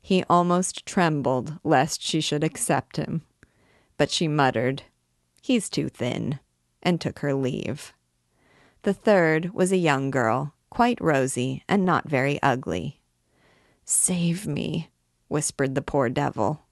He 0.00 0.24
almost 0.30 0.86
trembled 0.86 1.58
lest 1.62 2.00
she 2.00 2.22
should 2.22 2.42
accept 2.42 2.96
him, 2.96 3.20
but 3.98 4.10
she 4.10 4.28
muttered, 4.28 4.84
He's 5.42 5.68
too 5.68 5.90
thin, 5.90 6.40
and 6.82 7.02
took 7.02 7.18
her 7.18 7.34
leave. 7.34 7.92
The 8.84 8.92
third 8.92 9.54
was 9.54 9.72
a 9.72 9.78
young 9.78 10.10
girl, 10.10 10.52
quite 10.68 11.00
rosy 11.00 11.62
and 11.66 11.86
not 11.86 12.06
very 12.06 12.38
ugly. 12.42 13.00
Save 13.86 14.46
me, 14.46 14.90
whispered 15.26 15.74
the 15.74 15.80
poor 15.80 16.10
devil. 16.10 16.66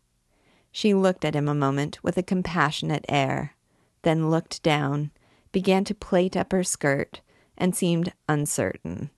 She 0.71 0.93
looked 0.93 1.25
at 1.25 1.35
him 1.35 1.49
a 1.49 1.55
moment 1.55 1.99
with 2.03 2.19
a 2.19 2.23
compassionate 2.23 3.07
air, 3.09 3.55
then 4.03 4.31
looked 4.31 4.63
down, 4.63 5.11
began 5.53 5.85
to 5.85 5.95
plait 5.95 6.37
up 6.37 6.53
her 6.53 6.63
skirt, 6.63 7.23
and 7.57 7.75
seemed 7.75 8.13
uncertain. 8.29 9.09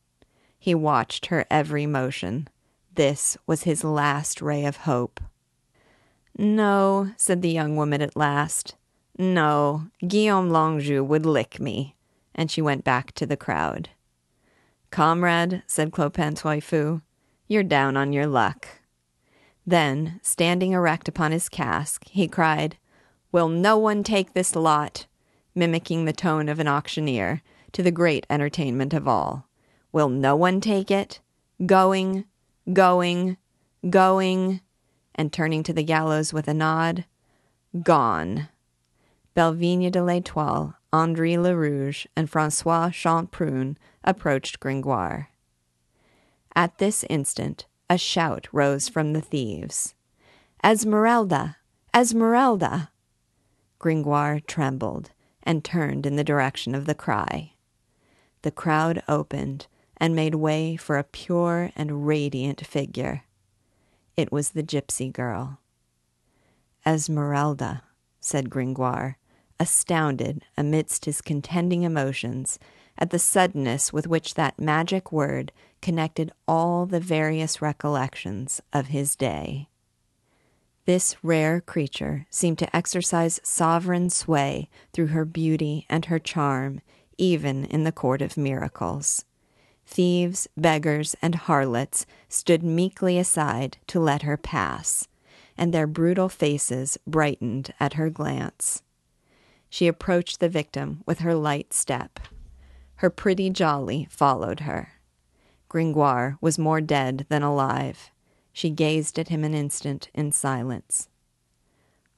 He 0.56 0.72
watched 0.72 1.26
her 1.26 1.46
every 1.50 1.86
motion. 1.86 2.46
This 2.94 3.36
was 3.44 3.64
his 3.64 3.82
last 3.82 4.40
ray 4.40 4.64
of 4.64 4.76
hope. 4.78 5.20
No, 6.38 7.10
said 7.16 7.42
the 7.42 7.50
young 7.50 7.74
woman 7.74 8.00
at 8.00 8.16
last. 8.16 8.76
No, 9.18 9.88
Guillaume 10.06 10.50
Longuejou 10.50 11.02
would 11.02 11.26
lick 11.26 11.58
me 11.58 11.96
and 12.34 12.50
she 12.50 12.62
went 12.62 12.84
back 12.84 13.12
to 13.12 13.26
the 13.26 13.36
crowd. 13.36 13.90
Comrade, 14.90 15.62
said 15.66 15.90
Clopin 15.90 16.34
Trouillefou, 16.34 17.02
you're 17.48 17.62
down 17.62 17.96
on 17.96 18.12
your 18.12 18.26
luck. 18.26 18.68
Then, 19.66 20.20
standing 20.22 20.72
erect 20.72 21.08
upon 21.08 21.32
his 21.32 21.48
cask, 21.48 22.04
he 22.08 22.28
cried, 22.28 22.76
Will 23.32 23.48
no 23.48 23.76
one 23.78 24.02
take 24.02 24.32
this 24.32 24.54
lot? 24.54 25.06
mimicking 25.54 26.04
the 26.04 26.12
tone 26.12 26.48
of 26.48 26.58
an 26.58 26.68
auctioneer, 26.68 27.42
to 27.72 27.82
the 27.82 27.90
great 27.90 28.26
entertainment 28.28 28.92
of 28.92 29.08
all. 29.08 29.48
Will 29.92 30.08
no 30.08 30.36
one 30.36 30.60
take 30.60 30.90
it? 30.90 31.20
Going, 31.64 32.24
going, 32.72 33.36
going, 33.88 34.60
and 35.14 35.32
turning 35.32 35.62
to 35.62 35.72
the 35.72 35.84
gallows 35.84 36.32
with 36.32 36.48
a 36.48 36.54
nod, 36.54 37.04
gone. 37.82 38.48
Bellevigne 39.34 39.90
de 39.90 40.02
l'Etoile 40.02 40.76
André 40.94 41.36
Le 41.36 41.56
Rouge 41.56 42.06
and 42.14 42.30
Francois 42.30 42.88
Chanteprune 42.90 43.76
approached 44.04 44.60
Gringoire. 44.60 45.28
At 46.54 46.78
this 46.78 47.04
instant, 47.10 47.66
a 47.90 47.98
shout 47.98 48.46
rose 48.52 48.88
from 48.88 49.12
the 49.12 49.20
thieves. 49.20 49.96
Esmeralda! 50.62 51.56
Esmeralda! 51.92 52.92
Gringoire 53.80 54.38
trembled 54.38 55.10
and 55.42 55.64
turned 55.64 56.06
in 56.06 56.14
the 56.14 56.22
direction 56.22 56.76
of 56.76 56.86
the 56.86 56.94
cry. 56.94 57.54
The 58.42 58.52
crowd 58.52 59.02
opened 59.08 59.66
and 59.96 60.14
made 60.14 60.36
way 60.36 60.76
for 60.76 60.96
a 60.96 61.02
pure 61.02 61.72
and 61.74 62.06
radiant 62.06 62.64
figure. 62.64 63.24
It 64.16 64.30
was 64.30 64.50
the 64.50 64.62
gypsy 64.62 65.12
girl. 65.12 65.58
Esmeralda, 66.86 67.82
said 68.20 68.48
Gringoire, 68.48 69.18
astounded 69.64 70.44
amidst 70.58 71.06
his 71.06 71.22
contending 71.22 71.84
emotions 71.84 72.58
at 72.98 73.08
the 73.08 73.18
suddenness 73.18 73.94
with 73.94 74.06
which 74.06 74.34
that 74.34 74.60
magic 74.60 75.10
word 75.10 75.52
connected 75.80 76.30
all 76.46 76.84
the 76.84 77.00
various 77.00 77.62
recollections 77.62 78.60
of 78.74 78.88
his 78.88 79.16
day. 79.16 79.68
This 80.84 81.16
rare 81.22 81.62
creature 81.62 82.26
seemed 82.28 82.58
to 82.58 82.76
exercise 82.76 83.40
sovereign 83.42 84.10
sway 84.10 84.68
through 84.92 85.06
her 85.06 85.24
beauty 85.24 85.86
and 85.88 86.04
her 86.04 86.18
charm, 86.18 86.82
even 87.16 87.64
in 87.64 87.84
the 87.84 87.98
court 88.02 88.20
of 88.20 88.36
miracles. 88.36 89.24
Thieves, 89.86 90.46
beggars, 90.58 91.16
and 91.22 91.34
harlots 91.34 92.04
stood 92.28 92.62
meekly 92.62 93.18
aside 93.18 93.78
to 93.86 93.98
let 93.98 94.22
her 94.22 94.36
pass, 94.36 95.08
and 95.56 95.72
their 95.72 95.86
brutal 95.86 96.28
faces 96.28 96.98
brightened 97.06 97.72
at 97.80 97.94
her 97.94 98.10
glance. 98.10 98.82
She 99.74 99.88
approached 99.88 100.38
the 100.38 100.48
victim 100.48 101.02
with 101.04 101.18
her 101.18 101.34
light 101.34 101.72
step. 101.72 102.20
Her 102.98 103.10
pretty 103.10 103.50
Djali 103.50 104.08
followed 104.08 104.60
her. 104.60 104.92
Gringoire 105.68 106.38
was 106.40 106.60
more 106.60 106.80
dead 106.80 107.26
than 107.28 107.42
alive. 107.42 108.12
She 108.52 108.70
gazed 108.70 109.18
at 109.18 109.30
him 109.30 109.42
an 109.42 109.52
instant 109.52 110.10
in 110.14 110.30
silence. 110.30 111.08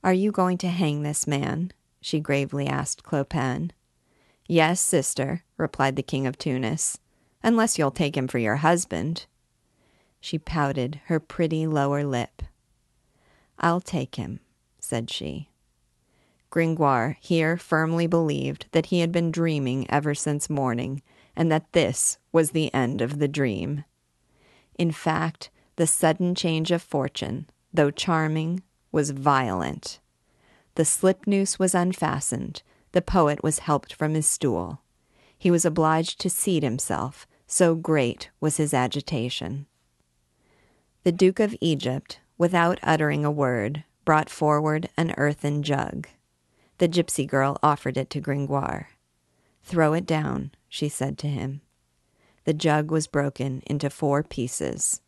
Are 0.05 0.13
you 0.13 0.33
going 0.33 0.59
to 0.59 0.69
hang 0.69 1.01
this 1.03 1.27
man? 1.27 1.73
she 2.03 2.21
gravely 2.21 2.67
asked 2.67 3.05
Clopin. 3.05 3.71
Yes, 4.47 4.79
sister, 4.79 5.43
replied 5.57 5.97
the 5.97 6.03
king 6.03 6.27
of 6.27 6.37
Tunis, 6.37 6.99
unless 7.43 7.79
you'll 7.79 7.91
take 7.91 8.19
him 8.19 8.29
for 8.29 8.37
your 8.37 8.57
husband. 8.57 9.25
She 10.21 10.39
pouted 10.39 11.01
her 11.07 11.19
pretty 11.19 11.67
lower 11.67 12.05
lip. 12.05 12.43
I'll 13.59 13.81
take 13.81 14.17
him, 14.17 14.41
said 14.79 15.11
she. 15.11 15.49
Gringoire 16.57 17.19
here 17.21 17.59
firmly 17.59 18.07
believed 18.07 18.65
that 18.73 18.87
he 18.87 19.01
had 19.01 19.13
been 19.13 19.31
dreaming 19.31 19.85
ever 19.91 20.15
since 20.15 20.49
morning, 20.49 21.03
and 21.37 21.53
that 21.53 21.71
this 21.73 22.17
was 22.33 22.53
the 22.53 22.73
end 22.73 23.03
of 23.03 23.19
the 23.19 23.29
dream. 23.29 23.85
In 24.79 24.91
fact, 24.91 25.51
the 25.77 25.87
sudden 25.87 26.35
change 26.35 26.71
of 26.71 26.81
fortune, 26.81 27.51
though 27.75 27.91
charming, 27.91 28.63
was 28.91 29.11
violent. 29.11 30.01
The 30.77 30.87
slip 30.87 31.27
noose 31.27 31.59
was 31.59 31.75
unfastened, 31.75 32.63
the 32.93 33.03
poet 33.03 33.43
was 33.43 33.59
helped 33.59 33.93
from 33.93 34.15
his 34.15 34.27
stool. 34.27 34.81
He 35.37 35.51
was 35.51 35.67
obliged 35.67 36.19
to 36.21 36.31
seat 36.31 36.63
himself, 36.63 37.27
so 37.47 37.75
great 37.75 38.31
was 38.41 38.57
his 38.57 38.73
agitation. 38.73 39.67
The 41.05 41.13
Duke 41.13 41.39
of 41.39 41.55
Egypt, 41.61 42.21
without 42.39 42.81
uttering 42.83 43.27
a 43.27 43.31
word, 43.31 43.85
brought 44.07 44.31
forward 44.31 44.89
an 44.97 45.13
earthen 45.19 45.63
jug. 45.63 46.09
The 46.79 46.89
gypsy 46.89 47.27
girl 47.27 47.59
offered 47.63 47.97
it 47.97 48.11
to 48.11 48.21
Gringoire. 48.21 48.91
Throw 49.63 49.95
it 49.95 50.07
down, 50.07 50.53
she 50.69 50.89
said 50.89 51.19
to 51.19 51.29
him. 51.29 51.63
The 52.45 52.55
jug 52.55 52.91
was 52.91 53.07
broken 53.07 53.63
into 53.67 53.91
four 53.91 54.23
pieces. 54.23 55.01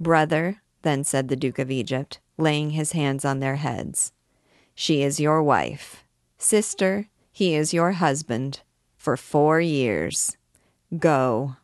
Brother, 0.00 0.62
then 0.82 1.04
said 1.04 1.28
the 1.28 1.36
Duke 1.36 1.58
of 1.58 1.70
Egypt, 1.70 2.20
laying 2.36 2.70
his 2.70 2.92
hands 2.92 3.24
on 3.24 3.40
their 3.40 3.56
heads, 3.56 4.12
she 4.74 5.02
is 5.02 5.18
your 5.18 5.42
wife. 5.42 6.04
Sister, 6.38 7.08
he 7.32 7.56
is 7.56 7.74
your 7.74 7.92
husband 7.92 8.60
for 8.96 9.16
four 9.16 9.60
years. 9.60 10.36
Go. 10.96 11.56